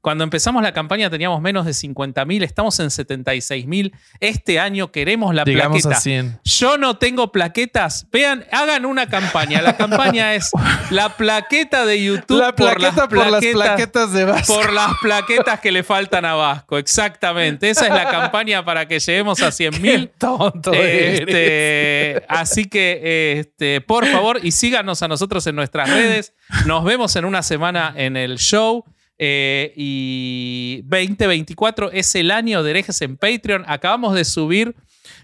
Cuando 0.00 0.24
empezamos 0.24 0.62
la 0.62 0.72
campaña 0.72 1.10
teníamos 1.10 1.42
menos 1.42 1.66
de 1.66 1.74
50 1.74 2.24
mil, 2.24 2.42
estamos 2.42 2.80
en 2.80 2.90
76 2.90 3.66
mil. 3.66 3.94
Este 4.18 4.58
año 4.58 4.90
queremos 4.90 5.34
la 5.34 5.44
Llegamos 5.44 5.82
plaqueta. 5.82 5.98
a 5.98 6.00
100. 6.00 6.40
Yo 6.44 6.78
no 6.78 6.96
tengo 6.96 7.32
plaquetas. 7.32 8.06
Vean, 8.10 8.46
hagan 8.50 8.86
una 8.86 9.08
campaña. 9.08 9.60
La 9.60 9.76
campaña 9.76 10.34
es 10.34 10.50
la 10.90 11.16
plaqueta 11.16 11.84
de 11.84 12.02
YouTube 12.02 12.40
La 12.40 12.54
plaqueta 12.54 13.08
por 13.08 13.26
las 13.30 13.44
plaquetas 13.44 14.12
de 14.14 14.24
Vasco. 14.24 14.54
por 14.54 14.72
las 14.72 14.92
plaquetas 15.02 15.60
que 15.60 15.70
le 15.70 15.82
faltan 15.82 16.24
a 16.24 16.34
Vasco. 16.34 16.78
Exactamente. 16.78 17.68
Esa 17.68 17.86
es 17.88 17.92
la 17.94 18.08
campaña 18.08 18.64
para 18.64 18.88
que 18.88 19.00
lleguemos 19.00 19.42
a 19.42 19.52
100 19.52 19.72
Qué 19.74 19.80
mil. 19.80 20.08
tonto 20.16 20.72
eres. 20.72 21.20
Este, 21.20 22.24
así 22.26 22.64
que, 22.66 23.38
este, 23.38 23.80
por 23.82 24.06
favor, 24.06 24.40
y 24.42 24.52
síganos 24.52 25.02
a 25.02 25.08
nosotros 25.08 25.46
en 25.46 25.56
nuestras 25.56 25.90
redes. 25.90 26.32
Nos 26.64 26.84
vemos 26.84 27.14
en 27.16 27.26
una 27.26 27.42
semana 27.42 27.92
en 27.96 28.16
el 28.16 28.38
show. 28.38 28.84
Eh, 29.22 29.74
y 29.76 30.80
2024 30.86 31.92
es 31.92 32.14
el 32.14 32.30
año 32.30 32.62
de 32.62 32.70
herejes 32.70 33.02
en 33.02 33.18
Patreon. 33.18 33.64
Acabamos 33.66 34.14
de 34.14 34.24
subir 34.24 34.74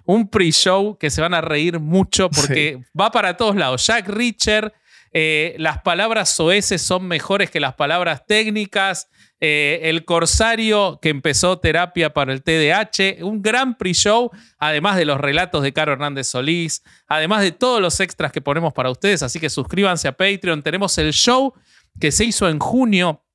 un 0.05 0.28
pre-show 0.28 0.98
que 0.98 1.09
se 1.09 1.23
van 1.23 1.32
a 1.32 1.40
reír 1.40 1.81
mucho 1.81 2.28
porque 2.28 2.78
va 2.98 3.10
para 3.10 3.39
todos 3.39 3.56
lados. 3.56 3.86
Jack 3.86 4.06
Richer, 4.10 4.74
eh, 5.12 5.55
las 5.59 5.81
palabras 5.81 6.28
soeces 6.28 6.82
son 6.82 7.09
mejores 7.09 7.51
que 7.51 7.59
las 7.59 7.74
palabras 7.74 8.27
técnicas. 8.27 9.09
Eh, 9.40 9.81
el 9.85 10.05
Corsario 10.05 10.98
que 11.01 11.09
empezó 11.09 11.59
terapia 11.59 12.12
para 12.12 12.35
el 12.35 12.43
TDAH, 12.43 13.23
un 13.24 13.40
gran 13.40 13.78
pre-show, 13.78 14.31
además 14.59 14.97
de 14.97 15.06
los 15.06 15.18
relatos 15.18 15.62
de 15.62 15.73
Caro 15.73 15.93
Hernández 15.93 16.27
Solís, 16.27 16.82
además 17.06 17.40
de 17.43 17.52
todos 17.52 17.81
los 17.81 18.01
extras 18.01 18.31
que 18.31 18.43
ponemos 18.43 18.74
para 18.74 18.90
ustedes. 18.90 19.23
Así 19.23 19.40
que 19.40 19.48
suscríbanse 19.48 20.06
a 20.06 20.12
Patreon. 20.12 20.62
Tenemos 20.62 20.98
el 20.98 21.14
show 21.14 21.55
que 21.98 22.12
se 22.12 22.24
hizo 22.27 22.48
en 22.48 22.59
junio, 22.59 23.26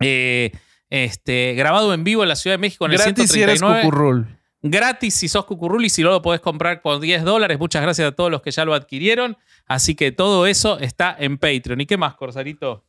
eh, 0.00 0.52
este, 0.90 1.54
grabado 1.54 1.92
en 1.92 2.04
vivo 2.04 2.22
en 2.22 2.28
la 2.28 2.36
Ciudad 2.36 2.54
de 2.54 2.58
México 2.58 2.86
en 2.86 2.92
el 2.92 2.98
Gratis 2.98 3.30
si 3.30 3.42
eres 3.42 3.58
139 3.58 3.82
cucurrul. 3.82 4.38
gratis 4.62 5.14
si 5.14 5.28
sos 5.28 5.44
Cucurrul 5.44 5.84
y 5.84 5.90
si 5.90 6.02
no 6.02 6.10
lo 6.10 6.22
podés 6.22 6.40
comprar 6.40 6.82
por 6.82 7.00
10 7.00 7.24
dólares. 7.24 7.58
Muchas 7.58 7.82
gracias 7.82 8.08
a 8.08 8.12
todos 8.12 8.30
los 8.30 8.42
que 8.42 8.50
ya 8.50 8.64
lo 8.64 8.74
adquirieron. 8.74 9.36
Así 9.66 9.94
que 9.94 10.12
todo 10.12 10.46
eso 10.46 10.78
está 10.78 11.14
en 11.18 11.38
Patreon. 11.38 11.80
¿Y 11.80 11.86
qué 11.86 11.96
más, 11.96 12.14
Corsarito? 12.14 12.84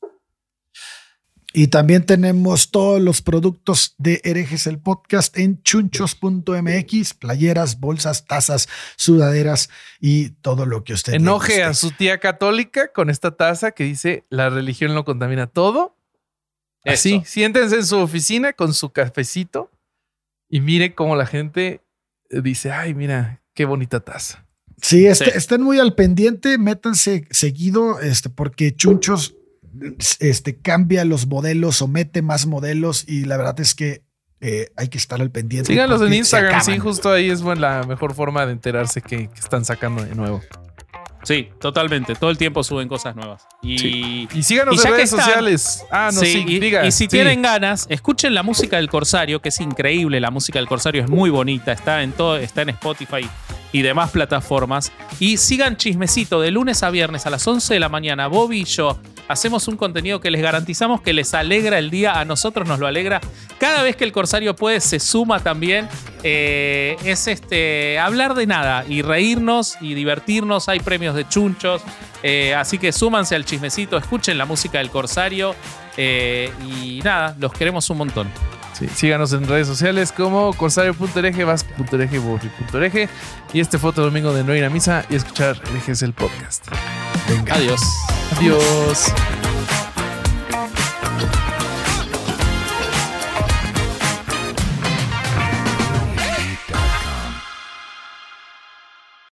Y 1.52 1.68
también 1.68 2.06
tenemos 2.06 2.70
todos 2.70 3.02
los 3.02 3.24
productos 3.24 3.96
de 3.98 4.22
Herejes 4.24 4.68
el 4.68 4.80
Podcast 4.80 5.36
en 5.36 5.64
chunchos.mx, 5.64 7.14
playeras, 7.16 7.80
bolsas, 7.80 8.26
tazas, 8.26 8.70
sudaderas 8.98 9.70
y 10.00 10.30
todo 10.30 10.68
lo 10.68 10.84
que 10.84 10.94
usted 10.94 11.16
Enoje 11.16 11.64
a 11.64 11.74
su 11.74 11.90
tía 11.90 12.20
católica 12.20 12.92
con 12.94 13.10
esta 13.10 13.36
taza 13.36 13.72
que 13.72 13.84
dice 13.84 14.26
la 14.30 14.52
religión 14.52 14.94
lo 14.94 15.06
contamina 15.06 15.48
todo. 15.48 15.99
Así, 16.86 17.16
Eso. 17.16 17.26
siéntense 17.26 17.76
en 17.76 17.86
su 17.86 17.98
oficina 17.98 18.54
con 18.54 18.74
su 18.74 18.90
cafecito 18.92 19.70
y 20.50 20.62
mire 20.62 20.96
cómo 20.96 21.16
la 21.16 21.26
gente 21.26 21.82
eh, 22.30 22.42
dice, 22.42 22.72
ay, 22.72 22.94
mira, 22.94 23.42
qué 23.54 23.66
bonita 23.66 24.00
taza. 24.00 24.46
Sí, 24.82 25.06
este- 25.08 25.26
Sí. 25.26 25.32
estén 25.36 25.62
muy 25.62 25.78
al 25.80 25.94
pendiente, 25.94 26.58
métanse 26.58 27.26
seguido, 27.32 28.00
este, 28.00 28.30
porque 28.30 28.74
Chunchos 28.74 29.36
este, 30.20 30.56
cambia 30.58 31.06
los 31.06 31.28
modelos 31.28 31.82
o 31.82 31.88
mete 31.88 32.22
más 32.22 32.46
modelos 32.48 33.04
y 33.08 33.26
la 33.26 33.38
verdad 33.38 33.60
es 33.60 33.76
que 33.76 34.04
eh, 34.42 34.72
hay 34.78 34.88
que 34.88 34.98
estar 34.98 35.20
al 35.22 35.32
pendiente. 35.32 35.68
Síganlos 35.74 36.02
en 36.02 36.14
Instagram, 36.14 36.62
sí, 36.64 36.78
justo 36.78 37.12
ahí 37.12 37.30
es 37.30 37.42
buena- 37.42 37.82
la 37.82 37.88
mejor 37.88 38.14
forma 38.14 38.46
de 38.46 38.54
enterarse 38.54 39.02
que, 39.02 39.28
que 39.30 39.40
están 39.40 39.66
sacando 39.66 40.04
de 40.06 40.16
nuevo. 40.16 40.42
Sí, 41.24 41.50
totalmente. 41.60 42.16
Todo 42.16 42.30
el 42.30 42.38
tiempo 42.38 42.64
suben 42.64 42.88
cosas 42.88 43.16
nuevas. 43.16 43.46
Y, 43.62 44.28
Y 44.34 44.44
síganos 44.44 44.76
Y 44.76 44.88
en 44.88 44.94
redes 44.94 45.12
están- 45.12 45.26
sociales. 45.26 45.84
Ah, 45.92 46.10
no, 46.14 46.20
sí, 46.22 46.46
y, 46.48 46.60
diga. 46.60 46.86
y 46.86 46.92
si 46.92 47.00
sí. 47.00 47.08
tienen 47.10 47.42
ganas, 47.42 47.86
escuchen 47.90 48.34
la 48.34 48.42
música 48.44 48.78
del 48.78 48.90
Corsario, 48.90 49.42
que 49.42 49.50
es 49.50 49.60
increíble. 49.60 50.20
La 50.22 50.32
música 50.32 50.60
del 50.60 50.68
Corsario 50.68 51.04
es 51.04 51.10
muy 51.10 51.30
bonita. 51.30 51.72
Está 51.74 52.04
en 52.04 52.14
todo, 52.14 52.38
está 52.38 52.62
en 52.62 52.70
Spotify 52.70 53.28
y 53.74 53.82
demás 53.82 54.12
plataformas. 54.12 54.92
Y 55.20 55.38
sigan 55.38 55.76
chismecito 55.78 56.40
de 56.42 56.52
lunes 56.52 56.84
a 56.84 56.90
viernes 56.90 57.26
a 57.26 57.30
las 57.30 57.46
11 57.46 57.74
de 57.74 57.80
la 57.80 57.90
mañana. 57.90 58.28
Bobby 58.28 58.62
y 58.62 58.66
yo 58.66 58.98
hacemos 59.30 59.68
un 59.70 59.78
contenido 59.78 60.20
que 60.20 60.32
les 60.32 60.42
garantizamos 60.42 61.02
que 61.02 61.14
les 61.14 61.34
alegra 61.34 61.78
el 61.78 61.90
día, 61.90 62.20
a 62.20 62.26
nosotros 62.26 62.68
nos 62.68 62.80
lo 62.80 62.88
alegra. 62.88 63.22
Cada 63.60 63.84
vez 63.84 63.96
que 63.96 64.04
el 64.04 64.12
Corsario 64.12 64.56
puede, 64.56 64.82
se 64.82 65.00
suma 65.00 65.40
también. 65.40 65.88
Eh, 66.24 66.98
es 67.06 67.28
este 67.28 67.98
hablar 68.00 68.34
de 68.34 68.48
nada 68.48 68.84
y 68.90 69.02
reírnos 69.02 69.78
y 69.80 69.94
divertirnos. 69.94 70.68
Hay 70.68 70.80
premios 70.82 71.16
de 71.16 71.28
chunchos. 71.28 71.82
eh, 72.24 72.54
así 72.54 72.78
que 72.78 72.92
súmanse 72.92 73.36
al 73.36 73.46
chismecito, 73.46 73.96
escuchen 73.98 74.38
la 74.38 74.46
música 74.46 74.80
del 74.80 74.90
Corsario. 74.90 75.56
eh, 75.96 76.52
y 76.66 77.02
nada, 77.04 77.36
los 77.40 77.52
queremos 77.54 77.90
un 77.90 77.98
montón. 77.98 78.59
Sí, 78.80 78.88
síganos 78.88 79.34
en 79.34 79.46
redes 79.46 79.68
sociales 79.68 80.14
como 80.14 80.54
corsario.ereje, 80.54 81.44
vas.ereje, 81.44 82.18
borri.ereje. 82.18 83.10
Y 83.52 83.60
este 83.60 83.78
fue 83.78 83.90
otro 83.90 84.06
domingo 84.06 84.34
de 84.34 84.46
no 84.46 84.56
ir 84.56 84.64
a 84.64 84.70
misa 84.70 85.04
y 85.10 85.16
escuchar 85.16 85.62
Herejes 85.70 86.02
el 86.02 86.14
podcast. 86.14 86.66
Adiós. 87.52 87.82
Adiós. 88.38 89.14